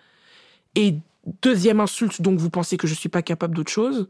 Et 0.77 0.95
Deuxième 1.43 1.81
insulte, 1.81 2.23
donc 2.23 2.39
vous 2.39 2.49
pensez 2.49 2.77
que 2.77 2.87
je 2.87 2.95
suis 2.95 3.09
pas 3.09 3.23
capable 3.23 3.55
d'autre 3.55 3.71
chose. 3.71 4.09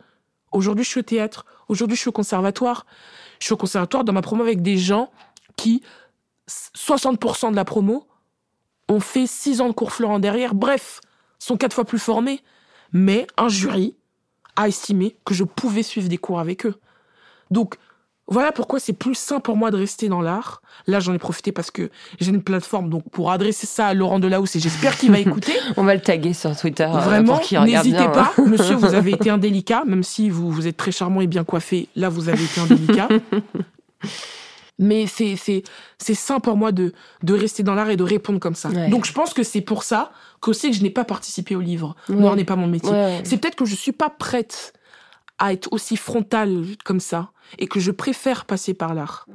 Aujourd'hui, 0.53 0.85
je 0.85 0.91
suis 0.91 1.01
au 1.01 1.05
théâtre. 1.05 1.47
Aujourd'hui, 1.69 1.97
je 1.97 2.03
suis 2.03 2.09
au 2.09 2.13
conservatoire. 2.13 2.87
Je 3.41 3.47
suis 3.47 3.55
au 3.55 3.57
conservatoire 3.57 4.05
dans 4.05 4.13
ma 4.13 4.23
promo 4.23 4.43
avec 4.43 4.63
des 4.63 4.79
gens 4.79 5.11
qui, 5.57 5.83
60% 6.49 7.51
de 7.51 7.57
la 7.57 7.65
promo, 7.65 8.07
ont 8.89 9.01
fait 9.01 9.27
6 9.27 9.61
ans 9.61 9.69
de 9.69 9.73
cours 9.75 9.93
Florent 9.93 10.19
derrière. 10.19 10.55
Bref, 10.55 11.01
sont 11.39 11.57
quatre 11.57 11.75
fois 11.75 11.85
plus 11.85 11.99
formés. 11.99 12.41
Mais 12.93 13.27
un 13.37 13.49
jury 13.49 13.95
a 14.57 14.69
estimé 14.69 15.17
que 15.25 15.35
je 15.35 15.45
pouvais 15.45 15.83
suivre 15.83 16.09
des 16.09 16.19
cours 16.19 16.41
avec 16.41 16.65
eux. 16.67 16.75
Donc, 17.51 17.77
voilà 18.31 18.53
pourquoi 18.53 18.79
c'est 18.79 18.93
plus 18.93 19.15
simple 19.15 19.43
pour 19.43 19.57
moi 19.57 19.71
de 19.71 19.77
rester 19.79 20.09
dans 20.09 20.21
l'art. 20.21 20.61
Là, 20.87 21.01
j'en 21.01 21.15
ai 21.15 21.19
profité 21.19 21.51
parce 21.51 21.71
que 21.71 21.91
j'ai 22.21 22.29
une 22.31 22.43
plateforme 22.43 22.91
donc 22.91 23.09
pour 23.11 23.31
adresser 23.31 23.67
ça 23.67 23.87
à 23.87 23.95
Laurent 23.95 24.19
Delahousse 24.19 24.55
et 24.57 24.61
j'espère 24.61 24.99
qu'il 24.99 25.11
va 25.11 25.19
écouter. 25.29 25.53
On 25.79 25.85
va 25.85 25.95
le 25.95 26.01
taguer 26.03 26.35
sur 26.35 26.55
Twitter. 26.57 26.85
euh, 26.85 26.99
Vraiment, 27.01 27.39
n'hésitez 27.65 28.05
pas. 28.13 28.33
hein. 28.37 28.43
Monsieur, 28.47 28.75
vous 28.75 28.95
avez 28.95 29.13
été 29.13 29.31
indélicat, 29.31 29.85
même 29.87 30.03
si 30.03 30.29
vous, 30.29 30.51
vous 30.51 30.67
êtes 30.67 30.77
très 30.77 30.93
charmant 30.93 31.21
et 31.23 31.27
bien 31.27 31.45
coiffé. 31.45 31.89
Là, 31.97 32.09
vous 32.11 32.29
avez 32.29 32.43
été 32.45 32.61
indélicat. 32.61 33.09
Mais 34.79 35.07
c'est, 35.09 35.37
c'est, 35.37 35.65
c'est 35.99 36.15
sain 36.15 36.39
pour 36.39 36.57
moi 36.57 36.71
de, 36.71 36.93
de 37.23 37.35
rester 37.35 37.63
dans 37.65 37.75
l'art 37.75 37.91
et 37.91 37.97
de 37.97 38.05
répondre 38.05 38.39
comme 38.39 38.55
ça. 38.55 38.69
Ouais. 38.69 38.89
Donc, 38.89 39.07
je 39.07 39.13
pense 39.13 39.35
que 39.35 39.43
c'est 39.43 39.61
pour 39.61 39.83
ça 39.83 40.13
qu'aussi 40.41 40.71
que 40.71 40.77
je 40.77 40.83
n'ai 40.83 40.91
pas 40.91 41.05
participé 41.05 41.57
au 41.57 41.61
livre. 41.61 41.97
Ouais. 42.09 42.15
Noir 42.15 42.37
n'est 42.37 42.45
pas 42.45 42.55
mon 42.57 42.69
métier. 42.69 42.91
Ouais. 42.91 43.21
C'est 43.25 43.39
peut-être 43.39 43.57
que 43.57 43.65
je 43.65 43.75
suis 43.75 43.93
pas 43.93 44.09
prête 44.09 44.73
à 45.39 45.53
être 45.53 45.73
aussi 45.73 45.97
frontale 45.97 46.65
comme 46.85 47.01
ça 47.01 47.33
et 47.59 47.67
que 47.67 47.81
je 47.81 47.91
préfère 47.91 48.45
passer 48.45 48.73
par 48.75 48.95
l'art. 48.95 49.27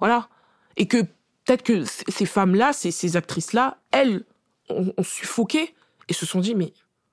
Voilà. 0.00 0.28
Et 0.76 0.86
que 0.86 1.02
peut-être 1.44 1.62
que 1.62 1.84
ces 1.84 2.26
femmes-là, 2.26 2.72
ces, 2.72 2.90
ces 2.90 3.16
actrices-là, 3.16 3.78
elles 3.92 4.24
ont, 4.68 4.92
ont 4.96 5.02
suffoqué 5.02 5.74
et 6.08 6.12
se 6.12 6.26
sont 6.26 6.40
dit, 6.40 6.54
mais 6.54 6.72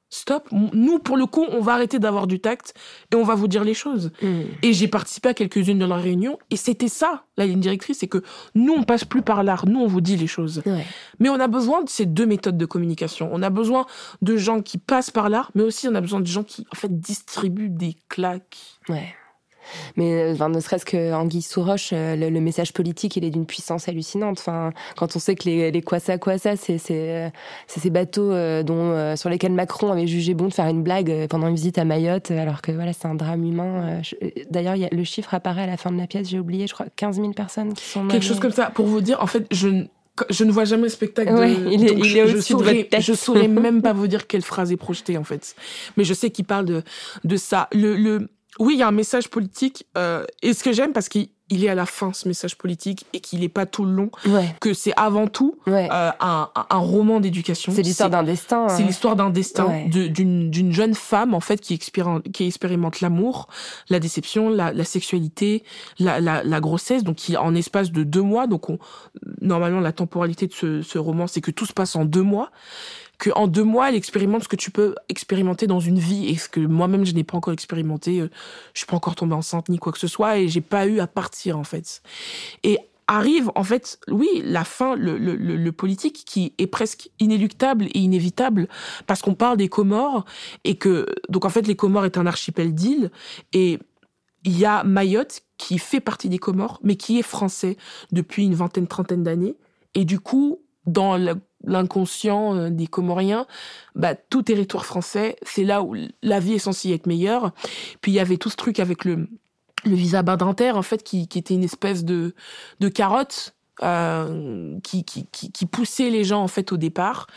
stop, 0.10 0.48
nous, 0.52 1.00
pour 1.00 1.18
le 1.18 1.26
coup, 1.26 1.46
on 1.50 1.62
va 1.62 1.74
arrêter 1.74 2.00
d'avoir 2.00 2.28
du 2.28 2.40
tact 2.40 2.74
et 3.12 3.16
on 3.16 3.24
va 3.24 3.36
vous 3.36 3.48
dire 3.48 3.64
les 3.64 3.74
choses. 3.74 4.12
Mm. 4.22 4.42
Et 4.64 4.74
j'ai 4.74 4.88
participé 4.88 5.30
à 5.30 5.34
quelques-unes 5.34 5.80
de 5.80 5.86
leurs 5.86 6.02
réunions 6.02 6.40
et 6.50 6.56
c'était 6.56 6.88
ça, 6.88 7.24
la 7.38 7.46
ligne 7.46 7.60
directrice, 7.60 8.00
c'est 8.00 8.08
que 8.08 8.24
nous, 8.56 8.74
on 8.74 8.84
passe 8.84 9.06
plus 9.06 9.22
par 9.22 9.44
l'art, 9.44 9.66
nous, 9.68 9.80
on 9.80 9.88
vous 9.88 10.02
dit 10.02 10.16
les 10.16 10.28
choses. 10.28 10.62
Ouais. 10.66 10.86
Mais 11.20 11.30
on 11.30 11.40
a 11.40 11.48
besoin 11.48 11.84
de 11.84 11.90
ces 11.90 12.06
deux 12.06 12.26
méthodes 12.26 12.58
de 12.58 12.66
communication. 12.66 13.30
On 13.32 13.42
a 13.42 13.50
besoin 13.50 13.86
de 14.22 14.38
gens 14.38 14.62
qui 14.62 14.78
passent 14.78 15.12
par 15.12 15.30
l'art, 15.30 15.52
mais 15.56 15.64
aussi 15.64 15.88
on 15.88 15.96
a 15.96 16.02
besoin 16.02 16.20
de 16.20 16.28
gens 16.28 16.44
qui, 16.44 16.66
en 16.72 16.76
fait, 16.76 17.00
distribuent 17.00 17.70
des 17.70 17.96
claques. 18.10 18.58
Ouais. 18.90 19.14
Mais 19.96 20.14
euh, 20.14 20.34
enfin, 20.34 20.50
ne 20.50 20.60
serait-ce 20.60 20.86
que 20.86 21.14
Anguille 21.14 21.42
sous 21.42 21.64
roche, 21.64 21.90
euh, 21.94 22.16
le, 22.16 22.30
le 22.30 22.40
message 22.42 22.74
politique, 22.74 23.16
il 23.16 23.26
est 23.26 23.30
d'une 23.30 23.46
puissance 23.46 23.88
hallucinante. 23.88 24.40
Enfin, 24.40 24.72
quand 24.96 25.16
on 25.16 25.20
sait 25.20 25.36
que 25.36 25.46
les, 25.50 25.72
les 25.72 25.82
Kwassa 25.82 26.18
Kwassa, 26.18 26.56
c'est 26.56 26.78
c'est 26.78 27.10
euh, 27.16 27.30
ces 27.68 27.90
bateaux 27.90 28.32
dont 28.64 29.16
sur 29.16 29.30
lesquels 29.30 29.52
Macron 29.54 29.92
avait 29.92 30.08
jugé 30.08 30.34
bon 30.34 30.48
de 30.48 30.54
faire 30.54 30.68
une 30.68 30.84
blague 30.84 31.28
pendant 31.28 31.48
une 31.48 31.56
visite 31.56 31.78
à 31.78 31.86
Mayotte, 31.86 32.32
alors 32.32 32.62
que 32.62 32.72
voilà, 32.72 32.94
c'est 32.94 33.08
un 33.08 33.16
drame 33.16 33.44
humain. 33.46 34.02
D'ailleurs, 34.52 34.76
le 34.92 35.04
chiffre 35.04 35.34
apparaît 35.34 35.64
à 35.64 35.68
la 35.68 35.78
fin 35.78 35.92
de 35.92 35.98
la 35.98 36.08
pièce, 36.08 36.30
j'ai 36.30 36.40
oublié, 36.40 36.68
je 36.68 36.74
crois 36.74 36.86
15 36.96 37.16
000 37.18 37.32
personnes 37.32 37.74
qui 37.74 37.86
sont 37.86 38.08
Quelque 38.08 38.24
chose 38.26 38.40
comme 38.40 38.52
ça. 38.52 38.70
Pour 38.70 38.86
vous 38.88 39.02
dire, 39.02 39.22
en 39.22 39.28
fait, 39.28 39.46
je, 39.52 39.68
ne- 39.68 39.84
je 40.30 40.44
ne 40.44 40.52
vois 40.52 40.66
jamais 40.66 40.84
le 40.84 40.90
spectacle 40.90 41.32
de... 41.34 41.38
Ouais, 41.38 41.54
il 41.72 41.84
est- 41.84 41.88
donc 41.88 41.98
il 42.00 42.06
je, 42.06 42.18
est 42.18 42.28
je 42.28 42.34
au-dessus 42.34 42.54
de 42.54 42.58
saurais-. 42.60 42.88
Je 43.00 43.14
saurais 43.14 43.48
même 43.48 43.82
pas 43.82 43.94
vous 43.94 44.08
dire 44.08 44.28
quelle 44.28 44.42
phrase 44.42 44.72
est 44.72 44.78
projetée, 44.78 45.18
en 45.18 45.24
fait. 45.24 45.56
Mais 45.98 46.04
je 46.04 46.14
sais 46.14 46.30
qu'il 46.30 46.46
parle 46.46 46.66
de, 46.66 46.84
de 47.24 47.38
ça. 47.38 47.68
Le, 47.74 47.96
le, 47.96 48.30
oui, 48.60 48.76
il 48.76 48.80
y 48.80 48.84
a 48.84 48.88
un 48.88 48.92
message 48.92 49.30
politique. 49.30 49.86
euh, 49.98 50.26
et 50.42 50.54
ce 50.54 50.64
que 50.64 50.72
j'aime, 50.72 50.94
parce 50.94 51.10
qu'il 51.10 51.30
il 51.50 51.64
est 51.64 51.70
à 51.70 51.76
la 51.76 51.86
fin, 51.86 52.12
ce 52.12 52.28
message 52.28 52.58
politique, 52.58 53.06
et 53.14 53.22
qu'il 53.22 53.40
n'est 53.40 53.48
pas 53.48 53.66
tout 53.66 53.86
le 53.86 53.92
long, 53.94 54.12
Ouais, 54.26 54.54
que 54.60 54.74
c'est 54.74 54.92
avant 54.98 55.28
tout 55.28 55.58
ouais. 55.66 55.88
euh, 55.90 56.12
un, 56.20 56.50
un- 56.70 56.78
roman 56.78 57.22
d'éducation. 57.22 57.72
c'est 57.74 57.84
l'histoire 57.84 58.10
d'un 58.10 58.24
destin. 58.24 58.68
C'est 58.68 58.84
hein. 58.84 58.86
l'histoire 58.86 59.16
d'un 59.16 59.30
destin, 59.30 59.66
Ouais. 59.68 59.86
d'une 59.88 60.74
jeune 60.74 60.94
femme 60.94 61.34
en 61.34 61.40
fait 61.40 61.62
qui, 61.62 61.74
expéri- 61.74 62.22
qui 62.34 62.46
expérimente 62.48 63.00
l'amour, 63.00 63.48
la 63.90 64.02
déception, 64.02 64.50
la, 64.50 64.74
la 64.74 64.84
sexualité, 64.84 65.64
la, 66.00 66.20
la, 66.20 66.44
la 66.44 66.60
grossesse, 66.60 67.06
donc 67.06 67.16
qui 67.16 67.38
en 67.38 67.56
espace 67.56 67.94
de 67.94 68.04
deux 68.04 68.22
mois. 68.22 68.46
Donc 68.48 68.70
on, 68.70 68.78
normalement 69.40 69.80
la 69.80 69.94
temporalité 69.94 70.48
de 70.48 70.54
ce, 70.54 70.82
ce 70.82 70.98
roman, 70.98 71.28
c'est 71.28 71.40
que 71.40 71.52
tout 71.52 71.66
se 71.66 71.72
passe 71.74 71.96
en 71.96 72.04
deux 72.04 72.24
mois. 72.24 72.52
Que 73.18 73.32
en 73.36 73.48
deux 73.48 73.64
mois, 73.64 73.90
elle 73.90 73.96
expérimente 73.96 74.44
ce 74.44 74.48
que 74.48 74.56
tu 74.56 74.70
peux 74.70 74.96
expérimenter 75.10 75.66
dans 75.66 75.80
une 75.80 75.98
vie 75.98 76.28
et 76.28 76.38
ce 76.38 76.50
que 76.50 76.60
moi-même 76.60 77.06
je 77.06 77.14
n'ai 77.14 77.24
pas 77.24 77.38
encore 77.38 77.54
expérimenté. 77.54 78.22
Euh, 78.22 78.30
Je 78.74 78.80
suis 78.80 78.88
pas 78.88 78.96
encore 78.96 79.16
tombée 79.16 79.34
enceinte 79.34 79.70
ni 79.70 79.80
quoi 79.80 79.92
que 79.92 80.00
ce 80.00 80.08
soit 80.08 80.38
et 80.38 80.48
j'ai 80.48 80.62
pas 80.62 80.88
eu 80.88 81.00
à 81.00 81.08
partir 81.08 81.58
en 81.58 81.64
fait. 81.64 82.02
Et 82.64 82.80
arrive 83.08 83.52
en 83.56 83.64
fait, 83.64 84.00
oui, 84.10 84.28
la 84.44 84.64
fin, 84.64 84.96
le, 84.96 85.18
le, 85.18 85.72
politique 85.72 86.24
qui 86.26 86.54
est 86.58 86.68
presque 86.68 87.10
inéluctable 87.20 87.86
et 87.86 88.00
inévitable 88.00 88.68
parce 89.06 89.22
qu'on 89.22 89.34
parle 89.34 89.58
des 89.58 89.70
Comores 89.70 90.26
et 90.64 90.76
que 90.76 91.06
donc 91.30 91.46
en 91.46 91.50
fait 91.50 91.68
les 91.68 91.76
Comores 91.76 92.06
est 92.06 92.18
un 92.18 92.26
archipel 92.26 92.74
d'îles 92.74 93.12
et 93.54 93.80
il 94.44 94.58
y 94.58 94.66
a 94.66 94.84
Mayotte 94.84 95.42
qui 95.58 95.78
fait 95.78 96.00
partie 96.00 96.30
des 96.30 96.38
Comores 96.38 96.80
mais 96.84 96.96
qui 96.96 97.20
est 97.20 97.24
français 97.24 97.78
depuis 98.12 98.44
une 98.44 98.56
vingtaine 98.56 98.88
trentaine 98.88 99.24
d'années 99.24 99.56
et 99.94 100.04
du 100.04 100.20
coup 100.20 100.60
dans 100.88 101.18
l'inconscient 101.64 102.56
euh, 102.56 102.70
des 102.70 102.88
Comoriens, 102.88 103.46
bah, 103.94 104.16
tout 104.16 104.42
territoire 104.42 104.86
français, 104.86 105.36
c'est 105.44 105.64
là 105.64 105.84
où 105.84 105.96
la 106.24 106.40
vie 106.40 106.54
est 106.54 106.60
censée 106.60 106.92
être 106.92 107.06
meilleure. 107.06 107.52
Puis 108.02 108.12
il 108.14 108.16
y 108.16 108.20
avait 108.20 108.38
tout 108.38 108.50
ce 108.50 108.56
truc 108.56 108.80
avec 108.80 109.06
le, 109.06 109.28
visa 109.86 110.24
badinter, 110.24 110.72
en 110.72 110.82
fait, 110.82 111.04
qui, 111.04 111.22
était 111.22 111.54
une 111.54 111.64
espèce 111.64 112.04
de, 112.04 112.34
de 112.80 112.90
carotte 112.90 113.54
euh, 113.84 114.80
qui, 114.82 115.04
poussait 115.72 116.10
les 116.10 116.24
gens 116.24 116.42
en 116.42 116.48
fait 116.48 116.72
au 116.72 116.78
départ. 116.78 117.28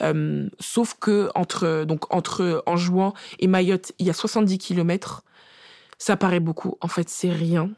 Euh, 0.00 0.48
sauf 0.60 0.94
que 1.00 1.28
entre 1.34 1.84
donc 1.84 2.14
entre 2.14 2.62
Anjouan 2.66 3.14
et 3.40 3.48
Mayotte, 3.48 3.92
il 3.98 4.06
y 4.06 4.10
a 4.10 4.12
70 4.12 4.58
kilomètres. 4.58 5.24
Ça 5.98 6.16
paraît 6.16 6.38
beaucoup. 6.38 6.76
En 6.80 6.86
fait, 6.86 7.08
c'est 7.08 7.32
rien. 7.32 7.70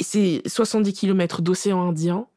C'est 0.00 0.42
70 0.46 0.92
kilomètres 0.92 1.42
d'océan 1.42 1.88
Indien. 1.88 2.28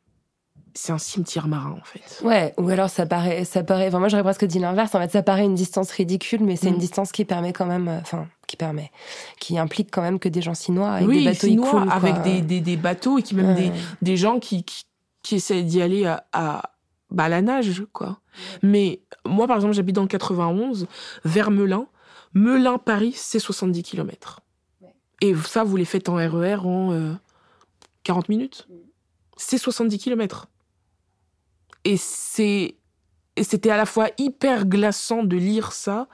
C'est 0.74 0.92
un 0.92 0.98
cimetière 0.98 1.48
marin 1.48 1.76
en 1.80 1.84
fait. 1.84 2.22
Ouais, 2.26 2.54
ou 2.58 2.70
alors 2.70 2.90
ça 2.90 3.06
paraît, 3.06 3.44
ça 3.46 3.64
paraît. 3.64 3.88
Enfin, 3.88 4.00
moi 4.00 4.08
j'aurais 4.08 4.24
presque 4.24 4.46
dit 4.46 4.60
l'inverse. 4.60 4.94
En 4.96 5.00
fait, 5.00 5.12
ça 5.12 5.24
paraît 5.24 5.44
une 5.46 5.56
distance 5.56 5.92
ridicule, 5.92 6.44
mais 6.44 6.56
c'est 6.56 6.70
Mm. 6.70 6.74
une 6.74 6.80
distance 6.80 7.12
qui 7.12 7.26
permet 7.26 7.54
quand 7.54 7.66
même, 7.66 7.88
euh, 7.88 8.00
enfin, 8.02 8.28
qui 8.48 8.56
permet, 8.58 8.92
qui 9.40 9.58
implique 9.58 9.90
quand 9.92 10.02
même 10.02 10.20
que 10.20 10.30
des 10.30 10.42
gens 10.42 10.54
s'y 10.54 10.72
noient 10.72 10.92
avec 10.92 11.08
oui, 11.08 11.20
des 11.20 11.26
bateaux 11.32 11.48
ils 11.48 11.58
coulent, 11.60 11.92
avec 11.92 12.22
des, 12.22 12.42
des, 12.42 12.62
des 12.62 12.78
bateaux 12.78 13.18
et 13.18 13.24
qui 13.24 13.36
même 13.36 13.56
des, 13.56 13.70
Ouais. 13.70 13.74
des 14.02 14.18
gens 14.18 14.40
qui, 14.40 14.64
qui, 14.64 14.84
qui 15.24 15.36
essaient 15.36 15.64
d'y 15.64 15.82
aller 15.82 16.06
à, 16.06 16.26
à, 16.34 16.72
bah, 17.12 17.26
à 17.26 17.30
la 17.30 17.42
nage, 17.42 17.84
quoi. 17.94 18.20
Mais 18.64 19.02
moi, 19.26 19.48
par 19.48 19.56
exemple, 19.58 19.74
j'habite 19.74 19.96
dans 19.96 20.02
le 20.04 20.08
91, 20.08 20.88
vers 21.26 21.52
Melun. 21.52 21.88
Melun-Paris, 22.34 23.14
c'est 23.16 23.40
70 23.40 23.84
km. 23.84 24.40
Et 25.22 25.34
ça, 25.36 25.64
vous 25.64 25.76
les 25.76 25.86
faites 25.86 26.08
en 26.10 26.16
RER 26.16 26.58
en 26.66 26.92
euh, 26.94 27.14
40 28.04 28.30
minutes. 28.30 28.68
C'est 29.36 29.58
70 29.58 29.98
km. 29.98 30.48
Et 31.84 31.98
c'est 31.98 32.76
c'était 33.42 33.70
à 33.70 33.78
la 33.78 33.86
fois 33.86 34.10
hyper 34.18 34.66
glaçant 34.66 35.24
de 35.24 35.38
lire 35.38 35.72
ça 35.72 36.10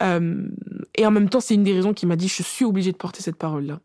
euh, 0.00 0.46
et 0.94 1.04
en 1.04 1.10
même 1.10 1.28
temps 1.28 1.40
c'est 1.40 1.54
une 1.54 1.64
des 1.64 1.72
raisons 1.72 1.92
qui 1.92 2.06
m'a 2.06 2.14
dit 2.14 2.28
je 2.28 2.44
suis 2.44 2.64
obligée 2.64 2.92
de 2.92 2.96
porter 2.96 3.20
cette 3.20 3.34
parole 3.34 3.66
là 3.66 3.80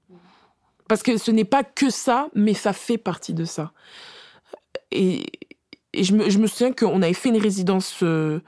parce 0.88 1.02
que 1.02 1.18
ce 1.18 1.32
n'est 1.32 1.44
pas 1.44 1.64
que 1.64 1.90
ça 1.90 2.30
mais 2.36 2.54
ça 2.54 2.74
fait 2.74 2.98
partie 2.98 3.34
de 3.34 3.46
ça. 3.46 3.72
Et, 4.92 5.26
et 5.94 6.04
je, 6.04 6.14
me, 6.14 6.30
je 6.30 6.38
me 6.38 6.48
souviens 6.48 6.72
qu'on 6.72 7.02
avait 7.02 7.14
fait 7.14 7.30
une 7.30 7.42
résidence 7.42 8.00
euh, 8.04 8.40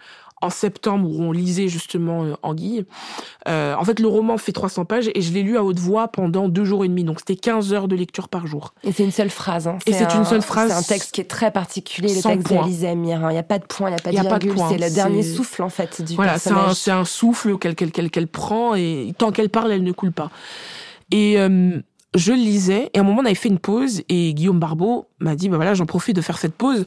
en 0.41 0.49
septembre 0.49 1.09
où 1.09 1.21
on 1.23 1.31
lisait 1.31 1.67
justement 1.67 2.23
euh, 2.23 2.33
Anguille. 2.43 2.85
Euh, 3.47 3.75
en 3.75 3.83
fait, 3.83 3.99
le 3.99 4.07
roman 4.07 4.37
fait 4.37 4.51
300 4.51 4.85
pages 4.85 5.09
et 5.13 5.21
je 5.21 5.33
l'ai 5.33 5.43
lu 5.43 5.57
à 5.57 5.63
haute 5.63 5.79
voix 5.79 6.07
pendant 6.07 6.47
deux 6.49 6.63
jours 6.65 6.85
et 6.85 6.87
demi. 6.87 7.03
Donc, 7.03 7.19
c'était 7.19 7.35
15 7.35 7.73
heures 7.73 7.87
de 7.87 7.95
lecture 7.95 8.29
par 8.29 8.47
jour. 8.47 8.73
Et 8.83 8.91
c'est 8.91 9.03
une 9.03 9.11
seule 9.11 9.29
phrase. 9.29 9.67
Hein. 9.67 9.77
Et 9.85 9.93
c'est 9.93 10.05
un- 10.05 10.19
une 10.19 10.25
seule 10.25 10.41
phrase 10.41 10.69
C'est 10.71 10.77
un 10.77 10.81
texte 10.81 11.11
qui 11.13 11.21
est 11.21 11.25
très 11.29 11.51
particulier, 11.51 12.13
le 12.15 12.21
texte 12.21 12.47
d'Elisa 12.47 12.89
Amir. 12.91 13.23
hein. 13.25 13.29
Il 13.31 13.33
n'y 13.33 13.39
a 13.39 13.43
pas 13.43 13.59
de 13.59 13.65
point, 13.65 13.89
il 13.89 13.93
n'y 13.93 13.99
a 13.99 14.01
pas 14.03 14.11
y 14.11 14.15
de 14.15 14.19
a 14.19 14.23
pas 14.29 14.39
de 14.39 14.43
virgule. 14.45 14.53
point. 14.61 14.69
C'est 14.69 14.77
le 14.89 14.93
dernier 14.93 15.23
souffle, 15.23 15.63
en 15.63 15.69
fait, 15.69 16.01
du 16.01 16.15
Voilà, 16.15 16.37
c'est 16.37 16.51
un, 16.51 16.55
personnage. 16.55 16.75
c'est 16.77 16.91
un 16.91 17.05
souffle 17.05 17.57
qu'elle 17.57 17.75
qu'elle 17.75 17.91
qu'elle 17.91 18.09
qu'elle 18.09 18.27
prend 18.27 18.75
et 18.75 19.13
tant 19.17 19.31
qu'elle 19.31 19.49
parle, 19.49 19.71
elle 19.71 19.83
ne 19.83 19.91
coule 19.91 20.11
pas. 20.11 20.29
Et 21.11 21.39
euh, 21.39 21.79
je 22.15 22.33
lisais 22.33 22.89
et 22.93 22.97
à 22.97 23.01
un 23.01 23.03
moment 23.03 23.21
on 23.21 23.25
avait 23.25 23.35
fait 23.35 23.49
une 23.49 23.59
pause 23.59 24.01
et 24.09 24.33
Guillaume 24.33 24.59
Barbeau 24.59 25.07
m'a 25.19 25.35
dit 25.35 25.47
bah 25.47 25.57
voilà 25.57 25.75
j'en 25.75 25.85
profite 25.85 26.15
de 26.15 26.21
faire 26.21 26.39
cette 26.39 26.55
pause. 26.55 26.85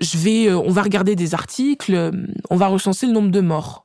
Je 0.00 0.18
vais, 0.18 0.48
euh, 0.48 0.58
on 0.58 0.70
va 0.70 0.82
regarder 0.82 1.16
des 1.16 1.34
articles, 1.34 1.94
euh, 1.94 2.10
on 2.50 2.56
va 2.56 2.68
recenser 2.68 3.06
le 3.06 3.12
nombre 3.12 3.30
de 3.30 3.40
morts. 3.40 3.84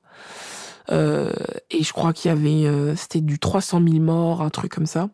Euh, 0.91 1.33
et 1.69 1.83
je 1.83 1.93
crois 1.93 2.13
qu'il 2.13 2.29
y 2.29 2.31
avait, 2.31 2.95
c'était 2.95 3.21
du 3.21 3.37
300 3.39 3.81
000 3.85 3.99
morts, 3.99 4.41
un 4.41 4.49
truc 4.49 4.71
comme 4.71 4.87
ça. 4.87 5.09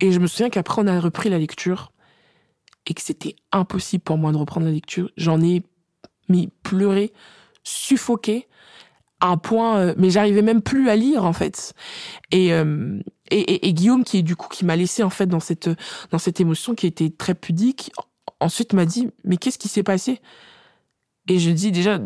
Et 0.00 0.12
je 0.12 0.18
me 0.18 0.26
souviens 0.26 0.48
qu'après 0.48 0.82
on 0.82 0.86
a 0.86 0.98
repris 0.98 1.28
la 1.28 1.38
lecture 1.38 1.92
et 2.86 2.94
que 2.94 3.02
c'était 3.02 3.36
impossible 3.52 4.02
pour 4.02 4.16
moi 4.16 4.32
de 4.32 4.38
reprendre 4.38 4.66
la 4.66 4.72
lecture. 4.72 5.10
J'en 5.16 5.42
ai 5.42 5.62
mis 6.28 6.48
pleuré, 6.62 7.12
suffoqué 7.62 8.48
à 9.20 9.28
un 9.28 9.36
point, 9.36 9.94
mais 9.98 10.08
j'arrivais 10.08 10.42
même 10.42 10.62
plus 10.62 10.88
à 10.88 10.96
lire 10.96 11.24
en 11.24 11.34
fait. 11.34 11.74
Et, 12.32 12.50
et, 13.30 13.72
Guillaume 13.72 14.04
qui 14.04 14.18
est 14.18 14.22
du 14.22 14.36
coup 14.36 14.48
qui 14.48 14.64
m'a 14.64 14.76
laissé 14.76 15.02
en 15.02 15.10
fait 15.10 15.26
dans 15.26 15.40
cette 15.40 15.70
dans 16.10 16.18
cette 16.18 16.40
émotion 16.40 16.74
qui 16.74 16.86
était 16.86 17.10
très 17.10 17.34
pudique, 17.34 17.92
ensuite 18.40 18.72
m'a 18.72 18.84
dit 18.84 19.08
mais 19.24 19.36
qu'est-ce 19.36 19.58
qui 19.58 19.68
s'est 19.68 19.82
passé? 19.82 20.20
Et 21.28 21.38
je 21.38 21.50
dis 21.50 21.72
déjà 21.72 22.00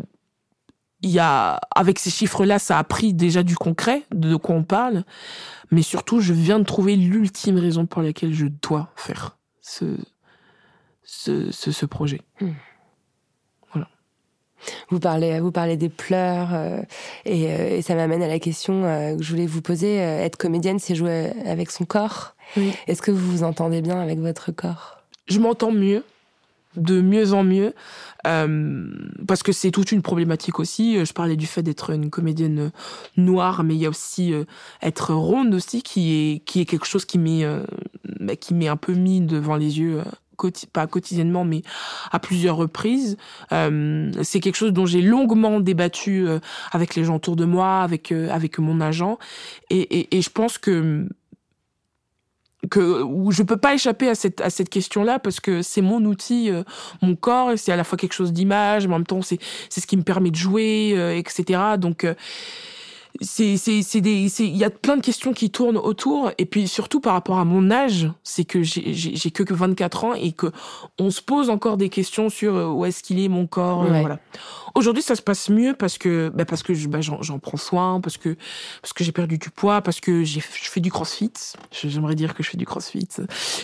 il 1.05 1.11
y 1.11 1.19
a, 1.19 1.59
avec 1.75 1.99
ces 1.99 2.09
chiffres-là, 2.09 2.57
ça 2.57 2.79
a 2.79 2.83
pris 2.83 3.13
déjà 3.13 3.43
du 3.43 3.55
concret, 3.55 4.03
de 4.11 4.35
quoi 4.35 4.55
on 4.55 4.63
parle. 4.63 5.03
Mais 5.69 5.83
surtout, 5.83 6.19
je 6.19 6.33
viens 6.33 6.57
de 6.57 6.63
trouver 6.63 6.95
l'ultime 6.95 7.59
raison 7.59 7.85
pour 7.85 8.01
laquelle 8.01 8.33
je 8.33 8.47
dois 8.47 8.91
faire 8.95 9.37
ce, 9.61 9.97
ce, 11.03 11.51
ce, 11.51 11.85
projet. 11.85 12.21
Hmm. 12.41 12.53
Vous 14.89 14.99
parlez, 14.99 15.39
vous 15.39 15.51
parlez 15.51 15.77
des 15.77 15.89
pleurs, 15.89 16.49
euh, 16.53 16.81
et, 17.25 17.51
euh, 17.51 17.77
et, 17.77 17.81
ça 17.81 17.95
m'amène 17.95 18.21
à 18.23 18.27
la 18.27 18.39
question 18.39 18.85
euh, 18.85 19.15
que 19.15 19.23
je 19.23 19.31
voulais 19.31 19.45
vous 19.45 19.61
poser. 19.61 19.95
être 19.95 20.37
comédienne, 20.37 20.79
c'est 20.79 20.95
jouer 20.95 21.31
avec 21.45 21.71
son 21.71 21.85
corps? 21.85 22.35
Est-ce 22.87 23.01
que 23.01 23.11
vous 23.11 23.31
vous 23.31 23.43
entendez 23.43 23.81
bien 23.81 23.99
avec 23.99 24.19
votre 24.19 24.51
corps? 24.51 24.99
Je 25.27 25.39
m'entends 25.39 25.71
mieux 25.71 26.03
de 26.75 26.99
mieux 26.99 27.31
en 27.33 27.43
mieux 27.43 27.73
parce 28.23 29.43
que 29.43 29.51
c'est 29.53 29.71
toute 29.71 29.91
une 29.91 30.01
problématique 30.01 30.59
aussi. 30.59 31.03
Je 31.05 31.13
parlais 31.13 31.37
du 31.37 31.47
fait 31.47 31.63
d'être 31.63 31.91
une 31.91 32.09
comédienne 32.09 32.71
noire, 33.17 33.63
mais 33.63 33.75
il 33.75 33.81
y 33.81 33.85
a 33.85 33.89
aussi 33.89 34.33
être 34.81 35.13
ronde 35.13 35.53
aussi 35.53 35.83
qui 35.83 36.11
est 36.11 36.39
qui 36.39 36.59
est 36.59 36.65
quelque 36.65 36.85
chose 36.85 37.05
qui 37.05 37.17
m'est 37.17 37.45
bah, 38.19 38.35
qui 38.35 38.53
m'est 38.53 38.67
un 38.67 38.77
peu 38.77 38.93
mis 38.93 39.21
devant 39.21 39.55
les 39.55 39.79
yeux. 39.79 40.01
Pas 40.73 40.87
quotidiennement, 40.87 41.45
mais 41.45 41.61
à 42.11 42.19
plusieurs 42.19 42.57
reprises. 42.57 43.17
c'est 43.49 44.39
quelque 44.39 44.55
chose 44.55 44.73
dont 44.73 44.85
j'ai 44.85 45.01
longuement 45.01 45.59
débattu 45.59 46.27
avec 46.71 46.95
les 46.95 47.03
gens 47.03 47.15
autour 47.15 47.35
de 47.35 47.45
moi, 47.45 47.81
avec 47.81 48.11
avec 48.11 48.59
mon 48.59 48.81
agent, 48.81 49.17
et, 49.69 50.15
et, 50.15 50.21
je 50.21 50.29
pense 50.29 50.57
que 50.57 51.07
que 52.69 53.03
je 53.29 53.43
peux 53.43 53.57
pas 53.57 53.73
échapper 53.73 54.09
à 54.09 54.15
cette 54.15 54.41
à 54.41 54.49
cette 54.49 54.69
question-là 54.69 55.19
parce 55.19 55.39
que 55.39 55.61
c'est 55.61 55.81
mon 55.81 56.03
outil, 56.05 56.49
euh, 56.49 56.63
mon 57.01 57.15
corps, 57.15 57.51
c'est 57.57 57.71
à 57.71 57.75
la 57.75 57.83
fois 57.83 57.97
quelque 57.97 58.13
chose 58.13 58.33
d'image, 58.33 58.87
mais 58.87 58.93
en 58.93 58.99
même 58.99 59.05
temps 59.05 59.21
c'est 59.21 59.39
c'est 59.69 59.81
ce 59.81 59.87
qui 59.87 59.97
me 59.97 60.03
permet 60.03 60.31
de 60.31 60.35
jouer, 60.35 60.93
euh, 60.95 61.15
etc. 61.15 61.59
Donc 61.77 62.03
euh, 62.03 62.13
c'est 63.21 63.57
c'est 63.57 63.81
c'est 63.81 64.01
des 64.01 64.25
il 64.41 64.57
y 64.57 64.63
a 64.63 64.69
plein 64.69 64.97
de 64.97 65.01
questions 65.01 65.33
qui 65.33 65.49
tournent 65.49 65.77
autour. 65.77 66.31
Et 66.37 66.45
puis 66.45 66.67
surtout 66.67 66.99
par 66.99 67.13
rapport 67.13 67.39
à 67.39 67.45
mon 67.45 67.71
âge 67.71 68.09
c'est 68.23 68.45
que 68.45 68.63
j'ai 68.63 68.93
j'ai 68.93 69.31
que 69.31 69.53
24 69.53 70.03
ans 70.03 70.13
et 70.13 70.31
que 70.31 70.51
on 70.99 71.09
se 71.11 71.21
pose 71.21 71.49
encore 71.49 71.77
des 71.77 71.89
questions 71.89 72.29
sur 72.29 72.55
euh, 72.55 72.67
où 72.67 72.85
est-ce 72.85 73.03
qu'il 73.03 73.19
est 73.19 73.27
mon 73.27 73.47
corps 73.47 73.83
euh, 73.83 73.99
voilà. 73.99 74.19
Aujourd'hui 74.73 75.03
ça 75.03 75.15
se 75.15 75.21
passe 75.21 75.49
mieux 75.49 75.73
parce 75.73 75.97
que 75.97 76.31
bah 76.33 76.45
parce 76.45 76.63
que 76.63 76.73
bah, 76.87 76.99
j'en 77.01 77.39
prends 77.39 77.57
soin 77.57 78.01
parce 78.01 78.17
que 78.17 78.35
parce 78.81 78.93
que 78.93 79.03
j'ai 79.03 79.11
perdu 79.11 79.37
du 79.37 79.49
poids 79.49 79.81
parce 79.81 80.01
que 80.01 80.23
j'ai 80.23 80.41
je 80.41 80.69
fais 80.69 80.81
du 80.81 80.91
crossfit. 80.91 81.31
J'aimerais 81.71 82.15
dire 82.15 82.33
que 82.33 82.43
je 82.43 82.49
fais 82.49 82.57
du 82.57 82.65
crossfit 82.65 83.07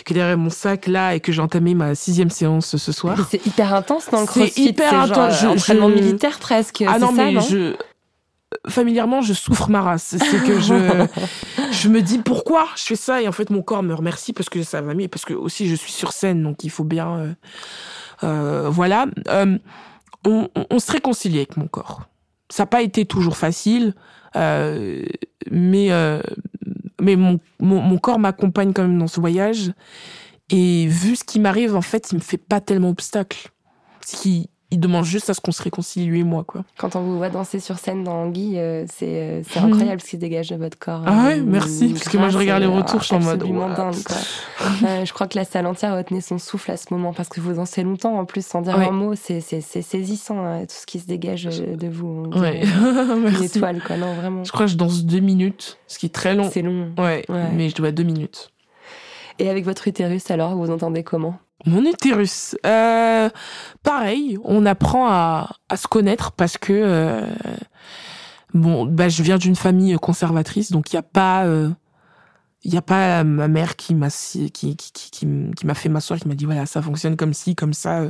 que 0.04 0.14
derrière 0.14 0.38
mon 0.38 0.50
sac 0.50 0.86
là 0.86 1.14
et 1.14 1.20
que 1.20 1.32
j'ai 1.32 1.42
entamé 1.42 1.74
ma 1.74 1.94
sixième 1.94 2.30
séance 2.30 2.76
ce 2.76 2.92
soir. 2.92 3.18
C'est 3.30 3.46
hyper 3.46 3.74
intense 3.74 4.08
dans 4.10 4.20
le 4.20 4.26
crossfit 4.26 4.52
c'est 4.54 4.60
hyper 4.62 4.94
intense. 4.94 5.40
Genre, 5.40 5.52
entraînement 5.52 5.88
militaire 5.88 6.38
presque 6.38 6.82
ah 6.86 6.98
non 6.98 7.12
mais 7.12 7.40
je 7.40 7.76
familièrement, 8.68 9.20
je 9.22 9.32
souffre 9.32 9.70
ma 9.70 9.82
race. 9.82 10.16
C'est 10.18 10.44
que 10.44 10.60
je, 10.60 10.74
je 11.72 11.88
me 11.88 12.00
dis 12.00 12.18
pourquoi 12.18 12.66
je 12.76 12.82
fais 12.82 12.96
ça 12.96 13.22
et 13.22 13.28
en 13.28 13.32
fait 13.32 13.50
mon 13.50 13.62
corps 13.62 13.82
me 13.82 13.94
remercie 13.94 14.32
parce 14.32 14.48
que 14.48 14.62
ça 14.62 14.80
va 14.80 14.94
mieux, 14.94 15.08
parce 15.08 15.24
que 15.24 15.34
aussi 15.34 15.68
je 15.68 15.74
suis 15.74 15.92
sur 15.92 16.12
scène, 16.12 16.42
donc 16.42 16.64
il 16.64 16.70
faut 16.70 16.84
bien, 16.84 17.18
euh, 17.18 17.34
euh, 18.24 18.68
voilà. 18.68 19.06
Euh, 19.28 19.58
on, 20.24 20.48
on, 20.70 20.78
se 20.78 20.92
réconcilie 20.92 21.38
avec 21.38 21.56
mon 21.56 21.66
corps. 21.66 22.02
Ça 22.48 22.62
n'a 22.62 22.66
pas 22.68 22.82
été 22.82 23.06
toujours 23.06 23.36
facile, 23.36 23.94
mais 24.34 25.90
mais 27.02 27.16
mon, 27.16 27.40
mon, 27.58 27.98
corps 27.98 28.20
m'accompagne 28.20 28.72
quand 28.72 28.82
même 28.82 28.98
dans 28.98 29.08
ce 29.08 29.18
voyage. 29.18 29.72
Et 30.50 30.86
vu 30.86 31.16
ce 31.16 31.24
qui 31.24 31.40
m'arrive, 31.40 31.74
en 31.74 31.82
fait, 31.82 32.12
il 32.12 32.16
me 32.16 32.20
fait 32.20 32.38
pas 32.38 32.60
tellement 32.60 32.90
obstacle. 32.90 33.50
Ce 34.06 34.16
qui, 34.16 34.50
il 34.72 34.80
demande 34.80 35.04
juste 35.04 35.28
à 35.28 35.34
ce 35.34 35.40
qu'on 35.40 35.52
se 35.52 35.62
réconcilie 35.62 36.06
lui 36.06 36.20
et 36.20 36.24
moi 36.24 36.44
quoi. 36.44 36.64
Quand 36.78 36.96
on 36.96 37.02
vous 37.02 37.18
voit 37.18 37.28
danser 37.28 37.60
sur 37.60 37.78
scène 37.78 38.04
dans 38.04 38.14
Anguille, 38.14 38.58
euh, 38.58 38.84
c'est 38.88 39.06
euh, 39.06 39.42
mhm. 39.56 39.72
incroyable 39.72 40.00
ce 40.00 40.06
qui 40.06 40.16
se 40.16 40.20
dégage 40.20 40.48
de 40.48 40.56
votre 40.56 40.78
corps. 40.78 41.02
Ah 41.06 41.26
ouais, 41.26 41.40
merci 41.40 41.90
parce 41.92 42.08
que 42.08 42.16
moi 42.16 42.30
je 42.30 42.38
regarde 42.38 42.62
les 42.62 42.68
retours, 42.68 43.00
je 43.00 43.06
suis 43.06 43.14
en 43.14 43.20
mode 43.20 43.38
dingue, 43.38 43.94
je 45.04 45.12
crois 45.12 45.28
que 45.28 45.38
la 45.38 45.44
salle 45.44 45.66
entière 45.66 45.94
retenait 45.94 46.22
son 46.22 46.38
souffle 46.38 46.70
à 46.70 46.78
ce 46.78 46.86
moment 46.90 47.12
parce 47.12 47.28
que 47.28 47.40
vous 47.40 47.52
dansez 47.52 47.82
longtemps 47.82 48.18
en 48.18 48.24
plus 48.24 48.44
sans 48.44 48.62
dire 48.62 48.78
un 48.78 48.90
mot, 48.90 49.14
c'est 49.14 49.40
saisissant 49.40 50.44
hein, 50.44 50.62
tout 50.62 50.74
ce 50.74 50.86
qui 50.86 50.98
se 50.98 51.06
dégage 51.06 51.44
de 51.44 51.88
vous. 51.88 52.30
Ouais. 52.34 52.62
Une 52.64 53.42
étoile 53.42 53.82
quoi, 53.86 53.98
non 53.98 54.14
vraiment. 54.14 54.42
Je 54.42 54.52
crois 54.52 54.64
que 54.64 54.72
je 54.72 54.76
danse 54.76 55.04
deux 55.04 55.20
minutes, 55.20 55.78
ce 55.86 55.98
qui 55.98 56.06
est 56.06 56.14
très 56.14 56.34
long. 56.34 56.48
C'est 56.50 56.62
long. 56.62 56.92
Ouais, 56.96 57.24
mais 57.54 57.68
je 57.68 57.74
dois 57.74 57.92
deux 57.92 58.04
minutes. 58.04 58.50
Et 59.38 59.48
avec 59.48 59.64
votre 59.64 59.88
utérus 59.88 60.30
alors, 60.30 60.54
vous 60.54 60.70
entendez 60.70 61.02
comment? 61.02 61.38
Mon 61.66 61.84
utérus. 61.84 62.56
Euh, 62.66 63.28
pareil, 63.82 64.38
on 64.44 64.66
apprend 64.66 65.08
à, 65.08 65.48
se 65.76 65.86
connaître 65.86 66.32
parce 66.32 66.58
que 66.58 66.72
euh, 66.72 67.26
bon, 68.54 68.86
bah, 68.86 69.08
je 69.08 69.22
viens 69.22 69.38
d'une 69.38 69.56
famille 69.56 69.96
conservatrice, 69.96 70.70
donc 70.70 70.92
il 70.92 70.96
y 70.96 70.98
a 70.98 71.02
pas, 71.02 71.44
il 71.44 71.48
euh, 71.48 71.70
y 72.64 72.76
a 72.76 72.82
pas 72.82 73.24
ma 73.24 73.48
mère 73.48 73.76
qui 73.76 73.94
m'a 73.94 74.10
qui 74.10 74.50
qui 74.50 74.76
qui, 74.76 75.10
qui, 75.10 75.26
qui 75.56 75.66
m'a 75.66 75.74
fait 75.74 75.88
m'asseoir, 75.88 76.18
qui 76.18 76.28
m'a 76.28 76.34
dit 76.34 76.44
voilà 76.44 76.66
ça 76.66 76.82
fonctionne 76.82 77.16
comme 77.16 77.34
ci, 77.34 77.54
comme 77.54 77.74
ça 77.74 78.02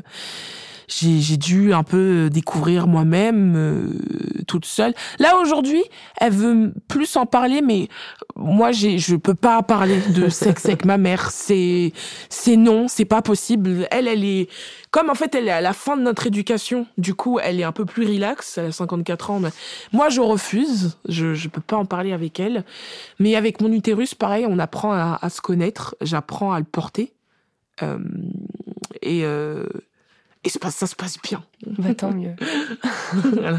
j'ai 0.88 1.36
dû 1.36 1.72
un 1.72 1.82
peu 1.82 2.30
découvrir 2.30 2.86
moi-même 2.86 3.54
euh, 3.56 4.44
toute 4.46 4.64
seule. 4.64 4.94
Là 5.18 5.36
aujourd'hui, 5.38 5.82
elle 6.18 6.32
veut 6.32 6.72
plus 6.88 7.16
en 7.16 7.26
parler, 7.26 7.62
mais 7.62 7.88
moi 8.36 8.72
j'ai 8.72 8.98
je 8.98 9.16
peux 9.16 9.34
pas 9.34 9.62
parler 9.62 10.00
de 10.14 10.28
sexe 10.28 10.66
avec 10.66 10.84
ma 10.84 10.98
mère. 10.98 11.30
C'est 11.30 11.92
c'est 12.28 12.56
non, 12.56 12.88
c'est 12.88 13.04
pas 13.04 13.22
possible. 13.22 13.86
Elle 13.90 14.08
elle 14.08 14.24
est 14.24 14.48
comme 14.90 15.10
en 15.10 15.14
fait 15.14 15.34
elle 15.34 15.48
est 15.48 15.52
à 15.52 15.60
la 15.60 15.72
fin 15.72 15.96
de 15.96 16.02
notre 16.02 16.26
éducation. 16.26 16.86
Du 16.98 17.14
coup, 17.14 17.38
elle 17.42 17.60
est 17.60 17.64
un 17.64 17.72
peu 17.72 17.84
plus 17.84 18.06
relax. 18.06 18.58
Elle 18.58 18.66
a 18.66 18.72
54 18.72 19.30
ans. 19.30 19.40
Mais 19.40 19.50
moi 19.92 20.08
je 20.08 20.20
refuse. 20.20 20.98
Je 21.08 21.34
je 21.34 21.48
peux 21.48 21.60
pas 21.60 21.76
en 21.76 21.84
parler 21.86 22.12
avec 22.12 22.40
elle. 22.40 22.64
Mais 23.18 23.36
avec 23.36 23.60
mon 23.60 23.72
utérus, 23.72 24.14
pareil, 24.14 24.46
on 24.48 24.58
apprend 24.58 24.92
à, 24.92 25.18
à 25.20 25.30
se 25.30 25.40
connaître. 25.40 25.96
J'apprends 26.00 26.52
à 26.52 26.58
le 26.58 26.64
porter. 26.64 27.12
Euh, 27.82 27.98
et 29.00 29.24
euh, 29.24 29.66
et 30.44 30.48
ça 30.48 30.86
se 30.86 30.96
passe 30.96 31.20
bien. 31.22 31.44
Bah, 31.66 31.94
tant 31.94 32.12
mieux. 32.12 32.34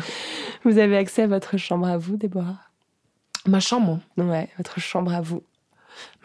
Vous 0.64 0.78
avez 0.78 0.98
accès 0.98 1.24
à 1.24 1.28
votre 1.28 1.58
chambre 1.58 1.88
à 1.88 1.98
vous, 1.98 2.18
Déborah? 2.18 2.60
Ma 3.46 3.60
chambre? 3.60 4.00
Ouais, 4.18 4.50
votre 4.58 4.80
chambre 4.80 5.14
à 5.14 5.22
vous. 5.22 5.44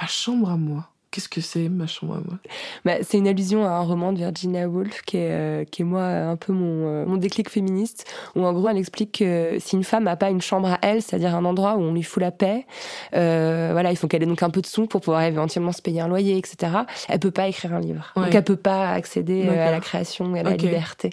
Ma 0.00 0.06
chambre 0.06 0.50
à 0.50 0.56
moi 0.56 0.90
Qu'est-ce 1.10 1.28
que 1.28 1.40
c'est 1.40 1.70
ma 1.70 1.86
chambre 1.86 2.16
à 2.16 2.18
moi? 2.18 2.38
Bah, 2.84 2.96
C'est 3.02 3.16
une 3.16 3.28
allusion 3.28 3.64
à 3.64 3.70
un 3.70 3.80
roman 3.80 4.12
de 4.12 4.18
Virginia 4.18 4.68
Woolf 4.68 5.00
qui 5.02 5.16
est, 5.16 5.30
euh, 5.30 5.64
qui 5.64 5.80
est 5.80 5.84
moi 5.84 6.04
un 6.04 6.36
peu 6.36 6.52
mon, 6.52 6.86
euh, 6.86 7.06
mon 7.06 7.16
déclic 7.16 7.48
féministe, 7.48 8.04
où 8.36 8.44
en 8.44 8.52
gros 8.52 8.68
elle 8.68 8.76
explique 8.76 9.18
que 9.20 9.56
si 9.58 9.76
une 9.76 9.84
femme 9.84 10.04
n'a 10.04 10.16
pas 10.16 10.28
une 10.28 10.42
chambre 10.42 10.68
à 10.68 10.78
elle, 10.82 11.00
c'est-à-dire 11.00 11.34
un 11.34 11.46
endroit 11.46 11.76
où 11.76 11.80
on 11.80 11.94
lui 11.94 12.02
fout 12.02 12.22
la 12.22 12.30
paix, 12.30 12.66
euh, 13.14 13.70
voilà, 13.72 13.90
il 13.90 13.96
faut 13.96 14.06
qu'elle 14.06 14.22
ait 14.22 14.26
donc 14.26 14.42
un 14.42 14.50
peu 14.50 14.60
de 14.60 14.66
sous 14.66 14.86
pour 14.86 15.00
pouvoir 15.00 15.22
éventuellement 15.22 15.72
se 15.72 15.80
payer 15.80 16.02
un 16.02 16.08
loyer, 16.08 16.36
etc. 16.36 16.72
Elle 17.08 17.20
peut 17.20 17.30
pas 17.30 17.48
écrire 17.48 17.72
un 17.72 17.80
livre, 17.80 18.12
donc 18.14 18.34
elle 18.34 18.44
peut 18.44 18.56
pas 18.56 18.90
accéder 18.90 19.48
à 19.48 19.70
la 19.70 19.80
création 19.80 20.34
et 20.36 20.40
à 20.40 20.42
la 20.42 20.56
liberté. 20.56 21.10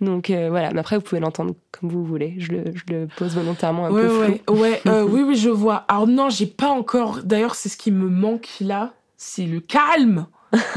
Donc 0.00 0.30
voilà, 0.30 0.72
mais 0.72 0.80
après 0.80 0.96
vous 0.96 1.02
pouvez 1.02 1.20
l'entendre 1.20 1.54
comme 1.70 1.90
vous 1.90 2.04
voulez. 2.04 2.34
Je 2.38 2.52
le, 2.52 2.64
je 2.74 2.92
le 2.92 3.06
pose 3.16 3.36
volontairement 3.36 3.86
un 3.86 3.90
peu 3.90 4.08
flou. 4.08 4.54
Ouais, 4.56 4.80
oui, 4.86 5.22
oui, 5.22 5.36
je 5.36 5.50
vois. 5.50 5.84
Alors 5.88 6.08
non, 6.08 6.28
j'ai 6.28 6.46
pas 6.46 6.70
encore. 6.70 7.20
D'ailleurs, 7.22 7.54
c'est 7.54 7.68
ce 7.68 7.76
qui 7.76 7.92
me 7.92 8.08
manque 8.08 8.48
là 8.60 8.94
c'est 9.18 9.44
le 9.44 9.60
calme 9.60 10.26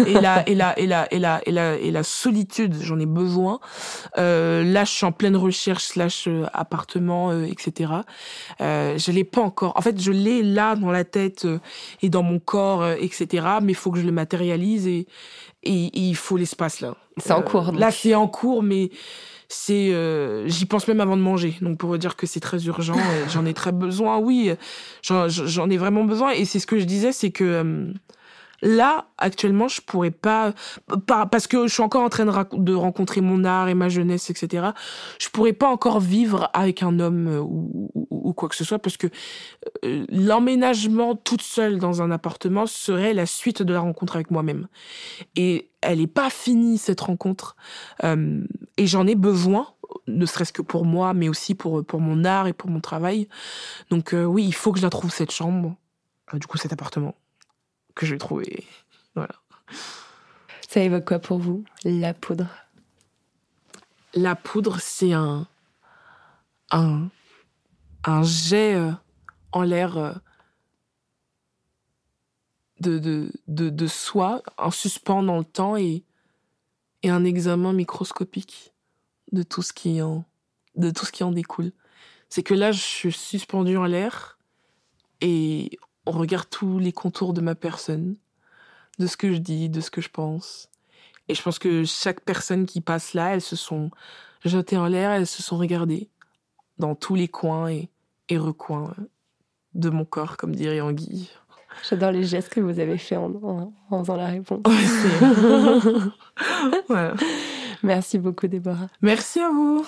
et 0.06 0.14
la 0.20 0.48
et 0.50 0.56
la 0.56 0.78
et 0.78 0.86
la 0.86 1.08
et 1.14 1.20
la 1.20 1.42
et 1.46 1.52
la 1.52 1.78
et 1.78 1.92
la 1.92 2.04
solitude 2.04 2.76
j'en 2.82 3.00
ai 3.00 3.06
besoin 3.06 3.60
euh, 4.18 4.64
là 4.64 4.84
je 4.84 4.92
suis 4.92 5.06
en 5.06 5.12
pleine 5.12 5.38
recherche 5.38 5.86
slash 5.86 6.28
euh, 6.28 6.46
appartement 6.54 7.32
euh, 7.32 7.44
etc 7.44 7.94
euh, 8.60 8.98
je 8.98 9.12
l'ai 9.12 9.24
pas 9.24 9.42
encore. 9.42 9.74
En 9.78 9.82
fait 9.82 10.00
je 10.02 10.12
l'ai 10.12 10.44
là 10.44 10.76
dans 10.76 10.92
la 10.92 11.04
tête 11.04 11.46
euh, 11.46 11.60
et 12.02 12.10
dans 12.10 12.24
mon 12.24 12.39
corps 12.39 12.86
etc 12.86 13.48
mais 13.62 13.72
il 13.72 13.76
faut 13.76 13.92
que 13.92 14.00
je 14.00 14.06
le 14.06 14.12
matérialise 14.12 14.88
et 14.88 15.08
et, 15.64 15.92
il 15.94 16.16
faut 16.16 16.38
l'espace 16.38 16.82
là. 16.82 16.96
C'est 17.18 17.34
en 17.34 17.44
cours 17.44 17.72
là 17.72 17.92
c'est 17.92 18.16
en 18.16 18.28
cours 18.28 18.64
mais 18.64 18.89
c'est 19.48 19.94
j'y 20.48 20.66
pense 20.66 20.88
même 20.88 21.02
avant 21.02 21.16
de 21.16 21.22
manger. 21.22 21.56
Donc 21.62 21.78
pour 21.78 21.98
dire 21.98 22.16
que 22.16 22.26
c'est 22.26 22.39
très 22.39 22.66
urgent 22.66 22.96
j'en 23.30 23.46
ai 23.46 23.54
très 23.54 23.72
besoin 23.72 24.18
oui. 24.18 24.52
J'en 25.04 25.70
ai 25.70 25.78
vraiment 25.78 26.04
besoin. 26.04 26.32
Et 26.32 26.46
c'est 26.46 26.60
ce 26.60 26.66
que 26.66 26.80
je 26.80 26.86
disais 26.86 27.12
c'est 27.12 27.32
que 27.32 27.94
Là, 28.62 29.07
actuellement, 29.18 29.68
je 29.68 29.82
pourrais 29.82 30.12
pas, 30.12 30.53
parce 31.07 31.47
que 31.47 31.66
je 31.66 31.74
suis 31.74 31.82
encore 31.82 32.03
en 32.03 32.09
train 32.09 32.26
de, 32.26 32.74
rencontrer 32.74 33.22
mon 33.22 33.43
art 33.43 33.70
et 33.70 33.74
ma 33.74 33.89
jeunesse, 33.89 34.30
etc. 34.30 34.70
Je 35.20 35.30
pourrais 35.30 35.53
pas 35.53 35.68
encore 35.68 35.99
vivre 35.99 36.49
avec 36.53 36.84
un 36.84 36.99
homme 36.99 37.28
euh, 37.28 37.41
ou, 37.41 38.34
quoi 38.34 38.49
que 38.49 38.55
ce 38.55 38.64
soit, 38.64 38.78
parce 38.78 38.97
que 38.97 39.07
euh, 39.84 40.05
l'emménagement 40.09 41.16
toute 41.16 41.41
seule 41.41 41.80
dans 41.80 42.03
un 42.03 42.12
appartement 42.12 42.68
serait 42.68 43.14
la 43.14 43.26
suite 43.26 43.64
de 43.64 43.74
la 43.74 43.80
rencontre 43.80 44.16
avec 44.16 44.30
moi-même. 44.30 44.68
Et 45.36 45.72
elle 45.82 45.99
est 45.99 46.07
pas 46.07 46.30
finie 46.30 46.78
cette 46.78 47.01
rencontre, 47.01 47.55
euh, 48.03 48.43
et 48.78 48.86
j'en 48.86 49.07
ai 49.07 49.16
besoin 49.16 49.68
ne 50.07 50.26
serait-ce 50.26 50.53
que 50.53 50.62
pour 50.62 50.86
moi, 50.86 51.14
mais 51.14 51.28
aussi 51.28 51.53
pour, 51.53 51.84
pour 51.84 51.99
mon 51.99 52.24
art 52.24 52.47
et 52.47 52.53
pour 52.53 52.70
mon 52.70 52.80
travail. 52.80 53.28
Donc 53.89 54.16
oui, 54.16 54.45
il 54.45 54.53
faut 54.53 54.72
que 54.72 54.78
je 54.78 54.84
la 54.84 54.89
trouve, 54.89 55.12
cette 55.12 55.32
chambre, 55.32 55.76
du 56.34 56.47
coup 56.47 56.57
cet 56.57 56.72
appartement 56.72 57.14
que 57.96 58.06
je 58.06 58.14
vais 58.14 58.20
trouver. 58.20 58.66
Voilà. 59.16 59.36
Ça 60.68 60.82
évoque 60.82 61.06
quoi 61.06 61.20
pour 61.20 61.38
vous, 61.38 61.64
la 61.84 62.14
poudre? 62.14 62.48
La 64.14 64.36
poudre, 64.36 64.80
c'est 64.80 65.14
un, 65.14 65.48
un, 66.70 67.10
un 68.04 68.24
jet 68.24 68.76
euh, 68.76 68.92
en 69.52 69.64
l'air 69.64 69.98
euh, 69.98 70.14
de, 72.80 73.00
de, 73.00 73.32
de, 73.48 73.70
de 73.70 73.88
soi, 73.88 74.42
un 74.58 74.72
suspens 74.72 75.24
dans 75.24 75.38
le 75.38 75.46
temps 75.46 75.78
et, 75.78 76.04
et 77.04 77.10
un 77.10 77.24
examen 77.24 77.74
microscopique 77.74 78.74
de 79.32 79.44
tout 79.44 79.62
ce 79.62 79.72
qui 79.74 80.02
en, 80.02 80.26
de 80.76 80.92
tout 80.92 81.06
ce 81.06 81.12
qui 81.12 81.24
en 81.24 81.32
découle. 81.32 81.72
C'est 82.30 82.44
que 82.44 82.54
là, 82.54 82.72
je 82.72 82.82
suis 82.82 83.12
suspendue 83.12 83.78
en 83.78 83.86
l'air 83.86 84.38
et 85.20 85.78
on 86.06 86.12
regarde 86.12 86.49
tous 86.49 86.80
les 86.80 86.91
contours 86.91 87.34
de 87.34 87.41
ma 87.41 87.56
personne, 87.56 88.16
de 88.99 89.08
ce 89.08 89.18
que 89.18 89.34
je 89.34 89.38
dis, 89.38 89.70
de 89.70 89.82
ce 89.82 89.91
que 89.91 90.02
je 90.02 90.10
pense. 90.10 90.70
Et 91.28 91.36
je 91.36 91.41
pense 91.41 91.60
que 91.60 91.84
chaque 91.86 92.22
personne 92.22 92.66
qui 92.66 92.82
passe 92.82 93.14
là, 93.14 93.34
elles 93.34 93.41
se 93.41 93.56
sont 93.56 93.91
jetées 94.43 94.78
en 94.78 94.88
l'air, 94.88 95.12
elles 95.12 95.28
se 95.28 95.43
sont 95.43 95.58
regardées 95.58 96.10
dans 96.78 96.95
tous 96.95 97.16
les 97.16 97.28
coins 97.28 97.70
et, 97.70 97.89
et 98.30 98.38
recoins 98.38 98.93
de 99.74 99.89
mon 99.89 100.06
corps, 100.06 100.38
comme 100.38 100.56
dirait 100.56 100.82
Anguille. 100.82 101.30
J'adore 101.88 102.12
les 102.12 102.24
gestes 102.24 102.49
que 102.49 102.60
vous 102.60 102.80
avez 102.80 102.97
faits 102.97 103.18
en, 103.18 103.32
en, 103.43 103.74
en 103.89 104.04
faisant 104.04 104.18
la 104.18 104.28
réponse. 104.28 104.62
voilà. 106.89 107.14
Merci 107.84 108.20
beaucoup, 108.20 108.47
Déborah. 108.47 108.88
Merci 109.02 109.39
à 109.39 109.49
vous. 109.49 109.86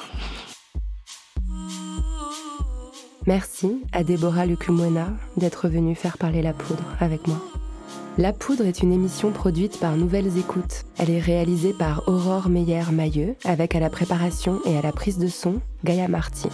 Merci 3.26 3.82
à 3.94 4.04
Déborah 4.04 4.46
Lucumona 4.46 5.08
d'être 5.38 5.70
venue 5.70 5.96
faire 5.96 6.18
parler 6.18 6.42
la 6.42 6.52
poudre 6.52 6.84
avec 7.00 7.26
moi. 7.28 7.38
La 8.18 8.34
Poudre 8.34 8.66
est 8.66 8.84
une 8.84 8.92
émission 8.92 9.32
produite 9.32 9.80
par 9.80 9.96
Nouvelles 9.96 10.38
Écoutes. 10.38 10.84
Elle 11.00 11.10
est 11.10 11.20
réalisée 11.20 11.74
par 11.74 12.08
Aurore 12.08 12.50
Meyer-Mailleux, 12.50 13.36
avec 13.44 13.76
à 13.76 13.80
la 13.80 13.90
préparation 13.90 14.60
et 14.66 14.78
à 14.78 14.82
la 14.82 14.92
prise 14.92 15.18
de 15.18 15.28
son 15.28 15.62
Gaïa 15.84 16.08
Marty. 16.08 16.50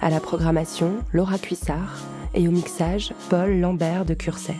À 0.00 0.10
la 0.10 0.20
programmation, 0.20 0.92
Laura 1.12 1.38
Cuissard. 1.38 1.98
Et 2.34 2.46
au 2.46 2.52
mixage, 2.52 3.12
Paul 3.28 3.58
Lambert 3.58 4.04
de 4.04 4.14
Curset. 4.14 4.54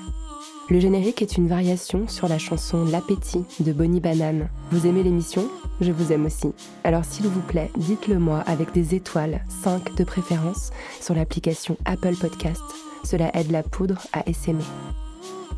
Le 0.71 0.79
générique 0.79 1.21
est 1.21 1.37
une 1.37 1.49
variation 1.49 2.07
sur 2.07 2.29
la 2.29 2.39
chanson 2.39 2.85
L'appétit 2.85 3.45
de 3.59 3.73
Bonnie 3.73 3.99
Banane. 3.99 4.49
Vous 4.71 4.87
aimez 4.87 5.03
l'émission? 5.03 5.49
Je 5.81 5.91
vous 5.91 6.13
aime 6.13 6.27
aussi. 6.27 6.53
Alors 6.85 7.05
s'il 7.05 7.27
vous 7.27 7.41
plaît, 7.41 7.73
dites-le 7.77 8.21
moi 8.21 8.45
avec 8.47 8.73
des 8.73 8.95
étoiles, 8.95 9.45
5 9.65 9.97
de 9.97 10.05
préférence, 10.05 10.71
sur 11.01 11.17
l'application 11.17 11.77
Apple 11.87 12.15
Podcast. 12.15 12.63
Cela 13.03 13.37
aide 13.37 13.51
la 13.51 13.65
poudre 13.65 13.99
à 14.13 14.23
essaimer. 14.29 14.63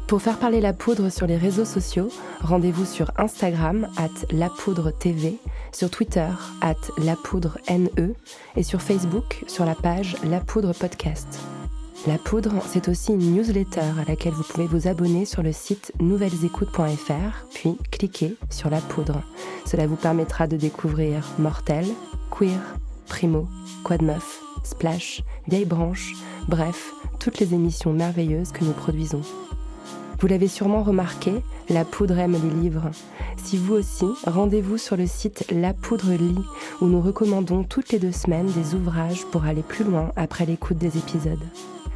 Pour 0.06 0.22
faire 0.22 0.38
parler 0.38 0.62
la 0.62 0.72
poudre 0.72 1.10
sur 1.10 1.26
les 1.26 1.36
réseaux 1.36 1.66
sociaux, 1.66 2.08
rendez-vous 2.40 2.86
sur 2.86 3.10
Instagram 3.18 3.88
at 3.98 4.34
lapoudre.tv, 4.34 5.36
sur 5.72 5.90
Twitter 5.90 6.28
at 6.62 6.74
lapoudre.ne 6.96 8.14
et 8.56 8.62
sur 8.62 8.80
Facebook 8.80 9.44
sur 9.46 9.66
la 9.66 9.74
page 9.74 10.16
La 10.24 10.40
Poudre 10.40 10.72
Podcast. 10.72 11.40
La 12.08 12.18
Poudre, 12.18 12.54
c'est 12.66 12.88
aussi 12.88 13.12
une 13.12 13.36
newsletter 13.36 13.80
à 13.80 14.04
laquelle 14.08 14.32
vous 14.32 14.42
pouvez 14.42 14.66
vous 14.66 14.88
abonner 14.88 15.24
sur 15.24 15.40
le 15.40 15.52
site 15.52 15.92
nouvellesécoutes.fr, 16.00 17.46
puis 17.54 17.78
cliquer 17.92 18.34
sur 18.50 18.70
La 18.70 18.80
Poudre. 18.80 19.22
Cela 19.64 19.86
vous 19.86 19.94
permettra 19.94 20.48
de 20.48 20.56
découvrir 20.56 21.24
Mortel, 21.38 21.86
Queer, 22.36 22.58
Primo, 23.06 23.46
Quad 23.84 24.02
Meuf, 24.02 24.40
Splash, 24.64 25.22
Vieille 25.46 25.64
Branche, 25.64 26.14
bref, 26.48 26.92
toutes 27.20 27.38
les 27.38 27.54
émissions 27.54 27.92
merveilleuses 27.92 28.50
que 28.50 28.64
nous 28.64 28.72
produisons. 28.72 29.22
Vous 30.18 30.26
l'avez 30.26 30.48
sûrement 30.48 30.82
remarqué, 30.82 31.32
La 31.68 31.84
Poudre 31.84 32.18
aime 32.18 32.32
les 32.32 32.62
livres. 32.62 32.90
Si 33.36 33.56
vous 33.56 33.74
aussi, 33.74 34.06
rendez-vous 34.26 34.76
sur 34.76 34.96
le 34.96 35.06
site 35.06 35.44
La 35.52 35.72
Poudre 35.72 36.14
lit, 36.14 36.34
où 36.80 36.86
nous 36.86 37.00
recommandons 37.00 37.62
toutes 37.62 37.92
les 37.92 38.00
deux 38.00 38.10
semaines 38.10 38.50
des 38.50 38.74
ouvrages 38.74 39.24
pour 39.26 39.44
aller 39.44 39.62
plus 39.62 39.84
loin 39.84 40.10
après 40.16 40.46
l'écoute 40.46 40.78
des 40.78 40.98
épisodes. 40.98 41.38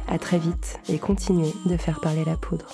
À 0.07 0.17
très 0.17 0.37
vite 0.37 0.79
et 0.89 0.99
continuez 0.99 1.53
de 1.65 1.75
faire 1.77 1.99
parler 1.99 2.23
la 2.23 2.37
poudre. 2.37 2.67